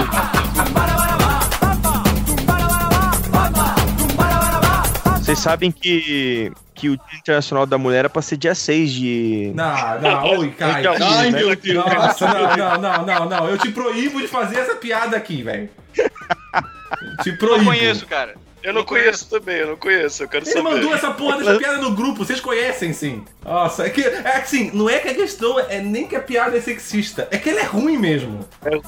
Vocês 5.18 5.38
sabem 5.40 5.70
que, 5.70 6.50
que 6.74 6.88
o 6.88 6.96
Dia 6.96 7.18
Internacional 7.18 7.66
da 7.66 7.76
Mulher 7.76 7.98
era 7.98 8.08
pra 8.08 8.22
ser 8.22 8.38
dia 8.38 8.54
6 8.54 8.90
de. 8.90 9.52
Não, 9.54 10.00
não, 10.00 10.24
oi, 10.40 10.50
Caio. 10.52 10.92
Ai, 11.04 11.30
meu 11.30 11.54
Deus. 11.54 11.84
Nossa, 11.84 12.26
não, 12.26 12.56
não, 12.56 12.80
não, 12.80 13.04
não, 13.04 13.28
não. 13.28 13.48
Eu 13.50 13.58
te 13.58 13.70
proíbo 13.70 14.22
de 14.22 14.26
fazer 14.26 14.60
essa 14.60 14.74
piada 14.74 15.18
aqui, 15.18 15.42
velho. 15.42 15.68
Te 17.22 17.32
proíbo. 17.32 17.60
Eu 17.60 17.64
conheço, 17.66 18.06
cara. 18.06 18.34
Eu 18.62 18.74
não 18.74 18.84
conheço 18.84 19.28
também, 19.28 19.56
eu 19.56 19.68
não 19.68 19.76
conheço, 19.76 20.22
eu 20.22 20.28
quero 20.28 20.44
Ele 20.44 20.52
saber. 20.52 20.68
Ele 20.68 20.76
mandou 20.76 20.94
essa 20.94 21.10
porra 21.12 21.38
dessa 21.38 21.56
piada 21.56 21.78
no 21.78 21.94
grupo, 21.94 22.24
vocês 22.24 22.40
conhecem 22.40 22.92
sim. 22.92 23.24
Nossa, 23.42 23.86
é 23.86 23.90
que, 23.90 24.02
é 24.02 24.36
assim, 24.36 24.70
não 24.74 24.88
é 24.88 24.98
que 24.98 25.08
a 25.08 25.14
questão 25.14 25.58
é 25.58 25.80
nem 25.80 26.06
que 26.06 26.14
a 26.14 26.20
piada 26.20 26.56
é 26.56 26.60
sexista, 26.60 27.26
é 27.30 27.38
que 27.38 27.48
ela 27.48 27.60
é 27.60 27.64
ruim 27.64 27.96
mesmo. 27.96 28.46
É, 28.64 28.74
é 28.74 28.78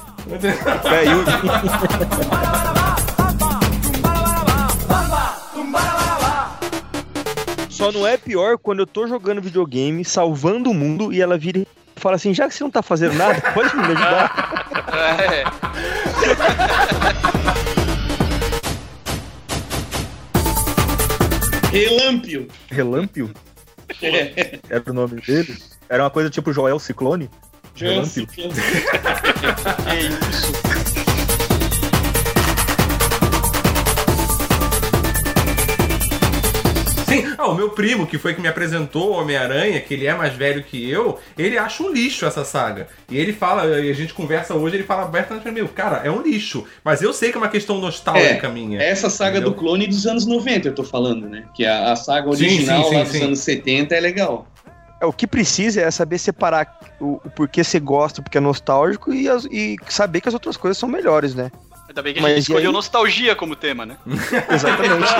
eu... 1.07 1.23
Só 7.69 7.91
não 7.91 8.07
é 8.07 8.15
pior 8.15 8.59
quando 8.59 8.79
eu 8.79 8.87
tô 8.87 9.07
jogando 9.07 9.41
videogame, 9.41 10.05
salvando 10.05 10.69
o 10.69 10.73
mundo 10.73 11.11
e 11.11 11.19
ela 11.19 11.37
vira 11.37 11.59
e 11.59 11.67
fala 11.95 12.15
assim: 12.15 12.33
já 12.33 12.47
que 12.47 12.53
você 12.53 12.63
não 12.63 12.71
tá 12.71 12.83
fazendo 12.83 13.15
nada, 13.15 13.41
pode 13.53 13.75
me 13.75 13.83
ajudar. 13.83 14.63
É. 14.93 15.43
Relâmpio. 21.73 22.47
Relâmpio? 22.69 23.31
É. 23.99 24.59
Era 24.69 24.83
o 24.91 24.93
nome 24.93 25.19
dele? 25.21 25.57
Era 25.89 26.03
uma 26.03 26.09
coisa 26.11 26.29
tipo 26.29 26.53
Joel 26.53 26.77
Ciclone? 26.77 27.29
Joel 27.73 28.05
Ciclone. 28.05 28.53
é 29.89 29.99
isso. 30.01 30.72
Sim, 37.21 37.35
ah, 37.37 37.47
o 37.47 37.55
meu 37.55 37.69
primo, 37.69 38.07
que 38.07 38.17
foi 38.17 38.33
que 38.33 38.41
me 38.41 38.47
apresentou 38.47 39.11
o 39.11 39.13
Homem-Aranha, 39.13 39.79
que 39.79 39.93
ele 39.93 40.05
é 40.05 40.13
mais 40.13 40.33
velho 40.33 40.63
que 40.63 40.89
eu, 40.89 41.19
ele 41.37 41.57
acha 41.57 41.83
um 41.83 41.91
lixo 41.91 42.25
essa 42.25 42.43
saga. 42.43 42.87
E 43.09 43.17
ele 43.17 43.33
fala, 43.33 43.79
e 43.79 43.89
a 43.89 43.93
gente 43.93 44.13
conversa 44.13 44.53
hoje, 44.53 44.75
ele 44.75 44.83
fala 44.83 45.03
abertamente 45.03 45.43
pra 45.43 45.51
mim, 45.51 45.65
cara, 45.67 46.01
é 46.03 46.11
um 46.11 46.21
lixo. 46.21 46.65
Mas 46.83 47.01
eu 47.01 47.13
sei 47.13 47.31
que 47.31 47.37
é 47.37 47.41
uma 47.41 47.49
questão 47.49 47.79
nostálgica 47.79 48.47
é, 48.47 48.51
minha. 48.51 48.81
Essa 48.81 49.09
saga 49.09 49.37
entendeu? 49.37 49.51
do 49.51 49.55
clone 49.55 49.87
dos 49.87 50.05
anos 50.05 50.25
90, 50.25 50.67
eu 50.67 50.75
tô 50.75 50.83
falando, 50.83 51.27
né? 51.29 51.45
Que 51.53 51.65
a, 51.65 51.91
a 51.91 51.95
saga 51.95 52.29
original 52.29 52.83
sim, 52.83 52.83
sim, 52.83 52.89
sim, 52.89 52.97
lá 52.97 53.03
dos 53.03 53.21
anos 53.21 53.39
70 53.39 53.95
é 53.95 53.99
legal. 53.99 54.47
É, 55.01 55.05
o 55.05 55.11
que 55.11 55.27
precisa 55.27 55.81
é 55.81 55.91
saber 55.91 56.17
separar 56.17 56.79
o, 56.99 57.19
o 57.25 57.29
porquê 57.29 57.63
você 57.63 57.79
gosta, 57.79 58.21
porque 58.21 58.37
é 58.37 58.41
nostálgico, 58.41 59.13
e, 59.13 59.27
as, 59.27 59.45
e 59.45 59.75
saber 59.89 60.21
que 60.21 60.29
as 60.29 60.33
outras 60.33 60.55
coisas 60.55 60.77
são 60.77 60.87
melhores, 60.87 61.35
né? 61.35 61.51
Ainda 61.93 62.01
bem 62.01 62.13
que 62.15 62.19
a 62.19 62.29
gente 62.29 62.39
escolheu 62.39 62.71
aí... 62.71 62.73
nostalgia 62.73 63.35
como 63.35 63.55
tema, 63.55 63.85
né? 63.85 63.97
Exatamente. 64.49 65.13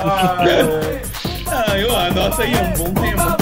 ah, 0.00 0.38
ah, 1.48 1.78
eu 1.80 1.96
anoto 1.96 2.42
aí, 2.42 2.54
é 2.54 2.62
um 2.62 2.72
bom 2.74 2.94
tema. 2.94 3.36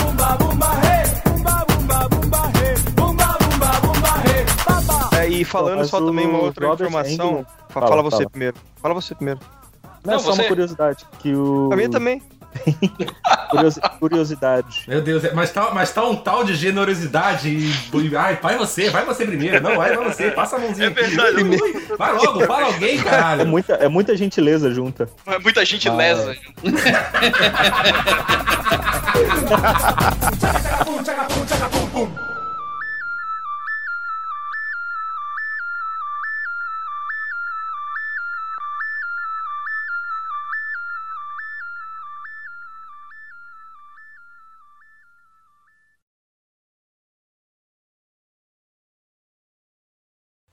É, 5.21 5.29
e 5.29 5.45
falando 5.45 5.85
só 5.85 6.01
também 6.01 6.27
uma 6.27 6.39
outra 6.39 6.69
Robert 6.69 6.89
informação. 6.89 7.47
Fala, 7.69 7.87
fala, 7.87 8.03
você 8.03 8.17
fala. 8.17 8.31
primeiro. 8.31 8.57
Fala 8.77 8.95
você 8.95 9.15
primeiro. 9.15 9.41
Não, 10.03 10.15
Não 10.15 10.21
só 10.21 10.33
você... 10.33 10.41
uma 10.41 10.49
curiosidade. 10.49 11.05
Que 11.19 11.35
o... 11.35 11.69
A 11.71 11.77
minha 11.77 11.91
também. 11.91 12.23
Curiosidade. 13.99 14.85
Meu 14.87 15.01
Deus, 15.01 15.25
é, 15.25 15.33
mas 15.33 15.51
tá, 15.51 15.71
mas 15.73 15.93
tá 15.93 16.05
um 16.05 16.17
tal 16.17 16.45
de 16.45 16.55
generosidade 16.55 17.49
e. 17.49 18.17
Ai, 18.17 18.39
vai 18.41 18.57
você, 18.59 18.91
vai 18.91 19.05
você 19.05 19.25
primeiro. 19.27 19.63
Não, 19.63 19.77
vai, 19.77 19.95
vai 19.95 20.05
você, 20.05 20.31
passa 20.31 20.57
a 20.57 20.59
mãozinha 20.59 20.89
é 20.89 20.91
verdade, 20.91 21.41
aqui. 21.41 21.87
Vai 21.97 22.13
logo, 22.13 22.45
fala 22.47 22.67
alguém, 22.67 22.99
caralho. 22.99 23.43
É 23.43 23.45
muita, 23.45 23.73
é 23.75 23.89
muita 23.89 24.17
gentileza 24.17 24.71
junta. 24.71 25.09
É 25.27 25.39
muita 25.39 25.65
gentileza. 25.65 26.37
Ah. 31.93 32.36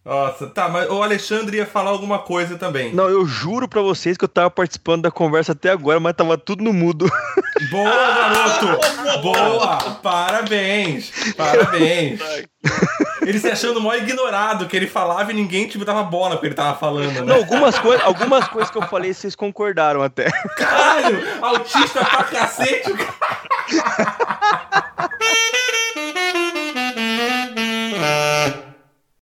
Nossa, 0.06 0.48
tá, 0.48 0.68
mas 0.68 0.90
o 0.90 1.02
Alexandre 1.02 1.58
ia 1.58 1.66
falar 1.66 1.92
alguma 1.92 2.20
coisa 2.20 2.58
também. 2.58 2.94
Não, 2.94 3.10
eu 3.10 3.26
juro 3.26 3.70
pra 3.70 3.82
vocês 3.82 4.18
que 4.18 4.26
eu 4.26 4.30
tava 4.30 4.52
participando 4.52 5.04
da 5.04 5.12
conversa 5.12 5.54
até 5.54 5.70
agora, 5.70 5.98
mas 5.98 6.14
tava 6.14 6.38
tudo 6.38 6.62
no 6.62 6.74
mudo. 6.74 7.10
Boa, 7.72 7.90
garoto! 7.90 9.22
Boa! 9.22 9.78
Parabéns! 10.02 11.10
Parabéns! 11.38 12.20
Ele 13.26 13.40
se 13.40 13.50
achando 13.50 13.80
mó 13.80 13.94
ignorado, 13.94 14.68
que 14.68 14.76
ele 14.76 14.88
falava 14.88 15.32
e 15.32 15.36
ninguém 15.36 15.66
tipo, 15.66 15.86
dava 15.86 16.04
bola 16.04 16.32
porque 16.32 16.48
ele 16.48 16.56
tava 16.56 16.78
falando, 16.78 17.14
né? 17.14 17.22
Não, 17.22 17.36
algumas, 17.38 17.80
coi 17.80 17.98
algumas 18.02 18.48
coisas 18.50 18.70
que 18.70 18.78
eu 18.78 18.82
falei 18.84 19.14
vocês 19.14 19.34
concordaram 19.34 20.02
até. 20.02 20.30
Caralho! 20.58 21.22
Autista 21.42 22.04
pra 22.04 22.24
cacete, 22.26 22.92
cara! 22.94 24.18